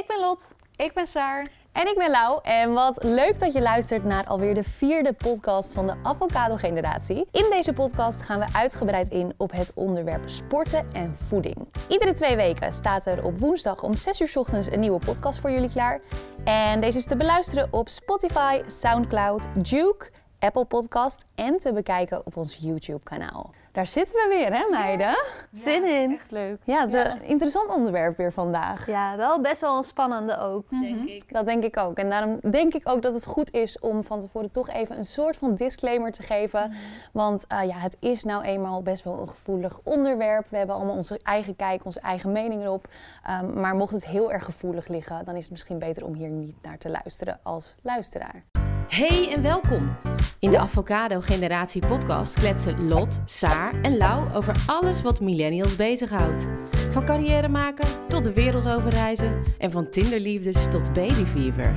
Ik 0.00 0.06
ben 0.06 0.20
Lot. 0.20 0.54
Ik 0.76 0.92
ben 0.94 1.06
Saar. 1.06 1.46
En 1.72 1.86
ik 1.86 1.94
ben 1.96 2.10
Lau. 2.10 2.38
En 2.42 2.72
wat 2.72 3.04
leuk 3.04 3.38
dat 3.38 3.52
je 3.52 3.60
luistert 3.60 4.04
naar 4.04 4.26
alweer 4.26 4.54
de 4.54 4.64
vierde 4.64 5.12
podcast 5.12 5.72
van 5.72 5.86
de 5.86 5.94
Avocado 6.02 6.56
Generatie. 6.56 7.28
In 7.32 7.46
deze 7.50 7.72
podcast 7.72 8.22
gaan 8.22 8.38
we 8.38 8.46
uitgebreid 8.52 9.08
in 9.08 9.34
op 9.36 9.52
het 9.52 9.72
onderwerp 9.74 10.28
sporten 10.28 10.86
en 10.92 11.14
voeding. 11.14 11.56
Iedere 11.88 12.12
twee 12.12 12.36
weken 12.36 12.72
staat 12.72 13.06
er 13.06 13.24
op 13.24 13.38
woensdag 13.38 13.82
om 13.82 13.96
6 13.96 14.20
uur 14.20 14.32
ochtends 14.34 14.70
een 14.70 14.80
nieuwe 14.80 15.04
podcast 15.04 15.38
voor 15.40 15.50
jullie 15.50 15.70
klaar. 15.70 16.00
En 16.44 16.80
deze 16.80 16.98
is 16.98 17.06
te 17.06 17.16
beluisteren 17.16 17.68
op 17.70 17.88
Spotify, 17.88 18.62
Soundcloud, 18.66 19.46
Duke, 19.54 20.10
Apple 20.38 20.64
Podcast 20.64 21.24
en 21.34 21.58
te 21.58 21.72
bekijken 21.72 22.26
op 22.26 22.36
ons 22.36 22.56
YouTube 22.60 23.02
kanaal. 23.02 23.50
Daar 23.72 23.86
zitten 23.86 24.16
we 24.16 24.36
weer, 24.36 24.52
hè 24.52 24.68
meiden? 24.70 25.16
Zin 25.52 25.84
in. 25.84 26.12
Echt 26.12 26.30
leuk. 26.30 26.58
Ja, 26.64 26.80
het, 26.80 26.94
eh, 26.94 27.14
interessant 27.22 27.70
onderwerp 27.70 28.16
weer 28.16 28.32
vandaag. 28.32 28.86
Ja, 28.86 29.16
wel 29.16 29.40
best 29.40 29.60
wel 29.60 29.76
een 29.76 29.84
spannende 29.84 30.38
ook. 30.38 30.70
Denk 30.70 31.08
ik. 31.08 31.32
Dat 31.32 31.44
denk 31.44 31.64
ik 31.64 31.76
ook. 31.76 31.98
En 31.98 32.10
daarom 32.10 32.38
denk 32.50 32.74
ik 32.74 32.88
ook 32.88 33.02
dat 33.02 33.14
het 33.14 33.26
goed 33.26 33.52
is 33.52 33.78
om 33.78 34.04
van 34.04 34.20
tevoren 34.20 34.50
toch 34.50 34.68
even 34.68 34.98
een 34.98 35.04
soort 35.04 35.36
van 35.36 35.54
disclaimer 35.54 36.12
te 36.12 36.22
geven. 36.22 36.72
Want 37.12 37.46
eh, 37.46 37.64
ja, 37.64 37.76
het 37.76 37.96
is 37.98 38.24
nou 38.24 38.44
eenmaal 38.44 38.82
best 38.82 39.04
wel 39.04 39.20
een 39.20 39.28
gevoelig 39.28 39.80
onderwerp. 39.82 40.48
We 40.48 40.56
hebben 40.56 40.76
allemaal 40.76 40.96
onze 40.96 41.20
eigen 41.22 41.56
kijk, 41.56 41.84
onze 41.84 42.00
eigen 42.00 42.32
mening 42.32 42.62
erop. 42.62 42.88
Ehm, 43.24 43.60
maar 43.60 43.74
mocht 43.74 43.92
het 43.92 44.06
heel 44.06 44.32
erg 44.32 44.44
gevoelig 44.44 44.88
liggen, 44.88 45.24
dan 45.24 45.34
is 45.34 45.42
het 45.42 45.50
misschien 45.50 45.78
beter 45.78 46.04
om 46.04 46.14
hier 46.14 46.28
niet 46.28 46.56
naar 46.62 46.78
te 46.78 46.88
luisteren 46.90 47.40
als 47.42 47.74
luisteraar. 47.82 48.69
Hey 48.90 49.32
en 49.32 49.42
welkom. 49.42 49.96
In 50.38 50.50
de 50.50 50.58
Avocado 50.58 51.20
Generatie 51.20 51.86
podcast 51.86 52.34
kletsen 52.34 52.88
Lot, 52.88 53.20
Saar 53.24 53.80
en 53.82 53.96
Lau 53.96 54.34
over 54.34 54.54
alles 54.66 55.02
wat 55.02 55.20
millennials 55.20 55.76
bezighoudt. 55.76 56.48
Van 56.90 57.04
carrière 57.04 57.48
maken 57.48 58.08
tot 58.08 58.24
de 58.24 58.32
wereld 58.32 58.68
overreizen 58.68 59.42
en 59.58 59.70
van 59.70 59.90
tinderliefdes 59.90 60.68
tot 60.68 60.92
babyfever. 60.92 61.74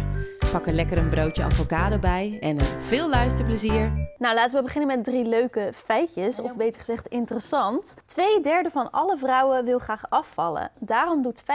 Pak 0.54 0.68
er 0.68 0.74
lekker 0.74 0.98
een 0.98 1.10
broodje 1.10 1.44
avocado 1.44 2.00
bij 2.00 2.38
en 2.42 2.60
een 2.60 2.66
veel 2.66 3.10
luisterplezier. 3.10 3.92
Nou, 4.18 4.36
laten 4.36 4.58
we 4.58 4.64
beginnen 4.64 4.96
met 4.96 5.06
drie 5.06 5.26
leuke 5.26 5.72
feitjes, 5.74 6.40
of 6.40 6.56
beter 6.56 6.80
gezegd 6.80 7.08
interessant. 7.08 7.96
Twee 8.06 8.40
derde 8.40 8.70
van 8.70 8.92
alle 8.92 9.18
vrouwen 9.18 9.66
wil 9.66 9.80
graag 9.80 10.10
afvallen. 10.10 10.72
Daarom 10.80 11.22
doet 11.22 11.42
50% 11.42 11.46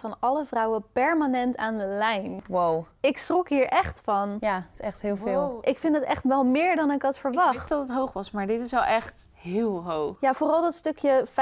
van 0.00 0.16
alle 0.20 0.44
vrouwen 0.44 0.84
permanent 0.92 1.56
aan 1.56 1.78
de 1.78 1.86
lijn. 1.86 2.42
Wow. 2.48 2.84
Ik 3.00 3.18
schrok 3.18 3.48
hier 3.48 3.66
echt 3.66 4.00
van. 4.04 4.36
Ja, 4.40 4.66
het 4.76 4.82
is 4.82 4.88
echt 4.88 5.02
heel 5.02 5.16
veel. 5.16 5.48
Wow. 5.48 5.58
Ik 5.68 5.78
vind 5.78 5.94
het 5.94 6.04
echt 6.04 6.24
wel 6.24 6.44
meer 6.44 6.76
dan 6.76 6.90
ik 6.90 7.02
had 7.02 7.14
Ik 7.14 7.20
verwacht. 7.20 7.52
wist 7.52 7.68
dat 7.68 7.80
het 7.80 7.90
hoog 7.90 8.12
was, 8.12 8.30
maar 8.30 8.46
dit 8.46 8.60
is 8.60 8.70
wel 8.70 8.82
echt 8.84 9.28
heel 9.32 9.82
hoog. 9.84 10.16
Ja, 10.20 10.32
vooral 10.34 10.62
dat 10.62 10.74
stukje 10.74 11.24
50% 11.26 11.32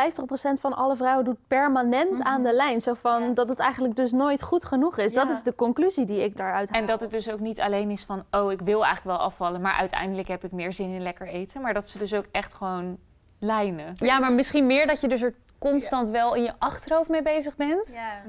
van 0.60 0.72
alle 0.76 0.96
vrouwen 0.96 1.24
doet 1.24 1.36
permanent 1.48 2.22
aan 2.22 2.42
de 2.42 2.54
lijn. 2.54 2.80
Zo 2.80 2.94
van 2.94 3.22
Ja. 3.22 3.28
dat 3.32 3.48
het 3.48 3.58
eigenlijk 3.58 3.96
dus 3.96 4.12
nooit 4.12 4.42
goed 4.42 4.64
genoeg 4.64 4.98
is. 4.98 5.14
Dat 5.14 5.30
is 5.30 5.42
de 5.42 5.54
conclusie 5.54 6.04
die 6.04 6.24
ik 6.24 6.36
daaruit 6.36 6.70
haal. 6.70 6.80
En 6.80 6.86
dat 6.86 7.00
het 7.00 7.10
dus 7.10 7.30
ook 7.30 7.40
niet 7.40 7.60
alleen 7.60 7.90
is 7.90 8.04
van, 8.04 8.24
oh, 8.30 8.52
ik 8.52 8.60
wil 8.60 8.84
eigenlijk 8.84 9.16
wel 9.16 9.26
afvallen, 9.26 9.60
maar 9.60 9.74
uiteindelijk 9.74 10.28
heb 10.28 10.44
ik 10.44 10.52
meer 10.52 10.72
zin 10.72 10.90
in 10.94 11.02
lekker 11.02 11.26
eten. 11.28 11.60
Maar 11.60 11.74
dat 11.74 11.88
ze 11.88 11.98
dus 11.98 12.14
ook 12.14 12.26
echt 12.32 12.54
gewoon 12.54 12.98
lijnen. 13.38 13.92
Ja, 13.94 14.18
maar 14.18 14.32
misschien 14.32 14.66
meer 14.66 14.86
dat 14.86 15.00
je 15.00 15.08
dus 15.08 15.22
er 15.22 15.34
constant 15.58 16.08
wel 16.10 16.34
in 16.34 16.42
je 16.42 16.52
achterhoofd 16.58 17.08
mee 17.08 17.22
bezig 17.22 17.56
bent. 17.56 17.92
Ja. 17.94 18.22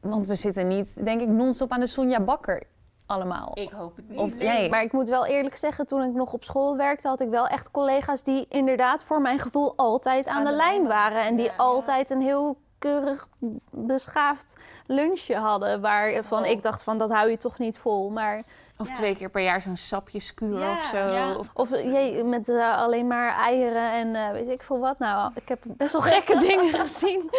Want 0.00 0.26
we 0.26 0.34
zitten 0.34 0.66
niet, 0.68 1.04
denk 1.04 1.20
ik, 1.20 1.28
non-stop 1.28 1.70
aan 1.72 1.80
de 1.80 1.86
Sonja 1.86 2.20
Bakker 2.20 2.62
allemaal. 3.06 3.50
Ik 3.54 3.70
hoop 3.70 3.96
het 3.96 4.08
niet. 4.08 4.18
Of, 4.18 4.36
nee. 4.38 4.70
Maar 4.70 4.82
ik 4.82 4.92
moet 4.92 5.08
wel 5.08 5.26
eerlijk 5.26 5.56
zeggen, 5.56 5.86
toen 5.86 6.02
ik 6.02 6.12
nog 6.14 6.32
op 6.32 6.44
school 6.44 6.76
werkte, 6.76 7.08
had 7.08 7.20
ik 7.20 7.28
wel 7.28 7.46
echt 7.46 7.70
collega's 7.70 8.22
die 8.22 8.46
inderdaad 8.48 9.04
voor 9.04 9.20
mijn 9.20 9.38
gevoel 9.38 9.72
altijd 9.76 10.26
aan, 10.26 10.44
de, 10.44 10.50
lijn 10.52 10.86
waren. 10.86 11.22
En 11.22 11.36
die 11.36 11.44
Ja. 11.44 11.52
altijd 11.56 12.10
een 12.10 12.20
heel 12.22 12.56
keurig 12.78 13.28
beschaafd 13.76 14.52
lunchje 14.86 15.36
hadden. 15.36 15.80
Waarvan 15.80 16.42
Oh. 16.44 16.50
ik 16.50 16.62
dacht 16.62 16.82
van, 16.82 16.98
dat 16.98 17.10
hou 17.10 17.30
je 17.30 17.36
toch 17.36 17.58
niet 17.58 17.78
vol. 17.78 18.10
Maar, 18.10 18.42
Of 18.78 18.88
Ja. 18.88 18.94
twee 18.94 19.16
keer 19.16 19.30
per 19.30 19.42
jaar 19.42 19.60
zo'n 19.60 19.76
sapjeskuur 19.76 20.58
Ja, 20.58 20.72
of 20.72 20.84
zo. 20.84 20.96
ja. 20.96 21.36
Of, 21.36 21.50
of 21.54 21.70
jee, 21.82 22.24
met 22.24 22.48
eh, 22.48 22.76
alleen 22.76 23.06
maar 23.06 23.34
eieren 23.36 23.92
en 23.92 24.14
eh, 24.14 24.30
weet 24.30 24.48
ik 24.48 24.62
veel 24.62 24.78
wat. 24.78 24.98
Nou, 24.98 25.30
ik 25.34 25.48
heb 25.48 25.62
best 25.66 25.92
wel 25.92 26.00
gekke 26.00 26.38
dingen 26.46 26.72
gezien. 26.80 27.30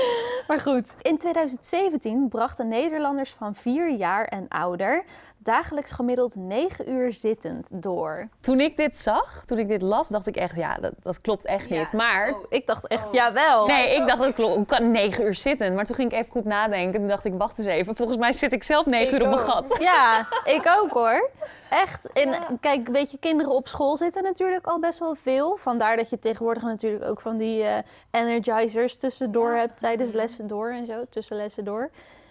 Maar 0.48 0.60
goed. 0.62 0.96
In 1.02 1.18
2017 1.18 2.28
brachten 2.28 2.68
Nederlanders 2.68 3.32
van 3.34 3.56
4 3.56 3.90
jaar 3.92 4.26
en 4.26 4.48
ouder 4.48 5.04
dagelijks 5.46 5.92
gemiddeld 5.92 6.36
9 6.36 6.90
uur 6.90 7.14
zittend 7.14 7.68
door. 7.72 8.28
Toen 8.42 8.60
ik 8.60 8.78
dit 8.78 8.98
zag, 8.98 9.44
toen 9.46 9.58
ik 9.58 9.68
dit 9.68 9.82
las, 9.82 10.08
dacht 10.08 10.28
ik 10.28 10.36
echt, 10.36 10.56
ja, 10.56 10.76
dat, 10.82 10.92
dat 11.02 11.22
klopt 11.22 11.46
echt 11.46 11.70
Ja. 11.70 11.80
niet. 11.80 11.94
Maar, 11.94 12.34
Oh. 12.34 12.44
Ik 12.50 12.68
dacht 12.68 12.88
echt, 12.88 13.12
jawel. 13.12 13.66
nee, 13.66 13.96
ik 13.96 14.06
dacht, 14.08 14.20
dat 14.20 14.34
klopt. 14.34 14.66
Kan 14.68 14.92
negen 14.92 15.24
uur 15.26 15.34
zitten. 15.34 15.74
Maar 15.76 15.86
toen 15.86 15.96
ging 15.96 16.12
ik 16.12 16.18
even 16.18 16.32
goed 16.32 16.46
nadenken. 16.46 17.00
Toen 17.00 17.10
dacht 17.10 17.26
ik, 17.26 17.34
wacht 17.38 17.58
eens 17.60 17.68
even. 17.68 17.96
Volgens 17.96 18.18
mij 18.18 18.34
zit 18.34 18.54
ik 18.54 18.64
zelf 18.64 18.86
negen 18.86 19.14
Ik 19.16 19.20
uur 19.22 19.28
op 19.28 19.34
mijn 19.36 19.48
gat. 19.50 19.78
Ja, 19.80 20.28
ik 20.44 20.74
ook 20.80 20.92
hoor. 20.92 21.30
Echt. 21.70 22.12
En 22.12 22.36
kijk, 22.60 22.88
weet 22.88 23.12
je, 23.12 23.18
kinderen 23.18 23.52
op 23.52 23.68
school 23.68 23.98
zitten 23.98 24.24
natuurlijk 24.24 24.66
al 24.66 24.80
best 24.80 25.00
wel 25.00 25.16
veel. 25.16 25.56
Vandaar 25.58 25.98
dat 25.98 26.10
je 26.10 26.20
tegenwoordig 26.20 26.64
natuurlijk 26.64 27.04
ook 27.06 27.22
van 27.22 27.38
die 27.38 27.64
eh, 27.64 27.78
energizers 28.12 28.98
tussendoor 28.98 29.52
hebt 29.54 29.78
tijdens 29.78 30.12
lessen 30.12 30.48
door 30.48 30.70
en 30.70 30.86
zo, 30.86 31.04
tussen 31.10 31.38
lessen 31.38 31.66
door. 31.66 31.90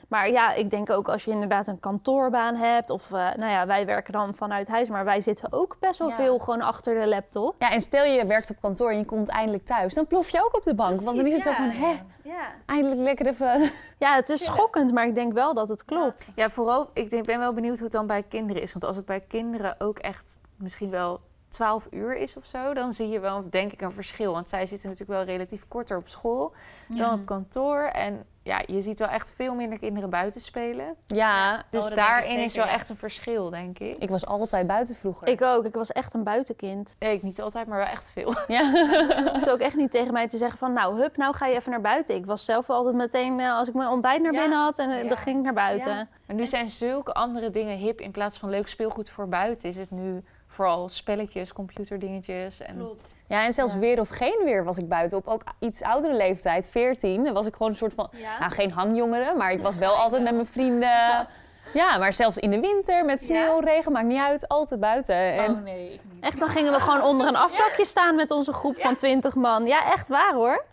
Maar 0.08 0.30
ja, 0.30 0.52
ik 0.52 0.70
denk 0.70 0.90
ook 0.90 1.08
als 1.08 1.24
je 1.24 1.30
inderdaad 1.30 1.66
een 1.66 1.80
kantoorbaan 1.80 2.54
hebt, 2.56 2.90
of 2.90 3.12
eh, 3.12 3.18
nou 3.34 3.50
ja, 3.50 3.66
wij 3.66 3.86
werken 3.86 4.12
dan 4.12 4.34
vanuit 4.34 4.68
huis, 4.68 4.88
maar 4.88 5.04
wij 5.04 5.20
zitten 5.20 5.52
ook 5.52 5.76
best 5.80 5.98
wel 5.98 6.08
Ja. 6.08 6.14
veel 6.14 6.38
gewoon 6.38 6.60
achter 6.62 7.00
de 7.00 7.06
laptop. 7.08 7.54
Ja, 7.58 7.70
en 7.70 7.80
stel 7.80 8.04
je 8.04 8.26
werkt 8.26 8.50
op 8.50 8.56
kantoor 8.60 8.90
en 8.90 8.98
je 8.98 9.04
komt 9.04 9.28
eindelijk 9.28 9.64
thuis. 9.64 9.94
Dan 9.94 10.06
plof 10.06 10.28
je 10.28 10.44
ook 10.44 10.56
op 10.56 10.62
de 10.62 10.74
bank. 10.74 11.00
want 11.00 11.16
dan 11.16 11.26
is 11.26 11.32
het 11.32 11.42
zo 11.42 11.52
van, 11.52 11.68
hè, 11.70 12.00
Ja. 12.22 12.48
eindelijk 12.66 13.00
lekker 13.00 13.26
even... 13.26 13.70
ja, 13.98 14.14
het 14.14 14.28
is 14.28 14.44
schokkend, 14.44 14.92
maar 14.92 15.06
ik 15.06 15.14
denk 15.14 15.32
wel 15.32 15.54
dat 15.54 15.68
het 15.68 15.84
klopt. 15.84 16.24
Ja, 16.34 16.50
vooral, 16.50 16.90
ik 16.92 17.10
denk- 17.10 17.26
ben 17.26 17.38
wel 17.38 17.52
benieuwd 17.52 17.74
hoe 17.74 17.84
het 17.84 17.92
dan 17.92 18.06
bij 18.06 18.22
kinderen 18.22 18.62
is. 18.62 18.72
Want 18.72 18.84
als 18.84 18.96
het 18.96 19.04
bij 19.04 19.20
kinderen 19.20 19.74
ook 19.80 19.98
echt 19.98 20.36
misschien 20.56 20.90
wel 20.90 21.20
12 21.48 21.86
uur 21.90 22.16
is 22.16 22.36
of 22.36 22.44
zo, 22.44 22.74
dan 22.74 22.92
zie 22.92 23.08
je 23.08 23.20
wel, 23.20 23.44
denk 23.50 23.72
ik, 23.72 23.80
een 23.80 23.92
verschil. 23.92 24.32
Want 24.32 24.48
zij 24.48 24.66
zitten 24.66 24.88
natuurlijk 24.88 25.18
wel 25.18 25.36
relatief 25.36 25.68
korter 25.68 25.96
op 25.96 26.08
school 26.08 26.52
dan 26.88 27.12
op 27.20 27.26
kantoor. 27.26 27.80
En 27.82 28.26
ja, 28.44 28.62
je 28.66 28.80
ziet 28.80 28.98
wel 28.98 29.08
echt 29.08 29.32
veel 29.36 29.54
minder 29.54 29.78
kinderen 29.78 30.10
buiten 30.10 30.40
spelen. 30.40 30.94
Ja, 31.06 31.62
Dus 31.70 31.84
oh, 31.84 31.90
ik 31.90 31.96
daarin 31.96 32.38
is 32.38 32.54
wel 32.56 32.66
ja. 32.66 32.70
echt 32.72 32.88
een 32.90 32.96
verschil, 32.96 33.50
denk 33.50 33.78
ik. 33.78 33.96
Ik 33.98 34.08
was 34.08 34.26
altijd 34.26 34.66
buiten 34.66 34.94
vroeger. 34.94 35.28
Ik 35.28 35.42
ook, 35.42 35.64
ik 35.64 35.74
was 35.74 35.92
echt 35.92 36.14
een 36.14 36.22
buitenkind. 36.22 36.96
Nee, 36.98 37.14
ik 37.14 37.22
niet 37.22 37.40
altijd, 37.40 37.66
maar 37.66 37.78
wel 37.78 37.86
echt 37.86 38.10
veel. 38.10 38.34
Ja. 38.46 38.60
Je 38.60 39.30
hoeft 39.32 39.50
ook 39.50 39.58
echt 39.58 39.76
niet 39.76 39.90
tegen 39.90 40.12
mij 40.12 40.28
te 40.28 40.36
zeggen 40.36 40.58
van... 40.58 40.72
nou, 40.72 41.00
hup, 41.00 41.16
nou 41.16 41.34
ga 41.34 41.46
je 41.46 41.54
even 41.54 41.70
naar 41.70 41.80
buiten. 41.80 42.14
Ik 42.14 42.26
was 42.26 42.44
zelf 42.44 42.66
wel 42.66 42.76
altijd 42.76 42.94
meteen, 42.94 43.40
eh, 43.40 43.56
als 43.58 43.68
ik 43.68 43.74
mijn 43.74 43.88
ontbijt 43.88 44.22
naar 44.22 44.32
Ja. 44.32 44.40
binnen 44.40 44.58
had... 44.58 44.78
en 44.78 44.90
eh, 44.90 45.02
Ja. 45.02 45.08
dan 45.08 45.16
ging 45.16 45.36
ik 45.38 45.44
naar 45.44 45.52
buiten. 45.54 45.90
Ja. 45.90 46.06
Maar 46.26 46.36
nu 46.36 46.46
zijn 46.46 46.68
zulke 46.68 47.12
andere 47.14 47.50
dingen 47.50 47.76
hip. 47.76 48.00
In 48.00 48.10
plaats 48.10 48.38
van 48.38 48.50
leuk 48.50 48.68
speelgoed 48.68 49.10
voor 49.10 49.28
buiten 49.28 49.68
is 49.68 49.76
het 49.76 49.90
nu 49.90 50.22
vooral 50.54 50.88
spelletjes, 50.88 51.52
computerdingetjes. 51.52 52.60
En... 52.60 52.88
Ja, 53.28 53.44
en 53.44 53.52
zelfs 53.52 53.72
Ja. 53.72 53.78
weer 53.78 54.00
of 54.00 54.08
geen 54.08 54.40
weer 54.44 54.64
was 54.64 54.76
ik 54.76 54.88
buiten 54.88 55.18
op 55.18 55.28
ook 55.28 55.42
iets 55.58 55.82
oudere 55.82 56.14
leeftijd, 56.14 56.68
14. 56.68 57.24
Dan 57.24 57.32
was 57.34 57.46
ik 57.46 57.52
gewoon 57.52 57.68
een 57.68 57.76
soort 57.78 57.94
van, 57.94 58.10
nou 58.40 58.52
geen 58.52 58.72
hangjongere, 58.72 59.34
maar 59.34 59.52
ik 59.52 59.62
was 59.62 59.76
wel 59.86 59.94
altijd 59.94 60.22
met 60.22 60.34
mijn 60.34 60.46
vrienden. 60.46 61.26
Ja, 61.72 61.98
maar 61.98 62.12
zelfs 62.12 62.38
in 62.38 62.50
de 62.50 62.60
winter 62.60 63.04
met 63.04 63.24
sneeuw, 63.24 63.58
regen, 63.58 63.92
maakt 63.92 64.06
niet 64.06 64.20
uit, 64.20 64.48
altijd 64.48 64.80
buiten. 64.80 65.14
En 65.14 65.62
nee, 65.62 65.92
ik 65.92 66.00
niet. 66.12 66.24
Echt, 66.24 66.38
dan 66.38 66.48
gingen 66.48 66.72
we 66.72 66.80
gewoon 66.80 67.02
onder 67.02 67.26
een 67.26 67.36
afdakje 67.48 67.84
staan 67.84 68.14
met 68.14 68.30
onze 68.30 68.52
groep 68.52 68.78
van 68.78 68.96
20 68.96 69.34
man. 69.34 69.64
Ja, 69.64 69.92
echt 69.92 70.08
waar 70.08 70.32
hoor. 70.34 70.64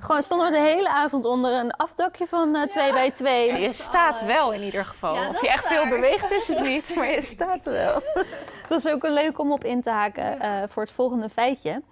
Gewoon 0.00 0.22
stonden 0.22 0.50
we 0.50 0.52
de 0.52 0.62
hele 0.62 0.88
avond 0.88 1.24
onder 1.24 1.52
een 1.52 1.70
afdakje 1.70 2.26
van 2.26 2.56
eh 2.56 2.62
2 2.62 2.92
bij 2.92 3.10
2 3.10 3.60
je 3.60 3.72
staat 3.72 4.24
wel 4.24 4.52
in 4.52 4.62
ieder 4.62 4.84
geval. 4.84 5.14
Ja, 5.14 5.28
of 5.28 5.40
je 5.40 5.48
echt 5.48 5.66
veel 5.66 5.88
beweegt 5.88 6.30
is 6.30 6.48
het 6.48 6.60
niet, 6.60 6.94
maar 6.96 7.10
je 7.10 7.22
staat 7.22 7.64
wel. 7.64 8.02
Dat 8.70 8.78
is 8.84 8.92
ook 8.92 9.04
een 9.04 9.12
leuk 9.12 9.38
om 9.38 9.52
op 9.52 9.64
in 9.64 9.80
te 9.80 9.90
haken 9.90 10.40
eh, 10.40 10.52
voor 10.68 10.82
het 10.82 10.92
volgende 10.92 11.28
feitje. 11.28 11.82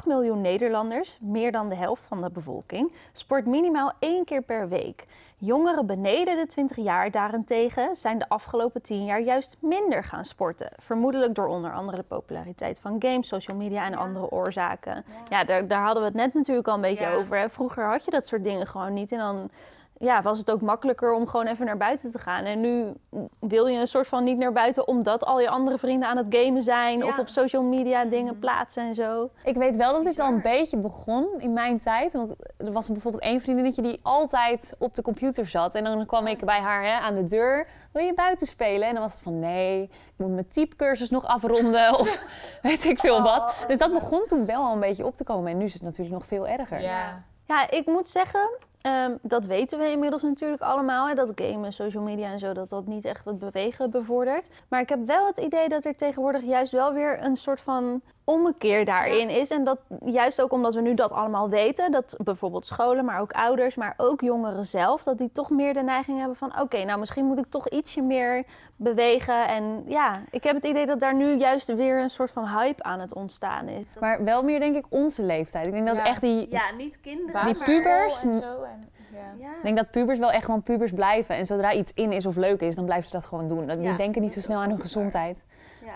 8,8 0.00 0.06
miljoen 0.06 0.40
Nederlanders, 0.40 1.18
meer 1.20 1.52
dan 1.52 1.68
de 1.68 1.74
helft 1.74 2.06
van 2.06 2.22
de 2.22 2.30
bevolking, 2.30 2.92
sport 3.12 3.46
minimaal 3.46 3.92
één 3.98 4.24
keer 4.24 4.42
per 4.42 4.68
week. 4.68 5.04
Jongeren 5.36 5.86
beneden 5.86 6.36
de 6.36 6.46
20 6.46 6.76
jaar 6.76 7.10
daarentegen 7.10 7.96
zijn 7.96 8.18
de 8.18 8.28
afgelopen 8.28 8.82
10 8.82 9.04
jaar 9.04 9.20
juist 9.20 9.56
minder 9.60 10.04
gaan 10.04 10.24
sporten. 10.24 10.68
Vermoedelijk 10.76 11.34
door 11.34 11.46
onder 11.46 11.72
andere 11.72 11.96
de 11.96 12.02
populariteit 12.02 12.80
van 12.80 12.96
games, 12.98 13.28
social 13.28 13.56
media 13.56 13.84
en 13.84 13.94
andere 13.94 14.30
oorzaken. 14.30 15.04
Ja, 15.28 15.44
daar, 15.44 15.66
daar 15.68 15.82
hadden 15.84 16.02
we 16.02 16.08
het 16.08 16.16
net 16.18 16.34
natuurlijk 16.34 16.68
al 16.68 16.74
een 16.74 16.80
beetje 16.80 17.04
Ja. 17.04 17.14
over. 17.14 17.36
Hè. 17.38 17.48
Vroeger 17.50 17.84
had 17.90 18.04
je 18.04 18.10
dat 18.10 18.26
soort 18.26 18.44
dingen 18.44 18.66
gewoon 18.66 18.92
niet. 18.92 19.12
En 19.12 19.18
dan 19.18 19.50
ja, 19.98 20.22
was 20.22 20.38
het 20.38 20.50
ook 20.50 20.60
makkelijker 20.60 21.12
om 21.12 21.26
gewoon 21.26 21.46
even 21.46 21.66
naar 21.66 21.76
buiten 21.76 22.12
te 22.12 22.18
gaan. 22.18 22.44
En 22.44 22.60
nu 22.60 22.92
wil 23.40 23.66
je 23.66 23.80
een 23.80 23.86
soort 23.86 24.06
van 24.06 24.24
niet 24.24 24.38
naar 24.38 24.52
buiten 24.52 24.88
omdat 24.88 25.24
al 25.24 25.40
je 25.40 25.48
andere 25.48 25.78
vrienden 25.78 26.08
aan 26.08 26.16
het 26.16 26.26
gamen 26.30 26.62
zijn 26.62 27.04
of 27.04 27.18
op 27.18 27.28
social 27.28 27.62
media 27.62 28.04
dingen 28.04 28.38
plaatsen 28.38 28.82
en 28.82 28.94
zo. 28.94 29.30
ik 29.44 29.56
weet 29.56 29.76
wel 29.76 29.92
dat 29.92 30.04
dit 30.04 30.18
al 30.18 30.28
een 30.28 30.42
beetje 30.42 30.76
begon 30.76 31.28
in 31.38 31.52
mijn 31.52 31.78
tijd. 31.78 32.12
Want 32.12 32.34
er 32.56 32.72
was 32.72 32.88
bijvoorbeeld 32.88 33.22
één 33.22 33.40
vriendinnetje 33.40 33.82
die 33.82 34.00
altijd 34.02 34.76
op 34.78 34.94
de 34.94 35.02
computer 35.02 35.46
zat. 35.46 35.74
En 35.74 35.84
dan 35.84 36.06
kwam 36.06 36.26
ik 36.26 36.44
bij 36.44 36.60
haar 36.60 36.84
hè, 36.84 36.98
aan 36.98 37.14
de 37.14 37.24
deur, 37.24 37.66
wil 37.92 38.04
je 38.04 38.14
buiten 38.14 38.46
spelen? 38.46 38.88
En 38.88 38.92
dan 38.92 39.02
was 39.02 39.12
het 39.12 39.22
van, 39.22 39.38
nee, 39.38 39.82
ik 39.82 39.90
moet 40.16 40.32
mijn 40.32 40.48
typecursus 40.48 41.10
nog 41.10 41.26
afronden 41.26 41.94
of 42.00 42.22
weet 42.62 42.84
ik 42.84 42.98
veel 42.98 43.22
wat. 43.22 43.54
Dus 43.68 43.78
dat 43.78 43.92
begon 43.92 44.26
toen 44.26 44.46
wel 44.46 44.62
al 44.62 44.72
een 44.72 44.80
beetje 44.80 45.06
op 45.06 45.16
te 45.16 45.24
komen. 45.24 45.50
En 45.52 45.58
nu 45.58 45.64
is 45.64 45.72
het 45.72 45.82
natuurlijk 45.82 46.16
nog 46.16 46.26
veel 46.26 46.48
erger. 46.48 46.80
Ja. 46.80 47.22
Ja, 47.48 47.70
ik 47.70 47.86
moet 47.86 48.08
zeggen, 48.08 48.48
Ehm, 48.80 49.16
dat 49.22 49.46
weten 49.46 49.78
we 49.78 49.90
inmiddels 49.90 50.22
natuurlijk 50.22 50.62
allemaal. 50.62 51.08
Hè, 51.08 51.14
dat 51.14 51.32
gamen, 51.34 51.72
social 51.72 52.02
media 52.02 52.32
en 52.32 52.38
zo, 52.38 52.52
dat 52.52 52.68
dat 52.68 52.86
niet 52.86 53.04
echt 53.04 53.24
het 53.24 53.38
bewegen 53.38 53.90
bevordert. 53.90 54.46
Maar 54.68 54.80
ik 54.80 54.88
heb 54.88 55.06
wel 55.06 55.26
het 55.26 55.36
idee 55.36 55.68
dat 55.68 55.84
er 55.84 55.96
tegenwoordig 55.96 56.42
juist 56.42 56.72
wel 56.72 56.92
weer 56.92 57.24
een 57.24 57.36
soort 57.36 57.60
van 57.60 58.02
ommekeer 58.28 58.84
daarin 58.84 59.28
is. 59.28 59.50
En 59.50 59.64
dat 59.64 59.78
juist 60.04 60.42
ook 60.42 60.52
omdat 60.52 60.74
we 60.74 60.80
nu 60.80 60.94
dat 60.94 61.12
allemaal 61.12 61.48
weten, 61.48 61.90
dat 61.90 62.16
bijvoorbeeld 62.24 62.66
scholen, 62.66 63.04
maar 63.04 63.20
ook 63.20 63.32
ouders, 63.32 63.74
maar 63.74 63.94
ook 63.96 64.20
jongeren 64.20 64.66
zelf, 64.66 65.02
dat 65.02 65.18
die 65.18 65.30
toch 65.32 65.50
meer 65.50 65.74
de 65.74 65.82
neiging 65.82 66.18
hebben 66.18 66.36
van: 66.36 66.60
oké, 66.60 66.84
nou 66.84 66.98
misschien 66.98 67.24
moet 67.24 67.38
ik 67.38 67.46
toch 67.48 67.68
ietsje 67.68 68.00
meer 68.02 68.44
bewegen. 68.76 69.48
En 69.48 69.82
ja, 69.86 70.12
ik 70.30 70.44
heb 70.44 70.54
het 70.54 70.64
idee 70.64 70.86
dat 70.86 71.00
daar 71.00 71.14
nu 71.14 71.36
juist 71.36 71.74
weer 71.74 71.98
een 72.00 72.10
soort 72.10 72.30
van 72.30 72.46
hype 72.48 72.82
aan 72.82 73.00
het 73.00 73.14
ontstaan 73.14 73.68
is. 73.68 73.86
Maar 74.00 74.24
wel 74.24 74.42
meer 74.42 74.60
denk 74.60 74.76
ik 74.76 74.84
onze 74.88 75.22
leeftijd. 75.22 75.66
Ik 75.66 75.72
denk 75.72 75.86
dat 75.86 75.96
Ja. 75.96 76.04
echt 76.04 76.20
die... 76.20 76.46
Ja, 76.50 76.62
niet 76.76 77.00
kinderen. 77.00 77.44
Die 77.44 77.54
maar- 77.56 77.64
pubers- 77.64 78.24
en 78.24 78.32
zo. 78.32 78.62
En, 78.62 78.88
ja. 79.12 79.18
Ja. 79.38 79.46
Ik 79.56 79.62
denk 79.62 79.76
dat 79.76 79.90
pubers 79.90 80.18
wel 80.18 80.30
echt 80.30 80.44
gewoon 80.44 80.62
pubers 80.62 80.92
blijven. 80.92 81.34
En 81.36 81.46
zodra 81.46 81.72
iets 81.72 81.92
in 81.94 82.12
is 82.12 82.26
of 82.26 82.36
leuk 82.36 82.60
is, 82.60 82.74
dan 82.74 82.84
blijven 82.84 83.06
ze 83.06 83.12
dat 83.12 83.26
gewoon 83.26 83.48
doen. 83.48 83.66
Dat- 83.66 83.78
Die 83.80 83.88
Ja, 83.88 83.96
denken 83.96 84.22
niet 84.22 84.32
zo 84.32 84.40
snel 84.40 84.60
aan 84.60 84.68
hun 84.68 84.80
gezondheid. 84.80 85.44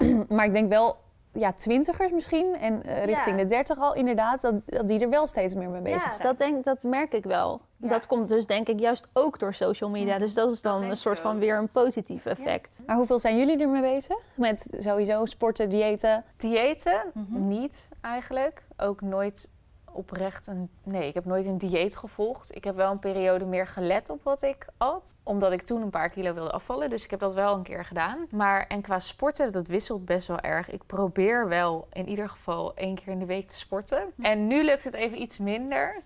Ja. 0.00 0.06
Maar 0.37 0.44
ik 0.44 0.52
denk 0.52 0.69
wel, 0.69 0.96
ja, 1.32 1.52
twintigers 1.52 2.12
misschien. 2.12 2.56
En 2.56 2.82
eh, 2.82 3.05
richting 3.05 3.37
Ja. 3.37 3.43
de 3.43 3.49
dertig 3.49 3.79
al 3.79 3.94
inderdaad. 3.94 4.40
Dat, 4.40 4.55
dat 4.64 4.88
die 4.88 5.00
er 5.00 5.08
wel 5.08 5.26
steeds 5.26 5.55
meer 5.55 5.70
mee 5.70 5.81
bezig 5.82 6.05
Ja, 6.05 6.12
zijn. 6.12 6.23
dat, 6.29 6.38
denk, 6.38 6.64
dat 6.64 6.82
merk 6.82 7.12
ik 7.14 7.25
wel. 7.25 7.61
Ja. 7.76 7.88
Dat 7.88 8.06
komt 8.06 8.29
dus 8.29 8.46
denk 8.46 8.69
ik 8.69 8.81
juist 8.81 9.08
ook 9.12 9.38
door 9.38 9.55
social 9.55 9.90
media. 9.90 10.19
Dus 10.19 10.34
dat 10.34 10.52
is 10.52 10.62
dan 10.62 10.82
een 10.82 10.96
soort 10.96 11.20
van 11.20 11.38
weer 11.38 11.56
een 11.56 11.69
positief 11.69 12.26
effect. 12.26 12.81
Maar 12.87 12.96
hoeveel 12.96 13.19
zijn 13.19 13.37
jullie 13.38 13.58
ermee 13.58 13.81
bezig? 13.81 14.17
Met 14.34 14.75
sowieso 14.79 15.25
sporten, 15.25 15.69
diëten? 15.69 16.25
Diëten? 16.37 17.02
Mhm. 17.14 17.49
Niet 17.49 17.88
eigenlijk. 18.00 18.62
Ook 18.76 19.00
nooit 19.00 19.49
oprecht 19.92 20.46
een... 20.46 20.70
Nee, 20.82 21.08
ik 21.08 21.14
heb 21.14 21.24
nooit 21.24 21.46
een 21.46 21.58
dieet 21.58 21.96
gevolgd. 21.96 22.56
Ik 22.56 22.64
heb 22.64 22.76
wel 22.76 22.90
een 22.90 22.98
periode 22.98 23.44
meer 23.44 23.66
gelet 23.66 24.10
op 24.10 24.22
wat 24.22 24.42
ik 24.42 24.66
at. 24.76 25.14
Omdat 25.22 25.52
ik 25.52 25.62
toen 25.62 25.82
een 25.82 25.90
paar 25.90 26.10
kilo 26.10 26.34
wilde 26.34 26.50
afvallen. 26.50 26.88
Dus 26.88 27.04
ik 27.04 27.10
heb 27.10 27.20
dat 27.20 27.34
wel 27.34 27.54
een 27.54 27.62
keer 27.62 27.84
gedaan. 27.84 28.26
Maar 28.30 28.66
en 28.66 28.82
qua 28.82 28.98
sporten, 28.98 29.52
dat 29.52 29.66
wisselt 29.66 30.04
best 30.04 30.26
wel 30.26 30.40
erg. 30.40 30.70
Ik 30.70 30.86
probeer 30.86 31.48
wel 31.48 31.88
in 31.92 32.08
ieder 32.08 32.28
geval 32.28 32.74
één 32.74 32.94
keer 32.94 33.08
in 33.08 33.18
de 33.18 33.26
week 33.26 33.48
te 33.48 33.56
sporten. 33.56 34.12
En 34.20 34.46
nu 34.46 34.64
lukt 34.64 34.84
het 34.84 34.94
even 34.94 35.20
iets 35.20 35.38
minder. 35.38 36.02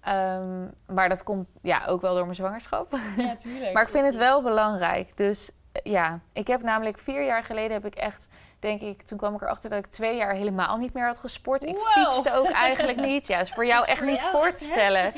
Ehm, 0.00 0.66
maar 0.86 1.08
dat 1.08 1.22
komt 1.22 1.46
ja, 1.60 1.86
ook 1.86 2.00
wel 2.00 2.14
door 2.14 2.24
mijn 2.24 2.36
zwangerschap. 2.36 2.98
Ja, 3.16 3.36
tuurlijk. 3.36 3.72
Maar 3.74 3.82
ik 3.82 3.88
vind 3.88 4.06
het 4.06 4.16
wel 4.16 4.42
belangrijk. 4.42 5.16
Dus 5.16 5.52
ja, 5.82 6.20
ik 6.32 6.46
heb 6.46 6.62
namelijk 6.62 6.98
vier 6.98 7.24
jaar 7.24 7.44
geleden 7.44 7.72
heb 7.72 7.84
ik 7.86 7.94
echt, 7.94 8.28
denk 8.60 8.80
ik, 8.80 9.02
toen 9.02 9.18
kwam 9.18 9.34
ik 9.34 9.42
erachter 9.42 9.70
dat 9.70 9.78
ik 9.78 9.90
twee 9.90 10.16
jaar 10.16 10.34
helemaal 10.34 10.76
niet 10.76 10.92
meer 10.92 11.06
had 11.06 11.18
gesport. 11.18 11.64
Ik 11.64 11.74
Wow. 11.74 11.86
fietste 11.86 12.32
ook 12.32 12.50
eigenlijk 12.68 13.00
niet. 13.00 13.26
Ja, 13.26 13.40
is 13.40 13.52
voor 13.52 13.66
jou 13.66 13.84
echt 13.86 14.02
niet 14.02 14.22
voor 14.22 14.52
te 14.52 14.64
stellen. 14.64 15.12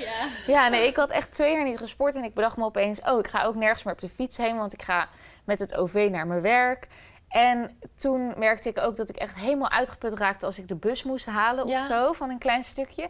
Ja, 0.46 0.68
nee, 0.68 0.86
ik 0.86 0.96
had 0.96 1.10
echt 1.10 1.32
twee 1.32 1.52
jaar 1.54 1.64
niet 1.64 1.78
gesport 1.78 2.14
en 2.14 2.24
ik 2.24 2.34
bedacht 2.34 2.56
me 2.56 2.64
opeens, 2.64 3.00
oh, 3.00 3.18
ik 3.18 3.28
ga 3.28 3.44
ook 3.44 3.54
nergens 3.54 3.82
meer 3.82 3.94
op 3.94 4.00
de 4.00 4.08
fiets 4.08 4.36
heen, 4.36 4.56
want 4.56 4.72
ik 4.72 4.82
ga 4.82 5.08
met 5.44 5.58
het 5.58 5.74
OV 5.76 6.08
naar 6.10 6.26
mijn 6.26 6.40
werk. 6.42 6.86
En 7.28 7.78
toen 7.96 8.32
merkte 8.38 8.68
ik 8.68 8.78
ook 8.78 8.96
dat 8.96 9.08
ik 9.08 9.16
echt 9.16 9.36
helemaal 9.36 9.70
uitgeput 9.70 10.18
raakte 10.18 10.46
als 10.46 10.58
ik 10.58 10.68
de 10.68 10.74
bus 10.76 11.02
moest 11.02 11.26
halen 11.26 11.66
Ja. 11.68 11.76
of 11.76 11.82
zo, 11.84 12.12
van 12.12 12.30
een 12.30 12.38
klein 12.38 12.64
stukje. 12.64 13.08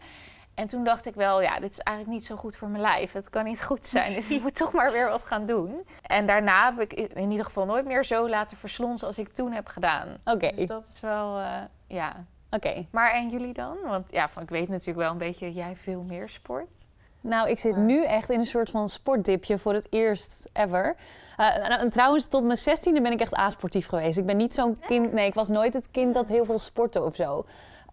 En 0.54 0.68
toen 0.68 0.84
dacht 0.84 1.06
ik 1.06 1.14
wel, 1.14 1.42
ja, 1.42 1.60
dit 1.60 1.70
is 1.70 1.78
eigenlijk 1.78 2.18
niet 2.18 2.26
zo 2.26 2.36
goed 2.36 2.56
voor 2.56 2.68
mijn 2.68 2.82
lijf. 2.82 3.12
Het 3.12 3.30
kan 3.30 3.44
niet 3.44 3.62
goed 3.62 3.86
zijn, 3.86 4.14
dus 4.14 4.30
ik 4.30 4.42
moet 4.42 4.54
toch 4.54 4.72
maar 4.72 4.92
weer 4.92 5.08
wat 5.08 5.24
gaan 5.24 5.46
doen. 5.46 5.86
En 6.02 6.26
daarna 6.26 6.74
heb 6.74 6.80
ik 6.80 6.92
in 6.92 7.30
ieder 7.30 7.44
geval 7.44 7.64
nooit 7.64 7.84
meer 7.84 8.04
zo 8.04 8.28
laten 8.28 8.56
verslonsen 8.56 9.06
als 9.06 9.18
ik 9.18 9.32
toen 9.32 9.52
heb 9.52 9.66
gedaan. 9.66 10.08
Oké, 10.24 10.50
Dus 10.54 10.66
dat 10.66 10.86
is 10.86 11.00
wel, 11.00 11.38
eh, 11.38 11.62
ja. 11.86 12.24
oké. 12.50 12.86
Maar 12.90 13.12
en 13.12 13.28
jullie 13.28 13.52
dan? 13.52 13.76
Want 13.84 14.06
ja, 14.10 14.28
van, 14.28 14.42
ik 14.42 14.48
weet 14.48 14.68
natuurlijk 14.68 14.98
wel 14.98 15.10
een 15.10 15.18
beetje 15.18 15.52
jij 15.52 15.76
veel 15.76 16.02
meer 16.02 16.28
sport. 16.28 16.86
Nou, 17.20 17.48
ik 17.48 17.58
zit 17.58 17.76
nu 17.76 18.04
echt 18.04 18.30
in 18.30 18.38
een 18.38 18.46
soort 18.46 18.70
van 18.70 18.88
sportdipje 18.88 19.58
voor 19.58 19.74
het 19.74 19.86
eerst 19.90 20.50
ever. 20.52 20.96
Nou, 21.36 21.80
en 21.80 21.90
trouwens, 21.90 22.26
tot 22.26 22.44
mijn 22.44 22.58
zestiende 22.58 23.00
ben 23.00 23.12
ik 23.12 23.20
echt 23.20 23.34
asportief 23.34 23.86
geweest. 23.86 24.18
Ik 24.18 24.26
ben 24.26 24.36
niet 24.36 24.54
zo'n 24.54 24.78
kind... 24.86 25.12
Nee, 25.12 25.26
ik 25.26 25.34
was 25.34 25.48
nooit 25.48 25.74
het 25.74 25.90
kind 25.90 26.14
dat 26.14 26.28
heel 26.28 26.44
veel 26.44 26.58
sportte 26.58 27.02
of 27.02 27.14
zo. 27.14 27.44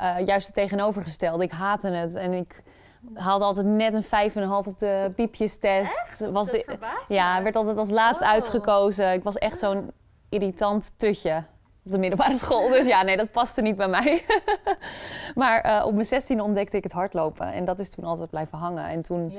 Eh, 0.02 0.26
juist 0.26 0.46
het 0.46 0.56
tegenovergestelde. 0.56 1.44
Ik 1.44 1.52
haatte 1.52 1.88
het 1.88 2.16
en 2.16 2.34
ik 2.34 2.64
haalde 3.14 3.46
altijd 3.46 3.66
net 3.66 3.94
een 3.94 4.04
5,5 4.04 4.68
op 4.68 4.80
de 4.80 5.12
piepjestest. 5.16 6.30
Was 6.32 6.52
de, 6.52 6.78
ja, 7.08 7.44
werd 7.44 7.56
altijd 7.56 7.78
als 7.78 7.90
laatst 7.90 8.22
uitgekozen. 8.22 9.14
Ik 9.14 9.24
was 9.24 9.36
echt 9.36 9.60
zo'n 9.60 9.92
irritant 10.30 10.94
tutje 10.98 11.44
op 11.86 11.92
de 11.92 11.98
middelbare 11.98 12.34
school. 12.34 12.70
Dus 12.70 12.86
ja, 12.86 13.02
nee, 13.02 13.18
dat 13.18 13.32
paste 13.32 13.62
niet 13.62 13.76
bij 13.76 13.88
mij. 13.88 14.26
maar 15.36 15.62
eh, 15.62 15.86
op 15.86 15.94
mijn 15.94 16.06
zestiende 16.06 16.44
ontdekte 16.44 16.78
ik 16.78 16.84
het 16.84 16.92
hardlopen. 16.92 17.54
En 17.54 17.66
dat 17.66 17.80
is 17.80 17.90
toen 17.90 18.06
altijd 18.06 18.30
blijven 18.30 18.58
hangen. 18.58 18.86
En 18.86 19.02
toen 19.02 19.34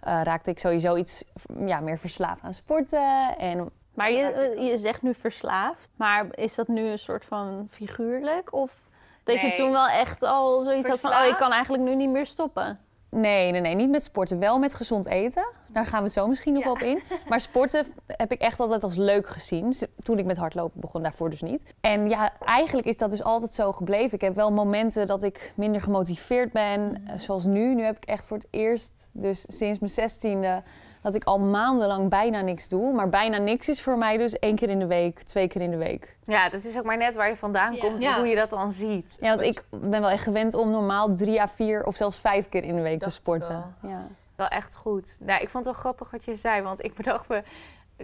eh, 0.00 0.20
raakte 0.22 0.50
ik 0.50 0.58
sowieso 0.58 0.96
iets 0.96 1.24
ja, 1.66 1.80
meer 1.80 1.98
verslaafd 1.98 2.42
aan 2.42 2.54
sporten. 2.54 3.36
En 3.38 3.70
Maar 3.94 4.10
je, 4.10 4.56
je 4.58 4.78
zegt 4.78 5.02
nu 5.02 5.14
verslaafd. 5.14 5.90
Maar 5.96 6.26
is 6.30 6.54
dat 6.54 6.68
nu 6.68 6.86
een 6.86 6.98
soort 6.98 7.24
van 7.24 7.66
figuurlijk? 7.68 8.52
Of 8.52 8.88
dat 9.24 9.40
je 9.40 9.54
toen 9.56 9.70
wel 9.70 9.86
echt 9.88 10.22
al 10.22 10.62
zoiets 10.62 10.88
had 10.88 11.00
van... 11.00 11.10
Oh, 11.10 11.24
ik 11.26 11.36
kan 11.36 11.52
eigenlijk 11.52 11.82
nu 11.82 11.94
niet 11.94 12.10
meer 12.10 12.26
stoppen. 12.26 12.78
nee, 13.10 13.50
nee, 13.50 13.60
nee, 13.60 13.74
niet 13.74 13.90
met 13.90 14.04
sporten. 14.04 14.38
Wel 14.38 14.58
met 14.58 14.74
gezond 14.74 15.06
eten. 15.06 15.46
Daar 15.66 15.86
gaan 15.86 16.02
we 16.02 16.08
zo 16.08 16.26
misschien 16.26 16.52
nog 16.52 16.64
Ja. 16.64 16.70
op 16.70 16.78
in. 16.78 17.02
Maar 17.28 17.40
sporten 17.40 17.86
heb 18.06 18.32
ik 18.32 18.40
echt 18.40 18.60
altijd 18.60 18.82
als 18.84 18.96
leuk 18.96 19.28
gezien. 19.28 19.74
Toen 20.02 20.18
ik 20.18 20.24
met 20.24 20.36
hardlopen 20.36 20.80
begon, 20.80 21.02
daarvoor 21.02 21.30
dus 21.30 21.42
niet. 21.42 21.74
En 21.80 22.08
ja, 22.08 22.32
eigenlijk 22.44 22.86
is 22.86 22.98
dat 22.98 23.10
dus 23.10 23.22
altijd 23.22 23.52
zo 23.52 23.72
gebleven. 23.72 24.12
Ik 24.14 24.20
heb 24.20 24.34
wel 24.34 24.52
momenten 24.52 25.06
dat 25.06 25.22
ik 25.22 25.52
minder 25.56 25.80
gemotiveerd 25.82 26.52
ben. 26.52 27.02
eh, 27.06 27.18
Zoals 27.18 27.44
nu. 27.46 27.74
Nu 27.74 27.82
heb 27.84 27.96
ik 27.96 28.04
echt 28.04 28.26
voor 28.26 28.36
het 28.36 28.46
eerst, 28.50 29.10
dus 29.14 29.44
sinds 29.48 29.78
mijn 29.78 29.90
zestiende... 29.92 30.62
dat 31.02 31.14
ik 31.14 31.24
al 31.24 31.38
maandenlang 31.38 32.08
bijna 32.08 32.40
niks 32.40 32.68
doe. 32.68 32.92
Maar 32.92 33.08
bijna 33.08 33.38
niks 33.38 33.68
is 33.68 33.82
voor 33.82 33.98
mij 33.98 34.16
dus 34.16 34.38
één 34.38 34.56
keer 34.56 34.68
in 34.68 34.78
de 34.78 34.86
week, 34.86 35.22
twee 35.22 35.48
keer 35.48 35.60
in 35.60 35.70
de 35.70 35.76
week. 35.76 36.16
ja, 36.26 36.48
dat 36.48 36.64
is 36.64 36.78
ook 36.78 36.84
maar 36.84 36.96
net 36.96 37.14
waar 37.16 37.28
je 37.28 37.36
vandaan 37.36 37.74
Ja. 37.74 37.80
komt 37.80 38.00
Ja. 38.02 38.12
en 38.12 38.18
hoe 38.18 38.28
je 38.28 38.36
dat 38.36 38.50
dan 38.50 38.70
ziet. 38.70 39.16
Ja, 39.20 39.28
want 39.28 39.40
ik 39.40 39.64
ben 39.70 40.00
wel 40.00 40.10
echt 40.10 40.22
gewend 40.22 40.54
om 40.54 40.70
normaal 40.70 41.14
drie 41.14 41.40
à 41.40 41.48
vier 41.48 41.84
of 41.84 41.96
zelfs 41.96 42.18
vijf 42.18 42.48
keer 42.48 42.62
in 42.64 42.76
de 42.76 42.82
week 42.82 43.00
te 43.02 43.10
sporten. 43.10 43.74
Ja. 43.82 44.06
Wel 44.36 44.48
echt 44.48 44.76
goed. 44.76 45.16
Nou, 45.20 45.42
ik 45.42 45.48
vond 45.48 45.64
het 45.64 45.74
wel 45.74 45.82
grappig 45.82 46.10
wat 46.10 46.24
je 46.24 46.34
zei, 46.34 46.62
want 46.62 46.84
ik 46.84 46.94
bedacht 46.94 47.28
me... 47.28 47.42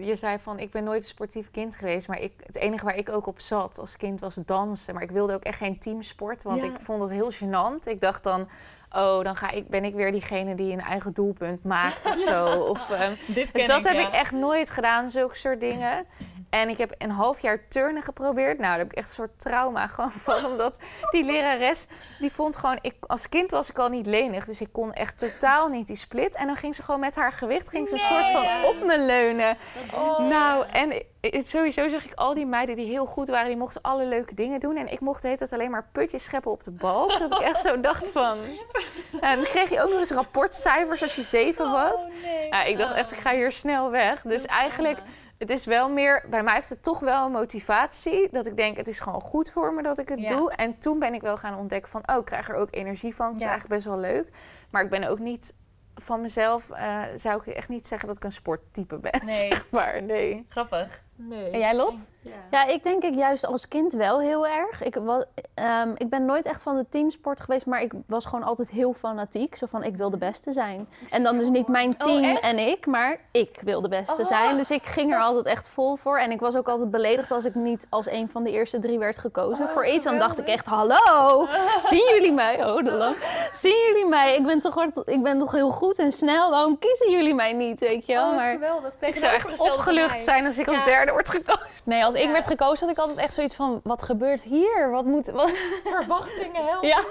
Je 0.00 0.16
zei 0.16 0.38
van, 0.38 0.58
ik 0.58 0.70
ben 0.70 0.84
nooit 0.84 1.02
een 1.02 1.08
sportief 1.08 1.50
kind 1.50 1.76
geweest, 1.76 2.08
maar 2.08 2.20
ik, 2.20 2.32
het 2.46 2.56
enige 2.56 2.84
waar 2.84 2.96
ik 2.96 3.08
ook 3.10 3.26
op 3.26 3.40
zat 3.40 3.78
als 3.78 3.96
kind 3.96 4.20
was 4.20 4.34
dansen. 4.34 4.94
Maar 4.94 5.02
ik 5.02 5.10
wilde 5.10 5.34
ook 5.34 5.42
echt 5.42 5.58
geen 5.58 5.78
teamsport, 5.78 6.42
want 6.42 6.62
Ja. 6.62 6.68
ik 6.68 6.80
vond 6.80 7.00
het 7.00 7.10
heel 7.10 7.32
gênant. 7.32 7.84
Ik 7.88 8.00
dacht 8.00 8.22
dan, 8.24 8.48
oh, 8.90 9.24
dan 9.24 9.36
ga 9.36 9.50
ik, 9.50 9.68
ben 9.68 9.84
ik 9.84 9.94
weer 9.94 10.12
diegene 10.12 10.54
die 10.54 10.72
een 10.72 10.80
eigen 10.80 11.12
doelpunt 11.12 11.64
maakt 11.64 12.06
of 12.06 12.18
zo. 12.18 12.44
Of, 12.70 12.90
ehm, 12.90 13.12
dus 13.26 13.66
dat 13.66 13.84
heb 13.84 13.98
ik 13.98 14.12
echt 14.12 14.32
nooit 14.32 14.70
gedaan, 14.70 15.10
zulke 15.10 15.36
soort 15.36 15.60
dingen. 15.60 16.06
En 16.60 16.68
ik 16.68 16.78
heb 16.78 16.94
een 16.98 17.10
half 17.10 17.40
jaar 17.40 17.68
turnen 17.68 18.02
geprobeerd. 18.02 18.58
Nou, 18.58 18.70
daar 18.70 18.78
heb 18.78 18.90
ik 18.90 18.96
echt 18.96 19.08
een 19.08 19.14
soort 19.14 19.40
trauma 19.40 19.86
gewoon 19.94 20.10
van. 20.10 20.50
Omdat 20.50 20.78
die 21.10 21.24
lerares, 21.24 21.86
die 22.18 22.32
vond 22.32 22.56
gewoon... 22.56 22.78
Ik, 22.80 22.94
als 23.00 23.28
kind 23.28 23.50
was 23.50 23.70
ik 23.70 23.78
al 23.78 23.88
niet 23.88 24.06
lenig, 24.06 24.44
dus 24.44 24.60
ik 24.60 24.68
kon 24.72 24.92
echt 24.92 25.18
totaal 25.18 25.68
niet 25.68 25.86
die 25.86 25.96
split. 25.96 26.34
En 26.34 26.46
dan 26.46 26.56
ging 26.56 26.74
ze 26.74 26.82
gewoon 26.82 27.00
met 27.00 27.14
haar 27.14 27.32
gewicht, 27.32 27.68
ging 27.68 27.88
ze 27.88 27.94
een 27.94 28.00
soort 28.00 28.26
van 28.26 28.64
op 28.64 28.84
me 28.84 29.00
leunen. 29.00 29.56
Nou, 30.18 30.66
en 30.66 31.02
sowieso 31.44 31.88
zag 31.88 32.04
ik 32.04 32.14
al 32.14 32.34
die 32.34 32.46
meiden 32.46 32.76
die 32.76 32.86
heel 32.86 33.06
goed 33.06 33.28
waren, 33.28 33.46
die 33.46 33.56
mochten 33.56 33.82
alle 33.82 34.06
leuke 34.06 34.34
dingen 34.34 34.60
doen. 34.60 34.76
En 34.76 34.92
ik 34.92 35.00
mocht 35.00 35.22
de 35.22 35.26
hele 35.28 35.38
tijd 35.38 35.52
alleen 35.52 35.70
maar 35.70 35.88
putjes 35.92 36.24
scheppen 36.24 36.50
op 36.50 36.64
de 36.64 36.70
bal. 36.70 37.18
Dat 37.18 37.32
ik 37.32 37.38
echt 37.38 37.60
zo 37.60 37.80
dacht 37.80 38.10
van... 38.10 38.38
En 39.20 39.36
dan 39.36 39.44
kreeg 39.44 39.70
je 39.70 39.82
ook 39.82 39.90
nog 39.90 39.98
eens 39.98 40.10
rapportcijfers 40.10 41.02
als 41.02 41.16
je 41.16 41.22
zeven 41.22 41.70
was. 41.70 42.06
Ja, 42.50 42.62
ik 42.62 42.78
dacht 42.78 42.94
echt, 42.94 43.12
ik 43.12 43.18
ga 43.18 43.32
hier 43.32 43.52
snel 43.52 43.90
weg. 43.90 44.22
Dus 44.22 44.46
eigenlijk, 44.46 44.98
het 45.38 45.50
is 45.50 45.64
wel 45.64 45.88
meer... 45.90 46.24
Bij 46.30 46.42
mij 46.42 46.54
heeft 46.54 46.68
het 46.68 46.82
toch 46.82 47.00
wel 47.00 47.24
een 47.24 47.32
motivatie. 47.32 48.28
Dat 48.30 48.46
ik 48.46 48.56
denk, 48.56 48.76
het 48.76 48.88
is 48.88 49.00
gewoon 49.00 49.20
goed 49.20 49.50
voor 49.50 49.74
me 49.74 49.82
dat 49.82 49.98
ik 49.98 50.08
het 50.08 50.20
Ja. 50.20 50.28
doe. 50.28 50.52
En 50.52 50.78
toen 50.78 50.98
ben 50.98 51.14
ik 51.14 51.20
wel 51.20 51.36
gaan 51.36 51.58
ontdekken 51.58 51.90
van... 51.90 52.02
Oh, 52.06 52.16
ik 52.16 52.24
krijg 52.24 52.48
er 52.48 52.54
ook 52.54 52.68
energie 52.70 53.14
van. 53.14 53.26
Het 53.32 53.40
is 53.40 53.46
eigenlijk 53.46 53.74
best 53.74 53.86
wel 53.86 53.98
leuk. 53.98 54.28
Maar 54.70 54.82
ik 54.82 54.90
ben 54.90 55.04
ook 55.04 55.18
niet... 55.18 55.54
Van 55.94 56.20
mezelf 56.20 56.70
eh, 56.70 57.02
zou 57.14 57.40
ik 57.44 57.54
echt 57.54 57.68
niet 57.68 57.86
zeggen 57.86 58.08
dat 58.08 58.16
ik 58.16 58.24
een 58.24 58.32
sporttype 58.32 58.98
ben. 58.98 59.20
Nee. 59.24 59.34
Zeg 59.34 59.66
maar, 59.70 60.02
nee. 60.02 60.46
Grappig. 60.48 61.04
Nee. 61.16 61.50
En 61.50 61.58
jij, 61.58 61.74
Lot? 61.74 61.94
Ja, 62.50 62.66
ik 62.66 62.82
denk 62.82 63.02
ik 63.02 63.14
juist 63.14 63.46
als 63.46 63.68
kind 63.68 63.92
wel 63.92 64.20
heel 64.20 64.46
erg. 64.46 64.82
Ik, 64.82 64.94
was, 64.94 65.24
ehm, 65.54 65.90
ik 65.96 66.10
ben 66.10 66.24
nooit 66.24 66.46
echt 66.46 66.62
van 66.62 66.76
de 66.76 66.86
teamsport 66.88 67.40
geweest, 67.40 67.66
maar 67.66 67.82
ik 67.82 67.92
was 68.06 68.24
gewoon 68.24 68.44
altijd 68.44 68.70
heel 68.70 68.92
fanatiek. 68.92 69.56
Zo 69.56 69.66
van, 69.66 69.82
ik 69.82 69.96
wil 69.96 70.10
de 70.10 70.16
beste 70.16 70.52
zijn. 70.52 70.88
En 71.10 71.22
dan 71.22 71.38
dus 71.38 71.48
niet 71.48 71.68
mijn 71.68 71.96
team 71.96 72.24
echt? 72.24 72.40
en 72.40 72.58
ik, 72.58 72.86
maar 72.86 73.20
ik 73.32 73.58
wil 73.62 73.80
de 73.80 73.88
beste 73.88 74.24
zijn. 74.24 74.56
Dus 74.56 74.70
ik 74.70 74.82
ging 74.82 75.12
er 75.12 75.20
altijd 75.20 75.44
echt 75.44 75.68
vol 75.68 75.96
voor. 75.96 76.18
En 76.18 76.30
ik 76.30 76.40
was 76.40 76.56
ook 76.56 76.68
altijd 76.68 76.90
beledigd 76.90 77.30
als 77.30 77.44
ik 77.44 77.54
niet 77.54 77.86
als 77.90 78.10
een 78.10 78.28
van 78.28 78.42
de 78.42 78.50
eerste 78.50 78.78
drie 78.78 78.98
werd 78.98 79.18
gekozen 79.18 79.68
voor 79.68 79.86
iets. 79.86 80.04
Dan 80.04 80.18
dacht 80.18 80.38
ik 80.38 80.46
echt, 80.46 80.66
hallo, 80.66 81.46
zien 81.90 82.08
jullie 82.14 82.32
mij? 82.32 82.64
Oh, 82.66 82.84
de 82.84 82.92
lach. 82.92 83.16
Zien 83.52 83.84
jullie 83.86 84.06
mij? 84.06 84.36
Ik 84.36 84.44
ben, 84.44 84.60
toch, 84.60 84.84
ik 85.04 85.22
ben 85.22 85.38
toch 85.38 85.52
heel 85.52 85.70
goed 85.70 85.98
en 85.98 86.12
snel. 86.12 86.50
Waarom 86.50 86.78
kiezen 86.78 87.10
jullie 87.10 87.34
mij 87.34 87.52
niet, 87.52 87.80
weet 87.80 88.06
je 88.06 88.12
wel? 88.12 88.34
Maar 88.34 88.52
geweldig. 88.52 88.92
Ik 89.00 89.16
zou 89.16 89.34
echt 89.34 89.60
opgelucht 89.60 90.20
zijn 90.20 90.46
als 90.46 90.58
ik 90.58 90.68
als 90.68 90.84
derde 90.84 91.05
word 91.12 91.28
gekozen. 91.28 91.66
Nee, 91.84 92.04
als 92.04 92.14
ik 92.14 92.30
werd 92.30 92.46
gekozen 92.46 92.86
had 92.86 92.96
ik 92.96 93.02
altijd 93.02 93.18
echt 93.18 93.34
zoiets 93.34 93.54
van... 93.54 93.80
Wat 93.82 94.02
gebeurt 94.02 94.42
hier? 94.42 94.90
Wat 94.90 95.04
moet... 95.04 95.26
Wat... 95.26 95.50
Verwachtingen 95.84 96.64
helpen. 96.64 96.88
Ja. 96.88 97.04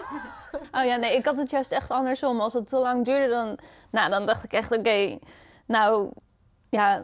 Oh 0.71 0.85
ja, 0.85 0.95
nee, 0.95 1.15
ik 1.15 1.25
had 1.25 1.37
het 1.37 1.49
juist 1.49 1.71
echt 1.71 1.89
andersom. 1.89 2.41
Als 2.41 2.53
het 2.53 2.67
te 2.67 2.77
lang 2.77 3.05
duurde, 3.05 3.27
dan, 3.27 3.57
nou, 3.91 4.09
dan 4.09 4.25
dacht 4.25 4.43
ik 4.43 4.53
echt, 4.53 4.77
oké, 4.77 5.19
nou, 5.65 6.11
ja, 6.69 7.01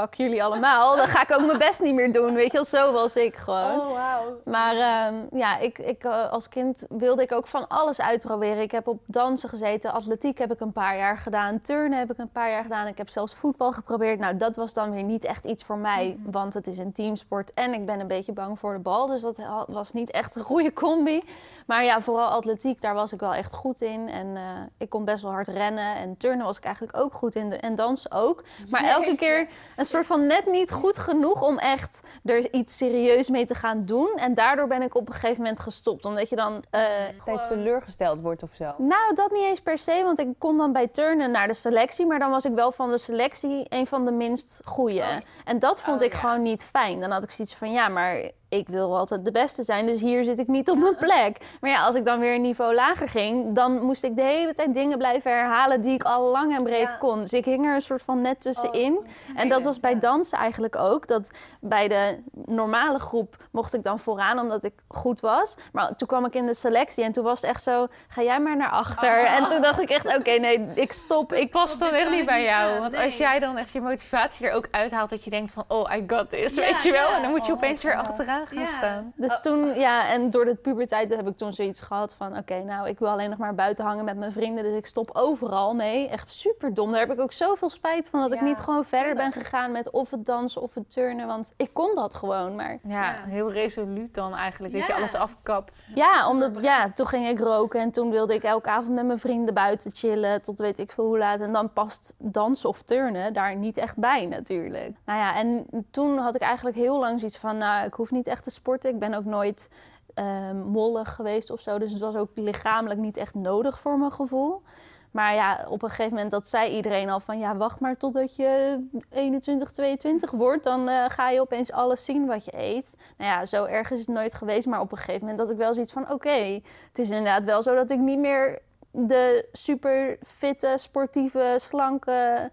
fuck 0.00 0.14
jullie 0.14 0.44
allemaal. 0.44 0.96
Dan 0.96 1.06
ga 1.06 1.22
ik 1.22 1.32
ook 1.32 1.46
mijn 1.46 1.58
best 1.58 1.82
niet 1.82 1.94
meer 1.94 2.12
doen, 2.12 2.34
weet 2.34 2.46
je 2.46 2.52
wel. 2.52 2.64
Zo 2.64 2.92
was 2.92 3.16
ik 3.16 3.36
gewoon. 3.36 3.80
Oh, 3.80 3.92
wauw. 3.92 4.40
Maar 4.44 4.76
ehm, 4.76 5.38
ja, 5.38 5.58
ik, 5.58 5.78
ik, 5.78 6.04
eh, 6.04 6.32
als 6.32 6.48
kind 6.48 6.86
wilde 6.88 7.22
ik 7.22 7.32
ook 7.32 7.46
van 7.46 7.68
alles 7.68 8.00
uitproberen. 8.00 8.62
Ik 8.62 8.70
heb 8.70 8.88
op 8.88 9.00
dansen 9.06 9.48
gezeten, 9.48 9.92
atletiek 9.92 10.38
heb 10.38 10.52
ik 10.52 10.60
een 10.60 10.72
paar 10.72 10.96
jaar 10.96 11.18
gedaan, 11.18 11.60
turnen 11.60 11.98
heb 11.98 12.10
ik 12.10 12.18
een 12.18 12.30
paar 12.30 12.50
jaar 12.50 12.62
gedaan. 12.62 12.86
Ik 12.86 12.98
heb 12.98 13.08
zelfs 13.08 13.34
voetbal 13.34 13.72
geprobeerd. 13.72 14.18
Nou, 14.18 14.36
dat 14.36 14.56
was 14.56 14.74
dan 14.74 14.90
weer 14.90 15.02
niet 15.02 15.24
echt 15.24 15.44
iets 15.44 15.64
voor 15.64 15.78
mij, 15.78 16.18
want 16.24 16.54
het 16.54 16.66
is 16.66 16.78
een 16.78 16.92
teamsport 16.92 17.54
en 17.54 17.74
ik 17.74 17.86
ben 17.86 18.00
een 18.00 18.06
beetje 18.06 18.32
bang 18.32 18.58
voor 18.58 18.72
de 18.72 18.78
bal. 18.78 19.06
Dus 19.06 19.20
dat 19.20 19.36
was 19.66 19.92
niet 19.92 20.10
echt 20.10 20.36
een 20.36 20.42
goede 20.42 20.72
combi. 20.72 21.22
Maar 21.66 21.84
ja, 21.84 22.00
vooral 22.00 22.28
atletiek, 22.28 22.80
daar 22.80 22.94
was 22.94 23.12
ik 23.12 23.20
wel 23.20 23.34
echt 23.34 23.54
goed 23.54 23.80
in. 23.80 24.08
En 24.08 24.36
eh, 24.36 24.42
ik 24.78 24.88
kon 24.88 25.04
best 25.04 25.22
wel 25.22 25.32
hard 25.32 25.48
rennen. 25.48 25.96
En 25.96 26.16
turnen 26.16 26.46
was 26.46 26.56
ik 26.56 26.64
eigenlijk 26.64 26.96
ook 26.96 27.14
goed 27.14 27.34
in. 27.34 27.60
En 27.60 27.74
dansen 27.74 28.12
ook. 28.12 28.44
Maar 28.70 28.84
elke 28.84 29.16
keer 29.16 29.48
een 29.76 29.84
soort 29.90 30.06
van 30.06 30.26
net 30.26 30.46
niet 30.46 30.70
goed 30.70 30.98
genoeg 30.98 31.42
om 31.42 31.58
echt 31.58 32.00
er 32.24 32.52
iets 32.52 32.76
serieus 32.76 33.28
mee 33.28 33.46
te 33.46 33.54
gaan 33.54 33.84
doen. 33.84 34.12
En 34.16 34.34
daardoor 34.34 34.66
ben 34.66 34.82
ik 34.82 34.94
op 34.94 35.06
een 35.08 35.14
gegeven 35.14 35.36
moment 35.42 35.60
gestopt. 35.60 36.04
Omdat 36.04 36.28
je 36.28 36.36
dan... 36.36 36.62
eh, 36.70 36.82
Steeds 37.20 37.48
teleurgesteld 37.48 38.20
wordt 38.20 38.42
of 38.42 38.54
zo. 38.54 38.74
nou, 38.78 39.14
dat 39.14 39.30
niet 39.30 39.42
eens 39.44 39.60
per 39.60 39.78
se, 39.78 40.00
want 40.04 40.18
ik 40.18 40.28
kon 40.38 40.56
dan 40.56 40.72
bij 40.72 40.86
turnen 40.88 41.30
naar 41.30 41.46
de 41.46 41.54
selectie, 41.54 42.06
maar 42.06 42.18
dan 42.18 42.30
was 42.30 42.44
ik 42.44 42.52
wel 42.52 42.72
van 42.72 42.90
de 42.90 42.98
selectie 42.98 43.66
een 43.68 43.86
van 43.86 44.04
de 44.04 44.12
minst 44.12 44.60
goeie. 44.64 45.02
En 45.44 45.58
dat 45.58 45.80
vond 45.82 46.00
Oh, 46.00 46.06
ik 46.06 46.12
ja. 46.12 46.18
gewoon 46.18 46.42
niet 46.42 46.64
fijn. 46.64 47.00
Dan 47.00 47.10
had 47.10 47.22
ik 47.22 47.30
zoiets 47.30 47.54
van, 47.54 47.72
ja, 47.72 47.88
maar 47.88 48.30
ik 48.50 48.68
wil 48.68 48.96
altijd 48.96 49.24
de 49.24 49.32
beste 49.32 49.62
zijn, 49.62 49.86
dus 49.86 50.00
hier 50.00 50.24
zit 50.24 50.38
ik 50.38 50.46
niet 50.48 50.70
op 50.70 50.78
mijn 50.78 50.96
plek. 50.96 51.36
Maar 51.60 51.70
ja, 51.70 51.84
als 51.84 51.94
ik 51.94 52.04
dan 52.04 52.18
weer 52.18 52.34
een 52.34 52.40
niveau 52.42 52.74
lager 52.74 53.08
ging, 53.08 53.54
dan 53.54 53.82
moest 53.82 54.04
ik 54.04 54.16
de 54.16 54.22
hele 54.22 54.52
tijd 54.52 54.74
dingen 54.74 54.98
blijven 54.98 55.30
herhalen 55.30 55.80
die 55.80 55.94
ik 55.94 56.02
al 56.02 56.22
lang 56.30 56.56
en 56.56 56.62
breed 56.62 56.90
Ja. 56.90 56.96
kon. 56.96 57.20
Dus 57.20 57.32
ik 57.32 57.44
hing 57.44 57.66
er 57.66 57.74
een 57.74 57.80
soort 57.80 58.02
van 58.02 58.20
net 58.20 58.40
tussenin. 58.40 58.98
en 59.34 59.48
dat 59.48 59.64
was 59.64 59.80
bij 59.80 59.98
dansen 59.98 60.38
eigenlijk 60.38 60.76
ook. 60.76 61.06
Dat 61.06 61.28
bij 61.60 61.88
de 61.88 62.18
normale 62.44 62.98
groep 62.98 63.36
mocht 63.50 63.74
ik 63.74 63.82
dan 63.82 63.98
vooraan, 63.98 64.38
omdat 64.38 64.64
ik 64.64 64.74
goed 64.88 65.20
was. 65.20 65.56
Maar 65.72 65.96
toen 65.96 66.08
kwam 66.08 66.24
ik 66.24 66.34
in 66.34 66.46
de 66.46 66.54
selectie 66.54 67.04
en 67.04 67.12
toen 67.12 67.24
was 67.24 67.40
het 67.40 67.50
echt 67.50 67.62
zo, 67.62 67.86
ga 68.08 68.22
jij 68.22 68.40
maar 68.40 68.56
naar 68.56 68.70
achter. 68.70 69.24
En 69.24 69.44
toen 69.46 69.62
dacht 69.62 69.80
ik 69.80 69.90
echt, 69.90 70.16
oké, 70.16 70.30
nee, 70.30 70.66
ik 70.74 70.92
stop. 70.92 71.32
Ik 71.32 71.50
past 71.50 71.80
dan 71.80 71.92
echt 71.94 72.10
niet 72.10 72.26
bij 72.26 72.42
jou. 72.42 72.80
Want 72.80 72.96
als 72.96 73.16
jij 73.16 73.38
dan 73.38 73.56
echt 73.56 73.72
je 73.72 73.80
motivatie 73.80 74.46
er 74.46 74.52
ook 74.54 74.68
uithaalt, 74.70 75.10
dat 75.10 75.24
je 75.24 75.30
denkt 75.30 75.52
van, 75.52 75.64
oh, 75.68 75.92
I 75.96 76.04
got 76.06 76.30
this, 76.30 76.54
Ja, 76.54 76.62
weet 76.62 76.82
je 76.82 76.92
wel. 76.92 77.08
En 77.08 77.22
dan 77.22 77.30
moet 77.30 77.46
je 77.46 77.52
Oh, 77.52 77.58
opeens 77.58 77.82
weer 77.82 77.96
achteraan 77.96 78.39
gaan 78.46 78.58
Ja. 78.58 78.66
staan. 78.66 79.12
Dus 79.16 79.40
toen, 79.40 79.78
ja, 79.78 80.08
en 80.08 80.30
door 80.30 80.44
de 80.44 80.54
puberteit 80.54 81.16
heb 81.16 81.28
ik 81.28 81.36
toen 81.36 81.52
zoiets 81.52 81.80
gehad 81.80 82.14
van... 82.14 82.36
oké, 82.36 82.62
nou, 82.62 82.88
ik 82.88 82.98
wil 82.98 83.08
alleen 83.08 83.30
nog 83.30 83.38
maar 83.38 83.54
buiten 83.54 83.84
hangen 83.84 84.04
met 84.04 84.16
mijn 84.16 84.32
vrienden... 84.32 84.64
dus 84.64 84.72
ik 84.72 84.86
stop 84.86 85.10
overal 85.12 85.74
mee. 85.74 86.08
Echt 86.08 86.28
super 86.28 86.74
dom. 86.74 86.90
Daar 86.90 87.00
heb 87.00 87.12
ik 87.12 87.20
ook 87.20 87.32
zoveel 87.32 87.70
spijt 87.70 88.08
van... 88.08 88.20
dat 88.20 88.32
ik 88.32 88.40
niet 88.40 88.58
gewoon 88.58 88.84
verder 88.84 89.14
ben 89.14 89.32
gegaan 89.32 89.72
met 89.72 89.90
of 89.90 90.10
het 90.10 90.26
dansen 90.26 90.62
of 90.62 90.74
het 90.74 90.92
turnen. 90.92 91.26
Want 91.26 91.52
ik 91.56 91.70
kon 91.72 91.94
dat 91.94 92.14
gewoon, 92.14 92.54
maar... 92.56 92.78
Ja, 92.82 93.16
heel 93.26 93.52
resoluut 93.52 94.14
dan 94.14 94.34
eigenlijk, 94.34 94.74
dat 94.74 94.86
je 94.86 94.94
alles 94.94 95.14
afkapt. 95.14 95.86
Ja, 95.94 96.28
omdat, 96.28 96.50
ja, 96.62 96.90
toen 96.90 97.06
ging 97.06 97.28
ik 97.28 97.38
roken 97.38 97.80
en 97.80 97.90
toen 97.90 98.10
wilde 98.10 98.34
ik 98.34 98.42
elke 98.42 98.68
avond 98.68 98.94
met 98.94 99.06
mijn 99.06 99.18
vrienden 99.18 99.54
buiten 99.54 99.90
chillen... 99.94 100.42
tot 100.42 100.58
weet 100.58 100.78
ik 100.78 100.92
veel 100.92 101.04
hoe 101.04 101.18
laat. 101.18 101.40
En 101.40 101.52
dan 101.52 101.72
past 101.72 102.14
dansen 102.18 102.68
of 102.68 102.82
turnen 102.82 103.32
daar 103.32 103.56
niet 103.56 103.76
echt 103.76 103.96
bij 103.96 104.26
natuurlijk. 104.26 104.92
Nou 105.04 105.18
ja, 105.18 105.34
en 105.36 105.66
toen 105.90 106.18
had 106.18 106.34
ik 106.34 106.40
eigenlijk 106.40 106.76
heel 106.76 106.98
lang 106.98 107.18
zoiets 107.18 107.38
van... 107.38 107.56
nou, 107.56 107.86
ik 107.86 107.94
hoef 107.94 108.10
niet 108.10 108.26
echt 108.30 108.44
te 108.44 108.50
sporten. 108.50 108.90
Ik 108.90 108.98
ben 108.98 109.14
ook 109.14 109.24
nooit 109.24 109.70
ehm, 110.14 110.56
mollig 110.56 111.14
geweest 111.14 111.50
of 111.50 111.60
zo. 111.60 111.78
Dus 111.78 111.92
het 111.92 112.00
was 112.00 112.14
ook 112.14 112.30
lichamelijk 112.34 113.00
niet 113.00 113.16
echt 113.16 113.34
nodig 113.34 113.80
voor 113.80 113.98
mijn 113.98 114.12
gevoel. 114.12 114.62
Maar 115.10 115.34
ja, 115.34 115.66
op 115.68 115.82
een 115.82 115.88
gegeven 115.88 116.12
moment 116.12 116.30
dat 116.30 116.48
zei 116.48 116.74
iedereen 116.76 117.10
al 117.10 117.20
van... 117.20 117.38
ja, 117.38 117.56
wacht 117.56 117.80
maar 117.80 117.96
totdat 117.96 118.36
je 118.36 118.80
21, 119.10 119.70
22 119.70 120.30
wordt... 120.30 120.64
dan 120.64 120.88
eh, 120.88 121.04
ga 121.08 121.30
je 121.30 121.40
opeens 121.40 121.72
alles 121.72 122.04
zien 122.04 122.26
wat 122.26 122.44
je 122.44 122.58
eet. 122.58 122.94
Nou 123.16 123.30
ja, 123.30 123.46
zo 123.46 123.64
erg 123.64 123.90
is 123.90 123.98
het 123.98 124.08
nooit 124.08 124.34
geweest. 124.34 124.66
Maar 124.66 124.80
op 124.80 124.92
een 124.92 124.98
gegeven 124.98 125.20
moment 125.20 125.38
had 125.38 125.50
ik 125.50 125.56
wel 125.56 125.74
zoiets 125.74 125.92
van... 125.92 126.10
oké, 126.10 126.60
het 126.88 126.98
is 126.98 127.10
inderdaad 127.10 127.44
wel 127.44 127.62
zo 127.62 127.74
dat 127.74 127.90
ik 127.90 127.98
niet 127.98 128.18
meer 128.18 128.62
de 128.90 129.48
super 129.52 130.18
fitte, 130.22 130.74
sportieve, 130.76 131.54
slanke... 131.58 132.50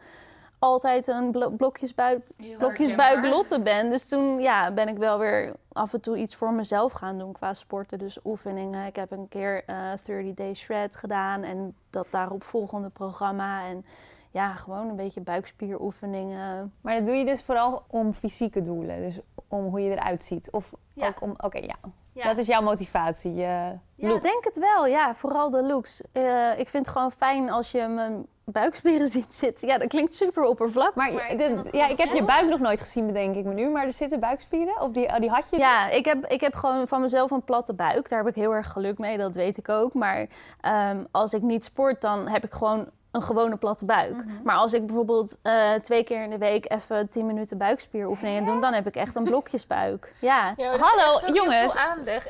altijd 0.60 1.08
een 1.08 1.32
blo- 1.32 1.50
blokjesbuik, 1.50 2.22
blokjesbuik 2.58 3.26
Lotte 3.26 3.62
ben. 3.62 3.90
Dus 3.90 4.08
toen 4.08 4.40
ja, 4.42 4.72
ben 4.72 4.88
ik 4.88 4.98
wel 4.98 5.20
weer 5.20 5.54
af 5.72 5.94
en 5.94 6.02
toe 6.02 6.18
iets 6.18 6.36
voor 6.36 6.54
mezelf 6.54 6.92
gaan 6.92 7.18
doen 7.18 7.32
qua 7.32 7.54
sporten. 7.54 8.00
Dus 8.00 8.18
oefeningen. 8.24 8.86
Ik 8.88 8.96
heb 8.96 9.12
een 9.12 9.28
keer 9.30 9.64
eh 9.66 9.92
30 10.06 10.34
Day 10.34 10.54
Shred 10.54 10.96
gedaan 10.96 11.44
en 11.44 11.76
dat 11.90 12.08
daarop 12.12 12.44
volgende 12.44 12.90
programma. 12.90 13.66
En 13.66 13.86
ja, 14.32 14.54
gewoon 14.56 14.90
een 14.90 14.96
beetje 14.96 15.22
buikspieroefeningen. 15.22 16.74
Maar 16.82 16.96
dat 16.96 17.06
doe 17.06 17.16
je 17.16 17.26
dus 17.26 17.42
vooral 17.44 17.84
om 17.88 18.14
fysieke 18.14 18.62
doelen. 18.62 19.02
Dus 19.02 19.20
om 19.48 19.64
hoe 19.66 19.82
je 19.82 19.92
eruit 19.92 20.24
ziet. 20.24 20.52
Of 20.52 20.72
Ja. 20.94 21.08
ook 21.08 21.22
om... 21.22 21.34
Oké, 21.38 21.58
ja. 21.58 21.76
Ja. 22.18 22.28
Dat 22.28 22.38
is 22.38 22.48
jouw 22.48 22.62
motivatie. 22.62 23.34
Je 23.34 23.42
Ja, 23.42 23.80
looks. 23.96 24.16
ik 24.16 24.24
denk 24.24 24.44
het 24.44 24.58
wel. 24.58 24.86
Ja, 24.86 25.16
vooral 25.16 25.50
de 25.50 25.64
looks. 25.64 26.02
Eh, 26.12 26.60
ik 26.60 26.70
vind 26.70 26.86
het 26.86 26.96
gewoon 26.96 27.12
fijn 27.12 27.50
als 27.50 27.72
je 27.72 27.88
mijn 27.88 28.26
buikspieren 28.46 29.08
ziet 29.18 29.34
zitten. 29.34 29.68
Ja, 29.68 29.78
dat 29.78 29.88
klinkt 29.88 30.16
super 30.16 30.44
oppervlakkig. 30.44 30.96
Maar, 30.96 31.12
je- 31.32 31.36
de- 31.38 31.78
ja, 31.78 31.88
ik 31.88 31.98
heb 31.98 32.14
je 32.14 32.24
buik 32.24 32.48
nog 32.50 32.60
nooit 32.60 32.80
gezien, 32.80 33.06
bedenk 33.08 33.36
ik 33.36 33.46
me 33.46 33.54
nu. 33.54 33.70
Maar 33.70 33.86
er 33.86 33.94
zitten 33.94 34.20
buikspieren? 34.20 34.82
Of 34.82 34.92
die, 34.92 35.08
oh, 35.08 35.20
die 35.20 35.30
had 35.30 35.48
je? 35.52 35.58
Ja, 35.58 35.90
ik 35.90 36.06
heb, 36.06 36.26
ik 36.26 36.42
heb 36.42 36.56
gewoon 36.56 36.88
van 36.88 37.02
mezelf 37.02 37.32
een 37.32 37.44
platte 37.44 37.74
buik. 37.74 38.10
Daar 38.10 38.20
heb 38.20 38.28
ik 38.28 38.36
heel 38.36 38.52
erg 38.54 38.72
geluk 38.72 38.98
mee, 38.98 39.18
dat 39.18 39.36
weet 39.36 39.58
ik 39.58 39.70
ook. 39.70 39.94
Maar 39.94 40.28
ehm, 40.62 41.04
als 41.12 41.34
ik 41.34 41.42
niet 41.42 41.64
sport, 41.64 42.02
dan 42.02 42.28
heb 42.28 42.44
ik 42.44 42.54
gewoon 42.54 42.90
een 43.18 43.24
gewone 43.24 43.56
platte 43.58 43.86
buik. 43.86 44.24
Maar 44.44 44.56
als 44.56 44.74
ik 44.74 44.86
bijvoorbeeld 44.86 45.38
eh, 45.42 45.74
twee 45.74 46.04
keer 46.04 46.24
in 46.24 46.30
de 46.30 46.38
week 46.38 46.72
even 46.72 47.10
10 47.10 47.26
minuten 47.26 47.58
buikspieroefeningen 47.58 48.46
doe, 48.46 48.62
dan 48.62 48.74
heb 48.74 48.88
ik 48.88 48.96
echt 48.96 49.16
een 49.16 49.24
blokjesbuik. 49.24 50.14
Ja. 50.20 50.54
Hallo, 50.58 51.34
jongens. 51.34 51.76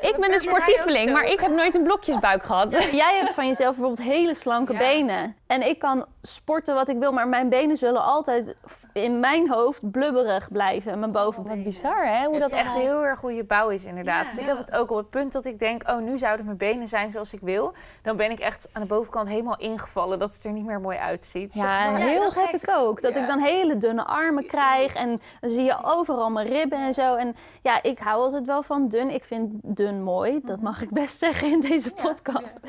Ik 0.00 0.16
ben 0.20 0.32
een 0.32 0.38
sportieveling, 0.40 1.12
maar 1.12 1.24
ik 1.24 1.40
heb 1.40 1.50
nooit 1.50 1.74
een 1.74 1.82
blokjesbuik 1.82 2.42
gehad. 2.48 2.72
Jij 2.92 3.18
hebt 3.18 3.34
van 3.34 3.46
jezelf 3.46 3.76
bijvoorbeeld 3.76 4.08
hele 4.08 4.34
slanke 4.34 4.72
Ja. 4.72 4.78
benen. 4.78 5.36
En 5.46 5.68
ik 5.68 5.78
kan 5.78 6.04
sporten 6.22 6.74
wat 6.74 6.88
ik 6.88 6.98
wil, 6.98 7.12
maar 7.12 7.28
mijn 7.28 7.48
benen 7.48 7.76
zullen 7.76 8.02
altijd 8.04 8.54
in 8.92 9.20
mijn 9.20 9.50
hoofd 9.50 9.90
blubberig 9.90 10.52
blijven. 10.52 10.98
Mijn 10.98 11.12
bovenbeen. 11.12 11.54
Wat 11.54 11.64
bizar, 11.64 12.06
hè? 12.06 12.24
Hoe 12.24 12.32
Het 12.34 12.42
dat 12.42 12.52
is 12.52 12.58
echt 12.58 12.74
heel 12.74 13.04
erg 13.04 13.20
hoe 13.20 13.34
je 13.34 13.44
bouw 13.44 13.68
is, 13.68 13.84
inderdaad. 13.84 14.24
Ja. 14.24 14.30
Dus 14.30 14.38
ik 14.38 14.46
heb 14.46 14.58
het 14.58 14.72
ook 14.72 14.90
op 14.90 14.96
het 14.96 15.10
punt 15.10 15.32
dat 15.32 15.44
ik 15.44 15.58
denk, 15.58 15.88
oh, 15.88 15.98
nu 15.98 16.18
zouden 16.18 16.44
mijn 16.44 16.56
benen 16.56 16.88
zijn 16.88 17.12
zoals 17.12 17.32
ik 17.32 17.40
wil. 17.42 17.72
Dan 18.02 18.16
ben 18.16 18.30
ik 18.30 18.38
echt 18.38 18.68
aan 18.72 18.82
de 18.82 18.88
bovenkant 18.88 19.28
helemaal 19.28 19.58
ingevallen, 19.58 20.18
dat 20.18 20.32
het 20.34 20.44
er 20.44 20.52
niet 20.52 20.64
meer 20.64 20.77
mooi 20.80 20.96
uitziet. 20.98 21.54
Ja, 21.54 21.82
Zeg 21.82 21.90
maar. 21.92 22.00
heel 22.00 22.22
dat 22.22 22.34
heb 22.34 22.62
ik 22.62 22.70
ook. 22.76 23.00
Dat 23.02 23.14
Ja. 23.14 23.20
ik 23.20 23.26
dan 23.26 23.38
hele 23.38 23.76
dunne 23.78 24.04
armen 24.04 24.46
krijg 24.46 24.94
en 24.94 25.20
dan 25.40 25.50
zie 25.50 25.64
je 25.64 25.76
overal 25.84 26.30
mijn 26.30 26.46
ribben 26.46 26.78
en 26.78 26.94
zo. 26.94 27.14
En 27.14 27.36
ja, 27.62 27.82
ik 27.82 27.98
hou 27.98 28.22
altijd 28.22 28.46
wel 28.46 28.62
van 28.62 28.88
dun. 28.88 29.10
Ik 29.14 29.24
vind 29.24 29.52
dun 29.62 30.02
mooi. 30.02 30.40
Dat 30.44 30.60
mag 30.60 30.82
ik 30.82 30.90
best 30.90 31.18
zeggen 31.18 31.50
in 31.50 31.60
deze 31.60 31.90
podcast. 31.90 32.60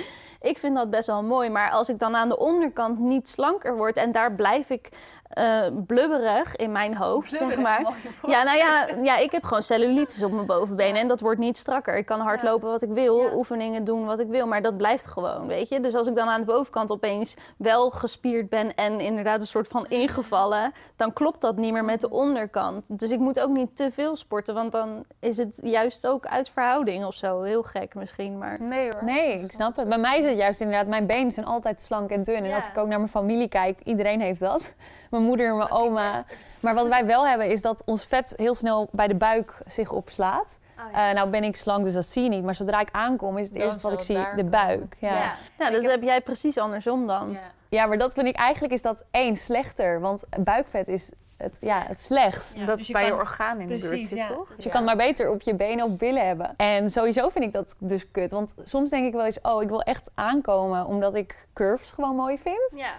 Ik 0.42 0.58
vind 0.58 0.76
dat 0.76 0.90
best 0.90 1.08
wel 1.08 1.24
mooi. 1.24 1.50
Maar 1.50 1.72
als 1.72 1.90
ik 1.90 2.00
dan 2.00 2.16
aan 2.16 2.30
de 2.30 2.38
onderkant 2.38 3.00
niet 3.00 3.30
slanker 3.30 3.76
word 3.76 3.98
en 3.98 4.12
daar 4.12 4.34
blijf 4.34 4.70
ik 4.70 4.90
eh, 5.30 5.62
blubberig 5.88 6.56
in 6.56 6.72
mijn 6.72 6.96
hoofd, 6.96 7.30
zeg 7.30 7.58
maar. 7.58 7.94
Ja, 8.28 8.44
nou 8.44 8.58
ja, 8.66 8.88
ja, 9.04 9.18
ik 9.18 9.32
heb 9.32 9.44
gewoon 9.44 9.64
cellulitis 9.64 10.24
op 10.24 10.32
mijn 10.32 10.46
bovenbenen 10.46 11.02
en 11.02 11.08
dat 11.08 11.20
wordt 11.20 11.40
niet 11.40 11.58
strakker. 11.58 11.98
Ik 11.98 12.06
kan 12.06 12.20
hardlopen 12.20 12.70
wat 12.70 12.82
ik 12.82 12.90
wil, 12.90 13.32
oefeningen 13.36 13.84
doen 13.84 14.06
wat 14.06 14.20
ik 14.20 14.28
wil, 14.28 14.48
maar 14.48 14.62
dat 14.62 14.78
blijft 14.78 15.06
gewoon, 15.06 15.48
weet 15.48 15.70
je. 15.70 15.80
Dus 15.80 15.96
als 15.96 16.08
ik 16.08 16.16
dan 16.16 16.28
aan 16.28 16.40
de 16.40 16.46
bovenkant 16.46 16.92
opeens 16.92 17.36
wel 17.58 17.90
gespierd 17.90 18.50
ben 18.50 18.76
en 18.76 19.00
inderdaad 19.00 19.42
een 19.42 19.48
soort 19.48 19.68
van 19.68 19.86
ingevallen, 19.88 20.72
dan 20.96 21.14
klopt 21.14 21.42
dat 21.42 21.56
niet 21.56 21.74
meer 21.74 21.86
met 21.86 22.02
de 22.02 22.10
onderkant. 22.10 23.00
Dus 23.00 23.12
ik 23.12 23.20
moet 23.20 23.40
ook 23.40 23.50
niet 23.50 23.76
te 23.76 23.92
veel 23.92 24.16
sporten, 24.16 24.54
want 24.54 24.72
dan 24.72 25.04
is 25.20 25.38
het 25.38 25.60
juist 25.64 26.08
ook 26.08 26.26
uit 26.26 26.50
verhouding 26.50 27.06
of 27.06 27.16
zo. 27.16 27.42
Heel 27.42 27.64
gek 27.64 27.96
misschien, 27.96 28.38
maar... 28.38 28.62
Nee 28.62 28.92
hoor. 28.92 29.04
Nee, 29.04 29.40
ik 29.40 29.52
snap 29.52 29.78
het. 29.78 29.90
Bij 29.90 29.98
mij 29.98 30.20
is 30.20 30.26
het 30.30 30.38
juist 30.38 30.62
inderdaad, 30.62 30.88
mijn 30.88 31.06
benen 31.06 31.32
zijn 31.32 31.46
altijd 31.46 31.82
slank 31.82 32.10
en 32.10 32.24
dun. 32.24 32.36
En 32.36 32.46
Ja. 32.46 32.56
als 32.56 32.68
ik 32.68 32.78
ook 32.78 32.88
naar 32.88 32.98
mijn 32.98 33.10
familie 33.10 33.48
kijk, 33.48 33.80
iedereen 33.84 34.22
heeft 34.22 34.40
dat. 34.40 34.74
Mijn 35.10 35.24
moeder, 35.24 35.56
mijn 35.56 35.72
oma. 35.72 36.24
Maar 36.62 36.74
wat 36.74 36.88
wij 36.88 37.06
wel 37.06 37.28
hebben, 37.28 37.50
is 37.50 37.62
dat 37.62 37.82
ons 37.86 38.06
vet 38.06 38.34
heel 38.38 38.56
snel 38.56 38.88
bij 38.92 39.08
de 39.08 39.16
buik 39.16 39.58
zich 39.66 39.92
opslaat. 39.92 40.60
Eh, 40.94 41.12
nou 41.12 41.30
ben 41.30 41.44
ik 41.44 41.56
slank, 41.56 41.84
dus 41.84 41.94
dat 41.94 42.06
zie 42.06 42.24
je 42.24 42.30
niet. 42.30 42.44
Maar 42.44 42.56
zodra 42.56 42.80
ik 42.80 42.88
aankom, 42.92 43.38
is 43.38 43.46
het 43.46 43.58
Dan 43.58 43.68
eerste 43.68 43.82
wat 43.90 43.98
ik 43.98 44.02
zie 44.06 44.16
de 44.18 44.24
komen. 44.30 44.50
buik. 44.50 44.96
Ja. 45.00 45.14
Ja. 45.14 45.34
Nou, 45.58 45.72
dat 45.72 45.92
heb 45.92 46.02
jij 46.02 46.22
precies 46.22 46.58
andersom 46.58 47.08
dan. 47.08 47.38
Ja. 47.70 47.86
maar 47.86 47.98
dat 47.98 48.14
vind 48.14 48.28
ik 48.28 48.36
eigenlijk 48.36 48.74
is 48.74 48.82
dat 48.82 49.04
één 49.12 49.36
slechter. 49.36 50.00
Want 50.00 50.24
buikvet 50.40 50.88
is 50.88 51.12
het, 51.40 51.58
ja, 51.62 51.84
het 51.88 52.00
slechtst. 52.02 52.66
dat 52.68 52.78
dus 52.78 52.88
je 52.88 52.94
bij 52.94 53.04
je 53.04 53.10
kan- 53.10 53.20
orgaan 53.20 53.60
in 53.60 53.68
de 53.68 53.80
buurt 53.80 54.04
zit, 54.06 54.18
ja. 54.18 54.28
toch? 54.28 54.56
Dus 54.56 54.64
je 54.64 54.70
kan 54.70 54.84
maar 54.84 54.96
beter 54.96 55.30
op 55.30 55.42
je 55.42 55.54
benen 55.56 55.86
of 55.86 55.98
billen 55.98 56.28
hebben. 56.28 56.54
En 56.58 56.90
sowieso 56.90 57.30
vind 57.30 57.46
ik 57.46 57.54
dat 57.54 57.76
dus 57.80 58.12
kut. 58.12 58.32
Want 58.32 58.56
soms 58.64 58.90
denk 58.90 59.06
ik 59.06 59.14
wel 59.14 59.26
eens, 59.26 59.42
oh, 59.42 59.62
ik 59.62 59.70
wil 59.70 59.82
echt 59.82 60.12
aankomen 60.16 60.86
omdat 60.86 61.16
ik 61.16 61.48
curves 61.54 61.92
gewoon 61.92 62.16
mooi 62.16 62.38
vind. 62.38 62.74
Ja, 62.76 62.92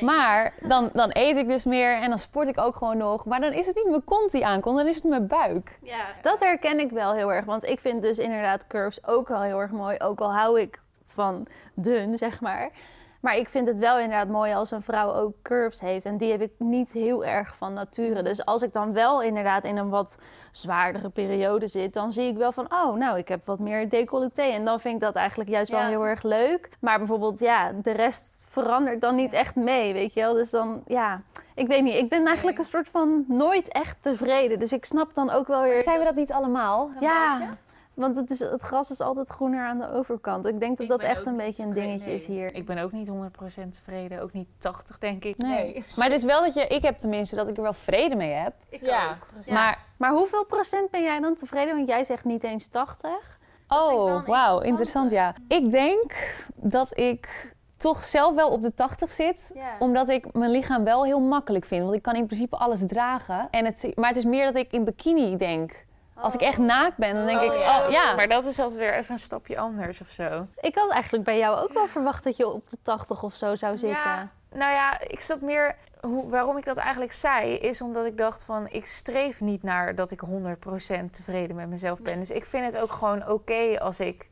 Maar 0.00 0.52
dan, 0.72 0.90
dan 0.92 1.10
eet 1.12 1.36
ik 1.36 1.48
dus 1.48 1.64
meer 1.64 1.92
en 1.96 2.08
dan 2.08 2.18
sport 2.18 2.48
ik 2.48 2.60
ook 2.60 2.76
gewoon 2.76 2.96
nog. 2.96 3.24
Maar 3.24 3.40
dan 3.40 3.52
is 3.52 3.66
het 3.66 3.74
niet 3.76 3.88
mijn 3.88 4.04
kont 4.04 4.32
die 4.32 4.46
aankomt, 4.46 4.76
dan 4.76 4.86
is 4.86 4.94
het 4.94 5.04
mijn 5.04 5.26
buik. 5.26 5.78
Ja, 5.82 6.04
dat 6.22 6.40
herken 6.40 6.78
ik 6.78 6.90
wel 6.90 7.12
heel 7.12 7.32
erg. 7.32 7.44
Want 7.44 7.64
ik 7.64 7.80
vind 7.80 8.02
dus 8.02 8.18
inderdaad 8.18 8.66
curves 8.66 9.06
ook 9.06 9.28
wel 9.28 9.42
heel 9.42 9.60
erg 9.60 9.70
mooi. 9.70 9.98
Ook 9.98 10.20
al 10.20 10.32
hou 10.34 10.60
ik 10.60 10.80
van 11.06 11.46
dun, 11.74 12.18
zeg 12.18 12.40
maar. 12.40 12.70
Maar 13.22 13.36
ik 13.36 13.48
vind 13.48 13.66
het 13.66 13.78
wel 13.78 13.98
inderdaad 13.98 14.28
mooi 14.28 14.54
als 14.54 14.70
een 14.70 14.82
vrouw 14.82 15.12
ook 15.12 15.34
curves 15.42 15.80
heeft. 15.80 16.04
En 16.04 16.16
die 16.16 16.30
heb 16.30 16.40
ik 16.40 16.52
niet 16.58 16.92
heel 16.92 17.24
erg 17.24 17.56
van 17.56 17.72
nature. 17.72 18.22
Dus 18.22 18.44
als 18.44 18.62
ik 18.62 18.72
dan 18.72 18.92
wel 18.92 19.22
inderdaad 19.22 19.64
in 19.64 19.76
een 19.76 19.88
wat 19.88 20.18
zwaardere 20.52 21.08
periode 21.08 21.68
zit, 21.68 21.92
dan 21.92 22.12
zie 22.12 22.28
ik 22.30 22.36
wel 22.36 22.52
van, 22.52 22.72
oh, 22.72 22.94
nou, 22.96 23.18
ik 23.18 23.28
heb 23.28 23.44
wat 23.44 23.58
meer 23.58 23.88
decolleté. 23.88 24.42
En 24.42 24.64
dan 24.64 24.80
vind 24.80 24.94
ik 24.94 25.00
dat 25.00 25.14
eigenlijk 25.14 25.50
juist 25.50 25.70
wel 25.70 25.80
Ja. 25.80 25.86
heel 25.86 26.06
erg 26.06 26.22
leuk. 26.22 26.68
Maar 26.80 26.98
bijvoorbeeld, 26.98 27.38
ja, 27.38 27.72
de 27.82 27.90
rest 27.92 28.44
verandert 28.48 29.00
dan 29.00 29.14
niet 29.14 29.32
echt 29.32 29.56
mee, 29.56 29.92
weet 29.92 30.14
je 30.14 30.20
wel. 30.20 30.34
Dus 30.34 30.50
dan, 30.50 30.82
ja, 30.86 31.22
ik 31.54 31.66
weet 31.66 31.82
niet. 31.82 31.94
Ik 31.94 32.08
ben 32.08 32.26
eigenlijk 32.26 32.58
een 32.58 32.64
soort 32.64 32.88
van 32.88 33.24
nooit 33.28 33.68
echt 33.68 34.02
tevreden. 34.02 34.58
Dus 34.58 34.72
ik 34.72 34.84
snap 34.84 35.14
dan 35.14 35.30
ook 35.30 35.46
wel 35.46 35.62
weer... 35.62 35.78
Zijn 35.78 35.98
we 35.98 36.04
dat 36.04 36.14
niet 36.14 36.32
allemaal? 36.32 36.90
Ja, 37.00 37.56
want 37.94 38.16
het, 38.16 38.30
is, 38.30 38.38
het 38.38 38.62
gras 38.62 38.90
is 38.90 39.00
altijd 39.00 39.28
groener 39.28 39.66
aan 39.66 39.78
de 39.78 39.90
overkant. 39.92 40.46
Ik 40.46 40.60
denk 40.60 40.76
dat 40.76 40.80
Ik 40.80 40.88
dat 40.88 41.02
echt 41.02 41.26
een 41.26 41.36
beetje 41.36 41.62
een 41.62 41.72
dingetje 41.72 42.14
is 42.14 42.26
hier. 42.26 42.54
Ik 42.54 42.66
ben 42.66 42.78
ook 42.78 42.92
niet 42.92 43.08
100% 43.08 43.12
tevreden, 43.70 44.22
ook 44.22 44.32
niet 44.32 44.48
80 44.58 44.98
denk 44.98 45.24
ik. 45.24 45.36
Nee. 45.36 45.84
Maar 45.96 46.06
het 46.06 46.14
is 46.16 46.24
wel 46.24 46.40
dat 46.40 46.54
je, 46.54 46.66
ik 46.66 46.82
heb 46.82 46.96
tenminste 46.98 47.36
dat 47.36 47.48
ik 47.48 47.56
er 47.56 47.62
wel 47.62 47.72
vrede 47.72 48.16
mee 48.16 48.32
heb. 48.32 48.54
Ik 48.68 48.84
Ja. 48.84 49.10
ook. 49.10 49.26
precies. 49.32 49.52
Maar, 49.52 49.78
Maar 49.98 50.10
hoeveel 50.12 50.44
procent 50.44 50.90
ben 50.90 51.02
jij 51.02 51.20
dan 51.20 51.34
tevreden? 51.34 51.74
Want 51.76 51.88
jij 51.88 52.04
zegt 52.04 52.24
niet 52.24 52.44
eens 52.44 52.66
80. 52.68 53.38
oh, 53.68 54.26
wauw, 54.26 54.60
interessant 54.60 55.10
ja. 55.10 55.34
Ik 55.48 55.70
denk 55.70 56.16
dat 56.54 56.98
ik 56.98 57.54
toch 57.76 58.04
zelf 58.04 58.34
wel 58.34 58.50
op 58.50 58.62
de 58.62 58.74
80 58.74 59.12
zit. 59.12 59.54
Omdat 59.78 60.08
ik 60.08 60.32
mijn 60.32 60.50
lichaam 60.50 60.84
wel 60.84 61.04
heel 61.04 61.20
makkelijk 61.20 61.64
vind. 61.64 61.82
Want 61.82 61.94
ik 61.94 62.02
kan 62.02 62.14
in 62.14 62.26
principe 62.26 62.56
alles 62.56 62.86
dragen. 62.86 63.48
En 63.50 63.64
het, 63.64 63.92
maar 63.94 64.08
het 64.08 64.16
is 64.16 64.24
meer 64.24 64.44
dat 64.44 64.56
ik 64.56 64.72
in 64.72 64.84
bikini 64.84 65.36
denk. 65.36 65.84
Als 66.22 66.34
ik 66.34 66.40
echt 66.40 66.58
naakt 66.58 66.96
ben, 66.96 67.14
dan 67.14 67.26
denk 67.26 67.40
ik, 67.40 67.50
oh 67.50 67.84
ja. 67.90 68.14
Maar 68.14 68.28
dat 68.28 68.46
is 68.46 68.58
altijd 68.58 68.78
weer 68.78 68.94
even 68.94 69.12
een 69.12 69.18
stapje 69.20 69.58
anders 69.58 70.00
of 70.00 70.08
zo. 70.08 70.46
Ik 70.60 70.74
had 70.74 70.90
eigenlijk 70.90 71.24
bij 71.24 71.38
jou 71.38 71.58
ook 71.62 71.72
wel 71.72 71.86
verwacht 71.86 72.24
dat 72.24 72.36
je 72.36 72.48
op 72.48 72.68
de 72.70 72.78
80 72.82 73.22
of 73.22 73.34
zo 73.34 73.56
zou 73.56 73.78
zitten. 73.78 74.10
Ja, 74.10 74.28
nou 74.52 74.72
ja, 74.72 75.00
ik 75.00 75.20
zat 75.20 75.40
meer... 75.40 75.76
Hoe, 76.00 76.28
waarom 76.30 76.56
ik 76.56 76.64
dat 76.64 76.76
eigenlijk 76.76 77.12
zei, 77.12 77.54
is 77.54 77.80
omdat 77.80 78.06
ik 78.06 78.18
dacht 78.18 78.44
van... 78.44 78.68
ik 78.70 78.86
streef 78.86 79.40
niet 79.40 79.62
naar 79.62 79.94
dat 79.94 80.10
ik 80.10 80.20
100% 80.26 81.10
tevreden 81.10 81.56
met 81.56 81.68
mezelf 81.68 82.00
ben. 82.00 82.18
Dus 82.18 82.30
ik 82.30 82.44
vind 82.44 82.64
het 82.64 82.82
ook 82.82 82.92
gewoon 82.92 83.28
oké 83.28 83.78
als 83.80 84.00
ik 84.00 84.28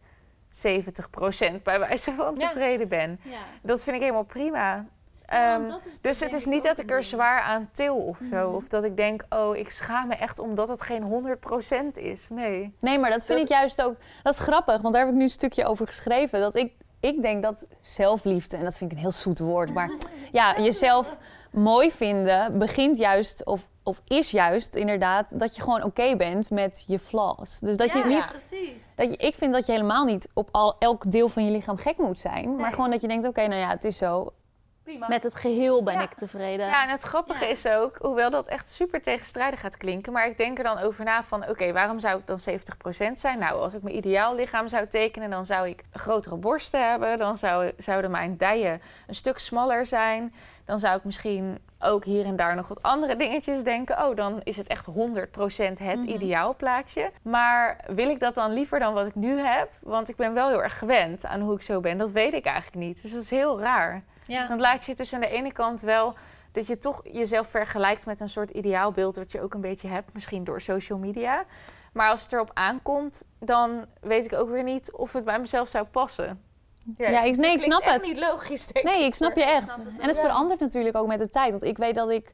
70% 0.51 1.63
bij 1.63 1.79
wijze 1.79 2.13
van 2.13 2.35
Ja. 2.39 2.49
tevreden 2.49 2.89
ben. 2.89 3.21
Ja. 3.23 3.39
Dat 3.63 3.83
vind 3.83 3.97
ik 3.97 4.03
helemaal 4.03 4.23
prima. 4.23 4.85
Ehm, 5.31 5.71
dus 6.01 6.21
het 6.21 6.33
is 6.33 6.45
niet 6.45 6.63
dat 6.63 6.79
ik 6.79 6.91
er 6.91 7.03
zwaar 7.03 7.41
aan 7.41 7.69
til 7.73 7.97
of 7.97 8.19
zo. 8.31 8.51
Of 8.51 8.69
dat 8.69 8.85
ik 8.85 8.97
denk, 8.97 9.25
oh, 9.29 9.57
ik 9.57 9.71
schaam 9.71 10.09
me 10.09 10.15
echt 10.15 10.39
omdat 10.39 10.69
het 10.69 10.83
geen 10.83 11.03
100% 11.03 11.99
is. 11.99 12.29
Nee. 12.29 12.75
Nee, 12.79 12.99
maar 12.99 13.11
dat 13.11 13.25
vind 13.25 13.39
Dat- 13.39 13.49
ik 13.49 13.55
juist 13.55 13.83
ook... 13.83 13.95
Dat 14.23 14.33
is 14.33 14.39
grappig, 14.41 14.81
want 14.81 14.95
daar 14.95 15.03
heb 15.05 15.13
ik 15.13 15.19
nu 15.19 15.23
een 15.25 15.31
stukje 15.31 15.65
over 15.65 15.87
geschreven. 15.87 16.41
Dat 16.41 16.55
ik, 16.55 16.73
ik 17.01 17.23
denk 17.23 17.43
dat 17.43 17.67
zelfliefde, 17.81 18.57
en 18.57 18.65
dat 18.65 18.77
vind 18.77 18.91
ik 18.91 18.97
een 18.97 19.03
heel 19.03 19.13
zoet 19.13 19.39
woord... 19.39 19.75
maar 19.75 19.91
ja, 20.33 20.61
jezelf 20.61 21.17
mooi 21.51 21.91
vinden 21.93 22.59
begint 22.59 22.99
juist... 22.99 23.45
of, 23.45 23.69
of 23.83 24.01
is 24.07 24.31
juist 24.31 24.75
inderdaad 24.75 25.39
dat 25.39 25.57
je 25.57 25.63
gewoon 25.63 25.83
oké 25.83 26.17
bent 26.17 26.51
met 26.51 26.85
je 26.87 26.99
flaws. 26.99 27.59
Dus 27.59 27.77
dat 27.77 27.93
je 27.93 28.05
niet... 28.05 28.27
precies. 28.29 28.93
Dat 28.97 29.11
je, 29.11 29.17
ik 29.17 29.35
vind 29.35 29.53
dat 29.53 29.67
je 29.67 29.73
helemaal 29.73 30.05
niet 30.05 30.29
op 30.35 30.49
al, 30.53 30.77
elk 30.79 31.11
deel 31.11 31.29
van 31.29 31.45
je 31.45 31.51
lichaam 31.51 31.77
gek 31.77 31.99
moet 31.99 32.19
zijn. 32.19 32.57
Maar 32.57 32.73
gewoon 32.73 32.91
dat 32.91 33.01
je 33.01 33.09
denkt, 33.09 33.27
oké, 33.29 33.47
nou 33.47 33.61
ja, 33.61 33.69
het 33.69 33.85
is 33.85 33.99
zo. 33.99 34.33
Met 35.09 35.23
het 35.23 35.35
geheel 35.35 35.83
ben 35.83 35.95
Ja. 35.95 36.03
ik 36.03 36.13
tevreden. 36.13 36.67
Ja, 36.67 36.83
en 36.83 36.89
het 36.89 37.03
grappige 37.03 37.47
is 37.47 37.67
ook, 37.67 37.97
hoewel 38.01 38.31
dat 38.31 38.49
echt 38.49 38.69
super 38.69 39.03
tegenstrijdig 39.03 39.61
gaat 39.61 39.77
klinken, 39.77 40.13
maar 40.13 40.27
ik 40.27 40.37
denk 40.37 40.59
er 40.59 40.65
dan 40.65 40.79
over 40.79 41.05
na 41.05 41.23
van, 41.23 41.49
oké, 41.49 41.73
waarom 41.73 41.99
zou 42.01 42.19
ik 42.19 42.27
dan 42.27 42.39
70% 42.39 43.19
zijn? 43.19 43.39
Nou, 43.39 43.61
als 43.61 43.75
ik 43.75 43.83
mijn 43.83 43.97
ideaal 43.97 44.35
lichaam 44.35 44.69
zou 44.69 44.87
tekenen, 44.87 45.31
dan 45.31 45.45
zou 45.45 45.69
ik 45.69 45.85
grotere 45.93 46.37
borsten 46.37 46.89
hebben, 46.91 47.19
dan 47.19 47.37
zou, 47.37 47.71
zouden 47.77 48.11
mijn 48.11 48.37
dijen 48.37 48.81
een 49.07 49.15
stuk 49.15 49.39
smaller 49.39 49.87
zijn, 49.87 50.35
dan 50.65 50.79
zou 50.79 50.97
ik 50.97 51.05
misschien 51.05 51.59
ook 51.79 52.05
hier 52.05 52.25
en 52.25 52.37
daar 52.37 52.55
nog 52.55 52.69
wat 52.69 52.83
andere 52.83 53.15
dingetjes 53.17 53.63
denken. 53.63 54.05
Oh, 54.07 54.17
dan 54.17 54.41
is 54.43 54.57
het 54.57 54.67
echt 54.67 54.87
100% 54.87 54.93
het 55.83 56.05
ideaalplaatje. 56.05 57.11
Maar 57.23 57.77
wil 57.87 58.11
ik 58.11 58.21
dat 58.21 58.35
dan 58.35 58.53
liever 58.53 58.79
dan 58.79 58.95
wat 58.95 59.07
ik 59.07 59.15
nu 59.15 59.41
heb? 59.41 59.71
Want 59.81 60.09
ik 60.09 60.17
ben 60.17 60.35
wel 60.35 60.49
heel 60.49 60.63
erg 60.63 60.79
gewend 60.79 61.25
aan 61.25 61.41
hoe 61.41 61.55
ik 61.55 61.63
zo 61.63 61.81
ben. 61.81 61.99
Dat 61.99 62.13
weet 62.13 62.33
ik 62.33 62.45
eigenlijk 62.45 62.87
niet. 62.87 63.03
Dus 63.03 63.13
dat 63.13 63.23
is 63.23 63.31
heel 63.31 63.61
raar. 63.61 64.03
Ja. 64.31 64.47
Dan 64.49 64.61
laat 64.61 64.85
je 64.85 64.95
dus 64.95 65.15
aan 65.15 65.21
de 65.21 65.29
ene 65.29 65.53
kant 65.53 65.81
wel 65.81 66.15
dat 66.53 66.67
je 66.67 66.79
toch 66.79 67.01
jezelf 67.13 67.47
vergelijkt 67.49 68.07
met 68.07 68.21
een 68.21 68.29
soort 68.29 68.51
ideaalbeeld 68.51 69.17
wat 69.17 69.33
je 69.33 69.41
ook 69.43 69.55
een 69.55 69.61
beetje 69.61 69.89
hebt, 69.89 70.13
misschien 70.13 70.45
door 70.45 70.61
social 70.61 70.99
media. 70.99 71.45
Maar 71.93 72.11
als 72.11 72.23
het 72.23 72.33
erop 72.33 72.51
aankomt, 72.55 73.25
dan 73.39 73.85
weet 74.01 74.25
ik 74.25 74.33
ook 74.33 74.51
weer 74.51 74.63
niet 74.63 74.93
of 74.93 75.13
het 75.13 75.25
bij 75.25 75.39
mezelf 75.41 75.69
zou 75.69 75.85
passen. 75.87 76.43
Ja, 76.97 77.23
ik- 77.23 77.37
nee, 77.37 77.53
ik 77.53 77.61
snap 77.61 77.83
het. 77.85 78.03
niet 78.03 78.19
logisch, 78.19 78.67
denk 78.67 78.85
Nee, 78.87 79.05
ik 79.05 79.15
snap 79.15 79.37
je 79.37 79.45
echt. 79.45 79.83
en 79.99 80.07
het 80.09 80.19
verandert 80.19 80.61
natuurlijk 80.61 80.97
ook 80.97 81.07
met 81.07 81.19
de 81.19 81.29
tijd. 81.29 81.51
Want 81.51 81.63
ik 81.63 81.79
weet 81.79 81.95
dat 81.95 82.11
ik 82.11 82.33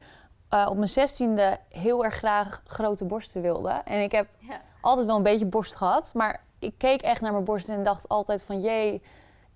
eh, 0.49 0.67
op 0.71 0.77
mijn 0.77 0.89
zestiende 0.89 1.59
heel 1.69 2.05
erg 2.05 2.15
graag 2.15 2.63
grote 2.65 3.05
borsten 3.05 3.43
wilde. 3.43 3.71
En 3.85 4.03
ik 4.03 4.13
heb 4.13 4.27
Ja. 4.39 4.61
altijd 4.81 5.07
wel 5.07 5.17
een 5.17 5.23
beetje 5.23 5.47
borst 5.47 5.75
gehad. 5.75 6.11
Maar 6.15 6.45
ik 6.59 6.75
keek 6.79 7.01
echt 7.03 7.21
naar 7.21 7.33
mijn 7.33 7.45
borsten 7.45 7.75
en 7.75 7.83
dacht 7.83 8.09
altijd 8.09 8.43
van... 8.43 8.61
jee, 8.61 9.03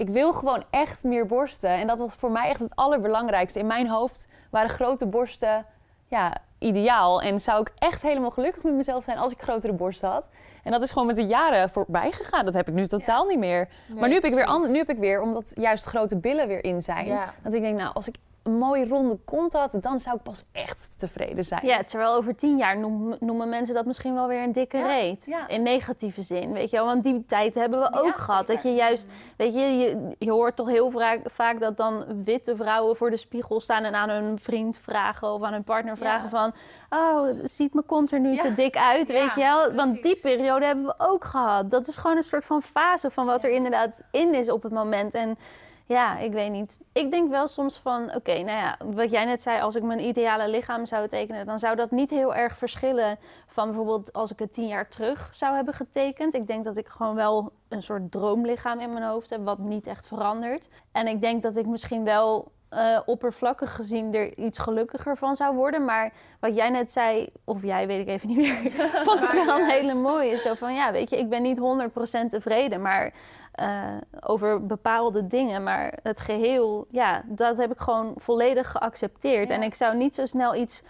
ik 0.00 0.08
wil 0.08 0.32
gewoon 0.32 0.64
echt 0.70 1.04
meer 1.04 1.26
borsten. 1.26 1.70
En 1.70 1.86
dat 1.86 1.98
was 1.98 2.14
voor 2.14 2.30
mij 2.30 2.48
echt 2.48 2.60
het 2.60 2.76
allerbelangrijkste. 2.76 3.58
In 3.58 3.66
mijn 3.66 3.88
hoofd 3.88 4.28
waren 4.50 4.70
grote 4.70 5.06
borsten 5.06 5.66
ja, 6.06 6.36
ideaal. 6.58 7.22
En 7.22 7.40
zou 7.40 7.60
ik 7.60 7.72
echt 7.78 8.02
helemaal 8.02 8.30
gelukkig 8.30 8.62
met 8.62 8.74
mezelf 8.74 9.04
zijn 9.04 9.18
als 9.18 9.32
ik 9.32 9.42
grotere 9.42 9.72
borsten 9.72 10.08
had. 10.08 10.28
En 10.64 10.72
dat 10.72 10.82
is 10.82 10.90
gewoon 10.90 11.06
met 11.06 11.16
de 11.16 11.26
jaren 11.26 11.70
voorbij 11.70 12.12
gegaan. 12.12 12.44
Dat 12.44 12.54
heb 12.54 12.68
ik 12.68 12.74
nu 12.74 12.86
totaal 12.86 13.24
niet 13.24 13.38
meer. 13.38 13.68
maar 13.98 14.08
nu 14.08 14.14
heb, 14.14 14.24
ik 14.24 14.34
weer 14.34 14.68
nu 14.68 14.76
heb 14.76 14.90
ik 14.90 14.98
weer, 14.98 15.22
omdat 15.22 15.50
juist 15.54 15.84
grote 15.84 16.16
billen 16.16 16.48
weer 16.48 16.64
in 16.64 16.82
zijn... 16.82 17.06
Ja. 17.06 17.32
dat 17.42 17.52
ik 17.52 17.62
denk, 17.62 17.78
nou, 17.78 17.94
als 17.94 18.08
ik 18.08 18.14
een 18.42 18.59
mooie 18.59 18.87
ronde 18.88 19.18
kont 19.24 19.53
had... 19.53 19.76
dan 19.81 19.98
zou 19.98 20.16
ik 20.16 20.22
pas 20.22 20.44
echt 20.53 20.98
tevreden 20.98 21.44
zijn. 21.44 21.66
Ja, 21.66 21.83
terwijl 21.83 22.14
over 22.14 22.37
tien 22.37 22.57
jaar 22.57 22.79
noem- 22.79 23.16
noemen 23.20 23.48
mensen 23.48 23.74
dat 23.74 23.87
misschien 23.87 24.14
wel 24.14 24.26
weer 24.29 24.42
een 24.42 24.53
dikke 24.53 24.76
Ja, 24.76 24.87
reet. 24.87 25.26
ja. 25.26 25.48
In 25.48 25.62
negatieve 25.62 26.22
zin, 26.22 26.53
weet 26.53 26.70
je 26.70 26.76
wel. 26.76 26.87
Want 26.87 27.05
die 27.05 27.24
tijd 27.26 27.55
hebben 27.55 27.81
we 27.81 28.03
ook 28.03 28.16
gehad. 28.16 28.46
Dat 28.46 28.62
je 28.62 28.74
juist, 28.74 29.09
weet 29.37 29.55
je, 29.55 29.61
je, 29.61 30.14
je 30.18 30.31
hoort 30.31 30.57
toch 30.57 30.68
heel 30.68 30.90
vaak, 30.90 31.20
vaak 31.31 31.61
dat 31.61 31.76
dan 31.76 32.05
witte 32.24 32.57
vrouwen 32.57 32.96
voor 32.96 33.11
de 33.11 33.16
spiegel 33.16 33.61
staan... 33.61 33.85
en 33.85 33.94
aan 33.94 34.11
hun 34.11 34.38
vriend 34.38 34.79
vragen 34.79 35.33
of 35.33 35.42
aan 35.42 35.53
hun 35.53 35.64
partner 35.64 35.96
vragen 35.96 36.29
van... 36.31 36.53
Oh, 36.90 37.29
ziet 37.42 37.74
mijn 37.74 37.87
kont 37.87 38.12
er 38.12 38.20
nu 38.20 38.37
te 38.37 38.53
dik 38.53 38.76
uit, 38.76 39.09
weet 39.09 39.35
je 39.35 39.40
wel? 39.40 39.72
Want 39.72 40.03
die 40.03 40.16
periode 40.16 40.64
hebben 40.64 40.85
we 40.85 40.94
ook 40.98 41.24
gehad. 41.24 41.70
Dat 41.70 41.88
is 41.88 41.96
gewoon 41.96 42.16
een 42.16 42.22
soort 42.22 42.44
van 42.44 42.62
fase 42.62 43.11
van 43.11 43.26
wat 43.26 43.44
er 43.44 43.50
inderdaad 43.50 44.00
in 44.11 44.35
is 44.35 44.50
op 44.50 44.62
het 44.62 44.72
moment. 44.72 45.14
En 45.14 45.38
ja, 45.90 46.18
ik 46.18 46.33
weet 46.33 46.50
niet. 46.50 46.81
Ik 46.92 47.11
denk 47.11 47.31
wel 47.31 47.48
soms 47.48 47.79
van, 47.79 48.14
oké, 48.14 48.33
nou 48.33 48.59
ja, 48.59 48.76
wat 48.85 49.11
jij 49.11 49.24
net 49.24 49.42
zei, 49.42 49.61
als 49.61 49.74
ik 49.74 49.83
mijn 49.83 50.05
ideale 50.05 50.48
lichaam 50.48 50.87
zou 50.87 51.09
tekenen, 51.09 51.46
dan 51.46 51.59
zou 51.59 51.76
dat 51.76 51.90
niet 51.90 52.11
heel 52.11 52.35
erg 52.35 52.57
verschillen 52.57 53.18
van 53.46 53.66
bijvoorbeeld 53.66 54.12
als 54.12 54.31
ik 54.31 54.38
het 54.38 54.53
tien 54.53 54.66
jaar 54.66 54.88
terug 54.88 55.31
zou 55.33 55.55
hebben 55.55 55.74
getekend. 55.74 56.35
Ik 56.35 56.46
denk 56.46 56.64
dat 56.64 56.76
ik 56.76 56.88
gewoon 56.88 57.14
wel 57.14 57.53
een 57.68 57.83
soort 57.83 58.12
droomlichaam 58.12 58.81
in 58.81 58.92
mijn 58.92 59.05
hoofd 59.05 59.31
heb, 59.31 59.44
wat 59.44 59.59
niet 59.59 59.87
echt 59.87 60.07
verandert. 60.07 60.68
En 60.92 61.07
ik 61.07 61.20
denk 61.20 61.42
dat 61.42 61.57
ik 61.57 61.66
misschien 61.66 62.05
wel 62.05 62.53
eh, 62.68 63.00
oppervlakkig 63.07 63.74
gezien 63.74 64.14
er 64.14 64.38
iets 64.38 64.59
gelukkiger 64.59 65.16
van 65.16 65.37
zou 65.37 65.55
worden. 65.55 65.85
Maar 65.85 66.12
wat 66.40 66.57
jij 66.57 66.70
net 66.70 66.92
zei, 66.92 67.29
of 67.44 67.62
jij 67.62 67.87
weet 67.87 68.00
ik 68.00 68.09
even 68.09 68.29
niet 68.29 68.37
meer, 68.37 68.70
vond 69.09 69.22
ik 69.22 69.31
wel 69.46 69.59
een 69.59 69.70
hele 69.70 69.94
mooie. 69.94 70.37
Zo 70.37 70.55
van, 70.55 70.74
ja, 70.74 70.92
weet 70.92 71.11
je, 71.11 71.18
ik 71.18 71.29
ben 71.29 71.42
niet 71.42 71.59
100% 71.59 72.26
tevreden, 72.29 72.83
maar 72.83 73.12
eh, 73.52 73.96
over 74.20 74.66
bepaalde 74.66 75.26
dingen. 75.26 75.62
Maar 75.62 75.98
het 76.02 76.20
geheel, 76.20 76.86
ja, 76.90 77.22
dat 77.26 77.56
heb 77.56 77.72
ik 77.72 77.78
gewoon 77.78 78.12
volledig 78.16 78.70
geaccepteerd. 78.70 79.50
En 79.50 79.62
ik 79.62 79.74
zou 79.74 79.96
niet 79.96 80.14
zo 80.14 80.26
snel 80.26 80.54
iets 80.54 80.82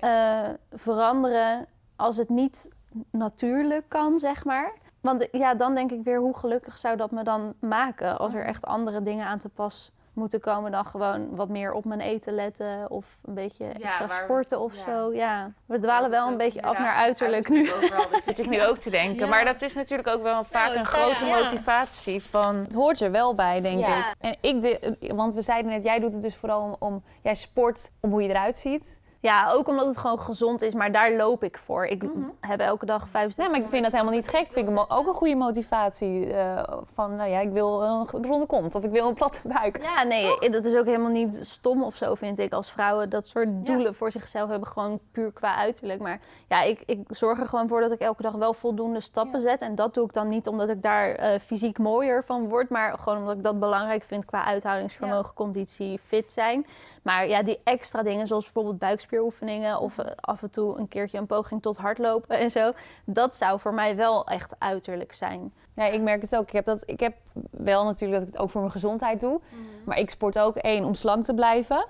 eh, 0.00 0.48
veranderen 0.72 1.66
als 1.96 2.16
het 2.16 2.28
niet 2.28 2.68
natuurlijk 3.10 3.84
kan, 3.88 4.18
zeg 4.18 4.44
maar. 4.44 4.72
Want 5.00 5.28
ja, 5.32 5.54
dan 5.54 5.74
denk 5.74 5.92
ik 5.92 6.04
weer, 6.04 6.18
hoe 6.18 6.36
gelukkig 6.36 6.78
zou 6.78 6.96
dat 6.96 7.10
me 7.10 7.22
dan 7.22 7.54
maken 7.60 8.18
als 8.18 8.34
er 8.34 8.44
echt 8.44 8.66
andere 8.66 9.02
dingen 9.02 9.26
aan 9.26 9.38
te 9.38 9.48
pas 9.48 9.92
moeten 10.12 10.40
komen 10.40 10.70
dan 10.70 10.84
gewoon 10.84 11.36
wat 11.36 11.48
meer 11.48 11.72
op 11.72 11.84
mijn 11.84 12.00
eten 12.00 12.34
letten 12.34 12.90
of 12.90 13.18
een 13.24 13.34
beetje 13.34 13.64
extra 13.66 14.06
waar 14.06 14.18
we- 14.18 14.24
sporten 14.24 14.60
of 14.60 14.76
ja. 14.76 14.82
zo. 14.82 15.12
Ja, 15.14 15.50
we 15.66 15.78
dwalen 15.78 16.10
wel 16.10 16.28
een 16.28 16.36
beetje 16.36 16.62
af 16.62 16.78
naar 16.78 16.94
uiterlijk 16.94 17.48
nu. 17.48 17.64
Dat 18.10 18.22
zit 18.24 18.38
ik 18.38 18.48
nu 18.48 18.62
ook 18.64 18.76
te 18.78 18.90
denken. 18.90 19.28
Maar 19.28 19.44
dat 19.44 19.62
is 19.62 19.74
natuurlijk 19.74 20.08
ook 20.08 20.22
wel 20.22 20.44
vaak 20.44 20.68
het 20.68 20.76
een 20.76 20.84
grote 20.84 21.24
ja. 21.26 21.38
motivatie 21.38 22.22
van... 22.22 22.56
Het 22.56 22.74
hoort 22.74 23.00
er 23.00 23.10
wel 23.10 23.34
bij, 23.34 23.60
denk 23.60 23.78
Ja. 23.78 23.98
ik. 23.98 24.14
En 24.20 24.36
ik, 24.40 24.60
de, 24.60 24.96
want 25.14 25.34
we 25.34 25.42
zeiden 25.42 25.70
net, 25.72 25.84
jij 25.84 25.98
doet 25.98 26.12
het 26.12 26.22
dus 26.22 26.36
vooral 26.36 26.62
om, 26.62 26.76
om- 26.78 27.02
jij 27.22 27.34
sport 27.34 27.90
om 28.00 28.10
hoe 28.10 28.22
je 28.22 28.28
eruit 28.28 28.56
ziet. 28.56 29.00
Ja, 29.22 29.50
ook 29.50 29.68
omdat 29.68 29.86
het 29.86 29.96
gewoon 29.98 30.20
gezond 30.20 30.62
is, 30.62 30.74
maar 30.74 30.92
daar 30.92 31.12
loop 31.12 31.42
ik 31.44 31.58
voor. 31.58 31.84
Ik 31.86 32.02
Mhm. 32.02 32.28
heb 32.40 32.60
elke 32.60 32.86
dag 32.86 33.08
vijf. 33.08 33.36
Ja, 33.36 33.48
maar 33.48 33.60
ik 33.60 33.66
vind 33.68 33.82
dat 33.82 33.92
helemaal 33.92 34.12
niet 34.14 34.28
gek. 34.28 34.46
Vind 34.52 34.68
ik 34.68 34.74
mo- 34.74 34.84
ook 34.88 35.06
een 35.06 35.14
goede 35.14 35.34
motivatie. 35.34 36.32
eh, 36.32 36.62
van, 36.94 37.16
nou 37.16 37.30
ja, 37.30 37.38
ik 37.40 37.50
wil 37.50 37.82
een 37.82 38.06
ronde 38.24 38.46
kont 38.46 38.74
of 38.74 38.84
ik 38.84 38.90
wil 38.90 39.08
een 39.08 39.14
platte 39.14 39.48
buik. 39.48 39.82
Ja, 39.82 40.02
nee, 40.02 40.50
dat 40.50 40.64
is 40.64 40.74
ook 40.76 40.84
helemaal 40.86 41.10
niet 41.10 41.40
stom 41.42 41.82
of 41.82 41.96
zo, 41.96 42.14
vind 42.14 42.38
ik. 42.38 42.52
Als 42.52 42.72
vrouwen 42.72 43.10
dat 43.10 43.26
soort 43.26 43.48
doelen 43.66 43.94
voor 43.94 44.10
zichzelf 44.12 44.48
hebben, 44.50 44.68
gewoon 44.68 45.00
puur 45.12 45.32
qua 45.32 45.54
uiterlijk. 45.56 46.00
Maar 46.00 46.20
ja, 46.48 46.62
ik, 46.62 46.82
ik 46.86 46.98
zorg 47.08 47.40
er 47.40 47.46
gewoon 47.48 47.68
voor 47.68 47.80
dat 47.80 47.92
ik 47.92 48.00
elke 48.00 48.22
dag 48.22 48.32
wel 48.34 48.54
voldoende 48.54 49.00
stappen 49.00 49.40
zet. 49.40 49.60
En 49.62 49.74
dat 49.74 49.94
doe 49.94 50.04
ik 50.04 50.12
dan 50.12 50.28
niet 50.28 50.46
omdat 50.46 50.68
ik 50.68 50.82
daar 50.82 51.10
eh, 51.14 51.40
fysiek 51.40 51.78
mooier 51.78 52.24
van 52.24 52.48
word, 52.48 52.68
maar 52.68 52.98
gewoon 52.98 53.18
omdat 53.18 53.36
ik 53.36 53.42
dat 53.42 53.60
belangrijk 53.60 54.02
vind 54.02 54.24
qua 54.24 54.44
uithoudingsvermogen, 54.44 55.34
conditie, 55.34 55.98
fit 55.98 56.32
zijn. 56.32 56.66
Maar 57.02 57.28
ja, 57.28 57.42
die 57.42 57.60
extra 57.64 58.02
dingen, 58.02 58.26
zoals 58.26 58.44
bijvoorbeeld 58.44 58.78
buikspieroefeningen 59.12 59.80
of 59.80 59.98
eh, 59.98 60.10
af 60.20 60.42
en 60.42 60.50
toe 60.50 60.78
een 60.78 60.88
keertje 60.88 61.18
een 61.18 61.26
poging 61.26 61.62
tot 61.62 61.76
hardlopen 61.76 62.38
en 62.38 62.50
zo, 62.50 62.72
dat 63.04 63.34
zou 63.34 63.60
voor 63.60 63.74
mij 63.74 63.96
wel 63.96 64.26
echt 64.26 64.54
uiterlijk 64.58 65.12
zijn. 65.12 65.52
Ja, 65.74 65.84
ik 65.84 66.00
merk 66.00 66.22
het 66.22 66.36
ook. 66.36 66.46
Ik 66.46 66.52
heb, 66.52 66.64
dat, 66.64 66.82
ik 66.86 67.00
heb 67.00 67.14
wel 67.50 67.84
natuurlijk 67.84 68.20
dat 68.20 68.28
ik 68.28 68.34
het 68.34 68.42
ook 68.42 68.50
voor 68.50 68.60
mijn 68.60 68.72
gezondheid 68.72 69.20
doe. 69.20 69.40
Maar 69.84 69.98
ik 69.98 70.10
sport 70.10 70.38
ook 70.38 70.56
één 70.56 70.84
om 70.84 70.94
slank 70.94 71.24
te 71.24 71.34
blijven. 71.34 71.86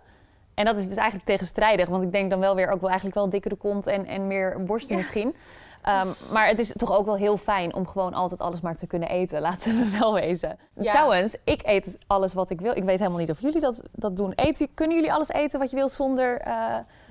En 0.54 0.64
dat 0.64 0.78
is 0.78 0.88
dus 0.88 0.96
eigenlijk 0.96 1.26
tegenstrijdig. 1.26 1.88
Want 1.88 2.02
ik 2.02 2.12
denk 2.12 2.30
dan 2.30 2.40
wel 2.40 2.54
weer 2.54 2.68
ook 2.68 2.80
wel 2.80 2.88
eigenlijk 2.88 3.18
wel 3.18 3.28
dikkere 3.28 3.56
kont 3.56 3.86
en, 3.86 4.06
en 4.06 4.26
meer 4.26 4.62
borsten 4.64 4.96
misschien. 4.96 5.34
Ehm, 5.82 6.08
maar 6.32 6.46
het 6.46 6.58
is 6.58 6.72
toch 6.76 6.92
ook 6.92 7.04
wel 7.04 7.16
heel 7.16 7.36
fijn 7.36 7.74
om 7.74 7.86
gewoon 7.86 8.14
altijd 8.14 8.40
alles 8.40 8.60
maar 8.60 8.76
te 8.76 8.86
kunnen 8.86 9.08
eten. 9.08 9.40
Laten 9.50 9.76
we 9.76 9.98
wel 9.98 10.14
wezen. 10.14 10.58
Ja. 10.74 10.92
Trouwens, 10.92 11.36
ik 11.44 11.60
eet 11.64 11.98
alles 12.06 12.34
wat 12.34 12.50
ik 12.50 12.60
wil. 12.60 12.76
Ik 12.76 12.84
weet 12.84 12.98
helemaal 12.98 13.20
niet 13.20 13.30
of 13.30 13.40
jullie 13.40 13.60
dat, 13.60 13.82
dat 13.92 14.16
doen. 14.16 14.32
Eten, 14.34 14.74
kunnen 14.74 14.96
jullie 14.96 15.12
alles 15.12 15.28
eten 15.28 15.58
wat 15.58 15.70
je 15.70 15.76
wil 15.76 15.88
zonder, 15.88 16.40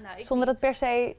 eh, 0.06 0.24
zonder 0.26 0.46
dat 0.46 0.60
per 0.60 0.76
se 0.76 1.16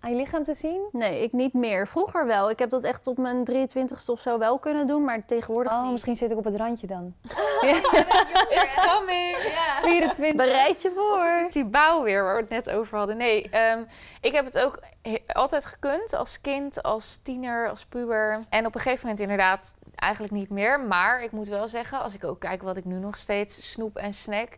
aan 0.00 0.10
je 0.10 0.16
lichaam 0.16 0.44
te 0.44 0.54
zien? 0.54 0.88
Nee, 0.92 1.22
ik 1.22 1.32
niet 1.32 1.52
meer. 1.52 1.88
Vroeger 1.88 2.26
wel. 2.26 2.50
Ik 2.50 2.58
heb 2.58 2.70
dat 2.70 2.84
echt 2.84 3.02
tot 3.02 3.16
mijn 3.18 3.44
23ste 3.50 4.06
of 4.06 4.20
zo 4.20 4.38
wel 4.38 4.58
kunnen 4.58 4.86
doen, 4.86 5.04
maar 5.04 5.24
tegenwoordig 5.26 5.72
Oh, 5.72 5.82
niet. 5.82 5.92
misschien 5.92 6.16
zit 6.16 6.30
ik 6.30 6.36
op 6.36 6.44
het 6.44 6.56
randje 6.56 6.86
dan. 6.86 7.14
It's 8.58 8.74
coming! 8.86 9.36
24. 9.82 10.34
Bereid 10.34 10.82
je 10.82 10.88
Of 10.88 10.94
voor. 10.94 11.24
het 11.24 11.46
is 11.46 11.52
die 11.52 11.64
bouw 11.64 12.02
weer 12.02 12.22
waar 12.24 12.34
we 12.34 12.40
het 12.40 12.50
net 12.50 12.70
over 12.70 12.98
hadden. 12.98 13.16
Nee, 13.16 13.48
ehm, 13.50 13.84
ik 14.20 14.32
heb 14.32 14.44
het 14.44 14.58
ook 14.58 14.82
altijd 15.26 15.64
gekund 15.64 16.12
als 16.14 16.40
kind, 16.40 16.82
als 16.82 17.18
tiener, 17.22 17.68
als 17.68 17.84
puber. 17.86 18.44
En 18.48 18.66
op 18.66 18.74
een 18.74 18.80
gegeven 18.80 19.02
moment 19.02 19.20
inderdaad 19.20 19.76
eigenlijk 19.94 20.32
niet 20.32 20.50
meer. 20.50 20.80
Maar 20.80 21.22
ik 21.22 21.32
moet 21.32 21.48
wel 21.48 21.68
zeggen, 21.68 22.00
als 22.02 22.14
ik 22.14 22.24
ook 22.24 22.40
kijk 22.40 22.62
wat 22.62 22.76
ik 22.76 22.84
nu 22.84 22.94
nog 22.98 23.16
steeds 23.16 23.70
snoep 23.70 23.96
en 23.96 24.14
snack... 24.14 24.48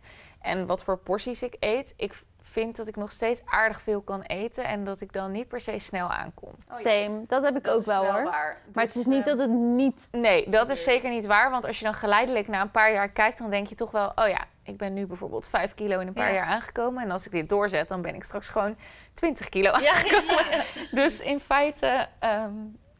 en 0.41 0.65
wat 0.65 0.83
voor 0.83 0.97
porties 0.97 1.43
ik 1.43 1.55
eet... 1.59 1.93
ik 1.97 2.23
vind 2.51 2.77
dat 2.77 2.87
ik 2.87 2.95
nog 2.95 3.11
steeds 3.11 3.41
aardig 3.45 3.81
veel 3.81 4.01
kan 4.01 4.21
eten... 4.21 4.63
en 4.65 4.83
dat 4.83 5.01
ik 5.01 5.13
dan 5.13 5.31
niet 5.31 5.47
per 5.47 5.59
se 5.61 5.79
snel 5.79 6.09
aankom. 6.09 6.53
Same. 6.69 7.21
Dat 7.27 7.43
heb 7.43 7.57
ik 7.57 7.67
ook 7.67 7.85
wel, 7.85 8.05
hoor. 8.05 8.23
Maar 8.23 8.57
het 8.73 8.95
is 8.95 9.05
niet 9.05 9.25
dat 9.25 9.39
het 9.39 9.49
niet... 9.49 10.07
Nee, 10.11 10.49
dat 10.49 10.69
is 10.69 10.83
zeker 10.83 11.09
niet 11.09 11.25
waar. 11.25 11.51
Want 11.51 11.65
als 11.65 11.79
je 11.79 11.85
dan 11.85 11.93
geleidelijk 11.93 12.47
na 12.47 12.61
een 12.61 12.71
paar 12.71 12.91
jaar 12.93 13.09
kijkt... 13.09 13.37
dan 13.37 13.49
denk 13.49 13.67
je 13.67 13.75
toch 13.75 13.91
wel, 13.91 14.11
oh 14.15 14.27
ja, 14.27 14.45
ik 14.63 14.77
ben 14.77 14.93
nu 14.93 15.05
bijvoorbeeld 15.05 15.47
5 15.47 15.73
kilo 15.73 15.99
in 15.99 16.07
een 16.07 16.13
paar 16.13 16.27
Ja. 16.27 16.33
jaar 16.33 16.45
aangekomen. 16.45 17.03
En 17.03 17.11
als 17.11 17.25
ik 17.25 17.31
dit 17.31 17.49
doorzet, 17.49 17.87
dan 17.87 18.01
ben 18.01 18.15
ik 18.15 18.23
straks 18.23 18.47
gewoon 18.49 18.77
20 19.13 19.49
kilo 19.49 19.71
aangekomen. 19.71 20.63
Dus 20.91 21.19
in 21.21 21.39
feite, 21.39 22.07
ehm, 22.19 22.53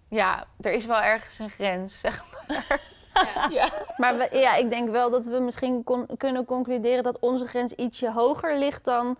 ja, 0.10 0.46
er 0.62 0.72
is 0.72 0.86
wel 0.86 1.02
ergens 1.02 1.40
een 1.40 1.50
grens, 1.50 2.00
zeg 2.00 2.24
maar. 2.48 2.80
Maar 3.98 4.18
we- 4.18 4.38
ja, 4.38 4.56
ik 4.56 4.70
denk 4.70 4.90
wel 4.90 5.10
dat 5.10 5.26
we 5.26 5.40
misschien 5.40 5.84
kunnen 6.18 6.46
concluderen 6.46 7.04
dat 7.04 7.20
onze 7.20 7.46
grens 7.46 7.74
ietsje 7.74 8.12
hoger 8.12 8.58
ligt 8.58 8.86
dan 8.86 9.18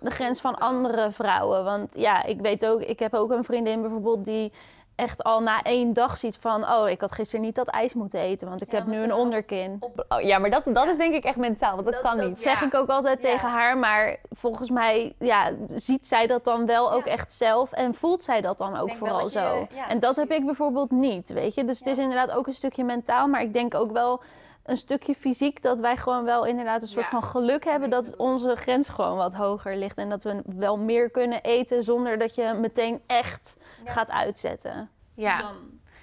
de 0.00 0.10
grens 0.10 0.40
van 0.40 0.58
andere 0.58 1.10
vrouwen. 1.10 1.64
Want 1.64 1.90
ja, 1.98 2.24
ik 2.24 2.40
weet 2.40 2.66
ook, 2.66 2.80
ik 2.82 2.98
heb 2.98 3.14
ook 3.14 3.30
een 3.30 3.44
vriendin 3.44 3.80
bijvoorbeeld 3.80 4.24
die 4.24 4.52
echt 4.94 5.22
al 5.22 5.40
na 5.42 5.62
één 5.62 5.92
dag 5.92 6.18
ziet 6.18 6.36
van... 6.36 6.64
oh, 6.72 6.88
ik 6.88 7.00
had 7.00 7.12
gisteren 7.12 7.44
niet 7.44 7.54
dat 7.54 7.68
ijs 7.68 7.94
moeten 7.94 8.20
eten, 8.20 8.48
want 8.48 8.62
ik 8.62 8.70
heb 8.70 8.86
nu 8.86 8.98
een 8.98 9.14
onderkin. 9.14 9.82
Oh, 10.08 10.20
ja, 10.20 10.38
maar 10.38 10.50
dat, 10.50 10.64
dat 10.72 10.86
is 10.86 10.96
denk 10.96 11.14
ik 11.14 11.24
echt 11.24 11.36
mentaal, 11.36 11.74
want 11.74 11.84
dat, 11.86 12.00
kan 12.00 12.16
Dat 12.16 12.28
niet. 12.28 12.40
zeg 12.40 12.62
ik 12.62 12.74
ook 12.74 12.88
altijd 12.88 13.20
tegen 13.20 13.48
haar, 13.48 13.78
maar 13.78 14.16
volgens 14.30 14.70
mij 14.70 15.14
ja, 15.18 15.50
ziet 15.74 16.06
zij 16.06 16.26
dat 16.26 16.44
dan 16.44 16.66
wel 16.66 16.92
ook 16.92 17.04
echt 17.06 17.32
zelf 17.32 17.72
en 17.72 17.94
voelt 17.94 18.24
zij 18.24 18.40
dat 18.40 18.58
dan 18.58 18.76
ook 18.76 18.86
denk 18.86 18.98
vooral 18.98 19.22
dat 19.22 19.32
je- 19.32 19.38
zo. 19.38 19.66
en 19.88 19.98
dat 19.98 20.16
heb 20.16 20.30
ik 20.30 20.44
bijvoorbeeld 20.44 20.90
niet, 20.90 21.32
weet 21.32 21.54
je. 21.54 21.64
Dus 21.64 21.78
het 21.78 21.88
is 21.88 21.98
inderdaad 21.98 22.30
ook 22.30 22.46
een 22.46 22.54
stukje 22.54 22.84
mentaal, 22.84 23.26
maar 23.26 23.42
ik 23.42 23.52
denk 23.52 23.74
ook 23.74 23.92
wel 23.92 24.22
een 24.62 24.76
stukje 24.76 25.14
fysiek 25.14 25.62
dat 25.62 25.80
wij 25.80 25.96
gewoon 25.96 26.24
wel 26.24 26.44
inderdaad 26.44 26.82
een 26.82 26.88
soort 26.88 27.08
van 27.08 27.22
geluk 27.22 27.64
hebben 27.64 27.90
dat 27.90 28.16
onze 28.16 28.56
grens 28.56 28.88
gewoon 28.88 29.16
wat 29.16 29.34
hoger 29.34 29.76
ligt 29.76 29.98
en 29.98 30.08
dat 30.08 30.22
we 30.22 30.42
wel 30.46 30.76
meer 30.78 31.10
kunnen 31.10 31.42
eten 31.42 31.82
zonder 31.82 32.18
dat 32.18 32.34
je 32.34 32.52
meteen 32.60 33.00
echt 33.06 33.54
gaat 33.84 34.10
uitzetten. 34.10 34.90
Ja, 35.14 35.52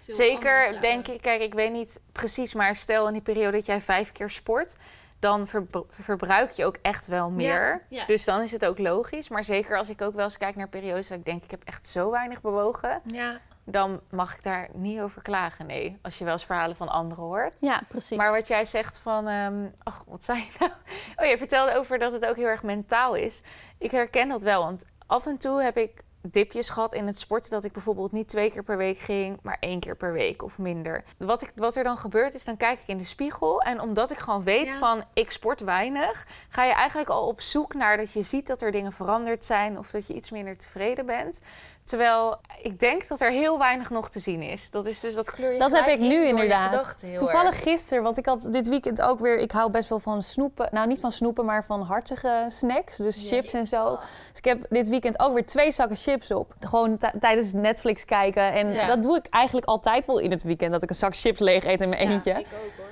zeker 0.08 0.82
denk 0.82 1.08
ik. 1.08 1.22
Kijk, 1.22 1.42
ik 1.42 1.54
weet 1.54 1.72
niet 1.72 2.02
precies, 2.12 2.54
maar 2.54 2.76
stel 2.76 3.08
in 3.08 3.14
die 3.14 3.22
periode 3.22 3.52
dat 3.58 3.66
jij 3.66 3.82
vijf 3.82 4.12
keer 4.12 4.30
sport... 4.30 4.76
dan 5.20 5.48
verbr- 5.48 5.80
verbruik 5.90 6.52
je 6.52 6.66
ook 6.66 6.78
echt 6.82 7.08
wel 7.08 7.30
meer. 7.30 7.86
ja. 7.90 8.06
Dus 8.06 8.26
dan 8.26 8.42
is 8.42 8.52
het 8.52 8.66
ook 8.66 8.78
logisch. 8.80 9.30
Maar 9.30 9.44
zeker 9.44 9.78
als 9.78 9.90
ik 9.90 10.02
ook 10.02 10.16
wel 10.16 10.24
eens 10.26 10.38
kijk 10.38 10.56
naar 10.56 10.68
periodes 10.70 11.08
dat 11.08 11.18
ik 11.18 11.26
denk... 11.26 11.44
ik 11.44 11.52
heb 11.52 11.64
echt 11.64 11.88
zo 11.88 12.12
weinig 12.12 12.42
bewogen... 12.42 13.02
Ja. 13.06 13.40
dan 13.64 14.02
mag 14.10 14.36
ik 14.36 14.44
daar 14.44 14.68
niet 14.74 15.00
over 15.00 15.22
klagen, 15.22 15.66
nee. 15.66 15.98
Als 16.02 16.18
je 16.18 16.24
wel 16.24 16.34
eens 16.34 16.46
verhalen 16.46 16.76
van 16.76 16.88
anderen 16.90 17.24
hoort. 17.24 17.60
Ja, 17.60 17.82
precies. 17.88 18.18
Maar 18.18 18.32
wat 18.32 18.48
jij 18.48 18.66
zegt 18.66 18.98
van... 18.98 19.28
ehm 19.28 19.66
ach, 19.84 20.04
wat 20.08 20.24
zei 20.24 20.38
je 20.38 20.56
nou? 20.60 20.72
Oh, 21.18 21.26
je 21.26 21.38
vertelde 21.38 21.76
over 21.76 22.00
dat 22.00 22.12
het 22.12 22.26
ook 22.26 22.36
heel 22.36 22.46
erg 22.46 22.64
mentaal 22.64 23.16
is. 23.16 23.42
Ik 23.78 23.92
herken 23.92 24.30
dat 24.30 24.44
wel, 24.44 24.64
want 24.64 24.86
af 25.08 25.26
en 25.26 25.38
toe 25.38 25.62
heb 25.62 25.78
ik 25.78 26.02
dipjes 26.22 26.70
gehad 26.70 26.94
in 26.94 27.08
het 27.08 27.18
sporten... 27.18 27.52
dat 27.52 27.64
ik 27.64 27.72
bijvoorbeeld 27.72 28.12
niet 28.12 28.28
twee 28.28 28.52
keer 28.52 28.64
per 28.64 28.78
week 28.78 28.98
ging... 29.00 29.40
maar 29.42 29.58
één 29.60 29.80
keer 29.80 29.96
per 29.96 30.14
week 30.14 30.44
of 30.44 30.58
minder. 30.58 31.04
Wat, 31.18 31.42
ik, 31.42 31.52
wat 31.56 31.76
er 31.76 31.84
dan 31.84 31.98
gebeurt 31.98 32.34
is, 32.34 32.46
dan 32.46 32.58
kijk 32.58 32.80
ik 32.80 32.88
in 32.88 32.98
de 32.98 33.06
spiegel... 33.06 33.62
en 33.62 33.82
omdat 33.82 34.12
ik 34.12 34.18
gewoon 34.18 34.44
weet 34.44 34.74
van, 34.74 35.04
ik 35.14 35.32
sport 35.32 35.60
weinig... 35.60 36.26
ga 36.50 36.64
je 36.64 36.74
eigenlijk 36.74 37.10
al 37.10 37.28
op 37.28 37.42
zoek 37.42 37.74
naar 37.74 37.98
dat 37.98 38.12
je 38.12 38.22
ziet 38.22 38.48
dat 38.48 38.62
er 38.62 38.72
dingen 38.72 38.92
veranderd 38.92 39.46
zijn... 39.46 39.78
of 39.78 39.92
dat 39.92 40.08
je 40.08 40.14
iets 40.14 40.30
minder 40.30 40.58
tevreden 40.58 41.06
bent... 41.06 41.42
Terwijl 41.90 42.38
ik 42.62 42.80
denk 42.80 43.08
dat 43.08 43.22
er 43.22 43.32
heel 43.32 43.58
weinig 43.58 43.90
nog 43.90 44.10
te 44.10 44.20
zien 44.20 44.42
is. 44.42 44.70
Dat 44.72 44.86
is 44.86 45.00
dus 45.00 45.16
dat 45.16 45.32
kleur 45.32 45.54
je 45.54 45.60
Dat 45.60 45.72
heb 45.72 45.88
ik 45.88 46.00
nu 46.00 46.26
inderdaad. 46.28 47.00
Toevallig 47.18 47.54
erg. 47.54 47.64
gisteren, 47.64 48.04
want 48.04 48.18
ik 48.18 48.26
had 48.26 48.48
dit 48.52 48.68
weekend 48.70 49.02
ook 49.02 49.20
weer... 49.20 49.38
Ik 49.40 49.52
hou 49.52 49.72
best 49.72 49.90
wel 49.90 50.00
van 50.00 50.24
snoepen. 50.24 50.68
Nou, 50.72 50.88
niet 50.88 51.00
van 51.00 51.12
snoepen, 51.12 51.46
maar 51.46 51.66
van 51.66 51.82
hartige 51.82 52.46
snacks. 52.50 52.96
Dus 52.98 53.28
chips 53.30 53.54
en 53.54 53.66
zo. 53.66 53.96
Dus 54.30 54.38
ik 54.38 54.46
heb 54.46 54.66
dit 54.70 54.88
weekend 54.90 55.20
ook 55.20 55.34
weer 55.34 55.46
twee 55.46 55.72
zakken 55.72 55.98
chips 55.98 56.32
op. 56.32 56.54
Gewoon 56.60 56.98
ti- 56.98 57.20
tijdens 57.20 57.54
Netflix 57.54 58.06
kijken. 58.06 58.54
En 58.54 58.74
Ja. 58.74 58.88
dat 58.88 59.04
doe 59.04 59.16
ik 59.16 59.26
eigenlijk 59.30 59.66
altijd 59.68 60.06
wel 60.06 60.20
in 60.20 60.32
het 60.32 60.44
weekend. 60.44 60.72
Dat 60.72 60.84
ik 60.84 60.90
een 60.90 60.96
zak 60.96 61.16
chips 61.16 61.40
leeg 61.40 61.66
eet 61.66 61.82
in 61.82 61.90
mijn 61.90 62.10
eentje. 62.10 62.46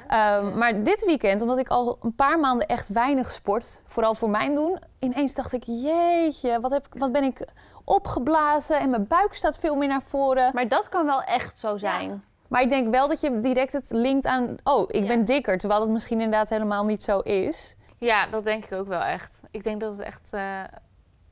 Ehm, 0.08 0.58
Maar 0.58 0.84
dit 0.84 1.06
weekend, 1.06 1.42
omdat 1.42 1.58
ik 1.58 1.68
al 1.68 1.98
een 2.02 2.16
paar 2.16 2.40
maanden 2.40 2.68
echt 2.68 2.88
weinig 2.88 3.32
sport... 3.32 3.82
Vooral 3.86 4.16
voor 4.16 4.30
mijn 4.30 4.56
doen. 4.56 4.80
Ineens 5.00 5.34
dacht 5.34 5.54
ik, 5.54 5.64
jeetje, 5.66 6.60
wat, 6.60 6.72
heb 6.72 6.86
ik, 6.86 7.00
wat 7.00 7.12
ben 7.12 7.24
ik 7.24 7.40
opgeblazen. 7.88 8.80
En 8.80 8.90
mijn 8.90 9.08
buik 9.08 9.34
staat 9.34 9.58
veel 9.58 9.76
meer 9.76 9.88
naar 9.88 10.02
voren. 10.02 10.52
Maar 10.54 10.68
dat 10.68 10.90
kan 10.90 11.06
wel 11.06 11.22
echt 11.22 11.60
zo 11.60 11.78
zijn. 11.78 12.24
Maar 12.48 12.62
ik 12.62 12.70
denk 12.70 12.92
wel 12.92 13.08
dat 13.08 13.22
je 13.22 13.40
direct 13.40 13.72
het 13.72 13.90
linkt 13.90 14.26
aan, 14.26 14.56
oh, 14.64 14.84
ik 14.88 15.08
ben 15.08 15.26
dikker. 15.26 15.58
Terwijl 15.58 15.80
dat 15.80 15.90
misschien 15.90 16.22
inderdaad 16.22 16.50
helemaal 16.50 16.86
niet 16.86 17.04
zo 17.04 17.20
is. 17.20 17.76
Ja, 17.98 18.28
dat 18.28 18.44
denk 18.44 18.66
ik 18.66 18.72
ook 18.72 18.88
wel 18.88 19.02
echt. 19.02 19.42
Ik 19.52 19.64
denk 19.64 19.82
dat 19.82 19.92
het 19.92 20.02
echt... 20.02 20.30
eh, 20.34 20.62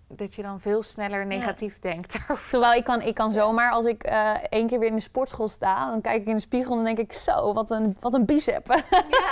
dat 0.08 0.36
je 0.36 0.42
dan 0.42 0.60
veel 0.60 0.84
sneller 0.84 1.26
negatief 1.26 1.80
denkt 1.80 2.14
daarover. 2.14 2.50
Terwijl 2.50 2.74
ik 2.74 2.84
kan, 2.84 3.02
ik 3.02 3.16
kan 3.16 3.32
zomaar, 3.32 3.72
als 3.72 3.86
ik 3.86 4.04
eh 4.04 4.34
één 4.50 4.68
keer 4.68 4.80
weer 4.80 4.90
in 4.90 4.96
de 4.96 5.02
sportschool 5.02 5.48
sta, 5.48 5.90
dan 5.90 6.02
kijk 6.02 6.22
ik 6.22 6.28
in 6.28 6.36
de 6.36 6.42
spiegel 6.42 6.70
en 6.72 6.76
dan 6.76 6.96
denk 6.96 7.10
ik, 7.10 7.14
zo, 7.18 7.54
wat 7.54 7.72
een, 7.72 7.98
wat 8.00 8.14
een 8.14 8.26
bicep. 8.26 8.68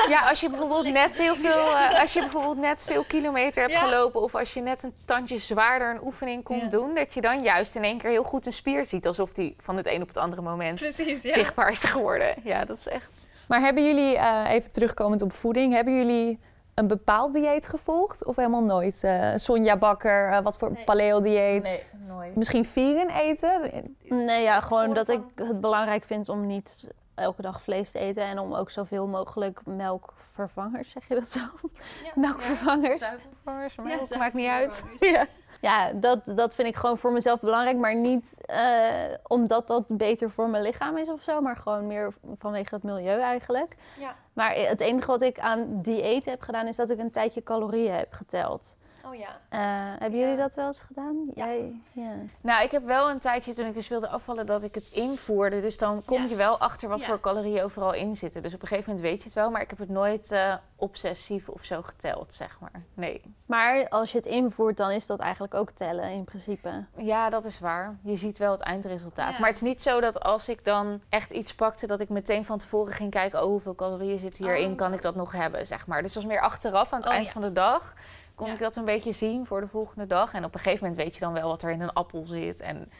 Ja, 0.09 0.29
als 0.29 0.39
je 0.39 0.49
bijvoorbeeld 0.49 0.93
net 0.93 1.17
heel 1.17 1.35
veel... 1.35 1.75
eh, 1.75 1.99
als 2.01 2.13
je 2.13 2.19
bijvoorbeeld 2.19 2.57
net 2.57 2.83
veel 2.83 3.03
kilometer 3.03 3.61
hebt 3.61 3.75
gelopen... 3.75 4.21
of 4.21 4.35
als 4.35 4.53
je 4.53 4.61
net 4.61 4.83
een 4.83 4.93
tandje 5.05 5.37
zwaarder 5.37 5.89
een 5.89 6.03
oefening 6.03 6.43
komt 6.43 6.71
doen... 6.71 6.95
dat 6.95 7.13
je 7.13 7.21
dan 7.21 7.41
juist 7.41 7.75
in 7.75 7.83
één 7.83 7.97
keer 7.97 8.09
heel 8.09 8.23
goed 8.23 8.45
een 8.45 8.53
spier 8.53 8.85
ziet... 8.85 9.07
alsof 9.07 9.33
die 9.33 9.55
van 9.59 9.77
het 9.77 9.87
een 9.87 10.01
op 10.01 10.07
het 10.07 10.17
andere 10.17 10.41
moment 10.41 10.79
zichtbaar 11.21 11.71
is 11.71 11.83
geworden. 11.83 12.35
Ja, 12.43 12.65
dat 12.65 12.77
is 12.77 12.87
echt... 12.87 13.09
Maar 13.47 13.59
hebben 13.59 13.85
jullie, 13.85 14.17
eh, 14.17 14.49
even 14.49 14.71
terugkomend 14.71 15.21
op 15.21 15.33
voeding, 15.33 15.73
hebben 15.73 15.95
jullie 15.95 16.39
een 16.73 16.87
bepaald 16.87 17.33
dieet 17.33 17.67
gevolgd? 17.67 18.25
Of 18.25 18.35
helemaal 18.35 18.63
nooit? 18.63 19.03
Eh, 19.03 19.31
Sonja 19.35 19.77
Bakker, 19.77 20.31
eh, 20.31 20.43
wat 20.43 20.57
voor 20.57 20.77
paleo-dieet? 20.85 21.85
nooit. 22.07 22.35
Misschien 22.35 22.65
vegan 22.65 23.09
eten? 23.09 23.71
Nee, 24.03 24.43
ja, 24.43 24.59
gewoon 24.59 24.93
dat 24.93 25.09
ik 25.09 25.21
het 25.35 25.61
belangrijk 25.61 26.03
vind 26.03 26.29
om 26.29 26.45
niet 26.45 26.87
elke 27.15 27.41
dag 27.41 27.61
vlees 27.61 27.91
te 27.91 27.99
eten 27.99 28.23
en 28.23 28.39
om 28.39 28.53
ook 28.55 28.69
zoveel 28.69 29.07
mogelijk 29.07 29.61
melkvervangers, 29.65 30.91
zeg 30.91 31.07
je 31.07 31.13
dat 31.15 31.29
zo? 31.29 31.39
Melkvervangers. 32.15 32.99
Suikervervangers, 32.99 33.75
melk, 33.75 34.17
maakt 34.17 34.33
niet 34.33 34.49
uit. 34.49 34.85
Ja. 34.99 35.25
Ja, 35.63 35.93
dat, 35.93 36.21
dat 36.25 36.55
vind 36.55 36.67
ik 36.67 36.75
gewoon 36.75 36.97
voor 36.97 37.11
mezelf 37.11 37.39
belangrijk, 37.39 37.77
maar 37.77 37.95
niet 37.95 38.45
eh, 38.45 39.13
omdat 39.27 39.67
dat 39.67 39.97
beter 39.97 40.31
voor 40.31 40.49
mijn 40.49 40.63
lichaam 40.63 40.97
is 40.97 41.09
of 41.09 41.21
zo, 41.21 41.41
maar 41.41 41.57
gewoon 41.57 41.87
meer 41.87 42.13
vanwege 42.35 42.75
het 42.75 42.83
milieu 42.83 43.19
eigenlijk. 43.19 43.75
Ja. 43.99 44.15
Maar 44.33 44.55
het 44.55 44.81
enige 44.81 45.07
wat 45.07 45.21
ik 45.21 45.39
aan 45.39 45.81
dieet 45.81 46.25
heb 46.25 46.41
gedaan 46.41 46.67
is 46.67 46.75
dat 46.75 46.89
ik 46.89 46.99
een 46.99 47.11
tijdje 47.11 47.43
calorieën 47.43 47.93
heb 47.93 48.13
geteld. 48.13 48.75
Oh 49.05 49.15
ja. 49.15 49.39
Eh, 49.49 49.59
hebben 50.01 50.19
jullie 50.19 50.37
dat 50.37 50.53
wel 50.53 50.67
eens 50.67 50.81
gedaan? 50.81 51.15
Jij? 51.35 51.81
Ja. 51.91 52.11
Nou, 52.41 52.63
ik 52.63 52.71
heb 52.71 52.85
wel 52.85 53.09
een 53.09 53.19
tijdje 53.19 53.53
toen 53.53 53.65
ik 53.65 53.73
dus 53.73 53.87
wilde 53.87 54.07
afvallen 54.07 54.45
dat 54.45 54.63
ik 54.63 54.75
het 54.75 54.87
invoerde. 54.91 55.61
Dus 55.61 55.77
dan 55.77 56.05
kom 56.05 56.21
Ja. 56.21 56.27
je 56.29 56.35
wel 56.35 56.59
achter 56.59 56.89
wat 56.89 56.99
Ja. 56.99 57.05
voor 57.05 57.19
calorieën 57.19 57.63
overal 57.63 57.93
in 57.93 58.15
zitten. 58.15 58.41
Dus 58.43 58.53
op 58.53 58.61
een 58.61 58.67
gegeven 58.67 58.89
moment 58.91 59.09
weet 59.09 59.17
je 59.17 59.23
het 59.23 59.33
wel, 59.33 59.49
maar 59.51 59.61
ik 59.61 59.69
heb 59.69 59.79
het 59.79 59.89
nooit 59.89 60.31
eh, 60.31 60.53
obsessief 60.75 61.49
of 61.49 61.63
zo 61.63 61.81
geteld, 61.81 62.33
zeg 62.33 62.59
maar. 62.59 62.83
Nee. 62.93 63.21
Maar 63.45 63.89
als 63.89 64.11
je 64.11 64.17
het 64.17 64.25
invoert, 64.27 64.77
dan 64.77 64.91
is 64.91 65.05
dat 65.05 65.19
eigenlijk 65.19 65.53
ook 65.53 65.71
tellen 65.71 66.09
in 66.09 66.23
principe. 66.23 66.85
Ja, 66.97 67.29
dat 67.29 67.45
is 67.45 67.59
waar. 67.59 67.95
Je 68.03 68.15
ziet 68.15 68.37
wel 68.37 68.51
het 68.51 68.61
eindresultaat. 68.61 69.33
Ja. 69.33 69.39
Maar 69.39 69.47
het 69.47 69.55
is 69.57 69.67
niet 69.67 69.81
zo 69.81 69.99
dat 69.99 70.19
als 70.23 70.49
ik 70.49 70.65
dan 70.65 71.01
echt 71.09 71.31
iets 71.31 71.55
pakte, 71.55 71.87
dat 71.87 71.99
ik 71.99 72.09
meteen 72.09 72.45
van 72.45 72.57
tevoren 72.57 72.93
ging 72.93 73.11
kijken, 73.11 73.39
oh, 73.41 73.45
hoeveel 73.45 73.75
calorieën 73.75 74.19
zitten 74.19 74.45
hierin, 74.45 74.71
Oh, 74.71 74.77
kan 74.77 74.93
ik 74.93 75.01
dat 75.01 75.15
nog 75.15 75.31
hebben, 75.31 75.67
zeg 75.67 75.87
maar. 75.87 76.01
Dus 76.01 76.13
dat 76.13 76.23
was 76.23 76.31
meer 76.31 76.41
achteraf 76.41 76.93
aan 76.93 76.99
het 76.99 77.07
Oh, 77.07 77.13
eind 77.13 77.25
ja. 77.27 77.33
van 77.33 77.41
de 77.41 77.51
dag. 77.51 77.93
Kon 78.43 78.51
Ja. 78.51 78.57
ik 78.57 78.63
dat 78.63 78.75
een 78.75 78.85
beetje 78.85 79.11
zien 79.11 79.45
voor 79.45 79.61
de 79.61 79.67
volgende 79.67 80.07
dag. 80.07 80.33
En 80.33 80.45
op 80.45 80.53
een 80.53 80.59
gegeven 80.59 80.85
moment 80.87 81.03
weet 81.03 81.13
je 81.13 81.19
dan 81.19 81.33
wel 81.33 81.47
wat 81.47 81.61
er 81.63 81.71
in 81.71 81.81
een 81.81 81.93
appel 81.93 82.23
zit 82.27 82.59
en 82.61 82.91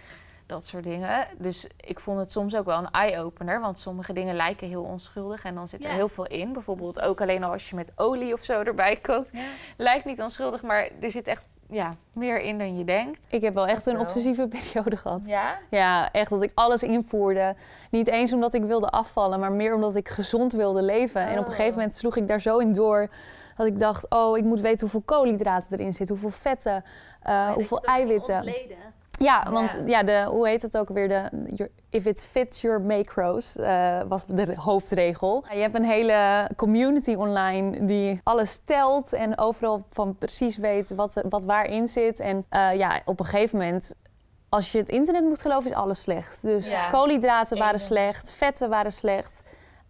dat 0.45 0.65
soort 0.65 0.83
dingen. 0.83 1.27
Dus 1.37 1.67
ik 1.77 1.99
vond 1.99 2.19
het 2.19 2.31
soms 2.31 2.55
ook 2.55 2.65
wel 2.65 2.77
een 2.77 2.91
eye-opener, 2.91 3.61
want 3.61 3.79
sommige 3.79 4.13
dingen 4.13 4.35
lijken 4.35 4.67
heel 4.67 4.83
onschuldig 4.83 5.43
en 5.43 5.55
dan 5.55 5.67
zit 5.67 5.83
er 5.83 5.89
Ja. 5.89 5.95
heel 5.95 6.09
veel 6.09 6.27
in. 6.27 6.53
Bijvoorbeeld 6.53 7.01
ook 7.01 7.21
alleen 7.21 7.43
al 7.43 7.51
als 7.51 7.69
je 7.69 7.75
met 7.75 7.91
olie 7.95 8.33
of 8.33 8.43
zo 8.43 8.61
erbij 8.61 8.95
kookt. 8.95 9.31
Lijkt 9.77 10.05
niet 10.05 10.21
onschuldig, 10.21 10.61
maar 10.61 10.89
er 11.01 11.11
zit 11.11 11.27
echt 11.27 11.43
ja, 11.69 11.95
meer 12.11 12.41
in 12.41 12.57
dan 12.57 12.77
je 12.77 12.83
denkt. 12.83 13.25
Ik 13.29 13.41
heb 13.41 13.53
wel 13.53 13.67
echt 13.67 13.85
een 13.85 13.99
obsessieve 13.99 14.47
periode 14.71 14.97
gehad. 14.97 15.21
Ja? 15.25 15.57
Ja, 15.69 16.11
echt 16.11 16.29
dat 16.29 16.41
ik 16.41 16.51
alles 16.53 16.83
invoerde. 16.83 17.55
Niet 17.91 18.07
eens 18.07 18.33
omdat 18.33 18.53
ik 18.53 18.63
wilde 18.63 18.89
afvallen, 18.89 19.39
maar 19.39 19.51
meer 19.51 19.75
omdat 19.75 19.95
ik 19.95 20.09
gezond 20.09 20.53
wilde 20.53 20.81
leven. 20.81 21.21
En 21.21 21.39
op 21.39 21.45
een 21.45 21.51
gegeven 21.51 21.75
moment 21.77 21.95
sloeg 21.95 22.15
ik 22.17 22.27
daar 22.27 22.41
zo 22.41 22.57
in 22.57 22.73
door 22.73 23.09
dat 23.55 23.65
ik 23.67 23.79
dacht: 23.79 24.09
oh, 24.09 24.37
ik 24.37 24.43
moet 24.43 24.59
weten 24.59 24.79
hoeveel 24.79 25.01
koolhydraten 25.05 25.79
erin 25.79 25.93
zitten, 25.93 26.15
hoeveel 26.19 26.39
vetten, 26.41 26.83
eh, 27.21 27.51
hoeveel 27.51 27.79
eiwitten. 27.83 28.53
Ja, 29.19 29.47
want 29.51 29.77
ja, 29.85 30.03
de, 30.03 30.25
hoe 30.29 30.47
heet 30.47 30.61
het 30.61 30.77
ook 30.77 30.89
weer? 30.89 31.07
De, 31.07 31.29
your- 31.47 31.71
if 31.89 32.05
it 32.05 32.23
fits 32.31 32.61
your 32.61 32.81
macros 32.81 33.55
eh, 33.55 34.01
was 34.07 34.25
de 34.25 34.53
hoofdregel. 34.55 35.43
Je 35.53 35.59
hebt 35.59 35.75
een 35.75 35.83
hele 35.85 36.49
community 36.55 37.13
online 37.13 37.85
die 37.85 38.19
alles 38.23 38.57
telt 38.65 39.13
en 39.13 39.37
overal 39.37 39.83
van 39.91 40.15
precies 40.17 40.57
weet 40.57 40.95
wat, 40.95 41.21
wat 41.29 41.45
waarin 41.45 41.87
zit. 41.87 42.19
En 42.19 42.45
eh, 42.49 42.73
ja, 42.75 42.99
op 43.05 43.19
een 43.19 43.25
gegeven 43.25 43.57
moment, 43.57 43.95
als 44.49 44.71
je 44.71 44.77
het 44.77 44.89
internet 44.89 45.23
moet 45.23 45.41
geloven, 45.41 45.69
is 45.69 45.75
alles 45.75 46.01
slecht. 46.01 46.41
Dus 46.41 46.69
Ja. 46.69 46.89
koolhydraten 46.89 47.57
waren 47.57 47.79
slecht, 47.79 48.31
vetten 48.31 48.69
waren 48.69 48.93
slecht. 48.93 49.41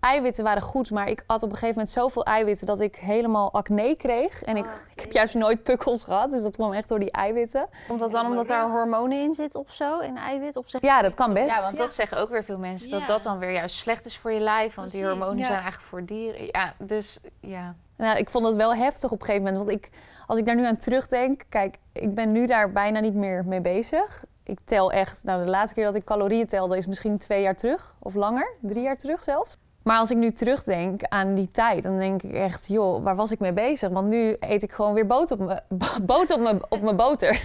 Eiwitten 0.04 0.44
waren 0.44 0.62
goed, 0.62 0.92
maar 0.92 1.10
ik 1.10 1.24
at 1.28 1.44
op 1.44 1.50
een 1.50 1.56
gegeven 1.56 1.76
moment 1.76 1.90
zoveel 1.90 2.24
eiwitten 2.24 2.68
dat 2.68 2.80
ik 2.80 2.96
helemaal 2.96 3.54
acne 3.54 3.96
kreeg. 3.98 4.44
En 4.44 4.58
ik, 4.58 4.66
ik 4.96 5.00
heb 5.00 5.12
juist 5.12 5.34
nooit 5.34 5.64
pukkels 5.64 6.04
gehad, 6.04 6.32
dus 6.32 6.44
dat 6.44 6.56
kwam 6.56 6.74
echt 6.74 6.88
door 6.90 7.00
die 7.00 7.12
eiwitten. 7.12 7.70
Komt 7.88 8.00
dat 8.00 8.12
dan 8.12 8.26
omdat 8.26 8.48
daar 8.48 8.70
hormonen 8.70 9.22
in 9.22 9.34
zitten 9.34 9.60
of 9.60 9.72
zo, 9.72 10.00
in 10.00 10.18
eiwit? 10.18 10.56
Of 10.56 10.70
zeg 10.70 10.82
Ja, 10.82 11.02
dat 11.02 11.14
kan 11.14 11.34
best. 11.34 11.56
Ja, 11.56 11.62
want 11.62 11.78
dat 11.78 11.94
zeggen 11.94 12.18
ook 12.18 12.30
weer 12.30 12.44
veel 12.44 12.58
mensen. 12.58 12.90
Ja. 12.90 12.98
Dat 13.00 13.08
dat 13.08 13.24
dan 13.24 13.40
weer 13.40 13.52
juist 13.52 13.76
slecht 13.76 14.06
is 14.06 14.18
voor 14.18 14.32
je 14.32 14.40
lijf. 14.40 14.76
Want 14.76 14.92
die 14.92 15.06
hormonen 15.06 15.38
ja. 15.38 15.46
zijn 15.46 15.60
eigenlijk 15.60 15.90
voor 15.90 16.06
dieren. 16.06 16.46
Ja, 16.46 16.74
dus 16.78 17.20
ja. 17.40 17.76
Nou, 17.98 18.18
ik 18.18 18.30
vond 18.30 18.46
het 18.46 18.56
wel 18.56 18.76
heftig 18.76 19.12
op 19.12 19.20
een 19.20 19.26
gegeven 19.26 19.46
moment. 19.46 19.66
Want 19.66 19.78
ik, 19.78 19.90
als 20.28 20.40
ik 20.40 20.46
daar 20.46 20.56
nu 20.56 20.66
aan 20.66 20.78
terugdenk, 20.78 21.44
kijk, 21.50 21.78
ik 21.94 22.16
ben 22.16 22.32
nu 22.32 22.48
daar 22.48 22.72
bijna 22.72 23.00
niet 23.00 23.16
meer 23.16 23.46
mee 23.46 23.62
bezig. 23.62 24.26
Ik 24.44 24.60
tel 24.66 24.92
echt, 24.92 25.24
nou 25.24 25.44
de 25.44 25.50
laatste 25.50 25.76
keer 25.76 25.86
dat 25.86 25.96
ik 25.96 26.04
calorieën 26.04 26.48
telde 26.48 26.78
is 26.78 26.86
misschien 26.86 27.18
twee 27.18 27.42
jaar 27.42 27.56
terug 27.56 27.96
of 28.00 28.14
langer, 28.14 28.54
drie 28.62 28.84
jaar 28.84 28.98
terug 28.98 29.24
zelfs. 29.24 29.58
Maar 29.84 29.98
als 29.98 30.12
ik 30.12 30.18
nu 30.18 30.32
terugdenk 30.32 31.04
aan 31.04 31.34
die 31.34 31.48
tijd, 31.48 31.84
dan 31.84 31.98
denk 31.98 32.24
ik 32.24 32.34
echt, 32.34 32.68
joh, 32.68 33.04
waar 33.04 33.16
was 33.16 33.32
ik 33.32 33.40
mee 33.40 33.54
bezig? 33.54 33.90
Want 33.90 34.08
nu 34.08 34.36
eet 34.40 34.64
ik 34.64 34.72
gewoon 34.72 34.94
weer 34.94 35.08
boter 35.08 35.40
op 35.40 35.46
mijn, 35.46 35.62
boter 36.06 36.36
op 36.36 36.42
mijn, 36.42 36.62
op 36.70 36.82
mijn 36.82 36.96
boter. 36.96 37.42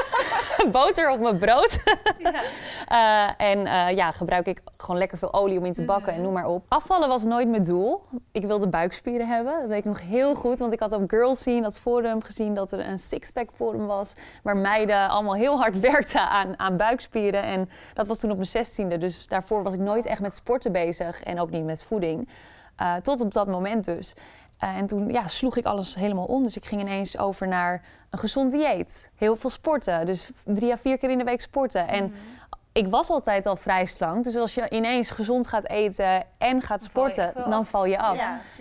boter 0.70 1.10
op 1.10 1.20
mijn 1.20 1.38
brood. 1.38 1.78
Eh, 2.88 3.28
en 3.36 3.66
eh, 3.66 3.96
ja, 3.96 4.12
gebruik 4.12 4.46
ik 4.46 4.60
gewoon 4.76 4.98
lekker 4.98 5.18
veel 5.18 5.34
olie 5.34 5.58
om 5.58 5.64
in 5.64 5.72
te 5.72 5.82
bakken 5.82 6.12
en 6.12 6.22
noem 6.22 6.32
maar 6.32 6.46
op. 6.46 6.64
Afvallen 6.68 7.08
was 7.08 7.24
nooit 7.24 7.48
mijn 7.48 7.64
doel. 7.64 8.02
Ik 8.32 8.44
wilde 8.44 8.68
buikspieren 8.68 9.28
hebben. 9.28 9.60
Dat 9.60 9.68
weet 9.68 9.78
ik 9.78 9.84
nog 9.84 10.00
heel 10.00 10.34
goed, 10.34 10.58
want 10.58 10.72
ik 10.72 10.80
had 10.80 10.92
op 10.92 11.10
Girl 11.10 11.34
Scene, 11.34 11.62
dat 11.62 11.78
forum, 11.78 12.22
gezien 12.22 12.54
dat 12.54 12.72
er 12.72 12.88
een 12.88 12.98
sixpack 12.98 13.50
forum 13.54 13.86
was. 13.86 14.14
Waar 14.42 14.56
meiden 14.56 15.08
allemaal 15.08 15.34
heel 15.34 15.58
hard 15.58 15.80
werkten 15.80 16.20
aan, 16.20 16.58
aan 16.58 16.76
buikspieren. 16.76 17.42
En 17.42 17.68
dat 17.94 18.06
was 18.06 18.18
toen 18.18 18.30
op 18.30 18.36
mijn 18.36 18.48
zestiende. 18.48 18.98
Dus 18.98 19.26
daarvoor 19.26 19.62
was 19.62 19.74
ik 19.74 19.80
nooit 19.80 20.06
echt 20.06 20.20
met 20.20 20.34
sporten 20.34 20.72
bezig 20.72 21.22
en 21.22 21.40
ook 21.40 21.50
niet 21.50 21.64
met 21.68 21.82
voeding. 21.82 22.28
Eh, 22.76 22.94
tot 22.96 23.20
op 23.20 23.34
dat 23.34 23.46
moment 23.46 23.84
dus. 23.84 24.14
Eh, 24.58 24.76
en 24.76 24.86
toen 24.86 25.08
ja, 25.08 25.28
sloeg 25.28 25.56
ik 25.56 25.64
alles 25.64 25.94
helemaal 25.94 26.24
om. 26.24 26.42
Dus 26.42 26.56
ik 26.56 26.64
ging 26.64 26.80
ineens 26.80 27.18
over 27.18 27.48
naar 27.48 27.82
een 28.10 28.18
gezond 28.18 28.52
dieet. 28.52 29.10
Heel 29.14 29.36
veel 29.36 29.50
sporten. 29.50 30.06
Dus 30.06 30.30
drie 30.44 30.72
à 30.72 30.76
vier 30.76 30.98
keer 30.98 31.10
in 31.10 31.18
de 31.18 31.24
week 31.24 31.40
sporten. 31.40 31.88
En 31.88 32.14
ik 32.78 32.86
was 32.90 33.10
altijd 33.10 33.46
al 33.46 33.56
vrij 33.56 33.86
slank. 33.86 34.24
Dus 34.24 34.36
als 34.36 34.54
je 34.54 34.70
ineens 34.70 35.10
gezond 35.10 35.46
gaat 35.46 35.66
eten 35.68 36.24
en 36.38 36.62
gaat 36.62 36.88
val 36.88 37.06
je 37.06 37.12
sporten, 37.12 37.50
dan 37.50 37.66
val 37.66 37.84
je 37.84 37.98
af. 37.98 38.16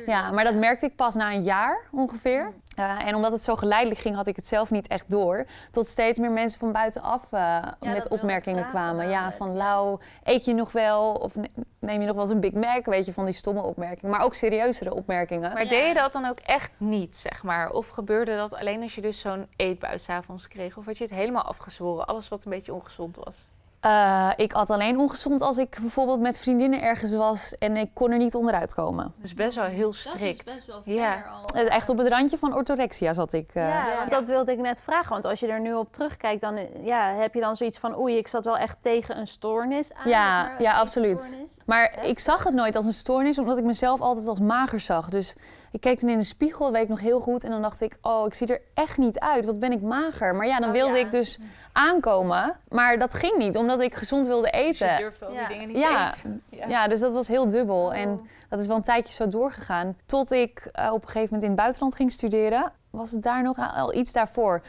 Ja, 0.06 0.32
maar 0.32 0.44
dat 0.44 0.56
merkte 0.56 0.86
ik 0.86 0.96
pas 0.96 1.16
na 1.16 1.32
een 1.32 1.44
jaar 1.44 1.78
ongeveer. 1.92 2.54
Eh, 2.76 3.08
en 3.08 3.16
omdat 3.16 3.32
het 3.32 3.42
zo 3.42 3.56
geleidelijk 3.56 4.00
ging, 4.00 4.16
had 4.16 4.28
ik 4.28 4.36
het 4.36 4.48
zelf 4.48 4.72
niet 4.72 4.88
echt 4.88 5.10
door. 5.10 5.46
Tot 5.72 5.88
steeds 5.88 6.20
meer 6.20 6.32
mensen 6.32 6.60
van 6.60 6.72
buitenaf 6.72 7.32
eh, 7.32 7.58
met 7.80 8.10
opmerkingen 8.10 8.66
kwamen. 8.68 9.10
Ja, 9.10 9.32
van. 9.32 9.54
Lau, 9.54 10.00
eet 10.24 10.46
je 10.46 10.54
nog 10.54 10.72
wel? 10.72 11.12
Of 11.14 11.36
ne- 11.36 11.50
neem 11.80 12.00
je 12.02 12.06
nog 12.06 12.16
wel 12.16 12.24
eens 12.24 12.34
een 12.34 12.40
Big 12.40 12.52
Mac? 12.54 12.86
Weet 12.86 13.06
je, 13.06 13.14
van 13.14 13.26
die 13.26 13.34
stomme 13.34 13.62
opmerkingen. 13.62 14.12
Maar 14.12 14.22
ook 14.26 14.34
serieuzere 14.34 14.94
opmerkingen. 14.94 15.54
Maar 15.54 15.68
deed 15.68 15.88
je 15.88 15.94
dat 15.94 16.14
dan 16.14 16.26
ook 16.26 16.40
echt 16.40 16.72
niet, 16.78 17.16
zeg 17.18 17.44
maar? 17.44 17.70
Of 17.72 17.88
gebeurde 17.88 18.36
dat 18.36 18.54
alleen 18.56 18.82
als 18.82 18.96
je 18.96 19.02
dus 19.02 19.20
zo'n 19.20 19.48
eetbui 19.56 20.00
s'avonds 20.00 20.48
kreeg? 20.48 20.78
Of 20.78 20.86
had 20.86 20.98
je 20.98 21.04
het 21.04 21.14
helemaal 21.14 21.44
afgezworen? 21.44 22.06
Alles 22.08 22.28
wat 22.28 22.44
een 22.44 22.52
beetje 22.52 22.74
ongezond 22.74 23.16
was? 23.24 23.46
Eh, 23.80 24.30
ik 24.36 24.54
at 24.54 24.70
alleen 24.70 25.00
ongezond 25.00 25.42
als 25.42 25.58
ik 25.58 25.78
bijvoorbeeld 25.82 26.20
met 26.20 26.40
vriendinnen 26.40 26.82
ergens 26.82 27.12
was 27.12 27.58
en 27.58 27.78
ik 27.78 27.90
kon 27.94 28.12
er 28.12 28.18
niet 28.18 28.36
onderuit 28.36 28.74
komen. 28.74 29.14
Dus 29.22 29.34
best 29.34 29.56
wel 29.56 29.66
heel 29.66 29.94
strikt. 29.94 30.68
Ja. 30.84 31.24
Eh, 31.54 31.72
Echt 31.76 31.90
op 31.90 31.98
het 31.98 32.08
randje 32.08 32.38
van 32.38 32.56
orthorexia 32.56 33.14
zat 33.14 33.34
ik. 33.34 33.50
eh. 33.54 33.68
Ja, 33.68 33.96
want 33.98 34.10
dat 34.10 34.28
wilde 34.28 34.52
ik 34.52 34.58
net 34.58 34.84
vragen. 34.84 35.10
Want 35.10 35.26
als 35.26 35.40
je 35.40 35.48
er 35.48 35.60
nu 35.60 35.74
op 35.74 35.94
terugkijkt, 35.94 36.42
dan 36.42 36.56
eh, 36.56 36.86
ja, 36.86 37.14
heb 37.14 37.34
je 37.34 37.40
dan 37.40 37.56
zoiets 37.56 37.78
van... 37.80 38.00
oei, 38.00 38.18
ik 38.18 38.28
zat 38.28 38.46
wel 38.46 38.58
echt 38.58 38.78
tegen 38.82 39.18
een 39.18 39.28
stoornis 39.28 39.94
aan. 39.94 40.10
Ja, 40.10 40.52
ja, 40.60 40.74
absoluut. 40.74 41.38
Maar 41.66 42.06
ik 42.06 42.20
zag 42.20 42.44
het 42.44 42.54
nooit 42.54 42.76
als 42.76 42.86
een 42.86 42.94
stoornis, 42.94 43.38
omdat 43.40 43.58
ik 43.58 43.64
mezelf 43.64 44.02
altijd 44.02 44.28
als 44.28 44.40
mager 44.40 44.80
zag. 44.80 45.10
Dus 45.10 45.36
ik 45.78 45.84
keek 45.84 46.02
dan 46.02 46.10
in 46.10 46.18
de 46.18 46.24
spiegel, 46.24 46.66
dat 46.66 46.74
weet 46.74 46.84
ik 46.84 46.90
nog 46.90 47.00
heel 47.00 47.20
goed. 47.20 47.44
En 47.44 47.50
dan 47.52 47.62
dacht 47.62 47.82
ik, 47.82 47.98
oh, 48.02 48.26
ik 48.26 48.34
zie 48.34 48.48
er 48.48 48.62
echt 48.74 48.98
niet 48.98 49.20
uit. 49.20 49.46
Wat 49.46 49.60
ben 49.60 49.72
ik 49.72 49.82
mager. 49.82 50.36
Maar 50.36 50.48
ja, 50.48 50.58
dan 50.60 50.68
Oh, 50.70 50.74
wilde 50.76 50.98
ja. 50.98 51.06
ik 51.06 51.12
dus 51.12 51.40
aankomen. 51.74 52.56
Maar 52.70 53.00
dat 53.00 53.14
ging 53.14 53.38
niet, 53.38 53.56
omdat 53.56 53.80
ik 53.82 53.96
gezond 53.96 54.28
wilde 54.28 54.50
eten. 54.50 54.98
durft 54.98 55.24
al 55.24 55.32
Ja. 55.34 55.48
dingen 55.48 55.68
niet 55.68 55.78
Ja. 55.78 56.10
te 56.10 56.18
eten. 56.18 56.42
Ja. 56.50 56.68
Ja, 56.68 56.88
dus 56.88 57.00
dat 57.00 57.12
was 57.14 57.28
heel 57.28 57.48
dubbel. 57.50 57.86
Oh. 57.86 57.98
En 57.98 58.28
dat 58.50 58.60
is 58.60 58.68
wel 58.68 58.76
een 58.76 58.82
tijdje 58.82 59.14
zo 59.14 59.28
doorgegaan. 59.28 59.98
Tot 60.06 60.32
ik 60.32 60.60
eh, 60.72 60.86
op 60.94 61.02
een 61.02 61.08
gegeven 61.08 61.24
moment 61.24 61.42
in 61.44 61.50
het 61.50 61.58
buitenland 61.60 61.96
ging 61.96 62.12
studeren. 62.12 62.72
Was 62.90 63.12
het 63.12 63.24
daar 63.24 63.44
nog 63.44 63.58
al 63.76 63.94
iets 63.94 64.12
daarvoor? 64.12 64.62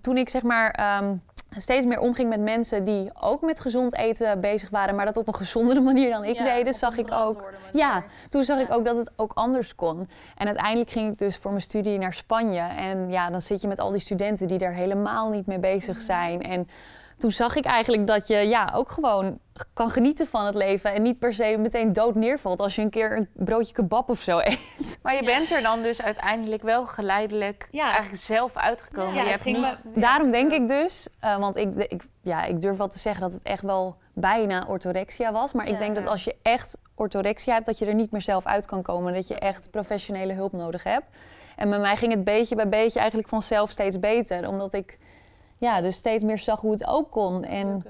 Toen 0.00 0.16
ik 0.16 0.28
zeg 0.28 0.42
maar 0.42 0.70
ehm, 0.70 1.14
steeds 1.56 1.86
meer 1.86 2.00
omging 2.00 2.28
met 2.28 2.40
mensen 2.40 2.84
die 2.84 3.10
ook 3.20 3.40
met 3.40 3.60
gezond 3.60 3.96
eten 3.96 4.40
bezig 4.40 4.70
waren, 4.70 4.94
maar 4.94 5.04
dat 5.04 5.16
op 5.16 5.26
een 5.26 5.34
gezondere 5.34 5.80
manier 5.90 6.10
dan 6.10 6.24
ik 6.24 6.36
Ja, 6.36 6.44
deden, 6.44 6.72
op 6.72 6.78
zag 6.78 6.98
ik 6.98 7.12
ook. 7.12 7.52
Ja, 7.72 8.04
toen 8.28 8.44
zag 8.44 8.58
ik 8.60 8.72
ook 8.72 8.84
dat 8.84 8.96
het 8.96 9.10
ook 9.16 9.32
anders 9.34 9.74
kon. 9.74 10.08
En 10.36 10.46
uiteindelijk 10.46 10.90
ging 10.90 11.12
ik 11.12 11.18
dus 11.18 11.36
voor 11.36 11.50
mijn 11.50 11.62
studie 11.62 11.98
naar 11.98 12.14
Spanje. 12.14 12.60
En 12.60 13.10
ja, 13.10 13.30
dan 13.30 13.40
zit 13.40 13.60
je 13.60 13.68
met 13.68 13.78
al 13.78 13.90
die 13.90 14.00
studenten 14.00 14.48
die 14.48 14.58
daar 14.58 14.74
helemaal 14.74 15.30
niet 15.30 15.46
mee 15.46 15.58
bezig 15.58 16.00
zijn. 16.00 16.42
En 16.42 16.68
toen 17.24 17.32
zag 17.32 17.56
ik 17.56 17.64
eigenlijk 17.64 18.06
dat 18.06 18.26
je 18.26 18.36
ja, 18.36 18.72
ook 18.74 18.90
gewoon 18.90 19.38
kan 19.72 19.90
genieten 19.90 20.26
van 20.26 20.46
het 20.46 20.54
leven. 20.54 20.92
En 20.92 21.02
niet 21.02 21.18
per 21.18 21.34
se 21.34 21.56
meteen 21.58 21.92
dood 21.92 22.14
neervalt 22.14 22.60
als 22.60 22.74
je 22.74 22.82
een 22.82 22.90
keer 22.90 23.16
een 23.16 23.28
broodje 23.32 23.72
kebab 23.74 24.08
of 24.10 24.20
zo 24.20 24.38
eet. 24.44 24.98
Maar 25.02 25.14
je 25.14 25.22
bent 25.24 25.50
er 25.50 25.62
dan 25.62 25.82
dus 25.82 26.02
uiteindelijk 26.02 26.62
wel 26.62 26.86
geleidelijk 26.86 27.68
Ja. 27.70 27.90
eigenlijk 27.92 28.22
zelf 28.22 28.56
uitgekomen. 28.56 29.14
Ja, 29.14 29.22
je 29.22 29.30
het 29.30 29.30
hebt 29.30 29.42
ging 29.42 29.84
niet... 29.84 30.02
Daarom 30.02 30.30
denk 30.30 30.52
ik 30.52 30.68
dus, 30.68 31.08
eh, 31.20 31.36
want 31.36 31.56
ik, 31.56 31.74
ik, 31.74 32.02
ja, 32.20 32.44
ik 32.44 32.60
durf 32.60 32.76
wel 32.76 32.88
te 32.88 32.98
zeggen 32.98 33.22
dat 33.22 33.32
het 33.32 33.42
echt 33.42 33.62
wel 33.62 33.96
bijna 34.12 34.64
orthorexia 34.68 35.32
was. 35.32 35.52
Maar 35.52 35.66
ik 35.66 35.72
Ja. 35.72 35.78
denk 35.78 35.94
dat 35.94 36.06
als 36.06 36.24
je 36.24 36.36
echt 36.42 36.78
orthorexia 36.94 37.54
hebt, 37.54 37.66
dat 37.66 37.78
je 37.78 37.86
er 37.86 37.94
niet 37.94 38.12
meer 38.12 38.22
zelf 38.22 38.44
uit 38.46 38.66
kan 38.66 38.82
komen. 38.82 39.14
Dat 39.14 39.28
je 39.28 39.34
echt 39.38 39.70
professionele 39.70 40.32
hulp 40.32 40.52
nodig 40.52 40.82
hebt. 40.84 41.06
En 41.56 41.70
bij 41.70 41.78
mij 41.78 41.96
ging 41.96 42.12
het 42.12 42.24
beetje 42.24 42.54
bij 42.54 42.68
beetje 42.68 42.98
eigenlijk 42.98 43.28
vanzelf 43.28 43.70
steeds 43.70 44.00
beter. 44.00 44.48
Omdat 44.48 44.72
ik 44.74 44.98
ja, 45.58 45.80
dus 45.80 45.96
steeds 45.96 46.24
meer 46.24 46.38
zag 46.38 46.60
hoe 46.60 46.72
het 46.72 46.86
ook 46.86 47.10
kon. 47.10 47.44
En 47.44 47.84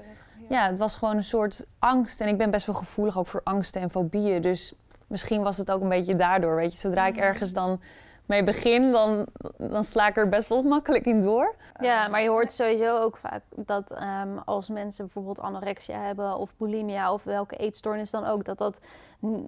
ja, 0.49 0.67
het 0.69 0.77
was 0.77 0.95
gewoon 0.95 1.15
een 1.15 1.23
soort 1.23 1.65
angst. 1.79 2.21
En 2.21 2.27
ik 2.27 2.37
ben 2.37 2.51
best 2.51 2.65
wel 2.65 2.75
gevoelig 2.75 3.17
ook 3.17 3.27
voor 3.27 3.41
angsten 3.43 3.81
en 3.81 3.89
fobieën. 3.89 4.41
Dus 4.41 4.73
misschien 5.07 5.41
was 5.41 5.57
het 5.57 5.71
ook 5.71 5.81
een 5.81 5.89
beetje 5.89 6.15
daardoor. 6.15 6.55
Weet 6.55 6.73
je, 6.73 6.79
zodra 6.79 7.05
ik 7.05 7.17
ergens 7.17 7.53
dan 7.53 7.79
mee 8.25 8.43
begin, 8.43 8.91
dan, 8.91 9.25
dan 9.57 9.83
sla 9.83 10.07
ik 10.07 10.17
er 10.17 10.29
best 10.29 10.49
wel 10.49 10.61
makkelijk 10.61 11.05
in 11.05 11.21
door. 11.21 11.55
Ja, 11.79 12.07
maar 12.07 12.21
je 12.21 12.29
hoort 12.29 12.53
sowieso 12.53 12.97
ook 12.97 13.17
vaak 13.17 13.41
dat 13.55 13.91
ehm, 13.91 14.37
als 14.45 14.69
mensen 14.69 15.05
bijvoorbeeld 15.05 15.39
anorexia 15.39 15.99
hebben 15.99 16.37
of 16.37 16.53
bulimia 16.57 17.13
of 17.13 17.23
welke 17.23 17.55
eetstoornis 17.55 18.09
dan 18.09 18.25
ook, 18.25 18.45
dat 18.45 18.57
dat 18.57 18.79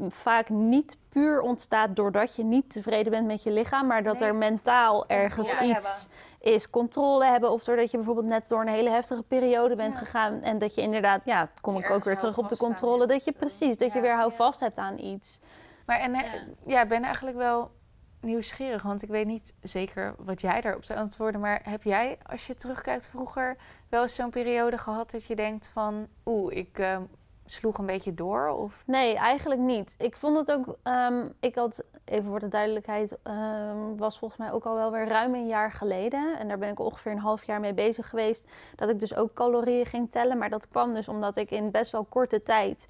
vaak 0.09 0.49
niet 0.49 0.97
puur 1.09 1.41
ontstaat 1.41 1.95
doordat 1.95 2.35
je 2.35 2.43
niet 2.43 2.71
tevreden 2.71 3.11
bent 3.11 3.27
met 3.27 3.43
je 3.43 3.51
lichaam, 3.51 3.87
maar 3.87 4.03
dat 4.03 4.21
er 4.21 4.35
mentaal 4.35 5.07
ergens 5.07 5.53
iets 5.61 6.07
is 6.53 6.69
controle 6.69 7.25
hebben. 7.25 7.51
Of 7.51 7.63
doordat 7.63 7.91
je 7.91 7.97
bijvoorbeeld 7.97 8.27
net 8.27 8.47
door 8.47 8.61
een 8.61 8.67
hele 8.67 8.89
heftige 8.89 9.23
periode 9.23 9.75
bent 9.75 9.95
gegaan. 9.95 10.41
En 10.41 10.57
dat 10.57 10.75
je 10.75 10.81
inderdaad, 10.81 11.21
ja, 11.25 11.49
kom 11.61 11.73
je 11.73 11.83
ik 11.83 11.89
ook 11.89 12.03
weer 12.03 12.17
terug 12.17 12.37
op 12.37 12.49
de 12.49 12.57
aan 12.61 12.67
controle. 12.67 13.07
Dat 13.07 13.23
je 13.23 13.31
precies, 13.31 13.77
dat 13.77 13.93
je 13.93 14.01
weer 14.01 14.15
houvast 14.15 14.59
hebt 14.59 14.77
aan 14.77 14.97
iets. 14.97 15.39
Maar 15.85 15.99
en, 15.99 16.15
hè, 16.15 16.23
Ja. 16.23 16.43
ja. 16.65 16.81
ik 16.81 16.89
ben 16.89 17.03
eigenlijk 17.03 17.37
wel 17.37 17.71
nieuwsgierig, 18.21 18.83
want 18.83 19.01
ik 19.01 19.09
weet 19.09 19.25
niet 19.25 19.53
zeker 19.61 20.15
wat 20.17 20.41
jij 20.41 20.61
daarop 20.61 20.83
zou 20.83 20.99
antwoorden. 20.99 21.41
Maar 21.41 21.61
heb 21.63 21.83
jij, 21.83 22.17
als 22.25 22.47
je 22.47 22.55
terugkijkt 22.55 23.07
vroeger, 23.07 23.57
wel 23.89 24.01
eens 24.01 24.15
zo'n 24.15 24.29
periode 24.29 24.77
gehad 24.77 25.11
dat 25.11 25.25
je 25.25 25.35
denkt 25.35 25.67
van, 25.67 26.07
oeh, 26.25 26.55
ik 26.55 26.79
eh, 26.79 26.97
sloeg 27.51 27.77
een 27.77 27.85
beetje 27.85 28.13
door? 28.13 28.47
Of 28.47 28.83
Nee, 28.85 29.15
eigenlijk 29.15 29.61
niet. 29.61 29.95
Ik 29.97 30.15
vond 30.15 30.37
het 30.37 30.51
ook, 30.51 30.77
ehm, 30.83 31.25
ik 31.39 31.55
had, 31.55 31.83
even 32.05 32.29
voor 32.29 32.39
de 32.39 32.47
duidelijkheid, 32.47 33.17
ehm, 33.23 33.95
was 33.97 34.19
volgens 34.19 34.39
mij 34.39 34.51
ook 34.51 34.65
al 34.65 34.75
wel 34.75 34.91
weer 34.91 35.07
ruim 35.07 35.33
een 35.33 35.47
jaar 35.47 35.71
geleden. 35.71 36.39
En 36.39 36.47
daar 36.47 36.57
ben 36.57 36.69
ik 36.69 36.79
ongeveer 36.79 37.11
een 37.11 37.19
half 37.19 37.43
jaar 37.43 37.59
mee 37.59 37.73
bezig 37.73 38.09
geweest. 38.09 38.45
Dat 38.75 38.89
ik 38.89 38.99
dus 38.99 39.15
ook 39.15 39.33
calorieën 39.33 39.85
ging 39.85 40.11
tellen. 40.11 40.37
Maar 40.37 40.49
dat 40.49 40.67
kwam 40.67 40.93
dus 40.93 41.07
omdat 41.07 41.35
ik 41.35 41.51
in 41.51 41.71
best 41.71 41.91
wel 41.91 42.03
korte 42.03 42.43
tijd, 42.43 42.87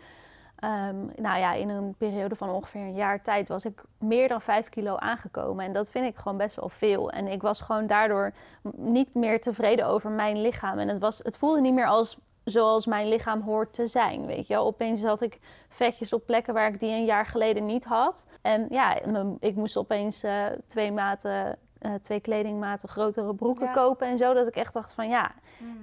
ehm, 0.56 1.06
nou 1.15 1.39
ja, 1.39 1.54
in 1.54 1.70
een 1.70 1.96
periode 1.98 2.36
van 2.36 2.50
ongeveer 2.50 2.82
een 2.82 2.93
jaar 2.93 3.22
tijd, 3.22 3.48
was 3.48 3.65
ik 3.65 3.84
meer 3.98 4.28
dan 4.28 4.41
5 4.41 4.70
kilo 4.70 4.96
aangekomen. 4.96 5.65
En 5.65 5.74
dat 5.74 5.89
vind 5.89 6.06
ik 6.06 6.15
gewoon 6.15 6.38
best 6.38 6.56
wel 6.56 6.70
veel. 6.70 7.12
En 7.12 7.28
ik 7.28 7.41
was 7.41 7.62
gewoon 7.62 7.88
daardoor 7.88 8.34
niet 8.76 9.13
meer 9.13 9.41
tevreden 9.41 9.88
over 9.88 10.12
mijn 10.12 10.41
lichaam. 10.41 10.80
En 10.80 10.88
het, 10.88 11.00
was, 11.00 11.17
het 11.24 11.38
voelde 11.38 11.62
niet 11.62 11.74
meer 11.74 11.88
als 11.88 12.17
zoals 12.49 12.86
mijn 12.86 13.07
lichaam 13.07 13.41
hoort 13.41 13.73
te 13.73 13.88
zijn. 13.88 14.25
Weet 14.25 14.47
je 14.47 14.57
opeens 14.57 15.03
had 15.03 15.21
ik 15.21 15.39
vetjes 15.69 16.13
op 16.13 16.25
plekken 16.25 16.53
waar 16.53 16.67
ik 16.67 16.79
die 16.79 16.91
een 16.91 17.05
jaar 17.05 17.25
geleden 17.25 17.65
niet 17.65 17.86
had. 17.86 18.27
En 18.41 18.65
ja, 18.69 18.97
ik 19.39 19.55
moest 19.55 19.77
opeens 19.77 20.23
eh, 20.23 20.45
twee 20.67 20.91
maten, 20.91 21.57
eh, 21.79 21.93
twee 21.93 22.19
kledingmaten 22.19 22.89
grotere 22.89 23.33
broeken 23.33 23.65
Ja. 23.65 23.73
kopen 23.73 24.07
en 24.07 24.17
zo. 24.17 24.33
Dat 24.33 24.47
ik 24.47 24.55
echt 24.55 24.73
dacht 24.73 24.93
van 24.93 25.10
ja, 25.10 25.31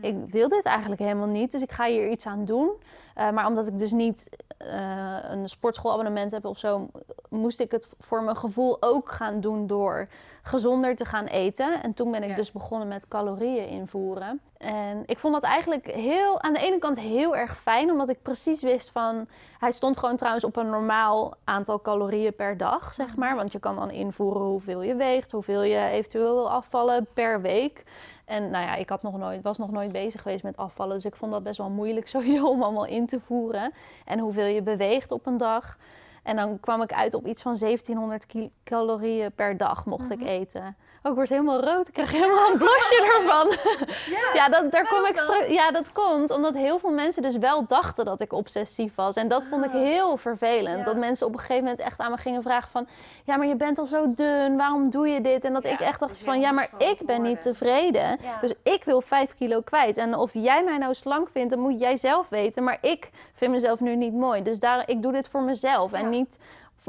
ik 0.00 0.16
wil 0.28 0.48
dit 0.48 0.64
eigenlijk 0.64 1.00
helemaal 1.00 1.26
niet. 1.26 1.50
Dus 1.52 1.62
ik 1.62 1.72
ga 1.72 1.84
hier 1.86 2.10
iets 2.10 2.26
aan 2.26 2.44
doen. 2.44 2.70
Eh, 3.14 3.30
maar 3.30 3.46
omdat 3.46 3.66
ik 3.66 3.78
dus 3.78 3.92
niet 3.92 4.28
eh, 4.58 5.16
een 5.22 5.48
sportschoolabonnement 5.48 6.30
heb 6.30 6.44
of 6.44 6.58
zo, 6.58 6.88
moest 7.28 7.60
ik 7.60 7.70
het 7.70 7.88
voor 7.98 8.22
mijn 8.22 8.36
gevoel 8.36 8.76
ook 8.82 9.10
gaan 9.10 9.40
doen 9.40 9.66
door 9.66 10.08
gezonder 10.42 10.96
te 10.96 11.04
gaan 11.04 11.24
eten. 11.26 11.82
En 11.82 11.94
toen 11.94 12.10
ben 12.10 12.22
ik 12.22 12.28
Ja. 12.28 12.34
dus 12.36 12.52
begonnen 12.52 12.88
met 12.88 13.08
calorieën 13.08 13.68
invoeren. 13.68 14.40
En 14.58 15.02
ik 15.06 15.18
vond 15.18 15.34
dat 15.34 15.42
eigenlijk 15.42 15.90
heel, 15.90 16.40
aan 16.42 16.52
de 16.52 16.58
ene 16.58 16.78
kant 16.78 16.98
heel 16.98 17.36
erg 17.36 17.58
fijn, 17.58 17.90
omdat 17.90 18.08
ik 18.08 18.22
precies 18.22 18.62
wist 18.62 18.90
van. 18.90 19.26
Hij 19.58 19.72
stond 19.72 19.96
gewoon 19.98 20.16
trouwens 20.16 20.44
op 20.44 20.56
een 20.56 20.70
normaal 20.70 21.34
aantal 21.44 21.80
calorieën 21.80 22.34
per 22.34 22.56
dag, 22.56 22.94
zeg 22.94 23.16
maar. 23.16 23.36
Want 23.36 23.52
je 23.52 23.58
kan 23.58 23.74
dan 23.74 23.90
invoeren 23.90 24.42
hoeveel 24.46 24.82
je 24.82 24.94
weegt, 24.94 25.30
hoeveel 25.30 25.62
je 25.62 25.78
eventueel 25.88 26.34
wil 26.34 26.50
afvallen 26.50 27.06
per 27.14 27.40
week. 27.40 27.82
En 28.24 28.50
nou 28.50 28.64
ja, 28.64 28.74
ik 28.74 28.88
had 28.88 29.02
nog 29.02 29.18
nooit, 29.18 29.42
was 29.42 29.58
nog 29.58 29.70
nooit 29.70 29.92
bezig 29.92 30.22
geweest 30.22 30.42
met 30.42 30.56
afvallen. 30.56 30.94
Dus 30.94 31.04
ik 31.04 31.16
vond 31.16 31.32
dat 31.32 31.42
best 31.42 31.58
wel 31.58 31.70
moeilijk 31.70 32.08
sowieso 32.14 32.46
om 32.48 32.62
allemaal 32.62 32.86
in 32.86 33.06
te 33.06 33.20
voeren. 33.20 33.72
En 34.04 34.18
hoeveel 34.18 34.46
je 34.46 34.62
beweegt 34.62 35.10
op 35.10 35.26
een 35.26 35.36
dag. 35.36 35.76
En 36.22 36.36
dan 36.36 36.60
kwam 36.60 36.82
ik 36.82 36.92
uit 36.92 37.14
op 37.14 37.26
iets 37.26 37.42
van 37.42 37.56
1700 37.58 38.26
ki- 38.26 38.50
calorieën 38.64 39.32
per 39.32 39.56
dag 39.56 39.86
mocht 39.86 40.10
ik 40.10 40.22
eten. 40.22 40.76
Oh, 41.06 41.10
ik 41.10 41.16
word 41.16 41.28
helemaal 41.28 41.60
rood. 41.60 41.88
Ik 41.88 41.92
krijg 41.92 42.10
helemaal 42.10 42.50
een 42.50 42.58
blosje 42.58 43.02
ervan. 43.18 43.46
Ja, 44.34 44.48
dat, 44.48 44.70
daar 44.70 44.88
kom 44.88 45.06
ik 45.06 45.16
straks. 45.16 45.46
Ja, 45.48 45.70
dat 45.70 45.92
komt 45.92 46.30
omdat 46.30 46.54
heel 46.54 46.78
veel 46.78 46.90
mensen 46.90 47.22
dus 47.22 47.36
wel 47.36 47.66
dachten 47.66 48.04
dat 48.04 48.20
ik 48.20 48.32
obsessief 48.32 48.94
was. 48.94 49.16
En 49.16 49.28
dat 49.28 49.44
vond 49.44 49.64
ik 49.64 49.70
heel 49.70 50.16
vervelend. 50.16 50.84
Dat 50.84 50.96
mensen 50.96 51.26
op 51.26 51.32
een 51.32 51.38
gegeven 51.38 51.62
moment 51.62 51.80
echt 51.80 51.98
aan 51.98 52.10
me 52.10 52.16
gingen 52.16 52.42
vragen 52.42 52.70
van... 52.70 52.86
Ja, 53.24 53.36
maar 53.36 53.46
je 53.46 53.56
bent 53.56 53.78
al 53.78 53.86
zo 53.86 54.12
dun. 54.14 54.56
Waarom 54.56 54.90
doe 54.90 55.08
je 55.08 55.20
dit? 55.20 55.44
En 55.44 55.52
dat 55.52 55.64
ik 55.64 55.80
echt 55.80 56.00
dacht 56.00 56.18
van... 56.18 56.40
Ja, 56.40 56.52
maar 56.52 56.68
ik 56.78 56.98
ben 57.06 57.22
niet 57.22 57.42
tevreden. 57.42 58.18
Dus 58.40 58.52
ik 58.62 58.84
wil 58.84 59.00
vijf 59.00 59.34
kilo 59.34 59.60
kwijt. 59.60 59.96
En 59.96 60.16
of 60.16 60.32
jij 60.32 60.64
mij 60.64 60.78
nou 60.78 60.94
slank 60.94 61.28
vindt, 61.28 61.50
dan 61.50 61.60
moet 61.60 61.80
jij 61.80 61.96
zelf 61.96 62.28
weten. 62.28 62.64
Maar 62.64 62.78
ik 62.80 63.10
vind 63.32 63.52
mezelf 63.52 63.80
nu 63.80 63.96
niet 63.96 64.14
mooi. 64.14 64.42
Dus 64.42 64.58
daar, 64.58 64.82
ik 64.86 65.02
doe 65.02 65.12
dit 65.12 65.28
voor 65.28 65.42
mezelf. 65.42 65.92
En 65.92 66.08
niet 66.08 66.38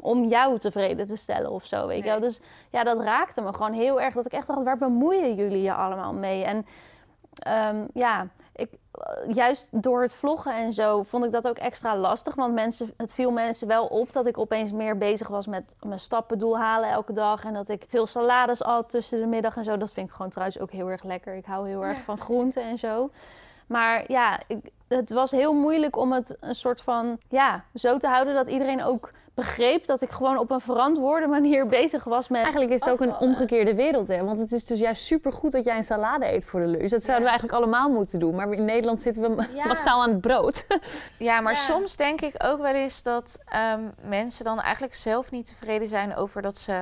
om 0.01 0.23
jou 0.23 0.59
tevreden 0.59 1.07
te 1.07 1.15
stellen 1.15 1.51
of 1.51 1.65
zo, 1.65 1.87
weet 1.87 2.03
je 2.03 2.09
wel. 2.09 2.19
Dus 2.19 2.39
ja, 2.69 2.83
dat 2.83 3.01
raakte 3.01 3.41
me 3.41 3.53
gewoon 3.53 3.73
heel 3.73 4.01
erg. 4.01 4.13
Dat 4.13 4.25
ik 4.25 4.31
echt 4.31 4.47
dacht, 4.47 4.63
waar 4.63 4.77
bemoeien 4.77 5.35
jullie 5.35 5.61
je 5.61 5.73
allemaal 5.73 6.13
mee? 6.13 6.43
En 6.43 6.65
ehm, 7.33 7.85
ja, 7.93 8.27
ik, 8.55 8.69
eh, 8.91 9.35
juist 9.35 9.69
door 9.71 10.01
het 10.01 10.13
vloggen 10.13 10.55
en 10.55 10.73
zo 10.73 11.03
vond 11.03 11.25
ik 11.25 11.31
dat 11.31 11.47
ook 11.47 11.57
extra 11.57 11.97
lastig. 11.97 12.35
Want 12.35 12.53
mensen, 12.53 12.93
het 12.97 13.13
viel 13.13 13.31
mensen 13.31 13.67
wel 13.67 13.85
op 13.85 14.13
dat 14.13 14.25
ik 14.25 14.37
opeens 14.37 14.71
meer 14.71 14.97
bezig 14.97 15.27
was 15.27 15.47
met 15.47 15.75
mijn 15.85 15.99
stappendoel 15.99 16.57
halen 16.57 16.89
elke 16.89 17.13
dag. 17.13 17.43
En 17.43 17.53
dat 17.53 17.69
ik 17.69 17.85
veel 17.87 18.07
salades 18.07 18.63
at 18.63 18.89
tussen 18.89 19.19
de 19.19 19.25
middag 19.25 19.57
en 19.57 19.63
zo. 19.63 19.77
Dat 19.77 19.93
vind 19.93 20.07
ik 20.07 20.13
gewoon 20.15 20.31
trouwens 20.31 20.59
ook 20.59 20.71
heel 20.71 20.89
erg 20.89 21.03
lekker. 21.03 21.35
Ik 21.35 21.45
hou 21.45 21.67
heel 21.67 21.85
erg 21.85 21.97
van 21.97 22.17
groenten 22.17 22.63
en 22.63 22.77
zo. 22.77 23.09
Maar 23.67 24.03
ja, 24.11 24.39
ik, 24.47 24.71
het 24.87 25.09
was 25.09 25.31
heel 25.31 25.53
moeilijk 25.53 25.95
om 25.97 26.11
het 26.11 26.37
een 26.39 26.55
soort 26.55 26.81
van, 26.81 27.17
ja, 27.29 27.63
zo 27.73 27.97
te 27.97 28.07
houden 28.07 28.33
dat 28.33 28.47
iedereen 28.47 28.83
ook 28.83 29.11
begreep 29.35 29.85
dat 29.85 30.01
ik 30.01 30.09
gewoon 30.09 30.37
op 30.37 30.51
een 30.51 30.59
verantwoorde 30.61 31.27
manier 31.27 31.67
bezig 31.79 32.03
was 32.03 32.27
met. 32.27 32.41
Eigenlijk 32.41 32.71
is 32.71 32.79
het 32.79 32.89
ook 32.89 33.01
een 33.01 33.17
omgekeerde 33.17 33.75
wereld, 33.75 34.07
hè? 34.07 34.23
Want 34.23 34.39
het 34.39 34.51
is 34.51 34.65
dus 34.65 34.79
juist 34.79 35.03
supergoed 35.03 35.51
dat 35.51 35.63
jij 35.65 35.77
een 35.77 35.83
salade 35.83 36.33
eet 36.33 36.45
voor 36.45 36.59
de 36.59 36.65
lunch. 36.67 36.89
Dat 36.89 37.03
zouden 37.03 37.23
we 37.23 37.29
eigenlijk 37.29 37.57
allemaal 37.59 37.89
moeten 37.89 38.19
doen. 38.19 38.35
Maar 38.35 38.51
in 38.51 38.65
Nederland 38.65 39.01
zitten 39.01 39.35
we 39.35 39.47
Ja. 39.55 39.65
massaal 39.75 40.01
aan 40.01 40.09
het 40.09 40.21
brood. 40.21 40.65
Ja, 41.19 41.41
maar 41.41 41.53
Ja. 41.53 41.59
soms 41.59 41.95
denk 41.95 42.21
ik 42.21 42.33
ook 42.37 42.61
wel 42.61 42.73
eens 42.73 43.03
dat 43.03 43.37
ehm, 43.45 43.81
mensen 44.01 44.45
dan 44.45 44.61
eigenlijk 44.61 44.93
zelf 44.95 45.31
niet 45.31 45.47
tevreden 45.47 45.87
zijn 45.87 46.15
over 46.15 46.41
dat 46.41 46.57
ze 46.57 46.81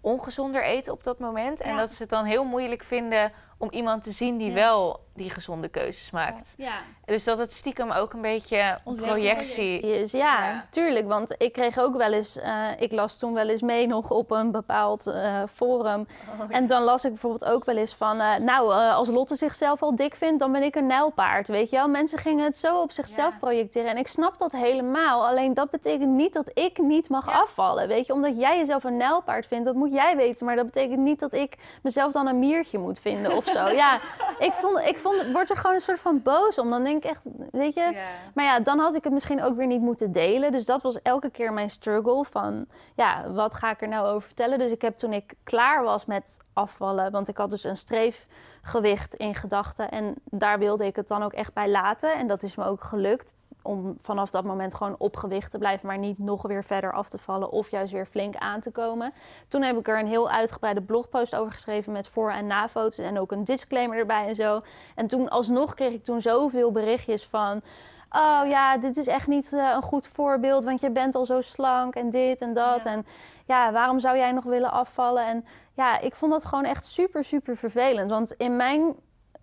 ongezonder 0.00 0.62
eten 0.64 0.92
op 0.92 1.04
dat 1.04 1.18
moment. 1.18 1.60
En 1.60 1.70
Ja. 1.72 1.78
dat 1.78 1.90
ze 1.90 2.02
het 2.02 2.10
dan 2.10 2.24
heel 2.24 2.44
moeilijk 2.44 2.82
vinden 2.82 3.32
om 3.62 3.68
iemand 3.70 4.02
te 4.02 4.10
zien 4.10 4.36
die 4.38 4.48
Ja. 4.48 4.54
wel 4.54 5.00
die 5.14 5.30
gezonde 5.30 5.68
keuzes 5.68 6.10
maakt. 6.10 6.54
Ja. 6.56 6.72
Dus 7.04 7.24
dat 7.24 7.38
het 7.38 7.52
stiekem 7.52 7.90
ook 7.90 8.12
een 8.12 8.20
beetje 8.20 8.78
projectie. 8.84 9.80
is. 9.80 10.12
Ja, 10.12 10.44
Ja. 10.44 10.64
tuurlijk. 10.70 11.08
Want 11.08 11.34
ik 11.38 11.52
kreeg 11.52 11.78
ook 11.78 11.96
wel 11.96 12.12
eens, 12.12 12.38
eh, 12.38 12.64
ik 12.78 12.92
las 12.92 13.18
toen 13.18 13.32
wel 13.34 13.48
eens 13.48 13.62
mee 13.62 13.86
nog 13.86 14.10
op 14.10 14.30
een 14.30 14.50
bepaald 14.50 15.06
eh, 15.06 15.42
forum. 15.50 16.06
En 16.48 16.66
dan 16.66 16.82
las 16.82 17.04
ik 17.04 17.10
bijvoorbeeld 17.10 17.44
ook 17.44 17.64
wel 17.64 17.76
eens 17.76 17.94
van, 17.94 18.20
eh, 18.20 18.36
nou, 18.36 18.72
eh, 18.72 18.96
als 18.96 19.08
Lotte 19.08 19.36
zichzelf 19.36 19.82
al 19.82 19.96
dik 19.96 20.14
vindt, 20.14 20.38
dan 20.40 20.52
ben 20.52 20.62
ik 20.62 20.74
een 20.74 20.86
nijlpaard. 20.86 21.48
Weet 21.48 21.70
je 21.70 21.76
wel? 21.76 21.88
Mensen 21.88 22.18
gingen 22.18 22.44
het 22.44 22.56
zo 22.56 22.80
op 22.80 22.92
zichzelf 22.92 23.32
Ja. 23.32 23.38
projecteren. 23.38 23.90
En 23.90 23.96
ik 23.96 24.08
snap 24.08 24.38
dat 24.38 24.52
helemaal. 24.52 25.26
Alleen 25.26 25.54
dat 25.54 25.70
betekent 25.70 26.10
niet 26.10 26.32
dat 26.32 26.50
ik 26.54 26.78
niet 26.78 27.08
mag 27.08 27.28
afvallen. 27.28 27.88
Weet 27.88 28.06
je, 28.06 28.12
omdat 28.12 28.38
jij 28.38 28.58
jezelf 28.58 28.84
een 28.84 28.96
nijlpaard 28.96 29.46
vindt, 29.46 29.64
dat 29.64 29.74
moet 29.74 29.92
jij 29.92 30.16
weten. 30.16 30.46
Maar 30.46 30.56
dat 30.56 30.64
betekent 30.66 30.98
niet 31.00 31.20
dat 31.20 31.32
ik 31.32 31.56
mezelf 31.82 32.12
dan 32.12 32.26
een 32.26 32.38
miertje 32.38 32.78
moet 32.78 33.00
vinden 33.00 33.36
of 33.36 33.44
zo. 33.52 33.74
Ja, 33.74 34.00
ik 34.38 34.52
vond, 34.52 34.78
ik 34.78 34.98
vond, 34.98 35.32
word 35.32 35.50
er 35.50 35.56
gewoon 35.56 35.74
een 35.74 35.80
soort 35.80 36.00
van 36.00 36.22
boos 36.22 36.58
om. 36.58 36.70
Dan 36.70 36.84
denk 36.84 37.04
ik 37.04 37.10
echt, 37.10 37.20
weet 37.50 37.74
je, 37.74 37.96
maar 38.34 38.44
ja, 38.44 38.60
dan 38.60 38.78
had 38.78 38.94
ik 38.94 39.04
het 39.04 39.12
misschien 39.12 39.42
ook 39.42 39.56
weer 39.56 39.66
niet 39.66 39.80
moeten 39.80 40.12
delen. 40.12 40.52
Dus 40.52 40.64
dat 40.64 40.82
was 40.82 41.02
elke 41.02 41.30
keer 41.30 41.52
mijn 41.52 41.70
struggle 41.70 42.24
van, 42.24 42.66
ja, 42.96 43.30
wat 43.32 43.54
ga 43.54 43.70
ik 43.70 43.82
er 43.82 43.88
nou 43.88 44.06
over 44.06 44.22
vertellen? 44.22 44.58
Dus 44.58 44.70
ik 44.70 44.82
heb 44.82 44.98
toen 44.98 45.12
ik 45.12 45.34
klaar 45.44 45.82
was 45.82 46.06
met 46.06 46.40
afvallen, 46.52 47.10
want 47.10 47.28
ik 47.28 47.36
had 47.36 47.50
dus 47.50 47.64
een 47.64 47.76
streefgewicht 47.76 49.14
in 49.14 49.34
gedachten. 49.34 49.90
En 49.90 50.14
daar 50.24 50.58
wilde 50.58 50.86
ik 50.86 50.96
het 50.96 51.08
dan 51.08 51.22
ook 51.22 51.32
echt 51.32 51.52
bij 51.52 51.68
laten. 51.68 52.14
En 52.14 52.26
dat 52.26 52.42
is 52.42 52.56
me 52.56 52.64
ook 52.64 52.84
gelukt. 52.84 53.36
Om 53.62 53.94
vanaf 53.98 54.30
dat 54.30 54.44
moment 54.44 54.74
gewoon 54.74 54.94
op 54.98 55.16
gewicht 55.16 55.50
te 55.50 55.58
blijven, 55.58 55.86
maar 55.86 55.98
niet 55.98 56.18
nog 56.18 56.42
weer 56.42 56.64
verder 56.64 56.92
af 56.92 57.08
te 57.08 57.18
vallen 57.18 57.50
of 57.50 57.70
juist 57.70 57.92
weer 57.92 58.06
flink 58.06 58.36
aan 58.36 58.60
te 58.60 58.70
komen. 58.70 59.12
Toen 59.48 59.62
heb 59.62 59.78
ik 59.78 59.88
er 59.88 59.98
een 59.98 60.06
heel 60.06 60.30
uitgebreide 60.30 60.82
blogpost 60.82 61.34
over 61.36 61.52
geschreven 61.52 61.92
met 61.92 62.08
voor- 62.08 62.30
en 62.30 62.46
na-foto's 62.46 62.98
en 62.98 63.18
ook 63.18 63.32
een 63.32 63.44
disclaimer 63.44 63.98
erbij 63.98 64.26
en 64.26 64.34
zo. 64.34 64.60
En 64.94 65.06
toen 65.06 65.28
alsnog 65.28 65.74
kreeg 65.74 65.92
ik 65.92 66.04
toen 66.04 66.20
zoveel 66.20 66.72
berichtjes 66.72 67.26
van. 67.26 67.62
Oh 68.10 68.42
ja, 68.46 68.76
dit 68.78 68.96
is 68.96 69.06
echt 69.06 69.26
niet 69.26 69.52
eh, 69.52 69.72
een 69.74 69.82
goed 69.82 70.06
voorbeeld, 70.06 70.64
want 70.64 70.80
je 70.80 70.90
bent 70.90 71.14
al 71.14 71.26
zo 71.26 71.40
slank 71.40 71.94
en 71.94 72.10
dit 72.10 72.40
en 72.40 72.54
dat. 72.54 72.84
En 72.84 73.06
ja, 73.46 73.72
waarom 73.72 74.00
zou 74.00 74.16
jij 74.16 74.32
nog 74.32 74.44
willen 74.44 74.72
afvallen? 74.72 75.26
En 75.26 75.44
ja, 75.74 75.98
ik 75.98 76.14
vond 76.14 76.32
dat 76.32 76.44
gewoon 76.44 76.64
echt 76.64 76.84
super, 76.84 77.24
super 77.24 77.56
vervelend. 77.56 78.10
Want 78.10 78.32
in 78.32 78.56
mijn 78.56 78.96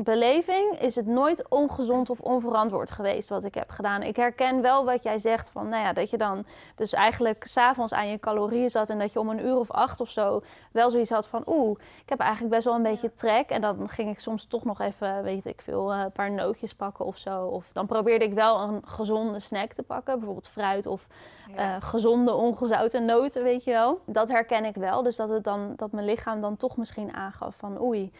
beleving 0.03 0.79
is 0.79 0.95
het 0.95 1.05
nooit 1.05 1.49
ongezond 1.49 2.09
of 2.09 2.19
onverantwoord 2.19 2.91
geweest 2.91 3.29
wat 3.29 3.43
ik 3.43 3.55
heb 3.55 3.69
gedaan. 3.69 4.03
Ik 4.03 4.15
herken 4.15 4.61
wel 4.61 4.85
wat 4.85 5.03
jij 5.03 5.19
zegt 5.19 5.49
van, 5.49 5.69
nou 5.69 5.83
ja, 5.83 5.93
dat 5.93 6.09
je 6.09 6.17
dan 6.17 6.45
dus 6.75 6.93
eigenlijk 6.93 7.47
s'avonds 7.47 7.93
aan 7.93 8.07
je 8.07 8.19
calorieën 8.19 8.69
zat 8.69 8.89
en 8.89 8.99
dat 8.99 9.13
je 9.13 9.19
om 9.19 9.29
een 9.29 9.45
uur 9.45 9.57
of 9.57 9.71
acht 9.71 9.99
of 9.99 10.09
zo 10.09 10.41
wel 10.71 10.89
zoiets 10.89 11.09
had 11.09 11.27
van, 11.27 11.43
oeh, 11.45 11.79
ik 12.03 12.09
heb 12.09 12.19
eigenlijk 12.19 12.51
best 12.51 12.65
wel 12.65 12.75
een 12.75 12.81
beetje 12.81 13.13
trek. 13.13 13.49
En 13.49 13.61
dan 13.61 13.89
ging 13.89 14.09
ik 14.09 14.19
soms 14.19 14.45
toch 14.45 14.63
nog 14.63 14.79
even, 14.79 15.23
weet 15.23 15.45
ik 15.45 15.61
veel, 15.61 15.93
eh, 15.93 15.99
een 15.99 16.11
paar 16.11 16.31
nootjes 16.31 16.73
pakken 16.73 17.05
of 17.05 17.17
zo. 17.17 17.45
Of 17.45 17.69
dan 17.73 17.85
probeerde 17.85 18.25
ik 18.25 18.33
wel 18.33 18.61
een 18.61 18.81
gezonde 18.85 19.39
snack 19.39 19.73
te 19.73 19.83
pakken, 19.83 20.15
bijvoorbeeld 20.15 20.49
fruit 20.49 20.85
of 20.85 21.07
eh, 21.55 21.75
gezonde 21.79 22.33
ongezouten 22.33 23.05
noten, 23.05 23.43
weet 23.43 23.63
je 23.63 23.71
wel. 23.71 24.01
Dat 24.05 24.27
herken 24.27 24.65
ik 24.65 24.75
wel. 24.75 25.03
Dus 25.03 25.15
dat, 25.15 25.29
het 25.29 25.43
dan, 25.43 25.73
dat 25.75 25.91
mijn 25.91 26.05
lichaam 26.05 26.41
dan 26.41 26.57
toch 26.57 26.77
misschien 26.77 27.13
aangaf 27.13 27.55
van 27.55 27.81
oei, 27.81 28.11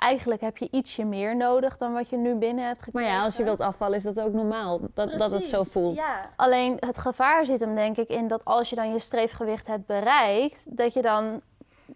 eigenlijk 0.00 0.40
heb 0.40 0.56
je 0.56 0.68
ietsje 0.70 1.04
meer 1.04 1.36
nodig 1.36 1.76
dan 1.76 1.92
wat 1.92 2.08
je 2.08 2.16
nu 2.16 2.34
binnen 2.34 2.64
hebt 2.66 2.76
Maar 2.78 2.84
gekregen. 2.84 3.12
ja, 3.12 3.24
als 3.24 3.36
je 3.36 3.44
wilt 3.44 3.60
afvallen 3.60 3.96
is 3.96 4.02
dat 4.02 4.20
ook 4.20 4.32
normaal. 4.32 4.80
Dat, 4.94 5.18
dat 5.18 5.30
het 5.30 5.48
zo 5.48 5.62
voelt. 5.62 5.96
Ja. 5.96 6.30
Alleen 6.36 6.76
het 6.78 6.98
gevaar 6.98 7.44
zit 7.44 7.60
hem 7.60 7.74
denk 7.74 7.96
ik 7.96 8.08
in 8.08 8.28
dat 8.28 8.44
als 8.44 8.70
je 8.70 8.76
dan 8.76 8.92
je 8.92 8.98
streefgewicht 8.98 9.66
hebt 9.66 9.86
bereikt, 9.86 10.76
dat 10.76 10.92
je 10.92 11.02
dan 11.02 11.40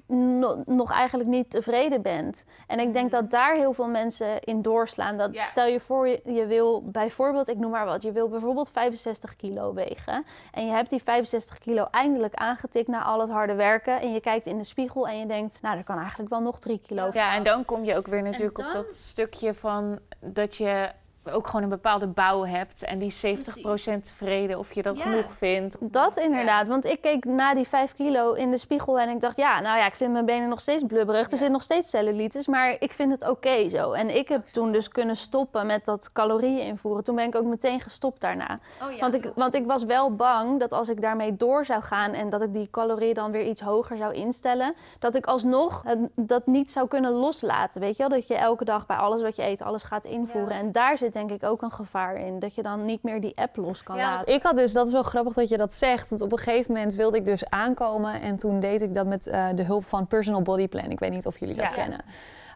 no- 0.06 0.62
nog 0.66 0.92
eigenlijk 0.92 1.28
niet 1.28 1.50
tevreden 1.50 2.02
bent. 2.02 2.44
En 2.66 2.78
ik 2.80 2.92
denk 2.92 3.10
dat 3.10 3.30
daar 3.30 3.54
heel 3.54 3.72
veel 3.72 3.88
mensen 3.88 4.40
in 4.40 4.62
doorslaan. 4.62 5.16
Dat 5.16 5.30
stel 5.44 5.66
je 5.66 5.80
voor, 5.80 6.08
je, 6.08 6.20
je 6.24 6.46
wil 6.46 6.82
bijvoorbeeld, 6.90 7.48
ik 7.48 7.58
noem 7.58 7.70
maar 7.70 7.86
wat, 7.86 8.02
je 8.02 8.12
wil 8.12 8.28
bijvoorbeeld 8.28 8.70
65 8.70 9.36
kilo 9.36 9.74
wegen. 9.74 10.24
En 10.52 10.66
je 10.66 10.72
hebt 10.72 10.90
die 10.90 11.02
65 11.02 11.58
kilo 11.58 11.84
eindelijk 11.90 12.34
aangetikt 12.34 12.88
na 12.88 13.02
al 13.04 13.20
het 13.20 13.30
harde 13.30 13.54
werken. 13.54 14.00
En 14.00 14.12
je 14.12 14.20
kijkt 14.20 14.46
in 14.46 14.58
de 14.58 14.64
spiegel 14.64 15.08
en 15.08 15.18
je 15.18 15.26
denkt, 15.26 15.62
nou, 15.62 15.76
er 15.78 15.84
kan 15.84 15.98
eigenlijk 15.98 16.30
wel 16.30 16.40
nog 16.40 16.58
3 16.58 16.80
kilo 16.86 17.08
Ja, 17.12 17.34
en 17.34 17.42
dan 17.42 17.64
kom 17.64 17.84
je 17.84 17.96
ook 17.96 18.06
weer 18.06 18.22
natuurlijk 18.22 18.56
dan- 18.56 18.66
op 18.66 18.72
dat 18.72 18.94
stukje 18.96 19.54
van 19.54 19.98
dat 20.20 20.56
je 20.56 20.88
ook 21.32 21.46
gewoon 21.46 21.62
een 21.62 21.68
bepaalde 21.68 22.06
bouw 22.06 22.44
hebt 22.44 22.84
en 22.84 22.98
die 22.98 23.10
70% 23.10 24.04
tevreden 24.04 24.58
of 24.58 24.72
je 24.72 24.82
dat 24.82 24.96
Ja. 24.96 25.02
genoeg 25.02 25.32
vindt. 25.32 25.76
Dat 25.80 26.16
inderdaad, 26.16 26.68
want 26.68 26.84
ik 26.84 27.00
keek 27.00 27.24
na 27.24 27.54
die 27.54 27.68
5 27.68 27.94
kilo 27.94 28.32
in 28.32 28.50
de 28.50 28.58
spiegel 28.58 29.00
en 29.00 29.08
ik 29.08 29.20
dacht, 29.20 29.36
ja, 29.36 29.60
nou 29.60 29.78
ja, 29.78 29.86
ik 29.86 29.94
vind 29.94 30.12
mijn 30.12 30.24
benen 30.24 30.48
nog 30.48 30.60
steeds 30.60 30.82
blubberig. 30.86 31.30
Er 31.30 31.38
zit 31.38 31.50
nog 31.50 31.62
steeds 31.62 31.90
cellulitis, 31.90 32.46
maar 32.46 32.76
ik 32.78 32.92
vind 32.92 33.12
het 33.12 33.28
oké 33.28 33.68
zo. 33.68 33.92
En 33.92 34.16
ik 34.16 34.28
heb 34.28 34.46
toen 34.46 34.72
dus 34.72 34.88
kunnen 34.88 35.16
stoppen 35.16 35.66
met 35.66 35.84
dat 35.84 36.12
calorieën 36.12 36.66
invoeren. 36.66 37.04
Toen 37.04 37.14
ben 37.14 37.24
ik 37.26 37.34
ook 37.34 37.44
meteen 37.44 37.80
gestopt 37.80 38.20
daarna. 38.20 38.58
want, 39.00 39.14
ik, 39.14 39.32
want 39.34 39.54
ik 39.54 39.66
was 39.66 39.84
wel 39.84 40.16
bang 40.16 40.60
dat 40.60 40.72
als 40.72 40.88
ik 40.88 41.00
daarmee 41.00 41.36
door 41.36 41.64
zou 41.64 41.82
gaan 41.82 42.12
en 42.12 42.30
dat 42.30 42.42
ik 42.42 42.52
die 42.52 42.68
calorieën 42.70 43.14
dan 43.14 43.30
weer 43.30 43.46
iets 43.46 43.60
hoger 43.60 43.96
zou 43.96 44.12
instellen, 44.14 44.74
dat 44.98 45.14
ik 45.14 45.26
alsnog 45.26 45.82
het- 45.86 45.98
dat 46.16 46.46
niet 46.46 46.70
zou 46.70 46.88
kunnen 46.88 47.10
loslaten. 47.12 47.80
Weet 47.80 47.96
je 47.96 48.08
wel, 48.08 48.18
dat 48.18 48.26
je 48.28 48.34
elke 48.36 48.64
dag 48.64 48.86
bij 48.86 48.96
alles 48.96 49.22
wat 49.22 49.36
je 49.36 49.42
eet, 49.42 49.62
alles 49.62 49.82
gaat 49.82 50.04
invoeren. 50.04 50.56
En 50.56 50.72
daar 50.72 50.98
zit 50.98 51.13
denk 51.14 51.30
ik 51.30 51.42
ook 51.44 51.62
een 51.62 51.70
gevaar 51.72 52.14
in, 52.16 52.38
dat 52.38 52.54
je 52.54 52.62
dan 52.62 52.84
niet 52.84 53.02
meer 53.02 53.20
die 53.20 53.32
app 53.36 53.56
los 53.56 53.82
kan 53.82 53.96
Ja, 53.96 54.10
laten. 54.10 54.34
ik 54.34 54.42
had 54.42 54.56
dus, 54.56 54.72
dat 54.72 54.86
is 54.86 54.92
wel 54.92 55.02
grappig 55.02 55.32
dat 55.34 55.48
je 55.48 55.56
dat 55.56 55.74
zegt. 55.74 56.10
Want 56.10 56.22
op 56.22 56.32
een 56.32 56.38
gegeven 56.38 56.72
moment 56.74 56.94
wilde 56.94 57.16
ik 57.16 57.24
dus 57.24 57.50
aankomen. 57.50 58.20
En 58.20 58.36
toen 58.36 58.60
deed 58.60 58.82
ik 58.82 58.94
dat 58.94 59.06
met 59.06 59.26
eh, 59.26 59.46
de 59.54 59.62
hulp 59.64 59.84
van 59.88 60.06
Personal 60.06 60.42
Body 60.42 60.68
Plan. 60.68 60.90
Ik 60.90 60.98
weet 60.98 61.10
niet 61.10 61.26
of 61.26 61.38
jullie 61.38 61.54
dat 61.54 61.72
kennen. 61.72 62.00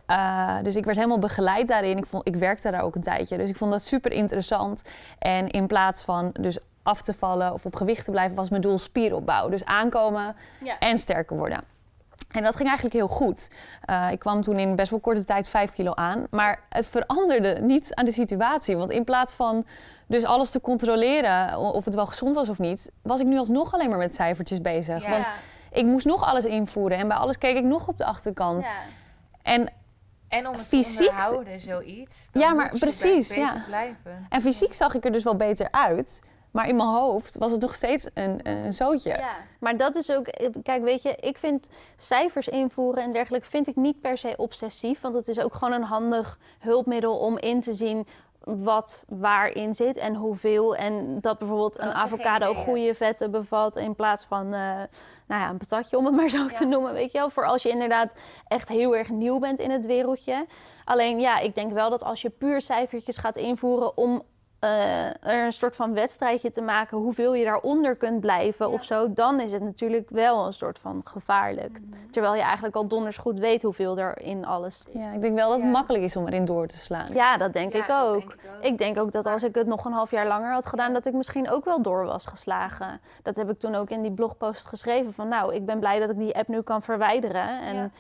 Eh, 0.06 0.56
dus 0.62 0.76
ik 0.76 0.84
werd 0.84 0.96
helemaal 0.96 1.18
begeleid 1.18 1.68
daarin. 1.68 1.96
Ik, 1.96 2.06
vond, 2.06 2.26
ik 2.26 2.36
werkte 2.36 2.70
daar 2.70 2.82
ook 2.82 2.94
een 2.94 3.00
tijdje. 3.00 3.36
Dus 3.36 3.48
ik 3.50 3.56
vond 3.56 3.70
dat 3.70 3.82
super 3.82 4.12
interessant. 4.12 4.82
En 5.18 5.48
in 5.48 5.66
plaats 5.66 6.02
van 6.02 6.30
dus 6.40 6.58
af 6.82 7.02
te 7.02 7.14
vallen 7.14 7.52
of 7.52 7.64
op 7.64 7.76
gewicht 7.76 8.04
te 8.04 8.10
blijven, 8.10 8.36
was 8.36 8.48
mijn 8.50 8.62
doel 8.62 8.78
spieropbouw. 8.78 9.48
Dus 9.48 9.64
aankomen 9.64 10.36
Ja. 10.64 10.78
en 10.78 10.98
sterker 10.98 11.36
worden. 11.36 11.60
En 12.28 12.42
dat 12.42 12.56
ging 12.56 12.68
eigenlijk 12.68 12.96
heel 12.96 13.08
goed. 13.08 13.50
Eh, 13.80 14.08
ik 14.10 14.18
kwam 14.18 14.40
toen 14.40 14.58
in 14.58 14.76
best 14.76 14.90
wel 14.90 15.00
korte 15.00 15.24
tijd 15.24 15.48
5 15.48 15.72
kilo 15.72 15.92
aan. 15.94 16.26
Maar 16.30 16.60
het 16.68 16.86
veranderde 16.88 17.58
niet 17.60 17.94
aan 17.94 18.04
de 18.04 18.12
situatie. 18.12 18.76
Want 18.76 18.90
in 18.90 19.04
plaats 19.04 19.32
van 19.32 19.64
dus 20.06 20.24
alles 20.24 20.50
te 20.50 20.60
controleren 20.60 21.58
of 21.58 21.84
het 21.84 21.94
wel 21.94 22.06
gezond 22.06 22.34
was 22.34 22.48
of 22.48 22.58
niet, 22.58 22.90
was 23.02 23.20
ik 23.20 23.26
nu 23.26 23.38
alsnog 23.38 23.74
alleen 23.74 23.88
maar 23.88 23.98
met 23.98 24.14
cijfertjes 24.14 24.60
bezig. 24.60 25.02
Ja. 25.02 25.10
Want 25.10 25.26
ik 25.72 25.84
moest 25.84 26.06
nog 26.06 26.24
alles 26.24 26.44
invoeren 26.44 26.98
en 26.98 27.08
bij 27.08 27.16
alles 27.16 27.38
keek 27.38 27.56
ik 27.56 27.64
nog 27.64 27.88
op 27.88 27.98
de 27.98 28.04
achterkant. 28.04 28.64
Ja. 28.64 28.72
En, 29.42 29.72
En 30.28 30.46
om 30.48 30.52
het 30.52 30.62
Fysiek- 30.62 30.98
te 30.98 31.08
onderhouden, 31.10 31.60
zoiets. 31.60 32.28
Ja, 32.32 32.52
maar 32.54 32.72
precies, 32.78 33.34
ja. 33.34 33.62
blijven. 33.66 34.26
en 34.28 34.40
fysiek 34.40 34.74
zag 34.74 34.94
ik 34.94 35.04
er 35.04 35.12
dus 35.12 35.22
wel 35.22 35.36
beter 35.36 35.68
uit. 35.70 36.20
Maar 36.50 36.68
in 36.68 36.76
mijn 36.76 36.88
hoofd 36.88 37.36
was 37.36 37.50
het 37.50 37.60
nog 37.60 37.74
steeds 37.74 38.06
een, 38.14 38.48
een 38.48 38.72
zootje. 38.72 39.10
Ja, 39.10 39.34
maar 39.60 39.76
dat 39.76 39.96
is 39.96 40.10
ook, 40.10 40.26
kijk, 40.62 40.82
weet 40.82 41.02
je, 41.02 41.16
ik 41.20 41.38
vind 41.38 41.68
cijfers 41.96 42.48
invoeren 42.48 43.02
en 43.02 43.12
dergelijke 43.12 43.46
vind 43.46 43.66
ik 43.66 43.76
niet 43.76 44.00
per 44.00 44.18
se 44.18 44.34
obsessief, 44.36 45.00
want 45.00 45.14
het 45.14 45.28
is 45.28 45.40
ook 45.40 45.54
gewoon 45.54 45.74
een 45.74 45.82
handig 45.82 46.38
hulpmiddel 46.58 47.18
om 47.18 47.38
in 47.38 47.60
te 47.60 47.72
zien 47.72 48.06
wat 48.56 49.04
waarin 49.08 49.74
zit 49.74 49.96
en 49.96 50.14
hoeveel. 50.14 50.76
En 50.76 51.20
dat 51.20 51.38
bijvoorbeeld 51.38 51.78
een 51.78 51.92
avocado 51.92 52.54
goede 52.54 52.94
vetten 52.94 53.30
bevat 53.30 53.76
in 53.76 53.94
plaats 53.94 54.24
van, 54.24 54.44
eh, 54.44 54.60
nou 55.26 55.40
ja, 55.40 55.50
een 55.50 55.58
patatje 55.58 55.96
om 55.98 56.04
het 56.04 56.14
maar 56.14 56.28
zo 56.28 56.46
te 56.46 56.64
noemen, 56.64 56.92
weet 56.92 57.12
je 57.12 57.18
wel. 57.18 57.30
Voor 57.30 57.46
als 57.46 57.62
je 57.62 57.68
inderdaad 57.68 58.14
echt 58.46 58.68
heel 58.68 58.96
erg 58.96 59.08
nieuw 59.08 59.38
bent 59.38 59.58
in 59.58 59.70
het 59.70 59.86
wereldje. 59.86 60.46
Alleen 60.84 61.20
ja, 61.20 61.38
ik 61.38 61.54
denk 61.54 61.72
wel 61.72 61.90
dat 61.90 62.04
als 62.04 62.22
je 62.22 62.30
puur 62.30 62.60
cijfertjes 62.60 63.16
gaat 63.16 63.36
invoeren 63.36 63.96
om 63.96 64.14
eh, 64.14 64.22
er 64.60 65.44
een 65.44 65.52
soort 65.52 65.76
van 65.76 65.94
wedstrijdje 65.94 66.50
te 66.50 66.60
maken 66.60 66.98
hoeveel 66.98 67.34
je 67.34 67.44
daaronder 67.44 67.96
kunt 67.96 68.20
blijven 68.20 68.70
of 68.70 68.84
zo, 68.84 69.12
dan 69.12 69.40
is 69.40 69.52
het 69.52 69.62
natuurlijk 69.62 70.10
wel 70.10 70.46
een 70.46 70.52
soort 70.52 70.78
van 70.78 71.00
gevaarlijk. 71.04 71.78
Terwijl 72.10 72.34
je 72.34 72.40
eigenlijk 72.42 72.76
al 72.76 72.86
donders 72.86 73.16
goed 73.16 73.38
weet 73.38 73.62
hoeveel 73.62 73.98
er 73.98 74.20
in 74.22 74.44
alles 74.46 74.78
zit. 74.78 74.92
Ja, 74.92 75.12
ik 75.12 75.20
denk 75.20 75.34
wel 75.34 75.46
dat 75.48 75.56
het 75.56 75.64
Ja. 75.66 75.70
makkelijk 75.70 76.04
is 76.04 76.16
om 76.16 76.26
erin 76.26 76.44
door 76.44 76.66
te 76.66 76.78
slaan. 76.78 77.14
Ja, 77.14 77.36
dat 77.36 77.52
denk 77.52 77.72
Ja, 77.72 77.78
ik 77.78 77.86
dat 77.86 78.06
ook. 78.06 78.12
denk 78.20 78.32
ik 78.32 78.40
ook. 78.56 78.64
Ik 78.64 78.78
denk 78.78 78.98
ook 78.98 79.12
dat 79.12 79.26
als 79.26 79.42
ik 79.42 79.54
het 79.54 79.66
nog 79.66 79.84
een 79.84 79.92
half 79.92 80.10
jaar 80.10 80.26
langer 80.26 80.52
had 80.52 80.66
gedaan, 80.66 80.92
dat 80.92 81.06
ik 81.06 81.12
misschien 81.12 81.50
ook 81.50 81.64
wel 81.64 81.82
door 81.82 82.04
was 82.04 82.26
geslagen. 82.26 83.00
Dat 83.22 83.36
heb 83.36 83.50
ik 83.50 83.58
toen 83.58 83.74
ook 83.74 83.90
in 83.90 84.02
die 84.02 84.12
blogpost 84.12 84.66
geschreven 84.66 85.12
van 85.12 85.28
nou, 85.28 85.54
ik 85.54 85.66
ben 85.66 85.78
blij 85.78 85.98
dat 85.98 86.10
ik 86.10 86.18
die 86.18 86.36
app 86.36 86.48
nu 86.48 86.60
kan 86.62 86.82
verwijderen. 86.82 87.60
En 87.60 87.74
Ja. 87.76 87.90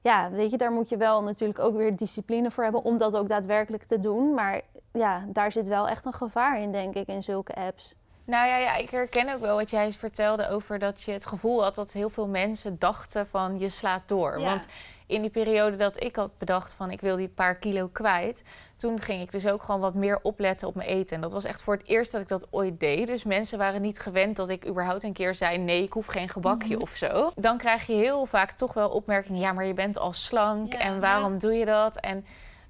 ja, 0.00 0.30
weet 0.30 0.50
je, 0.50 0.56
daar 0.56 0.72
moet 0.72 0.88
je 0.88 0.96
wel 0.96 1.22
natuurlijk 1.22 1.58
ook 1.58 1.76
weer 1.76 1.96
discipline 1.96 2.50
voor 2.50 2.62
hebben 2.64 2.84
om 2.84 2.98
dat 2.98 3.16
ook 3.16 3.28
daadwerkelijk 3.28 3.84
te 3.84 4.00
doen. 4.00 4.34
Maar 4.34 4.60
ja, 4.96 5.24
daar 5.28 5.52
zit 5.52 5.68
wel 5.68 5.88
echt 5.88 6.04
een 6.04 6.12
gevaar 6.12 6.60
in, 6.60 6.72
denk 6.72 6.94
ik, 6.94 7.06
in 7.06 7.22
zulke 7.22 7.54
apps. 7.54 7.94
Nou 8.24 8.46
ja, 8.46 8.56
ja, 8.56 8.76
ik 8.76 8.90
herken 8.90 9.34
ook 9.34 9.40
wel 9.40 9.56
wat 9.56 9.70
jij 9.70 9.92
vertelde 9.92 10.48
over 10.48 10.78
dat 10.78 11.02
je 11.02 11.12
het 11.12 11.26
gevoel 11.26 11.62
had 11.62 11.74
dat 11.74 11.92
heel 11.92 12.10
veel 12.10 12.28
mensen 12.28 12.78
dachten 12.78 13.26
van 13.26 13.58
je 13.58 13.68
slaat 13.68 14.02
door. 14.06 14.38
Ja. 14.40 14.44
Want 14.44 14.66
in 15.06 15.20
die 15.20 15.30
periode 15.30 15.76
dat 15.76 16.02
ik 16.02 16.16
had 16.16 16.38
bedacht 16.38 16.74
van 16.74 16.90
ik 16.90 17.00
wil 17.00 17.16
die 17.16 17.28
paar 17.28 17.54
kilo 17.56 17.88
kwijt, 17.92 18.42
toen 18.76 19.00
ging 19.00 19.22
ik 19.22 19.32
dus 19.32 19.46
ook 19.46 19.62
gewoon 19.62 19.80
wat 19.80 19.94
meer 19.94 20.18
opletten 20.22 20.68
op 20.68 20.74
mijn 20.74 20.88
eten. 20.88 21.16
En 21.16 21.22
dat 21.22 21.32
was 21.32 21.44
echt 21.44 21.62
voor 21.62 21.74
het 21.74 21.86
eerst 21.86 22.12
dat 22.12 22.20
ik 22.20 22.28
dat 22.28 22.46
ooit 22.50 22.80
deed. 22.80 23.06
Dus 23.06 23.24
mensen 23.24 23.58
waren 23.58 23.82
niet 23.82 23.98
gewend 24.00 24.36
dat 24.36 24.48
ik 24.48 24.66
überhaupt 24.66 25.02
een 25.02 25.12
keer 25.12 25.34
zei 25.34 25.58
nee, 25.58 25.82
ik 25.82 25.92
hoef 25.92 26.06
geen 26.06 26.28
gebakje 26.28 26.80
of 26.80 26.90
zo. 26.90 27.30
Dan 27.36 27.58
krijg 27.58 27.86
je 27.86 27.94
heel 27.94 28.26
vaak 28.26 28.50
toch 28.50 28.72
wel 28.74 28.88
opmerkingen, 28.88 29.40
ja, 29.40 29.52
maar 29.52 29.66
je 29.66 29.74
bent 29.74 29.98
al 29.98 30.12
slank 30.12 30.72
Ja. 30.72 30.78
en 30.78 31.00
waarom 31.00 31.38
doe 31.38 31.52
je 31.52 31.64
dat? 31.64 31.96
En 31.96 32.24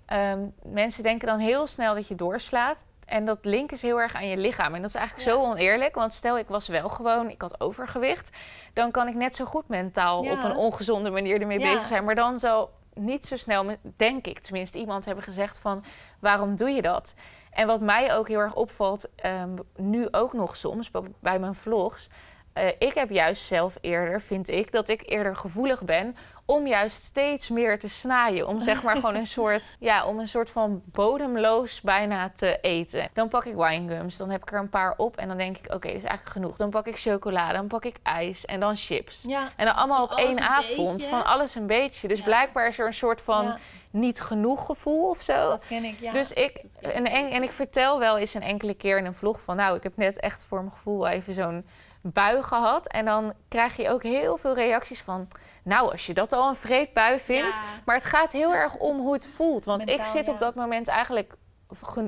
ehm, 0.06 0.48
mensen 0.62 1.02
denken 1.02 1.28
dan 1.28 1.38
heel 1.38 1.66
snel 1.66 1.94
dat 1.94 2.08
je 2.08 2.14
doorslaat. 2.14 2.84
En 3.06 3.24
dat 3.24 3.38
linken 3.42 3.78
ze 3.78 3.86
heel 3.86 4.00
erg 4.00 4.14
aan 4.14 4.28
je 4.28 4.36
lichaam. 4.36 4.74
En 4.74 4.80
dat 4.80 4.90
is 4.90 4.96
eigenlijk 4.96 5.28
zo 5.28 5.40
oneerlijk. 5.42 5.94
Want 5.94 6.12
stel, 6.12 6.38
ik 6.38 6.48
was 6.48 6.68
wel 6.68 6.88
gewoon, 6.88 7.30
ik 7.30 7.40
had 7.40 7.60
overgewicht. 7.60 8.30
Dan 8.72 8.90
kan 8.90 9.08
ik 9.08 9.14
net 9.14 9.36
zo 9.36 9.44
goed 9.44 9.68
mentaal 9.68 10.24
Ja. 10.24 10.32
op 10.32 10.44
een 10.44 10.56
ongezonde 10.56 11.10
manier 11.10 11.40
ermee 11.40 11.58
Ja. 11.58 11.72
bezig 11.72 11.88
zijn. 11.88 12.04
Maar 12.04 12.14
dan 12.14 12.38
zal 12.38 12.70
niet 12.94 13.26
zo 13.26 13.36
snel, 13.36 13.76
denk 13.96 14.26
ik 14.26 14.38
tenminste, 14.38 14.78
iemand 14.78 15.04
hebben 15.04 15.24
gezegd 15.24 15.58
van... 15.58 15.84
waarom 16.20 16.56
doe 16.56 16.70
je 16.70 16.82
dat? 16.82 17.14
En 17.50 17.66
wat 17.66 17.80
mij 17.80 18.14
ook 18.14 18.28
heel 18.28 18.38
erg 18.40 18.54
opvalt, 18.54 19.08
ehm, 19.16 19.56
nu 19.76 20.08
ook 20.10 20.32
nog 20.32 20.56
soms 20.56 20.90
bij 21.20 21.38
mijn 21.38 21.54
vlogs... 21.54 22.08
eh, 22.56 22.72
ik 22.78 22.94
heb 22.94 23.10
juist 23.10 23.42
zelf 23.42 23.78
eerder, 23.80 24.20
vind 24.20 24.48
ik, 24.48 24.72
dat 24.72 24.88
ik 24.88 25.02
eerder 25.10 25.36
gevoelig 25.36 25.82
ben 25.82 26.16
om 26.44 26.66
juist 26.66 27.02
steeds 27.02 27.48
meer 27.48 27.78
te 27.78 27.88
snaaien. 27.88 28.46
Om 28.46 28.60
zeg 28.60 28.82
maar 28.82 28.94
gewoon 28.94 29.14
een 29.14 29.26
soort, 29.38 29.76
ja, 29.80 30.04
om 30.06 30.18
een 30.18 30.28
soort 30.28 30.50
van 30.50 30.82
bodemloos 30.84 31.80
bijna 31.80 32.32
te 32.36 32.58
eten. 32.60 33.08
Dan 33.12 33.28
pak 33.28 33.44
ik 33.44 33.54
winegums, 33.54 34.16
dan 34.16 34.30
heb 34.30 34.42
ik 34.42 34.52
er 34.52 34.58
een 34.58 34.68
paar 34.68 34.94
op 34.96 35.16
en 35.16 35.28
dan 35.28 35.36
denk 35.36 35.56
ik, 35.58 35.64
oké, 35.74 35.86
dit 35.88 35.96
is 35.96 36.04
eigenlijk 36.04 36.28
genoeg. 36.36 36.56
Dan 36.56 36.70
pak 36.70 36.86
ik 36.86 36.96
chocolade, 36.98 37.52
dan 37.52 37.66
pak 37.66 37.84
ik 37.84 37.96
ijs 38.02 38.44
en 38.44 38.60
dan 38.60 38.76
chips. 38.76 39.22
Ja. 39.26 39.50
En 39.56 39.66
dan 39.66 39.74
allemaal 39.74 40.02
op 40.04 40.12
één 40.12 40.40
avond, 40.40 40.92
beetje. 40.96 41.08
van 41.08 41.24
alles 41.24 41.54
een 41.54 41.66
beetje. 41.66 42.08
Dus 42.08 42.18
Ja. 42.18 42.24
blijkbaar 42.24 42.68
is 42.68 42.78
er 42.78 42.86
een 42.86 42.94
soort 42.94 43.20
van 43.20 43.44
Ja. 43.44 43.58
niet 43.90 44.20
genoeg 44.20 44.66
gevoel 44.66 45.08
of 45.10 45.20
zo. 45.20 45.56
ken 45.68 45.84
ik, 45.84 45.98
ja. 46.00 46.12
Dus 46.12 46.32
ik, 46.32 46.62
en, 46.80 47.06
en, 47.06 47.30
en 47.30 47.42
ik 47.42 47.50
vertel 47.50 47.98
wel 47.98 48.18
eens 48.18 48.34
een 48.34 48.42
enkele 48.42 48.74
keer 48.74 48.98
in 48.98 49.04
een 49.04 49.14
vlog 49.14 49.40
van... 49.40 49.56
nou, 49.56 49.76
ik 49.76 49.82
heb 49.82 49.96
net 49.96 50.20
echt 50.20 50.46
voor 50.46 50.58
mijn 50.58 50.72
gevoel 50.72 51.06
even 51.06 51.34
zo'n 51.34 51.66
bui 52.12 52.42
gehad. 52.42 52.88
En 52.88 53.04
dan 53.04 53.32
krijg 53.48 53.76
je 53.76 53.90
ook 53.90 54.02
heel 54.02 54.36
veel 54.36 54.54
reacties 54.54 55.02
van... 55.02 55.28
nou, 55.62 55.92
als 55.92 56.06
je 56.06 56.14
dat 56.14 56.32
al 56.32 56.48
een 56.48 56.54
vreedbui 56.54 57.18
vindt... 57.18 57.60
maar 57.84 57.94
het 57.96 58.04
gaat 58.04 58.32
heel 58.32 58.54
erg 58.54 58.76
om 58.76 58.98
hoe 58.98 59.12
het 59.12 59.28
voelt. 59.34 59.64
Want 59.64 59.88
ik 59.88 60.04
zit 60.04 60.28
op 60.28 60.34
ja. 60.34 60.40
dat 60.40 60.54
moment 60.54 60.88
eigenlijk... 60.88 61.34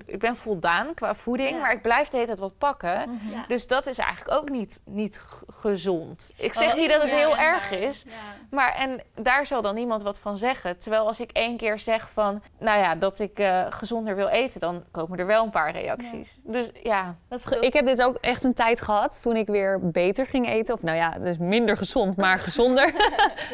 Ik 0.07 0.19
ben 0.19 0.37
voldaan 0.37 0.95
qua 0.95 1.15
voeding, 1.15 1.51
Ja. 1.51 1.57
maar 1.59 1.73
ik 1.73 1.83
blijf 1.83 2.09
de 2.09 2.15
hele 2.17 2.27
tijd 2.27 2.39
wat 2.39 2.59
pakken. 2.59 3.21
Ja. 3.33 3.45
Dus 3.49 3.67
dat 3.67 3.87
is 3.87 3.99
eigenlijk 3.99 4.39
ook 4.41 4.49
niet, 4.51 4.81
niet 4.85 5.21
gezond. 5.47 6.33
Ik 6.37 6.51
Oh, 6.55 6.57
zeg 6.63 6.77
niet 6.77 6.89
dat 6.91 7.01
het 7.03 7.11
ja, 7.11 7.17
heel 7.17 7.29
ja, 7.31 7.39
erg 7.39 7.71
maar- 7.71 7.79
is. 7.79 8.03
ja. 8.07 8.13
Maar 8.51 8.75
en 8.75 9.01
daar 9.15 9.47
zal 9.47 9.63
dan 9.63 9.75
niemand 9.75 10.03
wat 10.03 10.19
van 10.19 10.37
zeggen. 10.37 10.79
Terwijl 10.79 11.07
als 11.07 11.21
ik 11.21 11.31
één 11.33 11.57
keer 11.57 11.79
zeg 11.79 12.11
van, 12.11 12.43
nou 12.59 12.79
ja, 12.81 12.95
dat 12.95 13.19
ik 13.19 13.39
eh, 13.39 13.67
gezonder 13.69 14.17
wil 14.17 14.27
eten, 14.29 14.61
dan 14.61 14.85
komen 14.91 15.19
er 15.19 15.27
wel 15.27 15.45
een 15.45 15.51
paar 15.51 15.71
reacties. 15.73 16.39
Dus 16.43 16.71
ja, 16.83 17.15
Dat 17.29 17.39
is 17.39 17.45
ge- 17.45 17.59
ik 17.61 17.73
heb 17.73 17.85
dit 17.85 18.03
ook 18.03 18.17
echt 18.17 18.45
een 18.45 18.55
tijd 18.55 18.81
gehad 18.81 19.23
toen 19.23 19.37
ik 19.37 19.47
weer 19.47 19.91
beter 19.91 20.27
ging 20.27 20.49
eten. 20.49 20.75
Of 20.75 20.83
nou 20.83 20.97
ja, 20.97 21.11
dus 21.19 21.39
minder 21.39 21.77
gezond, 21.77 22.17
maar 22.17 22.39
gezonder. 22.49 22.93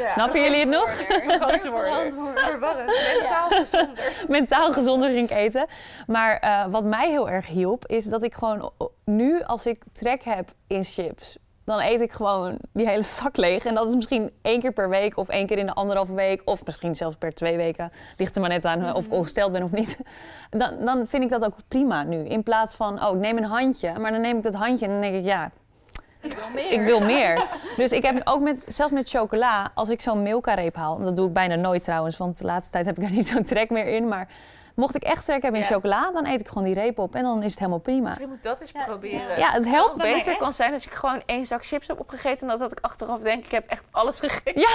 Snappen 0.06 0.42
jullie 0.42 0.58
het 0.60 0.68
nog? 0.68 0.90
verwarrend, 1.60 2.14
mentaal 3.18 3.48
gezonder. 3.48 4.24
Mentaal 4.28 4.72
gezonder 4.72 5.10
ging 5.10 5.30
ik 5.30 5.36
eten. 5.36 5.66
Maar 6.06 6.36
eh, 6.36 6.66
wat 6.66 6.84
mij 6.84 7.10
heel 7.10 7.30
erg 7.30 7.46
hielp, 7.46 7.86
is 7.86 8.04
dat 8.04 8.22
ik 8.22 8.34
gewoon 8.34 8.70
nu 9.04 9.42
als 9.42 9.66
ik 9.66 9.82
trek 9.92 10.22
heb 10.22 10.48
in 10.66 10.84
chips. 10.84 11.38
Dan 11.64 11.80
eet 11.80 12.00
ik 12.00 12.12
gewoon 12.12 12.58
die 12.72 12.88
hele 12.88 13.02
zak 13.02 13.36
leeg. 13.36 13.64
En 13.64 13.74
dat 13.74 13.88
is 13.88 13.94
misschien 13.94 14.30
één 14.42 14.60
keer 14.60 14.72
per 14.72 14.88
week 14.88 15.16
of 15.16 15.28
één 15.28 15.46
keer 15.46 15.58
in 15.58 15.66
de 15.66 15.74
anderhalve 15.74 16.14
week. 16.14 16.42
Of 16.44 16.64
misschien 16.64 16.96
zelfs 16.96 17.16
per 17.16 17.34
twee 17.34 17.56
weken. 17.56 17.90
Ligt 18.16 18.34
er 18.34 18.40
maar 18.40 18.50
net 18.50 18.64
aan 18.64 18.82
eh, 18.82 18.94
of 18.94 19.06
ik 19.06 19.12
ongesteld 19.12 19.52
ben 19.52 19.62
of 19.62 19.70
niet. 19.70 19.98
Dan, 20.50 20.84
dan 20.84 21.06
vind 21.06 21.22
ik 21.22 21.28
dat 21.28 21.44
ook 21.44 21.54
prima 21.68 22.02
nu. 22.02 22.24
In 22.24 22.42
plaats 22.42 22.74
van, 22.74 23.04
oh, 23.04 23.14
ik 23.14 23.20
neem 23.20 23.36
een 23.36 23.44
handje. 23.44 23.98
Maar 23.98 24.10
dan 24.10 24.20
neem 24.20 24.36
ik 24.36 24.42
dat 24.42 24.54
handje 24.54 24.86
en 24.86 24.92
dan 24.92 25.00
denk 25.00 25.14
ik, 25.14 25.24
ja, 25.24 25.50
ik 26.70 26.80
wil 26.80 27.00
meer. 27.00 27.46
Dus 27.76 27.92
ik 27.92 28.02
heb 28.02 28.20
ook 28.24 28.40
met, 28.40 28.64
zelfs 28.68 28.92
met 28.92 29.08
chocola, 29.08 29.70
als 29.74 29.88
ik 29.88 30.00
zo'n 30.00 30.22
Milka-reep 30.22 30.76
haal... 30.76 30.98
dat 30.98 31.16
doe 31.16 31.26
ik 31.26 31.32
bijna 31.32 31.54
nooit 31.54 31.82
trouwens, 31.82 32.16
want 32.16 32.38
de 32.38 32.44
laatste 32.44 32.72
tijd 32.72 32.86
heb 32.86 32.96
ik 32.96 33.02
daar 33.02 33.12
niet 33.12 33.26
zo'n 33.26 33.42
trek 33.42 33.70
meer 33.70 33.86
in... 33.86 34.08
maar 34.08 34.28
mocht 34.74 34.94
ik 34.94 35.02
echt 35.02 35.24
trek 35.24 35.42
hebben 35.42 35.60
in 35.60 35.66
Ja. 35.68 35.74
chocola, 35.74 36.10
dan 36.12 36.26
eet 36.26 36.40
ik 36.40 36.48
gewoon 36.48 36.64
die 36.64 36.74
reep 36.74 36.98
op... 36.98 37.14
en 37.14 37.22
dan 37.22 37.42
is 37.42 37.50
het 37.50 37.58
helemaal 37.58 37.80
prima. 37.80 38.08
Misschien 38.08 38.28
moet 38.28 38.42
dat 38.42 38.60
eens 38.60 38.70
Ja, 38.70 38.84
proberen. 38.84 39.38
Ja, 39.38 39.50
het 39.50 39.64
helpt 39.64 39.96
mij 39.96 40.12
beter 40.12 40.30
echt. 40.32 40.40
kan 40.40 40.52
zijn 40.52 40.72
als 40.72 40.86
ik 40.86 40.92
gewoon 40.92 41.22
één 41.26 41.46
zak 41.46 41.64
chips 41.66 41.86
heb 41.86 42.00
opgegeten... 42.00 42.40
en 42.40 42.48
dat, 42.48 42.58
dat 42.58 42.72
ik 42.72 42.78
achteraf 42.84 43.20
denk, 43.20 43.44
ik 43.44 43.50
heb 43.50 43.68
echt 43.68 43.84
alles 43.90 44.18
gegeten. 44.20 44.60
Ja, 44.60 44.68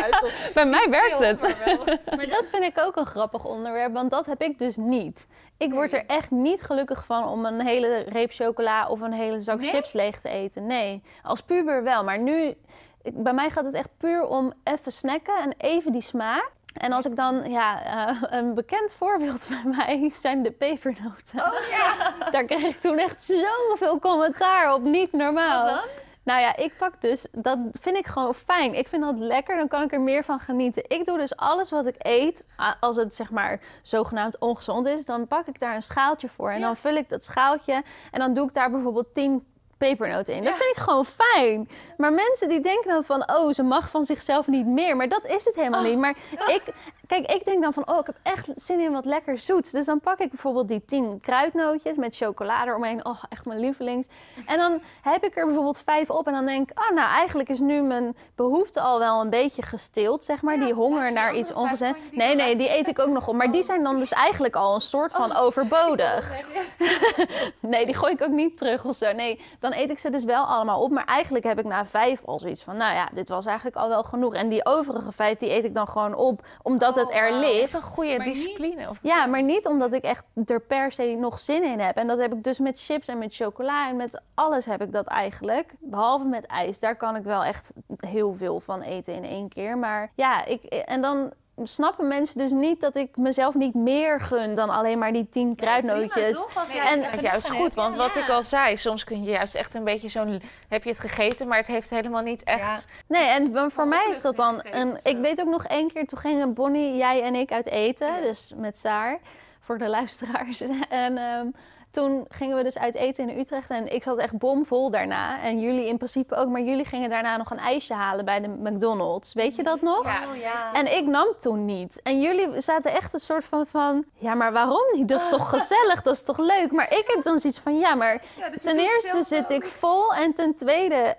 bij 0.54 0.66
mij 0.66 0.86
werkt 0.90 1.16
Veel, 1.16 1.26
het. 1.26 1.40
maar 2.16 2.28
dat 2.28 2.48
vind 2.50 2.64
ik 2.64 2.78
ook 2.78 2.96
een 2.96 3.06
grappig 3.06 3.44
onderwerp, 3.44 3.92
want 3.92 4.10
dat 4.10 4.26
heb 4.26 4.42
ik 4.42 4.58
dus 4.58 4.76
niet. 4.76 5.26
Ik 5.58 5.72
word 5.72 5.92
er 5.92 6.06
echt 6.06 6.30
niet 6.30 6.62
gelukkig 6.62 7.04
van 7.04 7.28
om 7.28 7.44
een 7.44 7.60
hele 7.60 7.96
reep 8.08 8.30
chocola 8.32 8.88
of 8.88 9.00
een 9.00 9.12
hele 9.12 9.40
zak 9.40 9.58
Nee? 9.60 9.68
chips 9.70 9.92
leeg 9.92 10.20
te 10.20 10.28
eten. 10.28 10.66
Nee, 10.66 11.02
als 11.22 11.40
puber 11.42 11.82
wel. 11.82 12.04
Maar 12.04 12.18
nu, 12.18 12.54
ik- 13.02 13.22
bij 13.22 13.32
mij 13.32 13.50
gaat 13.50 13.64
het 13.64 13.74
echt 13.74 13.88
puur 13.98 14.26
om 14.26 14.52
even 14.64 14.92
snacken 14.92 15.38
en 15.42 15.54
even 15.58 15.92
die 15.92 16.02
smaak. 16.02 16.50
En 16.74 16.92
als 16.92 17.04
ik 17.04 17.16
dan, 17.16 17.50
ja, 17.50 17.82
eh, 17.84 18.22
een 18.38 18.54
bekend 18.54 18.92
voorbeeld 18.92 19.46
bij 19.62 19.62
mij 19.64 20.10
zijn 20.20 20.42
de 20.42 20.50
pepernoten. 20.50 21.38
Oh 21.38 21.68
ja. 21.70 22.12
Daar 22.32 22.44
kreeg 22.44 22.62
ik 22.62 22.80
toen 22.80 22.98
echt 22.98 23.24
zoveel 23.24 23.98
commentaar 23.98 24.74
op, 24.74 24.82
niet 24.82 25.12
normaal. 25.12 25.82
Nou 26.22 26.40
ja, 26.40 26.56
ik 26.56 26.74
pak 26.78 27.00
dus, 27.00 27.26
dat 27.32 27.58
vind 27.80 27.96
ik 27.96 28.06
gewoon 28.06 28.34
fijn. 28.34 28.74
Ik 28.74 28.88
vind 28.88 29.02
dat 29.02 29.18
lekker, 29.18 29.56
dan 29.56 29.68
kan 29.68 29.82
ik 29.82 29.92
er 29.92 30.00
meer 30.00 30.24
van 30.24 30.38
genieten. 30.38 30.84
Ik 30.88 31.04
doe 31.04 31.18
dus 31.18 31.36
alles 31.36 31.70
wat 31.70 31.86
ik 31.86 31.94
eet, 31.98 32.46
als 32.80 32.96
het 32.96 33.14
zeg 33.14 33.30
maar 33.30 33.60
zogenaamd 33.82 34.38
ongezond 34.38 34.86
is, 34.86 35.04
dan 35.04 35.26
pak 35.26 35.46
ik 35.46 35.60
daar 35.60 35.74
een 35.74 35.82
schaaltje 35.82 36.28
voor. 36.28 36.50
En 36.50 36.60
dan 36.60 36.76
vul 36.76 36.94
ik 36.94 37.08
dat 37.08 37.24
schaaltje 37.24 37.82
en 38.10 38.18
dan 38.20 38.34
doe 38.34 38.46
ik 38.46 38.54
daar 38.54 38.70
bijvoorbeeld 38.70 39.14
10 39.14 39.46
pepernoten 39.78 40.34
in. 40.34 40.44
Dat 40.44 40.56
vind 40.56 40.76
ik 40.76 40.82
gewoon 40.82 41.04
fijn. 41.04 41.68
Maar 41.96 42.12
mensen 42.12 42.48
die 42.48 42.60
denken 42.60 42.90
dan 42.90 43.04
van, 43.04 43.34
oh, 43.34 43.52
ze 43.52 43.62
mag 43.62 43.90
van 43.90 44.04
zichzelf 44.04 44.46
niet 44.46 44.66
meer. 44.66 44.96
Maar 44.96 45.08
dat 45.08 45.26
is 45.26 45.44
het 45.44 45.54
helemaal 45.54 45.82
niet. 45.82 45.98
Maar 45.98 46.16
ik, 46.56 46.62
kijk, 47.06 47.32
ik 47.32 47.44
denk 47.44 47.62
dan 47.62 47.72
van, 47.72 47.88
oh, 47.88 47.98
ik 47.98 48.06
heb 48.06 48.16
echt 48.22 48.48
zin 48.56 48.80
in 48.80 48.92
wat 48.92 49.04
lekker 49.04 49.38
zoets. 49.38 49.70
Dus 49.70 49.86
dan 49.86 50.00
pak 50.00 50.18
ik 50.18 50.30
bijvoorbeeld 50.30 50.68
die 50.68 50.84
10 50.84 51.20
kruidnootjes 51.20 51.96
met 51.96 52.16
chocolade 52.16 52.70
eromheen. 52.70 53.06
Oh, 53.06 53.22
echt 53.28 53.44
mijn 53.44 53.60
lievelings. 53.60 54.06
En 54.46 54.58
dan 54.58 54.80
heb 55.02 55.24
ik 55.24 55.36
er 55.36 55.46
bijvoorbeeld 55.46 55.78
vijf 55.78 56.10
op 56.10 56.26
en 56.26 56.32
dan 56.32 56.46
denk 56.46 56.70
ik, 56.70 56.80
oh, 56.80 56.90
nou, 56.90 57.08
eigenlijk 57.08 57.48
is 57.48 57.60
nu 57.60 57.82
mijn 57.82 58.16
behoefte 58.34 58.80
al 58.80 58.98
wel 58.98 59.20
een 59.20 59.30
beetje 59.30 59.62
gestild, 59.62 60.24
zeg 60.24 60.42
maar. 60.42 60.58
die 60.58 60.72
honger 60.72 61.12
naar 61.12 61.34
iets 61.34 61.52
ongezond. 61.52 61.96
die 62.10 62.18
Nee, 62.18 62.34
nee, 62.34 62.56
die 62.56 62.78
eet 62.78 62.88
ik 62.88 62.98
ook 62.98 63.10
nog 63.10 63.28
op. 63.28 63.34
Maar 63.34 63.52
die 63.52 63.62
zijn 63.62 63.82
dan 63.82 63.96
dus 63.96 64.12
eigenlijk 64.12 64.56
al 64.56 64.74
een 64.74 64.80
soort 64.80 65.12
van 65.12 65.36
overbodig. 65.36 66.42
Nee, 67.60 67.86
die 67.86 67.94
gooi 67.94 68.12
ik 68.12 68.22
ook 68.22 68.30
niet 68.30 68.58
terug 68.58 68.84
of 68.84 68.96
zo. 68.96 69.12
Nee, 69.12 69.40
dan 69.60 69.72
eet 69.72 69.90
ik 69.90 69.98
ze 69.98 70.10
dus 70.10 70.24
wel 70.24 70.44
allemaal 70.44 70.80
op. 70.80 70.90
Maar 70.90 71.04
eigenlijk 71.04 71.44
heb 71.44 71.58
ik 71.58 71.64
na 71.64 71.86
vijf 71.86 72.24
al 72.24 72.38
zoiets 72.38 72.62
van... 72.62 72.76
nou 72.76 72.94
ja, 72.94 73.08
dit 73.12 73.28
was 73.28 73.46
eigenlijk 73.46 73.76
al 73.76 73.88
wel 73.88 74.02
genoeg. 74.02 74.34
En 74.34 74.48
die 74.48 74.66
overige 74.66 75.12
vijf, 75.12 75.38
die 75.38 75.50
eet 75.50 75.64
ik 75.64 75.74
dan 75.74 75.88
gewoon 75.88 76.14
op... 76.14 76.46
omdat 76.62 76.93
het 76.94 77.10
er 77.10 77.26
Echt 77.28 77.38
ligt. 77.38 77.74
een 77.74 77.82
goede 77.82 78.16
Maar 78.16 78.26
niet- 78.26 78.34
discipline. 78.34 78.88
Of 78.90 78.98
Ja, 79.02 79.26
maar 79.26 79.42
niet 79.42 79.66
omdat 79.66 79.92
ik 79.92 80.02
echt 80.04 80.24
er 80.46 80.60
per 80.60 80.92
se 80.92 81.16
nog 81.18 81.40
zin 81.40 81.62
in 81.64 81.80
heb. 81.80 81.96
En 81.96 82.06
dat 82.06 82.18
heb 82.18 82.32
ik 82.34 82.42
dus 82.42 82.58
met 82.58 82.80
chips 82.82 83.08
en 83.08 83.18
met 83.18 83.34
chocola 83.34 83.88
en 83.88 83.96
met 83.96 84.20
alles 84.34 84.64
heb 84.64 84.82
ik 84.82 84.92
dat 84.92 85.06
eigenlijk. 85.06 85.74
Behalve 85.80 86.24
met 86.24 86.46
ijs. 86.46 86.80
Daar 86.80 86.96
kan 86.96 87.16
ik 87.16 87.22
wel 87.22 87.44
echt 87.44 87.72
heel 87.96 88.32
veel 88.32 88.60
van 88.60 88.80
eten 88.82 89.14
in 89.14 89.24
één 89.24 89.48
keer. 89.48 89.78
Maar 89.78 90.12
ja, 90.14 90.44
ik, 90.44 90.62
en 90.64 91.00
dan 91.02 91.32
snappen 91.62 92.08
mensen 92.08 92.38
dus 92.38 92.50
niet 92.50 92.80
dat 92.80 92.96
ik 92.96 93.16
mezelf 93.16 93.54
niet 93.54 93.74
meer 93.74 94.20
gun 94.20 94.54
dan 94.54 94.70
alleen 94.70 94.98
maar 94.98 95.12
die 95.12 95.28
tien 95.28 95.54
kruidnootjes. 95.54 96.44
En 96.68 97.02
En- 97.02 97.10
het 97.10 97.20
juist 97.20 97.50
goed, 97.50 97.74
want 97.74 97.94
wat 97.94 98.16
ik 98.16 98.28
al 98.28 98.42
zei, 98.42 98.76
soms 98.76 99.04
kun 99.04 99.22
je 99.22 99.30
juist 99.30 99.54
echt 99.54 99.74
een 99.74 99.84
beetje 99.84 100.08
zo'n... 100.08 100.42
Heb 100.68 100.84
je 100.84 100.90
het 100.90 100.98
gegeten, 101.00 101.48
maar 101.48 101.58
het 101.58 101.66
heeft 101.66 101.90
helemaal 101.90 102.22
niet 102.22 102.42
echt... 102.42 102.86
Nee, 103.06 103.24
en 103.24 103.52
maar 103.52 103.70
voor 103.70 103.86
mij 103.88 104.06
is 104.10 104.22
dat 104.22 104.36
dan 104.36 104.54
gegeten 104.54 104.80
een. 104.80 104.98
Ik 105.02 105.18
weet 105.18 105.40
ook 105.40 105.48
nog 105.48 105.64
één 105.66 105.92
keer, 105.92 106.06
toen 106.06 106.18
gingen 106.18 106.54
Bonnie, 106.54 106.96
jij 106.96 107.22
en 107.22 107.34
ik 107.34 107.52
uit 107.52 107.66
eten, 107.66 108.22
dus 108.22 108.52
met 108.56 108.78
Saar, 108.78 109.18
voor 109.60 109.78
de 109.78 109.88
luisteraars. 109.88 110.60
En 110.88 111.18
ehm, 111.18 111.46
toen 111.94 112.24
gingen 112.28 112.56
we 112.56 112.62
dus 112.62 112.78
uit 112.78 112.94
eten 112.94 113.30
in 113.30 113.38
Utrecht 113.38 113.70
en 113.70 113.92
ik 113.92 114.02
zat 114.02 114.18
echt 114.18 114.38
bomvol 114.38 114.90
daarna. 114.90 115.40
En 115.40 115.60
jullie 115.60 115.86
in 115.86 115.96
principe 115.96 116.34
ook, 116.34 116.48
maar 116.48 116.60
jullie 116.60 116.84
gingen 116.84 117.10
daarna 117.10 117.36
nog 117.36 117.50
een 117.50 117.58
ijsje 117.58 117.94
halen 117.94 118.24
bij 118.24 118.40
de 118.40 118.48
McDonald's. 118.48 119.32
Weet 119.32 119.56
je 119.56 119.62
dat 119.62 119.80
nog? 119.80 120.04
Ja, 120.04 120.72
En 120.72 120.96
ik 120.96 121.06
nam 121.06 121.34
toen 121.38 121.64
niet. 121.64 122.02
En 122.02 122.20
jullie 122.20 122.60
zaten 122.60 122.92
echt 122.92 123.12
een 123.12 123.20
soort 123.20 123.44
van, 123.44 123.66
van 123.66 124.04
ja, 124.18 124.34
maar 124.34 124.52
waarom 124.52 124.84
niet? 124.92 125.08
Dat 125.08 125.20
is 125.20 125.28
toch 125.28 125.48
gezellig, 125.48 126.02
dat 126.02 126.14
is 126.14 126.24
toch 126.24 126.38
leuk? 126.38 126.72
Maar 126.72 126.92
ik 126.92 127.04
heb 127.06 127.22
dan 127.22 127.38
zoiets 127.38 127.58
van, 127.58 127.78
ja, 127.78 127.94
maar 127.94 128.22
ten 128.62 128.78
eerste 128.78 129.22
zit 129.22 129.50
ik 129.50 129.66
vol 129.66 130.14
en 130.14 130.34
ten 130.34 130.54
tweede 130.54 131.16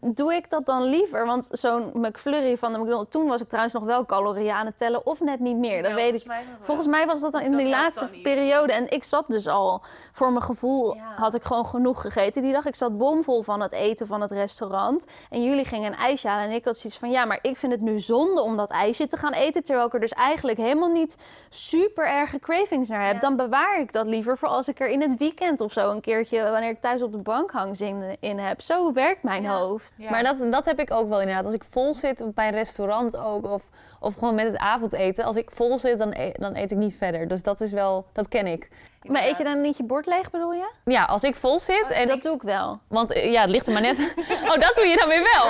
doe 0.00 0.34
ik 0.34 0.50
dat 0.50 0.66
dan 0.66 0.82
liever. 0.82 1.26
Want 1.26 1.48
zo'n 1.52 1.90
McFlurry 1.94 2.56
van 2.58 2.72
de 2.72 2.78
McDonald's, 2.78 3.10
toen 3.10 3.26
was 3.26 3.40
ik 3.40 3.48
trouwens 3.48 3.74
nog 3.74 3.84
wel 3.84 4.06
calorieën 4.06 4.52
aan 4.52 4.66
het 4.66 4.78
tellen 4.78 5.06
of 5.06 5.20
net 5.20 5.40
niet 5.40 5.56
meer. 5.56 5.82
Dat 5.82 5.92
weet 5.92 6.14
ik. 6.14 6.32
Volgens 6.60 6.86
mij 6.86 7.06
was 7.06 7.20
dat 7.20 7.32
dan 7.32 7.40
Dus 7.40 7.50
in 7.50 7.56
dat 7.56 7.66
die 7.66 7.74
laatste 7.74 8.08
periode. 8.22 8.72
En 8.72 8.90
ik 8.90 9.04
zat 9.04 9.24
dus 9.26 9.46
al, 9.48 9.82
voor 10.12 10.30
mijn 10.30 10.42
gevoel 10.42 10.94
Ja. 10.94 11.14
had 11.16 11.34
ik 11.34 11.42
gewoon 11.42 11.66
genoeg 11.66 12.00
gegeten 12.00 12.42
die 12.42 12.52
dag. 12.52 12.64
Ik 12.66 12.74
zat 12.74 12.98
bomvol 12.98 13.42
van 13.42 13.60
het 13.60 13.72
eten 13.72 14.06
van 14.06 14.20
het 14.20 14.30
restaurant. 14.30 15.04
En 15.30 15.42
jullie 15.44 15.64
gingen 15.64 15.92
een 15.92 15.98
ijsje 15.98 16.28
halen. 16.28 16.44
En 16.48 16.54
ik 16.54 16.64
had 16.64 16.76
zoiets 16.76 16.98
van, 16.98 17.10
ja, 17.10 17.24
maar 17.24 17.38
ik 17.42 17.56
vind 17.56 17.72
het 17.72 17.80
nu 17.80 17.98
zonde 18.00 18.40
om 18.40 18.56
dat 18.56 18.70
ijsje 18.70 19.06
te 19.06 19.16
gaan 19.16 19.32
eten. 19.32 19.64
Terwijl 19.64 19.86
ik 19.86 19.94
er 19.94 20.00
dus 20.00 20.12
eigenlijk 20.12 20.58
helemaal 20.58 20.88
niet 20.92 21.16
super 21.48 22.06
erge 22.06 22.38
cravings 22.38 22.88
naar 22.88 23.04
heb. 23.06 23.14
Ja. 23.14 23.20
Dan 23.20 23.36
bewaar 23.36 23.80
ik 23.80 23.92
dat 23.92 24.06
liever 24.06 24.38
voor 24.38 24.48
als 24.48 24.68
ik 24.68 24.80
er 24.80 24.88
in 24.88 25.00
het 25.00 25.16
weekend 25.18 25.60
of 25.60 25.72
zo 25.72 25.90
een 25.90 26.00
keertje, 26.00 26.50
wanneer 26.50 26.70
ik 26.70 26.80
thuis 26.80 27.02
op 27.02 27.12
de 27.12 27.18
bank 27.18 27.50
hang, 27.50 27.76
zin 27.76 28.16
in 28.20 28.38
heb. 28.38 28.60
Zo 28.60 28.92
werkt 28.92 29.22
mijn 29.22 29.42
Ja. 29.42 29.55
Hoofd. 29.58 29.92
Maar 30.10 30.22
dat, 30.22 30.52
dat 30.52 30.64
heb 30.64 30.78
ik 30.78 30.90
ook 30.90 31.08
wel 31.08 31.20
inderdaad. 31.20 31.44
Als 31.44 31.54
ik 31.54 31.64
vol 31.70 31.94
zit 31.94 32.34
bij 32.34 32.48
een 32.48 32.54
restaurant 32.54 33.16
ook, 33.16 33.44
of, 33.46 33.62
of 34.00 34.14
gewoon 34.14 34.34
met 34.34 34.46
het 34.46 34.56
avondeten. 34.56 35.24
Als 35.24 35.36
ik 35.36 35.50
vol 35.50 35.78
zit, 35.78 35.98
dan, 35.98 36.12
e- 36.12 36.32
dan 36.32 36.56
eet 36.56 36.70
ik 36.70 36.76
niet 36.78 36.96
verder. 36.98 37.28
Dus 37.28 37.42
dat 37.42 37.60
is 37.60 37.72
wel, 37.72 38.06
dat 38.12 38.28
ken 38.28 38.46
ik. 38.46 38.68
Maar 39.02 39.22
eet 39.24 39.38
je 39.38 39.44
dan 39.44 39.60
niet 39.60 39.76
je 39.76 39.82
bord 39.84 40.06
leeg, 40.06 40.30
bedoel 40.30 40.52
je? 40.52 40.68
Ja, 40.84 41.04
als 41.04 41.22
ik 41.24 41.36
vol 41.36 41.58
zit 41.58 41.90
en 41.90 42.06
dat 42.06 42.16
ik, 42.16 42.22
doe 42.22 42.34
ik 42.34 42.42
wel. 42.42 42.78
want 42.88 43.12
eh, 43.12 43.32
ja, 43.32 43.40
het 43.40 43.50
ligt 43.50 43.66
er 43.66 43.72
maar 43.72 43.82
net. 43.82 44.14
Oh, 44.50 44.58
dat 44.60 44.72
doe 44.74 44.84
je 44.86 44.96
dan 44.96 45.08
weer 45.08 45.30
wel. 45.34 45.46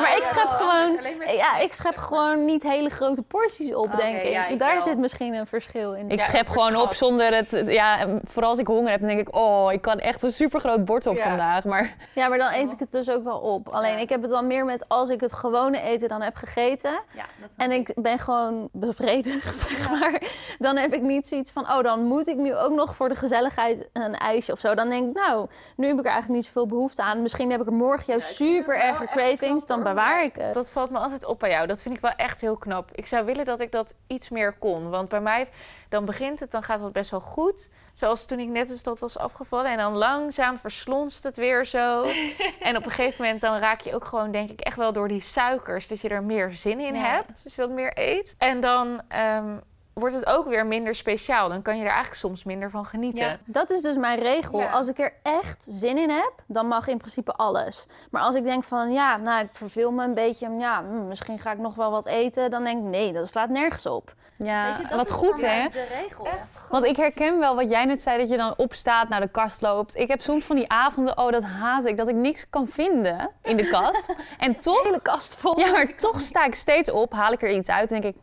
maar 0.00 0.16
ik 0.16 0.24
schep 0.24 0.46
gewoon, 0.48 0.98
ja, 1.36 1.58
ik 1.58 1.72
schep 1.72 1.96
gewoon 1.96 2.44
niet 2.44 2.62
hele 2.62 2.88
grote 2.90 3.22
porties 3.22 3.74
op, 3.74 3.96
denk 3.96 4.22
ik. 4.22 4.30
ja, 4.30 4.46
ik 4.46 4.58
Daar 4.58 4.74
wel. 4.74 4.82
zit 4.82 4.98
misschien 4.98 5.34
een 5.34 5.46
verschil 5.46 5.92
in. 5.94 6.10
Ik 6.10 6.18
Ja, 6.20 6.24
schep 6.24 6.48
gewoon 6.48 6.76
op 6.76 6.94
zonder 6.94 7.34
het. 7.34 7.62
Ja, 7.66 7.98
vooral 8.24 8.50
als 8.50 8.58
ik 8.58 8.66
honger 8.66 8.90
heb, 8.90 9.00
dan 9.00 9.08
denk 9.08 9.28
ik, 9.28 9.36
oh, 9.36 9.72
ik 9.72 9.80
kan 9.82 9.98
echt 9.98 10.22
een 10.22 10.32
supergroot 10.32 10.84
bord 10.84 11.06
op 11.06 11.16
Ja. 11.16 11.22
vandaag. 11.22 11.64
Maar 11.64 11.94
Ja, 12.14 12.28
maar 12.28 12.38
dan 12.38 12.52
eet 12.52 12.72
ik 12.72 12.78
het 12.78 12.90
dus 12.90 13.10
ook 13.10 13.24
wel 13.24 13.38
op. 13.38 13.68
Alleen 13.68 13.92
Ja. 13.92 13.98
ik 13.98 14.08
heb 14.08 14.22
het 14.22 14.30
dan 14.30 14.46
meer 14.46 14.64
met 14.64 14.84
als 14.88 15.08
ik 15.08 15.20
het 15.20 15.32
gewone 15.32 15.80
eten 15.80 16.08
dan 16.08 16.22
heb 16.22 16.36
gegeten. 16.36 17.00
Ja, 17.12 17.24
dat 17.40 17.50
En 17.56 17.70
ik 17.70 17.87
ben 17.96 18.18
gewoon 18.18 18.68
bevredigd, 18.72 19.58
zeg 19.68 19.90
maar. 19.90 20.22
Dan 20.58 20.76
heb 20.76 20.94
ik 20.94 21.02
niet 21.02 21.28
zoiets 21.28 21.50
van, 21.50 21.62
oh, 21.62 21.82
dan 21.82 22.04
moet 22.04 22.26
ik 22.26 22.36
nu 22.36 22.56
ook 22.56 22.72
nog 22.72 22.96
voor 22.96 23.08
de 23.08 23.14
gezelligheid 23.14 23.88
een 23.92 24.14
ijsje 24.14 24.52
of 24.52 24.58
zo. 24.58 24.74
Dan 24.74 24.88
denk 24.88 25.08
ik, 25.08 25.14
nou, 25.14 25.46
nu 25.76 25.86
heb 25.86 25.98
ik 25.98 26.04
er 26.04 26.10
eigenlijk 26.10 26.40
niet 26.40 26.44
zoveel 26.44 26.66
behoefte 26.66 27.02
aan. 27.02 27.22
Misschien 27.22 27.50
heb 27.50 27.60
ik 27.60 27.66
er 27.66 27.72
morgen 27.72 28.04
juist 28.06 28.30
ik 28.30 28.36
super 28.36 28.80
erge 28.80 29.04
cravings, 29.04 29.64
knap, 29.64 29.68
dan 29.68 29.82
bewaar 29.82 30.24
ik 30.24 30.34
het. 30.36 30.54
Dat 30.54 30.70
valt 30.70 30.90
me 30.90 30.98
altijd 30.98 31.24
op 31.24 31.38
bij 31.38 31.50
jou. 31.50 31.66
Dat 31.66 31.82
vind 31.82 31.94
ik 31.94 32.00
wel 32.00 32.14
echt 32.16 32.40
heel 32.40 32.56
knap. 32.56 32.90
Ik 32.92 33.06
zou 33.06 33.24
willen 33.24 33.44
dat 33.44 33.60
ik 33.60 33.72
dat 33.72 33.94
iets 34.06 34.28
meer 34.28 34.52
kon. 34.52 34.90
Want 34.90 35.08
bij 35.08 35.20
mij, 35.20 35.48
dan 35.88 36.04
begint 36.04 36.40
het, 36.40 36.50
dan 36.50 36.62
gaat 36.62 36.80
het 36.80 36.92
best 36.92 37.10
wel 37.10 37.20
goed. 37.20 37.68
Zoals 37.98 38.26
toen 38.26 38.38
ik 38.38 38.48
net 38.48 38.68
dus 38.68 38.82
dat 38.82 38.98
was 38.98 39.18
afgevallen. 39.18 39.70
En 39.70 39.76
dan 39.76 39.96
langzaam 39.96 40.58
verslonst 40.58 41.24
het 41.24 41.36
weer 41.36 41.64
zo. 41.66 42.02
en 42.60 42.76
op 42.76 42.84
een 42.84 42.90
gegeven 42.90 43.22
moment 43.24 43.40
dan 43.40 43.58
raak 43.58 43.80
je 43.80 43.94
ook 43.94 44.04
gewoon, 44.04 44.30
denk 44.30 44.50
ik, 44.50 44.60
echt 44.60 44.76
wel 44.76 44.92
door 44.92 45.08
die 45.08 45.20
suikers. 45.20 45.88
Dat 45.88 46.00
je 46.00 46.08
er 46.08 46.22
meer 46.22 46.52
zin 46.52 46.80
in 46.80 46.94
Ja. 46.94 47.00
hebt. 47.00 47.42
Dus 47.42 47.54
je 47.54 47.60
wat 47.60 47.70
meer 47.70 47.92
eet. 47.94 48.34
En 48.38 48.60
dan 48.60 49.00
ehm, 49.08 49.56
wordt 49.98 50.14
het 50.14 50.26
ook 50.26 50.46
weer 50.48 50.66
minder 50.66 50.94
speciaal. 50.94 51.48
Dan 51.48 51.62
kan 51.62 51.74
je 51.76 51.80
er 51.80 51.88
eigenlijk 51.88 52.18
soms 52.18 52.44
minder 52.44 52.70
van 52.70 52.84
genieten. 52.86 53.24
Ja. 53.24 53.38
Dat 53.44 53.70
is 53.70 53.80
dus 53.82 53.96
mijn 53.96 54.18
regel. 54.18 54.60
Ja. 54.60 54.70
Als 54.70 54.88
ik 54.88 54.98
er 54.98 55.12
echt 55.22 55.66
zin 55.68 55.98
in 55.98 56.10
heb, 56.10 56.32
dan 56.46 56.66
mag 56.66 56.86
in 56.86 56.98
principe 56.98 57.32
alles. 57.32 57.86
Maar 58.10 58.22
als 58.22 58.34
ik 58.34 58.44
denk 58.44 58.64
van, 58.64 58.92
ja, 58.92 59.16
nou, 59.16 59.44
ik 59.44 59.48
verveel 59.52 59.90
me 59.90 60.04
een 60.04 60.14
beetje. 60.14 60.50
Ja, 60.58 60.82
hm, 60.82 61.08
misschien 61.08 61.38
ga 61.38 61.52
ik 61.52 61.58
nog 61.58 61.74
wel 61.74 61.90
wat 61.90 62.06
eten. 62.06 62.50
Dan 62.50 62.64
denk 62.64 62.78
ik, 62.78 62.90
nee, 62.90 63.12
dat 63.12 63.28
slaat 63.28 63.48
nergens 63.48 63.86
op. 63.86 64.14
ja, 64.36 64.66
Weet 64.66 64.76
je, 64.76 64.82
dat 64.88 64.96
wat 64.96 65.08
is 65.08 65.14
goed 65.14 65.40
hè? 65.40 65.68
De 65.68 65.86
regel. 66.02 66.28
Want 66.68 66.84
ik 66.84 66.96
herken 66.96 67.38
wel 67.38 67.54
wat 67.54 67.68
jij 67.68 67.84
net 67.84 68.00
zei, 68.00 68.18
dat 68.18 68.28
je 68.28 68.36
dan 68.36 68.54
opstaat, 68.56 69.08
naar 69.08 69.20
de 69.20 69.28
kast 69.28 69.62
loopt. 69.62 69.96
Ik 69.96 70.08
heb 70.08 70.20
soms 70.20 70.44
van 70.44 70.56
die 70.56 70.68
avonden, 70.68 71.18
oh 71.18 71.30
dat 71.30 71.42
haat 71.42 71.84
ik, 71.86 71.96
dat 71.96 72.08
ik 72.08 72.14
niks 72.14 72.50
kan 72.50 72.66
vinden 72.66 73.30
in 73.42 73.56
de 73.56 73.68
kast. 73.68 74.08
en 74.38 74.56
toch, 74.58 74.82
Hele 74.82 75.02
kast 75.02 75.36
vol. 75.36 75.58
ja, 75.58 75.70
maar 75.70 75.94
toch 75.96 76.20
sta 76.20 76.44
ik 76.44 76.54
steeds 76.54 76.90
op, 76.90 77.12
haal 77.12 77.32
ik 77.32 77.42
er 77.42 77.50
iets 77.52 77.68
uit 77.68 77.92
en 77.92 78.00
denk 78.00 78.14
ik, 78.14 78.22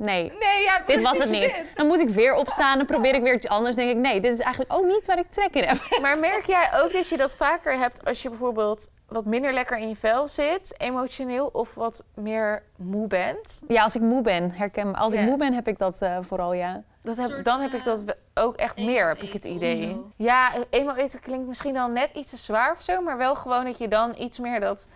nee, 0.00 0.32
Nee, 0.38 0.62
ja, 0.62 0.82
dit 0.86 1.02
was 1.02 1.18
het 1.18 1.30
niet. 1.30 1.40
dit. 1.40 1.76
Dan 1.76 1.86
moet 1.86 2.00
ik 2.00 2.08
weer 2.08 2.34
opstaan, 2.34 2.76
dan 2.78 2.86
probeer 2.86 3.14
ik 3.14 3.22
weer 3.22 3.34
iets 3.34 3.48
anders. 3.48 3.76
denk 3.76 3.90
ik, 3.90 3.96
nee, 3.96 4.20
dit 4.20 4.32
is 4.32 4.40
eigenlijk 4.40 4.72
ook 4.72 4.84
niet 4.86 5.06
waar 5.06 5.18
ik 5.18 5.30
trek 5.30 5.54
in 5.54 5.64
heb. 5.64 5.78
Maar 6.02 6.18
merk 6.18 6.46
jij 6.46 6.70
ook 6.82 6.92
dat 6.92 7.08
je 7.08 7.16
dat 7.16 7.36
vaker 7.36 7.78
hebt 7.78 8.04
als 8.04 8.22
je 8.22 8.28
bijvoorbeeld 8.28 8.88
wat 9.08 9.24
minder 9.24 9.52
lekker 9.52 9.78
in 9.78 9.88
je 9.88 9.96
vel 9.96 10.28
zit, 10.28 10.74
emotioneel, 10.78 11.46
of 11.52 11.74
wat 11.74 12.04
meer 12.14 12.62
moe 12.76 13.06
bent? 13.06 13.62
Ja, 13.68 13.82
als 13.82 13.94
ik 13.94 14.00
moe 14.00 14.22
ben, 14.22 14.50
herken 14.50 14.94
Als 14.94 15.12
Ja. 15.12 15.20
ik 15.20 15.26
moe 15.26 15.36
ben, 15.36 15.52
heb 15.52 15.68
ik 15.68 15.78
dat 15.78 16.02
eh, 16.02 16.18
vooral, 16.20 16.52
ja. 16.52 16.82
Dat 17.02 17.16
heb, 17.16 17.44
dan 17.44 17.60
heb 17.60 17.72
ik 17.72 17.78
eh, 17.78 17.84
dat 17.84 18.04
ook 18.34 18.56
echt 18.56 18.76
meer, 18.76 19.08
heb 19.08 19.22
ik 19.22 19.32
het 19.32 19.44
idee. 19.44 20.00
Ja, 20.16 20.50
eenmaal 20.70 20.96
eten 20.96 21.20
klinkt 21.20 21.46
misschien 21.48 21.74
dan 21.74 21.92
net 21.92 22.10
iets 22.14 22.30
te 22.30 22.36
zwaar 22.36 22.72
of 22.72 22.82
zo, 22.82 23.00
maar 23.00 23.16
wel 23.16 23.34
gewoon 23.34 23.64
dat 23.64 23.78
je 23.78 23.88
dan 23.88 24.14
iets 24.18 24.38
meer 24.38 24.60
dat, 24.60 24.88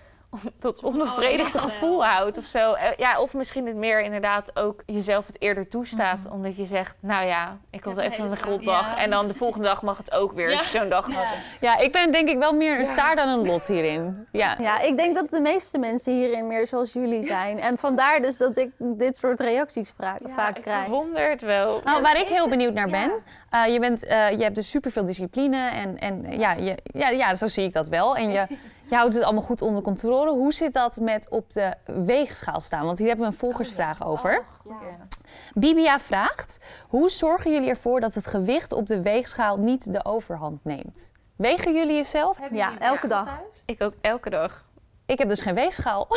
dat 0.60 0.82
onbevredigde 0.82 1.58
oh, 1.58 1.64
gevoel 1.64 2.04
houdt 2.04 2.38
of 2.38 2.44
zo. 2.44 2.72
Eh, 2.72 2.96
Ja, 2.96 3.20
of 3.20 3.34
misschien 3.34 3.66
het 3.66 3.76
meer 3.76 4.00
inderdaad 4.00 4.56
ook 4.56 4.82
jezelf 4.86 5.26
het 5.26 5.40
eerder 5.40 5.68
toestaat, 5.68 6.28
omdat 6.30 6.56
je 6.56 6.66
zegt, 6.66 6.96
nou 7.00 7.26
ja, 7.26 7.58
ik 7.70 7.84
had 7.84 7.96
even 7.96 8.24
een 8.24 8.30
hele 8.30 8.50
rotdag 8.50 8.90
ja. 8.90 8.96
en 8.96 9.10
dan 9.10 9.28
de 9.28 9.34
volgende 9.34 9.66
dag 9.66 9.82
mag 9.82 9.96
het 9.96 10.12
ook 10.12 10.32
weer 10.32 10.62
zo'n 10.64 10.88
dag 10.88 11.14
had. 11.14 11.36
Ja, 11.60 11.78
ik 11.78 11.92
ben 11.92 12.12
denk 12.12 12.28
ik 12.28 12.38
wel 12.38 12.52
meer 12.52 12.78
een 12.78 12.86
Saar 12.86 13.16
dan 13.16 13.28
een 13.28 13.46
Lot 13.46 13.66
hierin. 13.66 14.26
Ja. 14.32 14.56
Ja, 14.60 14.80
ik 14.80 14.96
denk 14.96 15.14
dat 15.14 15.30
de 15.30 15.40
meeste 15.40 15.78
mensen 15.78 16.12
hierin 16.12 16.46
meer 16.46 16.66
zoals 16.66 16.92
jullie 16.92 17.22
zijn. 17.22 17.60
En 17.60 17.78
vandaar 17.78 18.22
dus 18.22 18.36
dat 18.36 18.56
ik 18.56 18.70
dit 18.78 19.16
soort 19.16 19.40
reacties 19.40 19.92
vaak 19.98 20.20
ik 20.56 20.62
krijg. 20.62 20.84
bewonder 20.84 21.30
het 21.30 21.42
wel. 21.42 21.80
Nou, 21.84 22.02
waar 22.02 22.20
ik 22.20 22.26
heel 22.26 22.48
benieuwd 22.48 22.74
naar 22.74 22.90
ben, 22.90 23.12
eh, 23.50 23.72
je, 23.72 23.80
bent, 23.80 24.04
eh, 24.04 24.30
je 24.30 24.42
hebt 24.42 24.54
dus 24.54 24.70
superveel 24.70 25.04
discipline 25.04 25.70
en, 25.70 25.98
en 25.98 26.38
ja, 26.38 26.52
je, 26.52 26.78
ja, 26.82 27.08
ja, 27.08 27.34
zo 27.34 27.46
zie 27.46 27.64
ik 27.64 27.72
dat 27.72 27.88
wel. 27.88 28.16
En 28.16 28.30
je, 28.30 28.46
je 28.88 28.94
houdt 28.94 29.14
het 29.14 29.24
allemaal 29.24 29.42
goed 29.42 29.62
onder 29.62 29.82
controle. 29.82 30.30
Hoe 30.30 30.52
zit 30.52 30.72
dat 30.72 30.98
met 31.00 31.28
op 31.30 31.52
de 31.52 31.74
weegschaal 31.84 32.60
staan? 32.60 32.84
Want 32.84 32.98
hier 32.98 33.06
hebben 33.06 33.26
we 33.26 33.32
een 33.32 33.38
volgersvraag 33.38 34.04
over. 34.06 34.44
Bibia 35.54 36.00
vraagt, 36.00 36.58
hoe 36.88 37.10
zorgen 37.10 37.52
jullie 37.52 37.68
ervoor 37.68 38.00
dat 38.00 38.14
het 38.14 38.26
gewicht 38.26 38.72
op 38.72 38.86
de 38.86 39.02
weegschaal 39.02 39.58
niet 39.58 39.92
de 39.92 40.04
overhand 40.04 40.64
neemt? 40.64 41.12
Wegen 41.36 41.74
jullie 41.74 41.94
jezelf? 41.94 42.38
Ja, 42.50 42.78
elke 42.78 43.06
dag. 43.06 43.40
Ik 43.64 43.82
ook 43.82 43.94
elke 44.00 44.30
dag. 44.30 44.64
Ik 45.06 45.18
heb 45.18 45.28
dus 45.28 45.40
geen 45.40 45.54
weegschaal. 45.54 46.08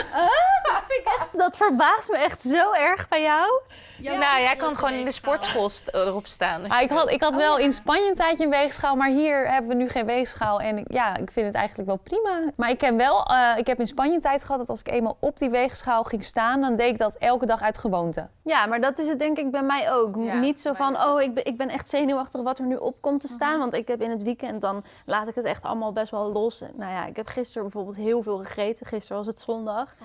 Dat 1.31 1.57
verbaast 1.57 2.09
me 2.09 2.17
echt 2.17 2.41
zo 2.41 2.73
erg 2.73 3.07
bij 3.07 3.21
jou. 3.21 3.61
Nou, 4.01 4.41
jij 4.41 4.55
kan 4.55 4.75
gewoon 4.75 4.93
in 4.93 5.05
de 5.05 5.11
sportschool 5.11 5.69
st- 5.69 5.87
erop 5.93 6.27
staan. 6.27 6.69
Ah, 6.69 6.81
ik 6.81 6.89
had, 6.89 7.09
ik 7.11 7.21
had 7.21 7.37
wel 7.37 7.57
in 7.57 7.73
Spanje 7.73 8.07
een 8.09 8.15
tijdje 8.15 8.43
een 8.43 8.49
weegschaal, 8.49 8.95
maar 8.95 9.09
hier 9.09 9.51
hebben 9.51 9.69
we 9.69 9.75
nu 9.83 9.89
geen 9.89 10.05
weegschaal. 10.05 10.59
En 10.59 10.77
ik- 10.77 10.93
ja, 10.93 11.17
ik 11.17 11.31
vind 11.31 11.45
het 11.45 11.55
eigenlijk 11.55 11.87
wel 11.89 11.97
prima. 11.97 12.51
Maar 12.55 12.69
ik 12.69 12.81
heb 12.81 12.95
wel, 12.97 13.25
eh, 13.25 13.53
ik 13.57 13.67
heb 13.67 13.79
in 13.79 13.87
Spanje 13.87 14.13
een 14.13 14.21
tijd 14.21 14.41
gehad 14.43 14.57
dat 14.59 14.69
als 14.69 14.79
ik 14.79 14.87
eenmaal 14.89 15.17
op 15.19 15.39
die 15.39 15.49
weegschaal 15.49 16.03
ging 16.03 16.23
staan, 16.23 16.61
dan 16.61 16.75
deed 16.75 16.89
ik 16.91 16.97
dat 16.97 17.15
elke 17.15 17.45
dag 17.45 17.61
uit 17.61 17.77
gewoonte. 17.77 18.27
Ja, 18.43 18.65
maar 18.65 18.81
dat 18.81 18.97
is 18.99 19.07
het 19.07 19.19
denk 19.19 19.37
ik 19.37 19.51
bij 19.51 19.63
mij 19.63 19.91
ook. 19.91 20.15
Ja, 20.15 20.39
Niet 20.39 20.61
zo 20.61 20.73
van, 20.73 20.95
oh, 21.01 21.21
ik 21.21 21.33
ben, 21.33 21.45
ik 21.45 21.57
ben 21.57 21.69
echt 21.69 21.89
zenuwachtig 21.89 22.41
wat 22.41 22.59
er 22.59 22.65
nu 22.65 22.75
op 22.75 23.01
komt 23.01 23.21
te 23.21 23.27
staan. 23.27 23.59
Want 23.59 23.73
ik 23.73 23.87
heb 23.87 24.01
in 24.01 24.09
het 24.09 24.23
weekend, 24.23 24.61
dan 24.61 24.83
laat 25.05 25.27
ik 25.27 25.35
het 25.35 25.45
echt 25.45 25.63
allemaal 25.63 25.91
best 25.93 26.11
wel 26.11 26.31
los. 26.31 26.61
Nou 26.75 26.91
ja, 26.91 27.05
ik 27.05 27.15
heb 27.15 27.27
gisteren 27.27 27.61
bijvoorbeeld 27.63 27.95
heel 27.95 28.21
veel 28.21 28.37
gegeten. 28.37 28.85
Gisteren 28.85 29.17
was 29.17 29.25
het 29.27 29.39
zondag. 29.41 29.95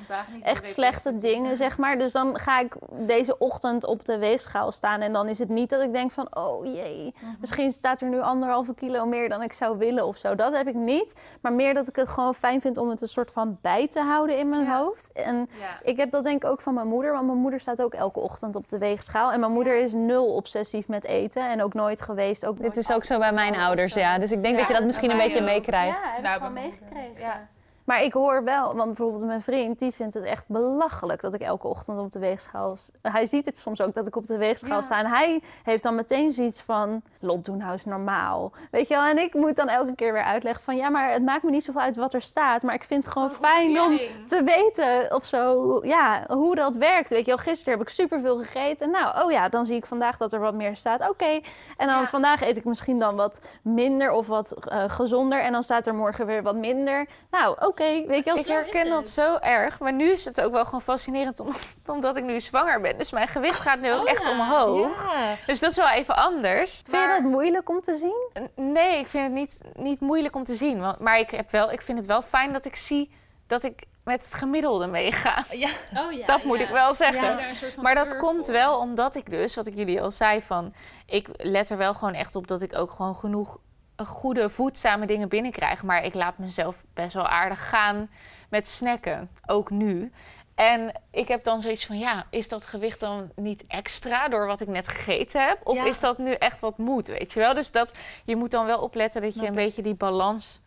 Echt 0.43 0.69
slechte 0.69 1.17
dingen, 1.17 1.57
zeg 1.57 1.79
maar. 1.79 1.99
Dus 1.99 2.13
dan 2.13 2.39
ga 2.39 2.61
ik 2.61 2.75
deze 2.91 3.39
ochtend 3.39 3.82
op 3.87 4.05
de 4.05 4.19
weegschaal 4.19 4.73
staan. 4.73 5.01
En 5.01 5.13
dan 5.13 5.29
is 5.29 5.39
het 5.39 5.49
niet 5.49 5.71
dat 5.71 5.81
ik 5.83 5.93
denk 5.93 6.11
van, 6.11 6.37
oh 6.37 6.65
jee, 6.67 7.15
misschien 7.41 7.73
staat 7.73 8.01
er 8.01 8.09
nu 8.09 8.21
anderhalve 8.21 8.75
kilo 8.75 9.07
meer 9.07 9.29
dan 9.29 9.43
ik 9.43 9.53
zou 9.53 9.79
willen 9.79 10.07
of 10.07 10.17
zo. 10.17 10.35
Dat 10.35 10.53
heb 10.53 10.67
ik 10.69 10.75
niet. 10.75 11.15
Maar 11.41 11.53
meer 11.53 11.75
dat 11.75 11.89
ik 11.89 11.97
het 11.97 12.09
gewoon 12.09 12.35
fijn 12.35 12.61
vind 12.61 12.77
om 12.77 12.89
het 12.89 13.01
een 13.01 13.09
soort 13.09 13.31
van 13.31 13.59
bij 13.61 13.89
te 13.89 14.01
houden 14.01 14.39
in 14.39 14.49
mijn 14.49 14.69
hoofd. 14.69 15.13
En 15.13 15.49
ik 15.83 15.97
heb 15.97 16.11
dat 16.11 16.23
denk 16.23 16.45
ik 16.45 16.51
ook 16.51 16.61
van 16.61 16.75
mijn 16.75 16.87
moeder. 16.87 17.13
Want 17.13 17.27
mijn 17.27 17.39
moeder 17.39 17.61
staat 17.61 17.83
ook 17.83 17.95
elke 17.95 18.21
ochtend 18.21 18.57
op 18.57 18.69
de 18.69 18.79
weegschaal. 18.79 19.33
En 19.33 19.41
mijn 19.41 19.53
moeder 19.53 19.77
is 19.81 19.93
nul 19.95 20.35
obsessief 20.35 20.89
met 20.89 21.05
eten. 21.05 21.51
En 21.51 21.63
ook 21.63 21.75
nooit 21.75 22.01
geweest. 22.01 22.47
Ook 22.47 22.61
Dit 22.61 22.77
is 22.77 22.93
ook 22.93 23.05
zo 23.05 23.19
bij 23.19 23.33
mijn 23.33 23.57
ouders, 23.57 23.95
ja. 23.95 24.19
Dus 24.19 24.31
ik 24.33 24.43
denk 24.43 24.59
dat 24.59 24.69
je 24.69 24.75
dat 24.75 24.85
misschien 24.85 25.11
een 25.11 25.17
beetje 25.19 25.41
meekrijgt. 25.41 25.99
Ja, 25.99 26.11
heb 26.13 26.23
Nou, 26.23 26.35
ik 26.35 26.41
gewoon 26.41 26.53
mijn 26.53 26.71
moeder. 26.81 26.89
meegekregen. 26.95 27.49
Maar 27.85 28.03
ik 28.03 28.13
hoor 28.13 28.45
wel, 28.45 28.75
want 28.75 28.87
bijvoorbeeld 28.87 29.25
mijn 29.25 29.43
vriend, 29.43 29.79
die 29.79 29.93
vindt 29.93 30.15
het 30.15 30.25
echt 30.25 30.49
belachelijk 30.49 31.21
dat 31.21 31.35
ik 31.35 31.41
elke 31.41 31.69
ochtend 31.69 31.99
op 31.99 32.13
de 32.13 32.19
weegschaal... 32.19 32.77
Hij 33.03 33.27
ziet 33.27 33.45
het 33.45 33.59
soms 33.59 33.81
ook 33.81 33.95
dat 33.95 34.07
ik 34.07 34.17
op 34.17 34.27
de 34.27 34.37
weegschaal 34.37 34.83
sta. 34.83 34.99
En 34.99 35.07
hij 35.07 35.43
heeft 35.63 35.83
dan 35.83 35.95
meteen 35.95 36.31
zoiets 36.31 36.61
van, 36.61 37.03
Lot, 37.21 37.45
doe 37.45 37.57
nou 37.57 37.79
normaal. 37.85 38.53
Weet 38.71 38.89
je 38.89 38.95
wel? 38.95 39.05
En 39.05 39.19
ik 39.19 39.35
moet 39.35 39.57
dan 39.57 39.69
elke 39.69 39.95
keer 39.95 40.13
weer 40.13 40.23
uitleggen 40.23 40.65
van, 40.65 40.77
ja, 40.77 40.89
maar 40.89 41.13
het 41.13 41.25
maakt 41.25 41.43
me 41.43 41.51
niet 41.51 41.65
zoveel 41.65 41.81
uit 41.81 41.97
wat 41.97 42.15
er 42.15 42.23
staat. 42.23 42.63
Maar 42.63 42.75
ik 42.75 42.85
vind 42.85 43.05
het 43.05 43.13
gewoon 43.13 43.31
fijn 43.31 43.81
om 43.81 43.99
te 44.27 44.43
weten 44.43 45.15
of 45.15 45.25
zo, 45.25 45.79
ja, 45.85 46.25
hoe 46.29 46.55
dat 46.55 46.77
werkt. 46.77 47.11
Weet 47.11 47.25
je 47.25 47.31
wel, 47.35 47.37
gisteren 47.37 47.79
heb 47.79 47.83
ik 47.83 47.93
superveel 47.93 48.39
gegeten. 48.39 48.91
Nou, 48.91 49.25
oh 49.25 49.31
ja, 49.31 49.49
dan 49.49 49.67
zie 49.67 49.77
ik 49.77 49.87
vandaag 49.87 50.17
dat 50.17 50.33
er 50.33 50.41
wat 50.41 50.57
meer 50.57 50.77
staat. 50.77 51.09
Oké. 51.09 51.41
En 51.77 51.87
dan 51.87 52.07
vandaag 52.07 52.43
eet 52.43 52.57
ik 52.57 52.65
misschien 52.65 52.99
dan 52.99 53.17
wat 53.17 53.41
minder 53.63 54.11
of 54.11 54.27
wat 54.27 54.53
eh, 54.53 54.85
gezonder. 54.87 55.41
En 55.41 55.53
dan 55.53 55.63
staat 55.63 55.87
er 55.87 55.95
morgen 55.95 56.27
weer 56.27 56.43
wat 56.43 56.57
minder. 56.57 57.09
Nou, 57.31 57.57
oké. 57.59 57.72
Weet 58.07 58.25
je 58.25 58.31
wel, 58.33 58.37
Ik 58.39 58.47
herken 58.47 58.89
dat 58.91 59.09
zo 59.09 59.37
erg, 59.37 59.81
maar 59.81 59.93
nu 59.93 60.11
is 60.11 60.25
het 60.25 60.41
ook 60.41 60.53
wel 60.53 60.65
gewoon 60.65 60.83
fascinerend 60.83 61.41
om- 61.41 61.49
omdat 61.87 62.17
ik 62.17 62.25
nu 62.25 62.41
zwanger 62.41 62.81
ben. 62.81 62.99
Dus 62.99 63.11
mijn 63.11 63.29
gewicht 63.29 63.61
gaat 63.61 63.81
nu 63.81 63.93
ook 63.93 64.07
echt 64.07 64.29
omhoog. 64.31 65.11
Dus 65.47 65.61
dat 65.61 65.71
is 65.71 65.77
wel 65.77 65.89
even 65.89 66.17
anders. 66.17 66.71
Vind 66.73 67.03
je 67.03 67.09
dat 67.23 67.31
moeilijk 67.31 67.69
om 67.69 67.81
te 67.81 67.97
zien? 67.97 68.49
Nee, 68.73 68.99
ik 68.99 69.07
vind 69.07 69.25
het 69.25 69.33
niet, 69.33 69.61
niet 69.75 70.01
moeilijk 70.01 70.35
om 70.37 70.45
te 70.45 70.55
zien. 70.55 70.81
Want, 70.81 70.99
maar 70.99 71.19
ik, 71.19 71.31
heb 71.31 71.51
wel, 71.51 71.73
ik 71.73 71.83
vind 71.83 71.99
het 71.99 72.07
wel 72.07 72.23
fijn 72.23 72.53
dat 72.53 72.65
ik 72.65 72.77
zie 72.77 73.11
dat 73.47 73.63
ik 73.63 73.83
met 74.05 74.25
het 74.25 74.35
gemiddelde 74.35 74.87
meega. 74.87 75.45
Oh 76.07 76.13
ja. 76.13 76.27
dat 76.27 76.43
moet 76.45 76.59
ik 76.59 76.69
wel 76.69 76.95
zeggen. 76.95 77.37
Maar 77.83 77.95
dat 77.95 78.17
komt 78.17 78.47
wel 78.47 78.79
omdat 78.79 79.15
ik 79.15 79.31
dus, 79.31 79.55
wat 79.55 79.67
ik 79.67 79.75
jullie 79.77 80.03
al 80.03 80.11
zei, 80.11 80.43
van 80.43 80.75
ik 81.07 81.29
let 81.33 81.71
er 81.71 81.77
wel 81.77 81.95
gewoon 81.95 82.15
echt 82.15 82.37
op 82.37 82.47
dat 82.47 82.63
ik 82.63 82.77
ook 82.79 82.91
gewoon 82.91 83.15
genoeg 83.17 83.59
goede, 84.07 84.49
voedzame 84.51 85.07
dingen 85.07 85.29
binnenkrijg. 85.29 85.83
Maar 85.83 86.05
ik 86.05 86.15
laat 86.15 86.39
mezelf 86.39 86.77
best 86.95 87.15
wel 87.15 87.27
aardig 87.29 87.69
gaan 87.69 88.11
met 88.51 88.69
snacken, 88.69 89.31
ook 89.47 89.71
nu. 89.71 90.13
En 90.55 90.93
ik 91.11 91.29
heb 91.29 91.45
dan 91.45 91.61
zoiets 91.61 91.87
van, 91.87 91.99
ja, 91.99 92.25
is 92.31 92.49
dat 92.49 92.67
gewicht 92.67 93.01
dan 93.01 93.31
niet 93.37 93.65
extra 93.69 94.29
door 94.29 94.47
wat 94.47 94.61
ik 94.61 94.69
net 94.69 94.89
gegeten 94.89 95.45
heb? 95.47 95.59
Of 95.65 95.77
Ja. 95.77 95.85
is 95.85 96.01
dat 96.01 96.19
nu 96.19 96.33
echt 96.33 96.61
wat 96.61 96.79
moet, 96.79 97.07
weet 97.07 97.33
je 97.33 97.41
wel? 97.41 97.55
Dus 97.55 97.71
dat, 97.71 97.93
je 98.25 98.37
moet 98.37 98.51
dan 98.51 98.67
wel 98.67 98.79
opletten 98.81 99.21
dat 99.21 99.35
je 99.35 99.41
een 99.41 99.47
ik. 99.47 99.55
beetje 99.55 99.83
die 99.83 99.95
balans 99.95 100.61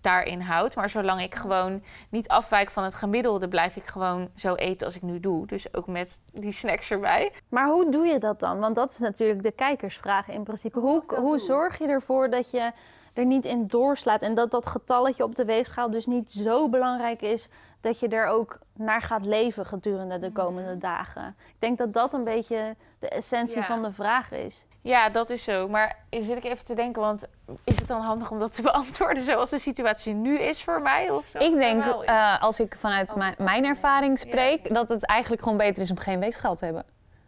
daarin 0.00 0.40
houdt. 0.40 0.76
Maar 0.76 0.90
zolang 0.90 1.20
ik 1.22 1.34
gewoon 1.34 1.82
niet 2.08 2.28
afwijk 2.28 2.70
van 2.70 2.84
het 2.84 2.94
gemiddelde, 2.94 3.48
blijf 3.48 3.76
ik 3.76 3.86
gewoon 3.86 4.28
zo 4.36 4.54
eten 4.54 4.86
als 4.86 4.96
ik 4.96 5.02
nu 5.02 5.20
doe. 5.20 5.46
Dus 5.46 5.74
ook 5.74 5.86
met 5.86 6.20
die 6.32 6.52
snacks 6.52 6.90
erbij. 6.90 7.32
Maar 7.48 7.66
hoe 7.66 7.90
doe 7.90 8.06
je 8.06 8.18
dat 8.18 8.40
dan? 8.40 8.58
Want 8.58 8.74
dat 8.74 8.90
is 8.90 8.98
natuurlijk 8.98 9.42
de 9.42 9.50
kijkersvraag 9.50 10.28
in 10.28 10.42
principe. 10.42 10.80
Hoe, 10.80 11.02
hoe 11.16 11.38
zorg 11.38 11.78
je 11.78 11.86
ervoor 11.86 12.30
dat 12.30 12.50
je 12.50 12.72
er 13.12 13.24
niet 13.24 13.44
in 13.44 13.66
doorslaat 13.66 14.22
en 14.22 14.34
dat 14.34 14.50
dat 14.50 14.66
getalletje 14.66 15.24
op 15.24 15.34
de 15.34 15.44
weegschaal 15.44 15.90
dus 15.90 16.06
niet 16.06 16.30
zo 16.30 16.68
belangrijk 16.68 17.22
is 17.22 17.48
dat 17.80 18.00
je 18.00 18.08
er 18.08 18.26
ook 18.26 18.58
naar 18.74 19.02
gaat 19.02 19.24
leven 19.24 19.66
gedurende 19.66 20.18
de 20.18 20.32
komende 20.32 20.78
dagen? 20.78 21.36
Ik 21.48 21.54
denk 21.58 21.78
dat 21.78 21.92
dat 21.92 22.12
een 22.12 22.24
beetje 22.24 22.76
de 22.98 23.08
essentie 23.08 23.56
Ja. 23.56 23.62
van 23.64 23.82
de 23.82 23.92
vraag 23.92 24.32
is. 24.32 24.66
Ja, 24.88 25.08
dat 25.08 25.30
is 25.30 25.44
zo. 25.44 25.68
Maar 25.68 25.96
zit 26.10 26.36
ik 26.36 26.44
even 26.44 26.64
te 26.64 26.74
denken, 26.74 27.02
want 27.02 27.24
is 27.64 27.78
het 27.78 27.88
dan 27.88 28.00
handig 28.00 28.30
om 28.30 28.38
dat 28.38 28.54
te 28.54 28.62
beantwoorden 28.70 29.22
zoals 29.22 29.50
de 29.50 29.58
situatie 29.58 30.14
nu 30.14 30.38
is 30.40 30.62
voor 30.62 30.80
mij? 30.82 31.10
Of 31.10 31.26
zo? 31.26 31.38
Ik 31.38 31.54
denk, 31.54 31.84
eh, 31.84 32.42
als 32.42 32.60
ik 32.60 32.76
vanuit 32.78 33.14
mijn- 33.14 33.34
mijn 33.38 33.64
ervaring 33.64 34.18
spreek, 34.18 34.74
dat 34.74 34.88
het 34.88 35.06
eigenlijk 35.06 35.42
gewoon 35.42 35.58
beter 35.58 35.82
is 35.82 35.90
om 35.90 35.98
geen 35.98 36.20
weegschaal 36.20 36.54
te 36.54 36.64
hebben. 36.64 36.84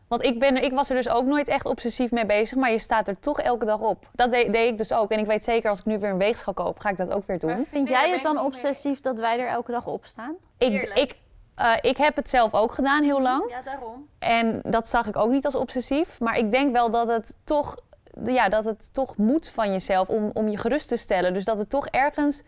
Want 0.08 0.22
ik, 0.24 0.38
ben, 0.38 0.62
ik 0.62 0.72
was 0.72 0.90
er 0.90 0.96
dus 0.96 1.08
ook 1.08 1.24
nooit 1.24 1.48
echt 1.48 1.66
obsessief 1.66 2.10
mee 2.10 2.26
bezig, 2.26 2.58
maar 2.58 2.70
je 2.70 2.78
staat 2.78 3.08
er 3.08 3.18
toch 3.20 3.40
elke 3.40 3.64
dag 3.64 3.80
op. 3.80 4.08
Dat 4.12 4.30
deed, 4.30 4.52
deed 4.52 4.68
ik 4.70 4.78
dus 4.78 4.92
ook. 4.92 5.10
En 5.10 5.18
ik 5.18 5.26
weet 5.26 5.44
zeker, 5.44 5.70
als 5.70 5.78
ik 5.78 5.84
nu 5.84 5.98
weer 5.98 6.10
een 6.10 6.18
weegschaal 6.18 6.54
koop, 6.54 6.78
ga 6.78 6.88
ik 6.88 6.96
dat 6.96 7.10
ook 7.10 7.26
weer 7.26 7.38
doen. 7.38 7.66
Vind 7.70 7.88
jij 7.88 8.10
het 8.10 8.22
dan 8.22 8.38
obsessief 8.40 9.00
dat 9.00 9.18
wij 9.18 9.38
er 9.40 9.48
elke 9.48 9.70
dag 9.72 9.86
op 9.86 10.06
staan? 10.06 10.34
Ik, 10.58 10.92
ik, 10.94 11.14
eh, 11.60 11.72
ik 11.80 11.96
heb 11.96 12.16
het 12.16 12.28
zelf 12.28 12.54
ook 12.54 12.72
gedaan 12.72 13.02
heel 13.02 13.20
lang. 13.20 13.50
Ja, 13.50 13.62
daarom. 13.62 14.08
En 14.18 14.60
dat 14.62 14.88
zag 14.88 15.06
ik 15.06 15.16
ook 15.16 15.30
niet 15.30 15.44
als 15.44 15.54
obsessief. 15.54 16.20
Maar 16.20 16.38
ik 16.38 16.50
denk 16.50 16.72
wel 16.72 16.90
dat 16.90 17.08
het 17.08 17.36
toch, 17.44 17.76
ja, 18.24 18.48
dat 18.48 18.64
het 18.64 18.94
toch 18.94 19.16
moet 19.16 19.48
van 19.48 19.72
jezelf 19.72 20.08
om, 20.08 20.30
om 20.32 20.48
je 20.48 20.58
gerust 20.58 20.88
te 20.88 20.96
stellen. 20.96 21.34
Dus 21.34 21.44
dat 21.44 21.58
het 21.58 21.70
toch 21.70 21.86
ergens 21.86 22.42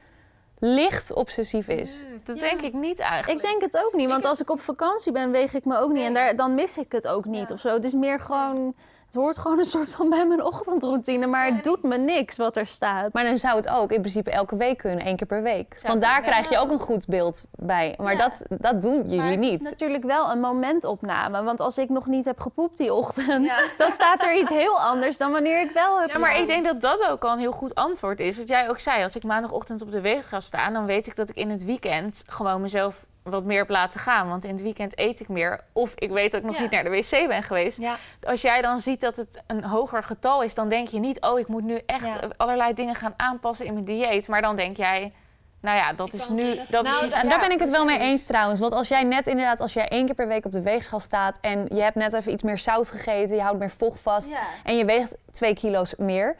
licht 0.58 1.12
obsessief 1.12 1.68
is. 1.68 2.02
Hmm, 2.06 2.20
dat 2.24 2.38
denk 2.38 2.60
ik 2.60 2.72
niet 2.72 2.98
eigenlijk. 2.98 3.42
Ik 3.42 3.50
denk 3.50 3.62
het 3.62 3.84
ook 3.84 3.92
niet, 3.94 4.08
want 4.08 4.24
als 4.24 4.40
ik 4.40 4.50
op 4.50 4.60
vakantie 4.60 5.12
ben, 5.12 5.30
weeg 5.30 5.54
ik 5.54 5.64
me 5.64 5.78
ook 5.78 5.92
niet. 5.92 6.04
En 6.04 6.14
daar, 6.14 6.36
dan 6.36 6.54
mis 6.54 6.78
ik 6.78 6.92
het 6.92 7.08
ook 7.08 7.24
niet 7.24 7.50
of 7.50 7.60
zo. 7.60 7.68
Het 7.68 7.84
is 7.84 7.92
meer 7.92 8.20
gewoon, 8.20 8.74
het 9.12 9.20
hoort 9.20 9.38
gewoon 9.38 9.58
een 9.58 9.64
soort 9.64 9.90
van 9.90 10.08
bij 10.08 10.26
mijn 10.26 10.42
ochtendroutine. 10.44 11.26
Maar 11.26 11.46
het 11.46 11.64
doet 11.64 11.82
me 11.82 11.96
niks 11.98 12.36
wat 12.36 12.56
er 12.56 12.66
staat. 12.66 13.12
Maar 13.12 13.24
dan 13.24 13.38
zou 13.38 13.56
het 13.56 13.68
ook 13.68 13.92
in 13.92 14.00
principe 14.00 14.30
elke 14.30 14.56
week 14.56 14.78
kunnen, 14.78 15.04
één 15.04 15.16
keer 15.16 15.26
per 15.26 15.42
week. 15.42 15.80
Want 15.86 16.00
daar 16.00 16.22
krijg 16.22 16.48
je 16.50 16.58
ook 16.58 16.70
een 16.70 16.78
goed 16.80 17.06
beeld 17.06 17.44
bij. 17.50 17.94
Maar 17.98 18.12
Ja. 18.16 18.18
dat, 18.18 18.42
dat 18.60 18.82
doen 18.82 19.02
jullie 19.02 19.16
Maar 19.18 19.30
het 19.30 19.44
is 19.44 19.50
niet. 19.50 19.62
natuurlijk 19.62 20.04
wel 20.04 20.30
een 20.30 20.40
momentopname. 20.40 21.42
Want 21.42 21.60
als 21.60 21.78
ik 21.78 21.88
nog 21.88 22.06
niet 22.06 22.24
heb 22.24 22.40
gepoept 22.40 22.78
die 22.78 22.94
ochtend, 22.94 23.50
dan 23.78 23.90
staat 23.90 24.22
er 24.22 24.34
iets 24.36 24.50
heel 24.50 24.80
anders 24.80 25.16
dan 25.16 25.32
wanneer 25.32 25.60
ik 25.60 25.70
wel 25.70 26.00
heb 26.00 26.10
Ja, 26.10 26.18
maar 26.18 26.38
ik 26.38 26.46
denk 26.46 26.64
dat 26.64 26.80
dat 26.80 27.06
ook 27.10 27.24
al 27.24 27.32
een 27.32 27.38
heel 27.38 27.52
goed 27.52 27.74
antwoord 27.74 28.20
is. 28.20 28.36
Wat 28.38 28.48
jij 28.48 28.68
ook 28.68 28.78
zei, 28.78 29.02
als 29.02 29.16
ik 29.16 29.24
maandagochtend 29.24 29.82
op 29.82 29.90
de 29.90 30.00
weegschaal 30.00 30.40
sta... 30.40 30.70
dan 30.70 30.86
weet 30.86 31.06
ik 31.06 31.16
dat 31.16 31.28
ik 31.28 31.36
in 31.36 31.50
het 31.50 31.64
weekend 31.64 32.24
gewoon 32.26 32.60
mezelf 32.60 32.94
wat 33.23 33.45
meer 33.45 33.59
heb 33.59 33.68
laten 33.68 34.01
gaan. 34.01 34.29
Want 34.29 34.45
in 34.45 34.51
het 34.53 34.62
weekend 34.62 34.99
eet 34.99 35.20
ik 35.20 35.29
meer. 35.29 35.61
Of 35.73 35.93
ik 35.95 36.11
weet 36.11 36.31
dat 36.33 36.41
ik 36.41 36.47
nog 36.47 36.57
Ja. 36.57 36.62
niet 36.62 36.70
naar 36.70 36.85
de 36.85 36.91
wc 36.91 37.29
ben 37.29 37.43
geweest. 37.43 37.79
Ja. 37.79 37.97
Als 38.23 38.43
jij 38.43 38.62
dan 38.62 38.79
ziet 38.79 39.01
dat 39.01 39.16
het 39.16 39.43
een 39.47 39.64
hoger 39.64 40.03
getal 40.03 40.43
is... 40.43 40.55
dan 40.55 40.68
denk 40.68 40.89
je 40.89 40.99
niet, 40.99 41.20
oh, 41.20 41.39
ik 41.39 41.49
moet 41.49 41.64
nu 41.64 41.81
echt 41.87 42.05
Ja. 42.07 42.20
allerlei 42.37 42.75
dingen 42.75 42.95
gaan 42.95 43.14
aanpassen 43.16 43.66
in 43.66 43.73
mijn 43.73 43.85
dieet. 43.85 44.29
Maar 44.29 44.43
dan 44.43 44.57
denk 44.57 44.77
jij, 44.77 45.12
Nou 45.61 45.77
ja, 45.77 45.93
dat 45.93 46.12
is 46.14 46.29
nu... 46.29 46.59
Dat 46.68 46.85
Nou, 46.85 47.05
is, 47.07 47.11
daar 47.11 47.41
ben 47.41 47.51
ik 47.51 47.59
het 47.61 47.70
wel 47.70 47.85
mee 47.85 47.99
eens 47.99 48.25
trouwens. 48.27 48.61
Want 48.61 48.73
als 48.73 48.89
jij 48.89 49.03
net 49.03 49.27
inderdaad, 49.27 49.61
als 49.61 49.73
jij 49.73 49.89
één 49.89 50.07
keer 50.07 50.14
per 50.14 50.29
week 50.29 50.45
op 50.45 50.53
de 50.53 50.62
weegschaal 50.62 51.01
staat 51.01 51.39
en 51.41 51.66
je 51.75 51.83
hebt 51.83 51.97
net 51.97 52.12
even 52.12 52.33
iets 52.33 52.43
meer 52.43 52.59
zout 52.59 52.91
gegeten, 52.91 53.37
je 53.37 53.43
houdt 53.43 53.59
meer 53.59 53.70
vocht 53.70 54.01
vast 54.01 54.37
en 54.64 54.77
je 54.77 54.85
weegt 54.85 55.16
twee 55.33 55.55
kilo's 55.55 55.95
meer, 55.97 56.37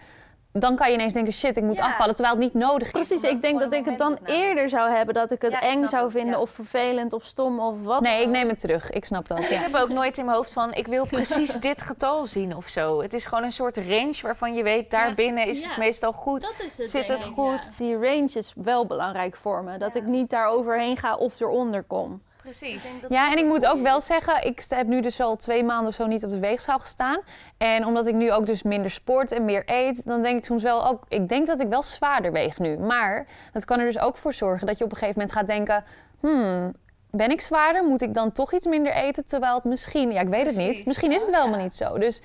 dan 0.53 0.77
kan 0.77 0.89
je 0.89 0.95
ineens 0.95 1.13
denken, 1.13 1.33
shit, 1.33 1.57
ik 1.57 1.63
moet 1.63 1.77
Ja. 1.77 1.87
afvallen, 1.87 2.15
terwijl 2.15 2.37
het 2.37 2.45
niet 2.45 2.55
nodig 2.55 2.87
is. 2.87 2.93
Precies, 2.93 3.23
ik 3.31 3.41
denk 3.41 3.61
dat 3.61 3.73
ik 3.73 3.85
het 3.85 3.99
dan 3.99 4.19
eerder 4.25 4.69
zou 4.69 4.91
hebben 4.91 5.15
dat 5.15 5.31
ik 5.31 5.43
het 5.43 5.53
Ja, 5.53 5.61
eng 5.61 5.87
zou 5.89 6.03
het, 6.05 6.13
vinden 6.13 6.33
ja. 6.35 6.41
of 6.41 6.51
vervelend 6.51 7.13
of 7.13 7.25
stom 7.25 7.61
of 7.61 7.85
wat. 7.85 8.01
Nee, 8.01 8.23
ik 8.23 8.29
neem 8.29 8.49
het 8.49 8.59
terug. 8.61 8.91
Ik 8.91 9.05
snap 9.05 9.29
dat. 9.29 9.39
Ik 9.39 9.49
heb 9.49 9.75
ook 9.75 9.89
nooit 9.89 10.19
in 10.19 10.25
mijn 10.25 10.37
hoofd 10.37 10.53
van, 10.53 10.75
ik 10.75 10.87
wil 10.87 11.07
precies 11.17 11.55
dit 11.55 11.83
getal 11.83 12.27
zien 12.27 12.57
of 12.57 12.69
zo. 12.69 13.03
Het 13.03 13.13
is 13.15 13.27
gewoon 13.27 13.45
een 13.45 13.53
soort 13.53 13.77
range 13.77 14.19
waarvan 14.23 14.55
je 14.55 14.63
weet, 14.63 14.91
daar 14.91 15.09
Ja. 15.09 15.15
binnen 15.15 15.47
is 15.47 15.61
Ja. 15.61 15.69
het 15.69 15.77
meestal 15.77 16.13
goed. 16.13 16.41
Dat 16.41 16.55
is 16.67 16.79
het, 16.79 16.91
Zit 16.91 17.09
het 17.09 17.23
goed? 17.25 17.63
ja. 17.65 17.85
Die 17.85 17.95
range 17.95 18.31
is 18.33 18.53
wel 18.57 18.87
belangrijk 18.87 19.37
voor 19.37 19.63
me. 19.65 19.79
Dat 19.79 19.95
Ja. 19.95 20.01
ik 20.01 20.07
niet 20.07 20.31
daar 20.31 20.47
overheen 20.47 20.97
ga 20.97 21.15
of 21.15 21.41
eronder 21.41 21.83
kom. 21.83 22.23
Precies. 22.43 22.83
Ja, 23.09 23.33
en 23.33 23.39
ik 23.39 23.45
moet 23.45 23.67
ook 23.67 23.81
wel 23.81 24.01
zeggen, 24.01 24.45
ik 24.45 24.65
heb 24.69 24.87
nu 24.87 25.01
dus 25.01 25.21
al 25.21 25.37
twee 25.37 25.65
maanden 25.65 25.87
of 25.87 25.95
zo 25.95 26.07
niet 26.07 26.25
op 26.25 26.31
de 26.31 26.39
weegschaal 26.39 26.79
gestaan. 26.79 27.21
En 27.59 27.87
omdat 27.87 28.07
ik 28.07 28.15
nu 28.15 28.33
ook 28.33 28.47
dus 28.47 28.63
minder 28.63 28.91
sport 28.91 29.33
en 29.33 29.45
meer 29.45 29.63
eet, 29.67 30.05
dan 30.05 30.23
denk 30.23 30.39
ik 30.39 30.45
soms 30.45 30.63
wel 30.63 30.87
ook, 30.87 31.05
ik 31.09 31.29
denk 31.29 31.47
dat 31.47 31.61
ik 31.61 31.69
wel 31.69 31.83
zwaarder 31.83 32.33
weeg 32.33 32.59
nu. 32.59 32.79
Maar 32.79 33.27
dat 33.53 33.65
kan 33.65 33.79
er 33.79 33.87
dus 33.87 33.99
ook 33.99 34.17
voor 34.17 34.33
zorgen 34.33 34.67
dat 34.67 34.79
je 34.79 34.85
op 34.85 34.91
een 34.91 34.97
gegeven 34.97 35.21
moment 35.21 35.39
gaat 35.39 35.47
denken, 35.47 35.85
hmm, 36.21 36.73
ben 37.11 37.31
ik 37.31 37.41
zwaarder? 37.41 37.85
Moet 37.85 38.03
ik 38.03 38.15
dan 38.15 38.33
toch 38.33 38.53
iets 38.53 38.67
minder 38.67 38.93
eten? 38.93 39.27
Terwijl 39.27 39.55
het 39.55 39.65
misschien, 39.65 40.13
ja, 40.13 40.21
ik 40.21 40.29
weet 40.29 40.47
het 40.47 40.57
niet. 40.57 40.87
Misschien 40.87 41.13
is 41.13 41.21
het 41.21 41.31
wel 41.31 41.41
helemaal 41.41 41.63
niet 41.63 41.75
zo. 41.75 41.99
Dus 41.99 42.23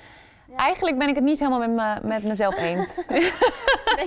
eigenlijk 0.55 0.97
ben 0.97 1.07
ik 1.07 1.15
het 1.15 1.23
niet 1.23 1.39
helemaal 1.39 1.59
met, 1.59 1.69
me, 1.69 2.07
met 2.07 2.23
mezelf 2.23 2.57
eens. 2.69 3.05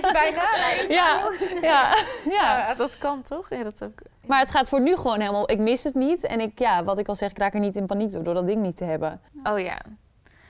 Bijna. 0.01 0.41
ja, 0.89 1.29
ja, 1.61 1.61
ja. 1.61 1.95
Ja, 2.29 2.73
dat 2.73 2.97
kan 2.97 3.21
toch? 3.21 3.49
Ja, 3.49 3.63
dat 3.63 3.83
ook. 3.83 4.01
Maar 4.31 4.39
het 4.39 4.51
gaat 4.51 4.69
voor 4.69 4.81
nu 4.81 4.95
gewoon 4.95 5.19
helemaal, 5.19 5.51
ik 5.51 5.59
mis 5.59 5.83
het 5.83 5.95
niet. 5.95 6.23
En 6.23 6.39
ik, 6.39 6.59
ja, 6.59 6.83
wat 6.83 6.97
ik 6.97 7.07
al 7.07 7.15
zeg, 7.15 7.29
ik 7.31 7.37
raak 7.37 7.53
er 7.53 7.59
niet 7.59 7.75
in 7.75 7.85
paniek 7.85 8.11
door, 8.11 8.23
door 8.23 8.33
dat 8.33 8.45
ding 8.45 8.61
niet 8.61 8.77
te 8.77 8.83
hebben. 8.83 9.21
Oh 9.43 9.59
ja. 9.59 9.79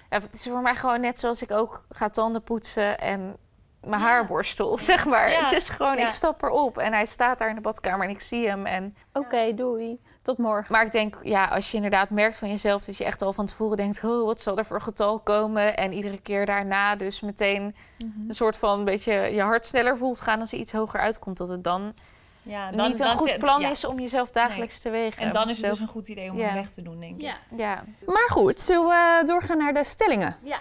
ja. 0.09 0.19
Het 0.19 0.33
is 0.33 0.47
voor 0.47 0.61
mij 0.61 0.75
gewoon 0.75 1.01
net 1.01 1.19
zoals 1.19 1.41
ik 1.41 1.51
ook 1.51 1.85
ga 1.89 2.09
tanden 2.09 2.43
poetsen 2.43 2.99
en 2.99 3.35
mijn 3.81 4.01
Ja. 4.01 4.07
haarborstel, 4.07 4.77
zeg 4.91 5.05
maar. 5.05 5.31
Ja. 5.31 5.43
Het 5.43 5.51
is 5.51 5.69
gewoon, 5.69 5.97
Ja. 5.97 6.05
ik 6.05 6.11
stap 6.11 6.43
erop 6.43 6.77
en 6.77 6.93
hij 6.93 7.05
staat 7.05 7.37
daar 7.37 7.49
in 7.49 7.55
de 7.55 7.61
badkamer 7.61 8.05
en 8.05 8.11
ik 8.11 8.21
zie 8.21 8.47
hem. 8.47 8.65
En... 8.65 8.95
Oké, 9.13 9.53
doei. 9.53 9.99
Tot 10.21 10.37
morgen. 10.37 10.71
Maar 10.71 10.85
ik 10.85 10.91
denk, 10.91 11.17
ja, 11.23 11.45
als 11.45 11.69
je 11.69 11.75
inderdaad 11.75 12.09
merkt 12.09 12.37
van 12.37 12.49
jezelf 12.49 12.85
dat 12.85 12.97
je 12.97 13.03
echt 13.05 13.21
al 13.21 13.33
van 13.33 13.45
tevoren 13.45 13.77
denkt, 13.77 14.03
oh, 14.03 14.25
wat 14.25 14.41
zal 14.41 14.57
er 14.57 14.65
voor 14.65 14.81
getal 14.81 15.19
komen? 15.19 15.77
En 15.77 15.93
iedere 15.93 16.21
keer 16.21 16.45
daarna 16.45 16.95
dus 16.95 17.21
meteen 17.21 17.75
een 18.27 18.35
soort 18.35 18.57
van 18.57 18.79
een 18.79 18.85
beetje 18.85 19.13
je 19.13 19.41
hart 19.41 19.65
sneller 19.65 19.97
voelt 19.97 20.21
gaan 20.21 20.39
als 20.39 20.51
er 20.51 20.57
iets 20.57 20.71
hoger 20.71 20.99
uitkomt. 20.99 21.37
Dat 21.37 21.47
het 21.47 21.63
dan, 21.63 21.93
Ja, 22.43 22.69
niet 22.69 22.99
een 22.99 23.07
goed 23.11 23.37
plan 23.37 23.61
is 23.61 23.85
om 23.85 23.99
jezelf 23.99 24.31
dagelijks 24.31 24.79
te 24.79 24.89
wegen. 24.89 25.21
En 25.21 25.31
dan 25.31 25.49
is 25.49 25.57
het 25.57 25.65
dus 25.69 25.79
een 25.79 25.87
goed 25.87 26.07
idee 26.07 26.31
om 26.31 26.37
Ja. 26.37 26.45
hem 26.45 26.53
weg 26.53 26.69
te 26.69 26.81
doen, 26.81 26.99
denk 26.99 27.15
ik. 27.15 27.21
Ja. 27.21 27.35
Ja. 27.55 27.83
Maar 28.05 28.29
goed, 28.29 28.61
zullen 28.61 28.85
we 28.87 29.21
doorgaan 29.25 29.57
naar 29.57 29.73
de 29.73 29.83
stellingen? 29.83 30.35
Ja. 30.43 30.57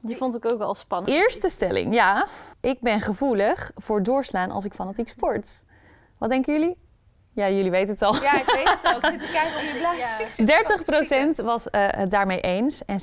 Die 0.00 0.16
vond 0.16 0.34
ik 0.34 0.52
ook 0.52 0.58
wel 0.58 0.74
spannend. 0.74 1.12
Eerste 1.12 1.48
stelling, 1.48 1.94
ja. 1.94 2.26
Ik 2.60 2.80
ben 2.80 3.00
gevoelig 3.00 3.70
voor 3.74 4.02
doorslaan 4.02 4.50
als 4.50 4.64
ik 4.64 4.72
fanatiek 4.72 5.08
sport. 5.08 5.64
Wat 6.18 6.28
denken 6.28 6.52
jullie? 6.52 6.76
Ja, 7.32 7.48
jullie 7.48 7.70
weten 7.70 7.90
het 7.92 8.02
al. 8.02 8.14
ja, 8.22 8.40
ik 8.40 8.44
weet 8.46 8.78
het 8.82 8.94
ook. 8.96 9.02
Ik 9.04 9.10
zit 9.10 9.26
te 9.26 9.32
kijken 9.32 9.56
op 9.56 9.74
je 9.74 9.78
blaadjes. 9.78 11.40
30% 11.40 11.44
was 11.44 11.70
eh, 11.70 11.86
het 11.90 12.10
daarmee 12.10 12.40
eens 12.40 12.84
en 12.84 13.00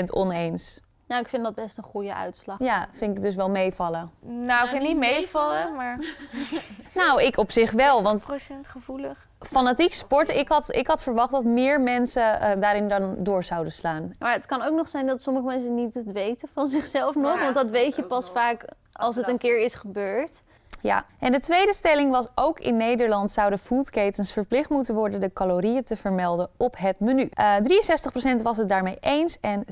70% 0.00 0.04
oneens. 0.10 0.80
Nou, 1.14 1.26
ik 1.26 1.32
vind 1.32 1.44
dat 1.44 1.54
best 1.54 1.76
een 1.78 1.84
goede 1.84 2.14
uitslag. 2.14 2.58
Ja, 2.58 2.86
vind 2.92 3.16
ik 3.16 3.22
dus 3.22 3.34
wel 3.34 3.50
meevallen. 3.50 4.10
Nou, 4.20 4.64
ik 4.64 4.70
vind 4.70 4.82
niet 4.82 4.98
niet 4.98 5.10
meevallen, 5.10 5.74
maar 5.74 5.98
Nou, 6.94 7.22
ik 7.22 7.38
op 7.38 7.52
zich 7.52 7.70
wel, 7.72 8.02
want 8.02 8.24
procent 8.24 8.68
gevoelig. 8.68 9.28
fanatiek 9.38 9.94
sporten, 9.94 10.38
ik 10.38 10.48
had, 10.48 10.74
ik 10.74 10.86
had 10.86 11.02
verwacht 11.02 11.30
dat 11.30 11.44
meer 11.44 11.80
mensen 11.80 12.40
eh, 12.40 12.60
daarin 12.60 12.88
dan 12.88 13.14
door 13.18 13.44
zouden 13.44 13.72
slaan. 13.72 14.14
Maar 14.18 14.32
het 14.32 14.46
kan 14.46 14.62
ook 14.62 14.74
nog 14.74 14.88
zijn 14.88 15.06
dat 15.06 15.22
sommige 15.22 15.46
mensen 15.46 15.74
niet 15.74 15.94
het 15.94 16.12
weten 16.12 16.48
van 16.52 16.68
zichzelf 16.68 17.14
nog. 17.14 17.34
Ja, 17.34 17.42
want 17.42 17.54
dat 17.54 17.62
dat 17.62 17.70
weet 17.70 17.96
je 17.96 18.02
pas 18.02 18.24
nog. 18.24 18.34
vaak 18.34 18.64
als 18.92 19.16
het 19.16 19.28
een 19.28 19.38
keer 19.38 19.60
is 19.60 19.74
gebeurd. 19.74 20.42
Ja, 20.84 21.04
en 21.18 21.32
de 21.32 21.40
tweede 21.40 21.74
stelling 21.74 22.10
was 22.10 22.26
ook 22.34 22.60
in 22.60 22.76
Nederland 22.76 23.30
zouden 23.30 23.58
foodketens 23.58 24.32
verplicht 24.32 24.70
moeten 24.70 24.94
worden 24.94 25.20
de 25.20 25.32
calorieën 25.32 25.84
te 25.84 25.96
vermelden 25.96 26.48
op 26.56 26.74
het 26.78 27.00
menu. 27.00 27.28
Eh 27.34 27.56
63% 28.38 28.42
was 28.42 28.56
het 28.56 28.68
daarmee 28.68 28.96
eens 29.00 29.40
en 29.40 29.64
37% 29.64 29.66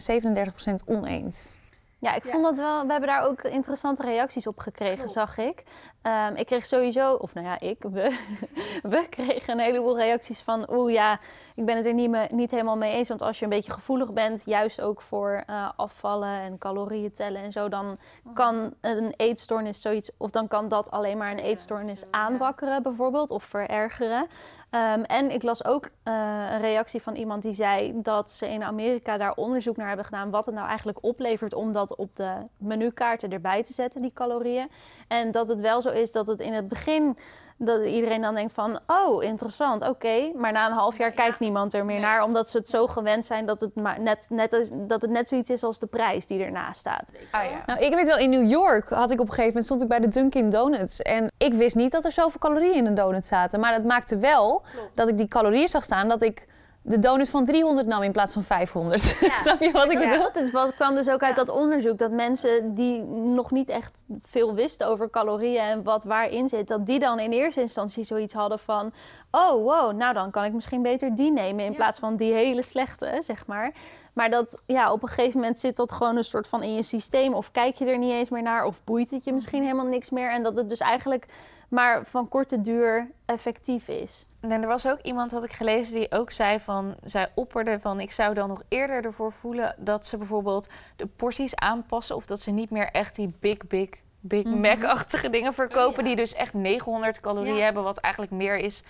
oneens. 0.86 1.56
Ja, 2.02 2.14
ik 2.14 2.24
vond 2.24 2.42
dat 2.42 2.58
wel. 2.58 2.86
We 2.86 2.90
hebben 2.90 3.08
daar 3.08 3.26
ook 3.26 3.42
interessante 3.42 4.02
reacties 4.02 4.46
op 4.46 4.58
gekregen, 4.58 5.08
zag 5.08 5.38
ik. 5.38 5.62
Ehm, 6.02 6.34
ik 6.34 6.46
kreeg 6.46 6.66
sowieso, 6.66 7.14
of 7.14 7.34
nou 7.34 7.46
ja, 7.46 7.60
ik, 7.60 7.82
we, 7.82 8.18
we 8.94 9.06
kregen 9.10 9.52
een 9.52 9.64
heleboel 9.64 9.96
reacties 9.96 10.40
van. 10.40 10.72
Oeh 10.72 10.92
ja, 10.92 11.20
ik 11.54 11.64
ben 11.64 11.76
het 11.76 11.86
er 11.86 11.94
niet, 11.94 12.10
me, 12.10 12.26
niet 12.30 12.50
helemaal 12.50 12.76
mee 12.76 12.92
eens. 12.92 13.08
Want 13.08 13.22
als 13.22 13.38
je 13.38 13.44
een 13.44 13.50
beetje 13.50 13.72
gevoelig 13.72 14.12
bent, 14.12 14.42
juist 14.44 14.80
ook 14.80 15.02
voor 15.02 15.42
eh, 15.46 15.70
afvallen 15.76 16.40
en 16.40 16.58
calorieën 16.58 17.12
tellen 17.12 17.42
en 17.42 17.52
zo, 17.52 17.68
dan 17.68 17.98
kan 18.34 18.74
een 18.80 19.14
eetstoornis 19.16 19.80
zoiets, 19.80 20.10
of 20.16 20.30
dan 20.30 20.48
kan 20.48 20.68
dat 20.68 20.90
alleen 20.90 21.18
maar 21.18 21.30
een 21.30 21.38
eetstoornis 21.38 22.10
aanwakkeren, 22.10 22.82
bijvoorbeeld, 22.82 23.30
of 23.30 23.44
verergeren. 23.44 24.26
Ehm, 24.72 25.02
en 25.02 25.30
ik 25.30 25.42
las 25.42 25.64
ook 25.64 25.84
eh, 26.02 26.12
een 26.50 26.60
reactie 26.60 27.02
van 27.02 27.14
iemand 27.14 27.42
die 27.42 27.54
zei 27.54 27.92
dat 28.02 28.30
ze 28.30 28.48
in 28.48 28.62
Amerika 28.62 29.16
daar 29.16 29.34
onderzoek 29.34 29.76
naar 29.76 29.86
hebben 29.86 30.04
gedaan 30.04 30.30
wat 30.30 30.46
het 30.46 30.54
nou 30.54 30.68
eigenlijk 30.68 30.98
oplevert 31.00 31.54
om 31.54 31.72
dat 31.72 31.96
op 31.96 32.16
de 32.16 32.32
menukaarten 32.56 33.32
erbij 33.32 33.62
te 33.62 33.72
zetten, 33.72 34.02
die 34.02 34.12
calorieën. 34.14 34.70
En 35.08 35.30
dat 35.30 35.48
het 35.48 35.60
wel 35.60 35.82
zo 35.82 35.88
is 35.88 36.12
dat 36.12 36.26
het 36.26 36.40
in 36.40 36.52
het 36.52 36.68
begin 36.68 37.16
dat 37.64 37.84
iedereen 37.84 38.20
dan 38.22 38.34
denkt 38.34 38.52
van 38.52 38.78
oh 38.86 39.22
interessant, 39.24 39.88
oké, 39.88 40.30
maar 40.34 40.52
na 40.52 40.66
een 40.66 40.72
half 40.72 40.98
jaar 40.98 41.10
kijkt 41.10 41.38
niemand 41.38 41.74
er 41.74 41.84
meer 41.84 42.00
naar 42.00 42.22
omdat 42.22 42.50
ze 42.50 42.56
het 42.58 42.68
zo 42.68 42.86
gewend 42.86 43.26
zijn 43.26 43.46
dat 43.46 43.60
het 43.60 43.74
maar 43.74 44.00
net, 44.00 44.26
net 44.30 44.52
is- 44.52 44.70
dat 44.72 45.02
het 45.02 45.10
net 45.10 45.28
zoiets 45.28 45.50
is 45.50 45.62
als 45.64 45.78
de 45.78 45.86
prijs 45.86 46.26
die 46.26 46.44
ernaast 46.44 46.78
staat. 46.80 47.10
Ah 47.30 47.44
ja. 47.44 47.62
Nou, 47.66 47.80
ik 47.80 47.94
weet 47.94 48.06
wel, 48.06 48.18
in 48.18 48.30
New 48.30 48.48
York 48.50 48.88
had 48.88 49.10
ik 49.10 49.20
op 49.20 49.26
een 49.26 49.34
gegeven 49.34 49.46
moment 49.46 49.64
stond 49.64 49.82
ik 49.82 49.88
bij 49.88 50.00
de 50.00 50.08
Dunkin' 50.08 50.50
Donuts. 50.50 51.02
En 51.02 51.30
ik 51.38 51.52
wist 51.54 51.76
niet 51.76 51.92
dat 51.92 52.04
er 52.04 52.12
zoveel 52.12 52.40
calorieën 52.40 52.74
in 52.74 52.86
een 52.86 52.94
donut 52.94 53.24
zaten. 53.24 53.60
Maar 53.60 53.72
dat 53.72 53.84
maakte 53.84 54.18
wel 54.18 54.62
dat 54.94 55.08
ik 55.08 55.16
die 55.18 55.28
calorieën 55.28 55.68
zag 55.68 55.84
staan, 55.84 56.08
dat 56.08 56.22
ik 56.22 56.46
de 56.84 56.98
donut 56.98 57.30
van 57.30 57.44
300 57.44 57.86
nam 57.86 58.02
in 58.02 58.12
plaats 58.12 58.32
van 58.32 58.42
500. 58.42 59.00
Snap 59.42 59.60
je 59.60 59.70
wat 59.70 59.90
ik 59.90 59.98
Ja, 60.00 60.08
bedoel? 60.08 60.32
dat 60.32 60.50
wat 60.50 60.74
kwam 60.74 60.94
dus 60.94 61.08
ook 61.08 61.22
uit 61.22 61.36
dat 61.36 61.48
onderzoek. 61.48 61.98
Dat 61.98 62.10
mensen 62.10 62.74
die 62.74 63.02
nog 63.02 63.50
niet 63.50 63.68
echt 63.68 64.04
veel 64.22 64.54
wisten 64.54 64.86
over 64.86 65.10
calorieën 65.10 65.60
en 65.62 65.82
wat 65.82 66.04
waarin 66.04 66.48
zit, 66.48 66.68
dat 66.68 66.86
die 66.86 66.98
dan 66.98 67.18
in 67.18 67.32
eerste 67.32 67.60
instantie 67.60 68.04
zoiets 68.04 68.32
hadden 68.32 68.58
van: 68.58 68.92
oh 69.30 69.50
wow, 69.50 69.92
nou 69.92 70.14
dan 70.14 70.30
kan 70.30 70.44
ik 70.44 70.52
misschien 70.52 70.82
beter 70.82 71.14
die 71.14 71.32
nemen 71.32 71.64
in 71.64 71.74
plaats 71.74 71.98
van 71.98 72.16
die 72.16 72.32
hele 72.32 72.62
slechte, 72.62 73.22
zeg 73.24 73.46
maar. 73.46 73.72
Maar 74.12 74.30
dat 74.30 74.58
ja, 74.66 74.92
op 74.92 75.02
een 75.02 75.08
gegeven 75.08 75.40
moment 75.40 75.58
zit 75.58 75.76
dat 75.76 75.92
gewoon 75.92 76.16
een 76.16 76.24
soort 76.24 76.48
van 76.48 76.62
in 76.62 76.74
je 76.74 76.82
systeem. 76.82 77.34
Of 77.34 77.50
kijk 77.50 77.74
je 77.74 77.86
er 77.86 77.98
niet 77.98 78.12
eens 78.12 78.30
meer 78.30 78.42
naar, 78.42 78.64
of 78.64 78.84
boeit 78.84 79.10
het 79.10 79.24
je 79.24 79.32
misschien 79.32 79.62
helemaal 79.62 79.86
niks 79.86 80.10
meer. 80.10 80.30
En 80.30 80.42
dat 80.42 80.56
het 80.56 80.68
dus 80.68 80.80
eigenlijk 80.80 81.26
maar 81.72 82.06
van 82.06 82.28
korte 82.28 82.60
duur 82.60 83.10
effectief 83.24 83.88
is. 83.88 84.26
En 84.40 84.50
er 84.50 84.66
was 84.66 84.86
ook 84.86 85.00
iemand, 85.00 85.30
had 85.30 85.44
ik 85.44 85.52
gelezen, 85.52 85.94
die 85.94 86.12
ook 86.12 86.30
zei 86.30 86.60
van... 86.60 86.94
Zij 87.04 87.28
opperde 87.34 87.80
van, 87.80 88.00
ik 88.00 88.12
zou 88.12 88.34
dan 88.34 88.48
nog 88.48 88.62
eerder 88.68 89.04
ervoor 89.04 89.32
voelen... 89.32 89.74
dat 89.78 90.06
ze 90.06 90.16
bijvoorbeeld 90.16 90.68
de 90.96 91.06
porties 91.06 91.56
aanpassen... 91.56 92.16
of 92.16 92.26
dat 92.26 92.40
ze 92.40 92.50
niet 92.50 92.70
meer 92.70 92.90
echt 92.90 93.16
die 93.16 93.34
big, 93.40 93.56
big, 93.66 93.88
Big 94.20 94.44
Mac-achtige 94.44 95.30
dingen 95.30 95.54
verkopen... 95.54 95.90
Oh, 95.90 95.96
ja. 95.96 96.02
die 96.02 96.16
dus 96.16 96.34
echt 96.34 96.54
900 96.54 97.20
calorieën 97.20 97.56
Ja. 97.56 97.62
hebben... 97.62 97.82
wat 97.82 97.98
eigenlijk 97.98 98.34
meer 98.34 98.56
is 98.56 98.82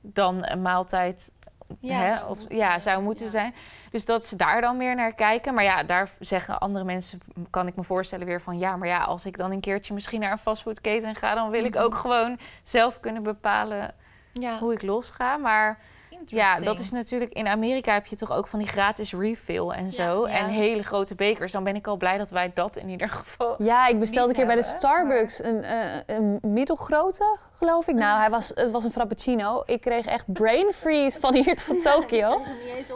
dan 0.00 0.46
een 0.46 0.62
maaltijd 0.62 1.32
Ja, 1.78 2.00
hè, 2.00 2.14
zou 2.16 2.30
of, 2.30 2.38
moeten, 2.38 2.56
ja, 2.56 2.78
zou 2.78 3.02
moeten 3.02 3.24
ja. 3.24 3.30
zijn. 3.30 3.54
Dus 3.90 4.04
dat 4.04 4.26
ze 4.26 4.36
daar 4.36 4.60
dan 4.60 4.76
meer 4.76 4.94
naar 4.94 5.12
kijken. 5.14 5.54
Maar 5.54 5.64
ja, 5.64 5.82
daar 5.82 6.10
zeggen 6.20 6.58
andere 6.60 6.84
mensen, 6.84 7.18
kan 7.50 7.66
ik 7.66 7.76
me 7.76 7.84
voorstellen 7.84 8.26
weer 8.26 8.40
van... 8.42 8.58
ja, 8.58 8.76
maar 8.76 8.88
ja, 8.88 9.02
als 9.04 9.26
ik 9.26 9.36
dan 9.36 9.50
een 9.50 9.60
keertje 9.60 9.94
misschien 9.94 10.20
naar 10.20 10.32
een 10.32 10.38
fastfoodketen 10.38 11.14
ga... 11.14 11.34
dan 11.34 11.50
wil 11.50 11.64
ik 11.64 11.74
Mhm. 11.74 11.82
ook 11.82 11.94
gewoon 11.94 12.38
zelf 12.62 13.00
kunnen 13.00 13.22
bepalen 13.22 13.94
Ja. 14.32 14.58
hoe 14.58 14.72
ik 14.72 14.82
losga. 14.82 15.36
Maar 15.36 15.78
ja, 16.24 16.60
dat 16.60 16.80
is 16.80 16.90
natuurlijk... 16.90 17.32
In 17.32 17.46
Amerika 17.46 17.92
heb 17.92 18.06
je 18.06 18.16
toch 18.16 18.32
ook 18.32 18.46
van 18.46 18.58
die 18.58 18.68
gratis 18.68 19.12
refill 19.12 19.68
en 19.68 19.92
zo. 19.92 20.28
Ja. 20.28 20.34
En 20.34 20.46
hele 20.46 20.82
grote 20.82 21.14
bekers. 21.14 21.52
Dan 21.52 21.64
ben 21.64 21.76
ik 21.76 21.86
al 21.86 21.96
blij 21.96 22.18
dat 22.18 22.30
wij 22.30 22.50
dat 22.54 22.76
in 22.76 22.88
ieder 22.88 23.08
geval... 23.08 23.54
Ja, 23.62 23.86
ik 23.86 23.98
bestelde 23.98 24.28
een 24.28 24.34
keer 24.34 24.46
bij 24.46 24.54
de 24.54 24.62
Starbucks 24.62 25.42
een, 25.42 25.62
eh, 25.62 26.00
een 26.06 26.38
middelgrote, 26.42 27.36
geloof 27.52 27.88
ik. 27.88 27.94
Nou, 27.94 28.20
hij 28.20 28.30
was, 28.30 28.52
het 28.54 28.70
was 28.70 28.84
een 28.84 28.92
frappuccino. 28.92 29.62
Ik 29.66 29.80
kreeg 29.80 30.06
echt 30.06 30.32
brain 30.32 30.72
freeze 30.72 31.20
van 31.20 31.34
hier 31.34 31.56
tot 31.56 31.82
Tokio. 31.92 32.42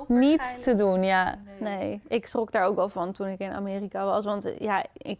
Niet 0.07 0.62
te 0.62 0.75
doen, 0.75 1.03
ja. 1.03 1.39
Nee, 1.59 2.01
ik 2.09 2.27
schrok 2.27 2.53
daar 2.53 2.64
ook 2.64 2.77
wel 2.77 2.89
van 2.89 3.12
toen 3.12 3.29
ik 3.29 3.39
in 3.39 3.53
Amerika 3.53 4.05
was. 4.05 4.25
Want 4.25 4.45
eh, 4.45 4.59
ja, 4.59 4.85
ik, 4.93 5.18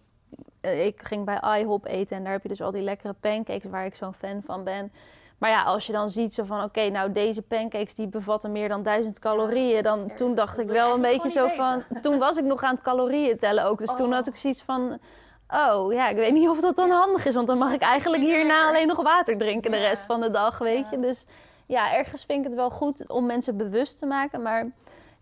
eh, 0.61 0.86
ik 0.86 1.02
ging 1.02 1.24
bij 1.24 1.61
IHOP 1.61 1.86
eten 1.86 2.16
en 2.16 2.22
daar 2.22 2.32
heb 2.32 2.42
je 2.42 2.48
dus 2.48 2.62
al 2.62 2.70
die 2.70 2.82
lekkere 2.82 3.14
pancakes 3.20 3.70
waar 3.70 3.84
ik 3.84 3.94
zo'n 3.94 4.14
fan 4.14 4.42
van 4.46 4.64
ben. 4.64 4.92
Maar 5.39 5.51
ja, 5.51 5.62
als 5.62 5.87
je 5.87 5.93
dan 5.93 6.11
ziet 6.11 6.35
zo 6.35 6.45
van, 6.45 6.62
oké, 6.62 6.89
nou 6.89 7.12
deze 7.12 7.43
pancakes 7.43 7.95
die 7.95 8.09
bevatten 8.09 8.53
meer 8.53 8.68
dan 8.68 8.82
duizend 8.82 9.18
calorieën, 9.18 9.82
dan 9.82 10.14
toen 10.14 10.35
dacht 10.35 10.59
ik 10.59 10.68
wel 10.68 10.95
een 10.95 11.01
beetje 11.01 11.30
zo 11.30 11.49
van, 11.49 11.82
toen 12.01 12.18
was 12.18 12.37
ik 12.37 12.45
nog 12.45 12.62
aan 12.62 12.74
het 12.74 12.82
calorieën 12.82 13.39
tellen 13.39 13.64
ook. 13.64 13.78
Dus 13.78 13.95
toen 13.97 14.12
had 14.12 14.26
ik 14.26 14.37
zoiets 14.37 14.62
van, 14.62 14.99
oh 15.49 15.93
ja, 15.93 16.09
ik 16.09 16.16
weet 16.16 16.32
niet 16.32 16.49
of 16.49 16.61
dat 16.61 16.76
dan 16.76 16.91
handig 16.91 17.26
is. 17.26 17.35
Want 17.35 17.47
dan 17.47 17.59
mag 17.59 17.72
ik 17.72 17.82
eigenlijk 17.82 18.22
hierna 18.22 18.68
alleen 18.68 18.87
nog 18.87 19.03
water 19.03 19.39
drinken 19.39 19.70
de 19.70 19.76
rest 19.76 20.07
van 20.07 20.20
de 20.20 20.30
dag, 20.30 20.59
weet 20.59 20.91
je. 20.91 21.01
Dus 21.01 21.26
ja, 21.66 21.93
ergens 21.93 22.24
vind 22.24 22.39
ik 22.39 22.45
het 22.45 22.55
wel 22.55 22.70
goed 22.70 23.09
om 23.09 23.26
mensen 23.26 23.57
bewust 23.57 23.99
te 23.99 24.07
maken. 24.07 24.43
Maar 24.43 24.70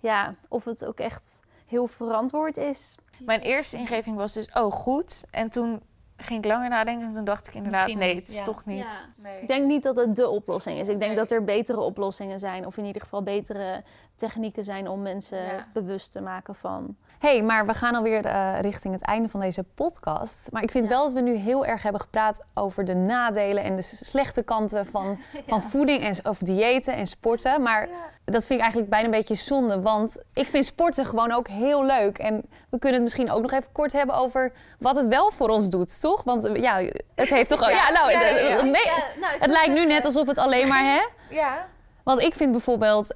ja, 0.01 0.35
of 0.49 0.65
het 0.65 0.85
ook 0.85 0.99
echt 0.99 1.41
heel 1.67 1.87
verantwoord 1.87 2.57
is. 2.57 2.95
Mijn 3.19 3.41
eerste 3.41 3.77
ingeving 3.77 4.17
was 4.17 4.33
dus, 4.33 4.49
oh 4.55 4.73
goed. 4.73 5.25
En 5.31 5.49
toen 5.49 5.83
ging 6.23 6.45
ik 6.45 6.51
langer 6.51 6.69
nadenken 6.69 7.07
en 7.07 7.13
toen 7.13 7.25
dacht 7.25 7.47
ik 7.47 7.55
inderdaad, 7.55 7.81
Misschien 7.81 7.99
nee, 8.05 8.15
niet, 8.15 8.23
het 8.23 8.33
is 8.33 8.39
ja. 8.39 8.45
toch 8.45 8.65
niet. 8.65 8.79
Ja. 8.79 8.91
Nee. 9.17 9.41
Ik 9.43 9.49
denk 9.49 9.67
niet 9.67 9.83
dat 9.83 9.97
het 9.97 10.17
de 10.17 10.29
oplossing 10.29 10.79
is. 10.79 10.89
Ik 10.89 10.99
denk 10.99 11.11
Nee. 11.11 11.21
dat 11.21 11.31
er 11.31 11.45
betere 11.45 11.81
oplossingen 11.81 12.39
zijn. 12.39 12.67
Of 12.67 12.77
in 12.77 12.85
ieder 12.85 13.03
geval 13.03 13.23
betere 13.23 13.83
technieken 14.17 14.65
zijn 14.65 14.89
om 14.89 15.03
mensen 15.03 15.39
Ja. 15.45 15.67
bewust 15.73 16.13
te 16.13 16.21
maken 16.21 16.55
van. 16.55 16.97
Hey, 17.23 17.43
maar 17.43 17.67
we 17.67 17.75
gaan 17.75 17.95
alweer 17.95 18.25
eh 18.25 18.53
richting 18.61 18.95
het 18.95 19.03
einde 19.03 19.29
van 19.29 19.41
deze 19.41 19.63
podcast. 19.75 20.49
Maar 20.53 20.63
ik 20.63 20.71
vind 20.71 20.85
Ja. 20.85 20.91
wel 20.91 21.03
dat 21.03 21.13
we 21.13 21.21
nu 21.21 21.35
heel 21.35 21.67
erg 21.67 21.83
hebben 21.83 22.01
gepraat 22.01 22.41
over 22.55 22.85
de 22.85 22.95
nadelen 22.95 23.65
en 23.65 23.77
de 23.77 23.83
slechte 23.83 24.43
kanten 24.43 24.87
van, 24.87 25.19
van 25.49 25.63
voeding 25.63 26.03
en, 26.03 26.15
of 26.31 26.39
diëten 26.39 26.95
en 26.95 27.07
sporten. 27.07 27.63
Maar 27.63 27.89
dat 28.25 28.47
vind 28.47 28.51
ik 28.51 28.61
eigenlijk 28.61 28.91
bijna 28.91 29.05
een 29.05 29.11
beetje 29.11 29.35
zonde, 29.35 29.81
want 29.81 30.23
ik 30.35 30.47
vind 30.47 30.65
sporten 30.65 31.05
gewoon 31.05 31.33
ook 31.33 31.49
heel 31.49 31.85
leuk. 31.85 32.19
En 32.19 32.43
we 32.71 32.79
kunnen 32.79 32.93
het 32.93 33.03
misschien 33.03 33.31
ook 33.31 33.43
nog 33.43 33.53
even 33.53 33.73
kort 33.73 33.93
hebben 33.93 34.15
over 34.17 34.53
wat 34.79 34.97
het 34.97 35.07
wel 35.07 35.31
voor 35.31 35.49
ons 35.49 35.71
doet, 35.71 36.01
toch? 36.01 36.23
Want 36.25 36.45
eh, 36.45 36.57
ja, 36.57 36.81
het 37.15 37.29
heeft 37.29 37.49
toch... 37.49 37.71
Ja, 37.81 37.91
nou, 37.91 38.11
Ja, 38.11 38.21
ja, 38.21 38.59
eh, 38.59 38.63
nou, 39.21 39.33
het 39.39 39.51
lijkt 39.51 39.73
nu 39.73 39.87
net 39.87 40.05
alsof 40.05 40.27
het 40.27 40.39
alleen 40.39 40.69
maar, 40.69 40.85
hè? 40.85 41.01
Ja. 41.43 41.67
Want 42.03 42.21
ik 42.21 42.35
vind 42.35 42.51
bijvoorbeeld, 42.51 43.13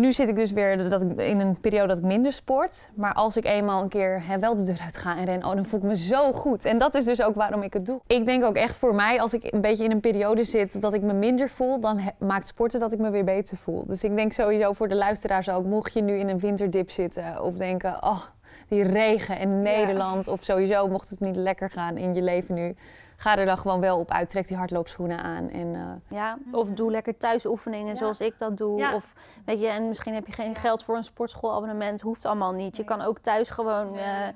nu 0.00 0.12
zit 0.12 0.28
ik 0.28 0.34
dus 0.36 0.52
weer 0.52 0.88
dat 0.88 1.02
ik 1.02 1.20
in 1.20 1.40
een 1.40 1.60
periode 1.60 1.86
dat 1.88 1.98
ik 1.98 2.04
minder 2.04 2.32
sport. 2.32 2.90
Maar 2.94 3.12
als 3.14 3.36
ik 3.36 3.44
eenmaal 3.44 3.82
een 3.82 3.88
keer 3.88 4.22
hè, 4.26 4.38
wel 4.38 4.56
de 4.56 4.62
deur 4.62 4.80
uit 4.84 4.96
ga 4.96 5.16
en 5.16 5.24
ren, 5.24 5.44
oh, 5.44 5.54
dan 5.54 5.66
voel 5.66 5.80
ik 5.80 5.86
me 5.86 5.96
zo 5.96 6.32
goed. 6.32 6.64
En 6.64 6.78
dat 6.78 6.94
is 6.94 7.04
dus 7.04 7.22
ook 7.22 7.34
waarom 7.34 7.62
ik 7.62 7.72
het 7.72 7.86
doe. 7.86 8.00
Ik 8.06 8.24
denk 8.24 8.44
ook 8.44 8.56
echt 8.56 8.76
voor 8.76 8.94
mij, 8.94 9.20
als 9.20 9.34
ik 9.34 9.52
een 9.52 9.60
beetje 9.60 9.84
in 9.84 9.90
een 9.90 10.00
periode 10.00 10.44
zit 10.44 10.80
dat 10.80 10.94
ik 10.94 11.02
me 11.02 11.12
minder 11.12 11.48
voel, 11.48 11.80
dan 11.80 11.98
he- 11.98 12.10
maakt 12.26 12.46
sporten 12.46 12.80
dat 12.80 12.92
ik 12.92 12.98
me 12.98 13.10
weer 13.10 13.24
beter 13.24 13.56
voel. 13.56 13.86
Dus 13.86 14.04
ik 14.04 14.16
denk 14.16 14.32
sowieso 14.32 14.72
voor 14.72 14.88
de 14.88 14.94
luisteraars 14.94 15.48
ook, 15.48 15.64
mocht 15.64 15.92
je 15.92 16.02
nu 16.02 16.18
in 16.18 16.28
een 16.28 16.38
winterdip 16.38 16.90
zitten 16.90 17.42
of 17.42 17.56
denken, 17.56 18.02
oh, 18.02 18.20
die 18.68 18.82
regen 18.82 19.38
in 19.38 19.62
Nederland. 19.62 20.28
Of 20.28 20.44
sowieso 20.44 20.88
mocht 20.88 21.10
het 21.10 21.20
niet 21.20 21.36
lekker 21.36 21.70
gaan 21.70 21.96
in 21.96 22.14
je 22.14 22.22
leven 22.22 22.54
nu. 22.54 22.74
Ga 23.20 23.36
er 23.36 23.46
dan 23.46 23.58
gewoon 23.58 23.80
wel 23.80 23.98
op 23.98 24.10
uit. 24.10 24.28
Trek 24.28 24.48
die 24.48 24.56
hardloopschoenen 24.56 25.18
aan. 25.22 25.48
En, 25.50 25.74
eh, 25.74 26.16
Ja, 26.18 26.38
of 26.52 26.70
doe 26.70 26.90
lekker 26.90 27.16
thuisoefeningen 27.16 27.96
zoals 27.96 28.20
ik 28.20 28.38
dat 28.38 28.56
doe. 28.56 28.78
Ja. 28.78 28.94
Of 28.94 29.12
weet 29.44 29.60
je, 29.60 29.66
en 29.66 29.88
misschien 29.88 30.14
heb 30.14 30.26
je 30.26 30.32
geen 30.32 30.54
geld 30.54 30.82
voor 30.84 30.96
een 30.96 31.04
sportschoolabonnement. 31.04 32.00
Hoeft 32.00 32.24
allemaal 32.24 32.52
niet. 32.52 32.76
Je 32.76 32.84
kan 32.84 33.00
ook 33.02 33.18
thuis 33.18 33.50
gewoon. 33.50 33.96
eh, 33.96 34.28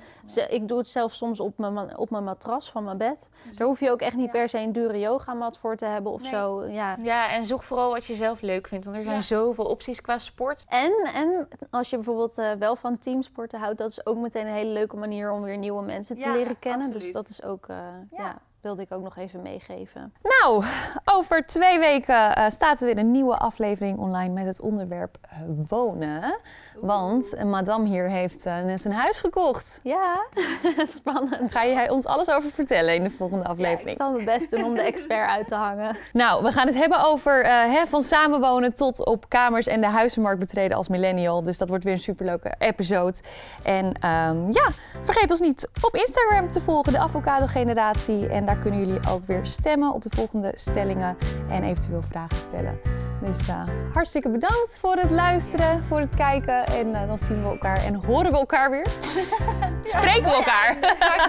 ik 0.49 0.69
doe 0.69 0.79
het 0.79 0.89
zelf 0.89 1.13
soms 1.13 1.41
op 1.41 1.59
mijn, 1.59 1.97
op 1.99 2.11
mijn 2.11 2.25
matras 2.25 2.71
van 2.71 2.85
mijn 2.85 2.97
bed. 2.99 3.31
Daar 3.57 3.67
hoef 3.67 3.81
je 3.81 3.91
ook 3.91 4.01
echt 4.01 4.17
niet 4.17 4.31
per 4.31 4.49
se 4.49 4.59
een 4.59 4.73
dure 4.73 4.99
yogamat 4.99 5.59
voor 5.59 5.77
te 5.77 5.85
hebben 5.85 6.13
of 6.13 6.23
Nee. 6.23 6.31
zo. 6.31 6.65
Ja. 6.65 6.97
ja, 7.03 7.31
en 7.31 7.45
zoek 7.45 7.63
vooral 7.63 7.91
wat 7.91 8.05
je 8.05 8.15
zelf 8.15 8.41
leuk 8.41 8.67
vindt. 8.69 8.85
Want 8.85 8.97
er 8.97 9.03
zijn 9.03 9.17
Ja. 9.17 9.23
zoveel 9.23 9.65
opties 9.65 10.01
qua 10.01 10.19
sport. 10.19 10.65
En, 10.69 10.93
en 11.15 11.49
als 11.71 11.91
je 11.91 11.97
bijvoorbeeld 11.97 12.39
eh, 12.39 12.53
wel 12.53 12.77
van 12.77 12.99
teamsporten 12.99 13.61
houdt, 13.61 13.79
dat 13.79 13.91
is 13.91 14.07
ook 14.07 14.17
meteen 14.17 14.47
een 14.47 14.53
hele 14.53 14.71
leuke 14.73 14.97
manier 14.97 15.31
om 15.33 15.43
weer 15.43 15.59
nieuwe 15.59 15.83
mensen 15.83 16.19
te 16.19 16.27
Ja, 16.27 16.33
leren 16.33 16.59
kennen. 16.59 16.87
Dus 16.87 16.95
absoluut. 16.95 17.15
dat 17.15 17.29
is 17.29 17.43
ook, 17.43 17.67
eh, 17.69 17.77
ja. 18.11 18.39
Wilde 18.63 18.83
ik 18.83 18.93
ook 18.93 19.03
nog 19.03 19.17
even 19.17 19.43
meegeven. 19.43 20.13
Nou, 20.23 20.65
over 21.05 21.47
twee 21.47 21.79
weken 21.79 22.35
eh, 22.37 22.49
staat 22.49 22.81
er 22.81 22.87
weer 22.87 22.99
een 22.99 23.11
nieuwe 23.11 23.37
aflevering 23.37 23.99
online 23.99 24.33
met 24.33 24.47
het 24.47 24.61
onderwerp 24.61 25.17
eh, 25.21 25.39
wonen. 25.69 26.41
Want 26.77 27.37
een 27.37 27.51
madame 27.51 27.89
hier 27.89 28.09
heeft 28.09 28.47
eh, 28.47 28.63
net 28.63 28.85
een 28.85 28.93
huis 28.93 29.21
gekocht. 29.21 29.81
Ja, 29.83 30.27
spannend. 30.99 31.53
Ga 31.53 31.67
jij 31.67 31.91
ons 31.91 32.07
alles 32.07 32.31
over 32.31 32.51
vertellen 32.51 32.95
in 32.95 33.03
de 33.03 33.11
volgende 33.11 33.45
Ja, 33.45 33.51
ik 33.51 33.57
aflevering? 33.59 33.97
zal 33.97 34.13
mijn 34.13 34.25
best 34.25 34.51
doen 34.51 34.65
om 34.65 34.75
de 34.75 34.83
expert 34.83 35.29
uit 35.29 35.49
te 35.49 35.55
hangen. 35.55 35.97
Nou, 36.13 36.43
we 36.43 36.53
gaan 36.53 36.67
het 36.67 36.77
hebben 36.77 37.05
over 37.05 37.45
hè, 37.47 37.87
van 37.87 38.03
samenwonen 38.03 38.75
tot 38.75 39.07
op 39.07 39.29
kamers 39.29 39.67
en 39.67 39.81
de 39.81 39.87
huizenmarkt 39.87 40.39
betreden 40.39 40.77
als 40.77 40.89
millennial. 40.89 41.43
Dus 41.43 41.59
dat 41.59 41.69
wordt 41.69 41.85
weer 41.85 41.93
een 41.93 42.01
superleuke 42.01 42.55
episode. 42.59 43.19
En 43.63 43.93
ehm, 44.01 44.51
ja, 44.51 44.69
vergeet 45.03 45.31
ons 45.31 45.41
niet 45.41 45.69
op 45.81 45.95
Instagram 45.97 46.51
te 46.51 46.61
volgen, 46.61 46.93
de 46.93 46.99
Avocado 46.99 47.47
Generatie. 47.47 48.29
En 48.29 48.45
daar 48.45 48.52
kunnen 48.59 48.81
jullie 48.81 49.09
ook 49.09 49.27
weer 49.27 49.47
stemmen 49.47 49.93
op 49.93 50.03
de 50.03 50.11
volgende 50.11 50.53
stellingen 50.55 51.17
en 51.49 51.63
eventueel 51.63 52.03
vragen 52.03 52.37
stellen. 52.37 52.79
Dus 53.23 53.49
eh, 53.49 53.69
hartstikke 53.93 54.29
bedankt 54.29 54.79
voor 54.81 54.97
het 54.97 55.11
luisteren, 55.11 55.81
voor 55.81 55.99
het 55.99 56.15
kijken. 56.15 56.65
En 56.65 56.95
eh, 56.95 57.07
dan 57.07 57.19
zien 57.19 57.43
we 57.43 57.49
elkaar 57.49 57.85
en 57.85 57.95
horen 57.95 58.31
we 58.31 58.37
elkaar 58.37 58.71
weer. 58.71 58.87
Spreken 59.85 60.25
we 60.25 60.31
elkaar 60.31 60.77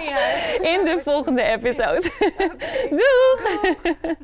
in 0.74 0.86
de 0.86 1.00
volgende 1.04 1.42
episode. 1.42 2.12
Doeg! 3.00 4.16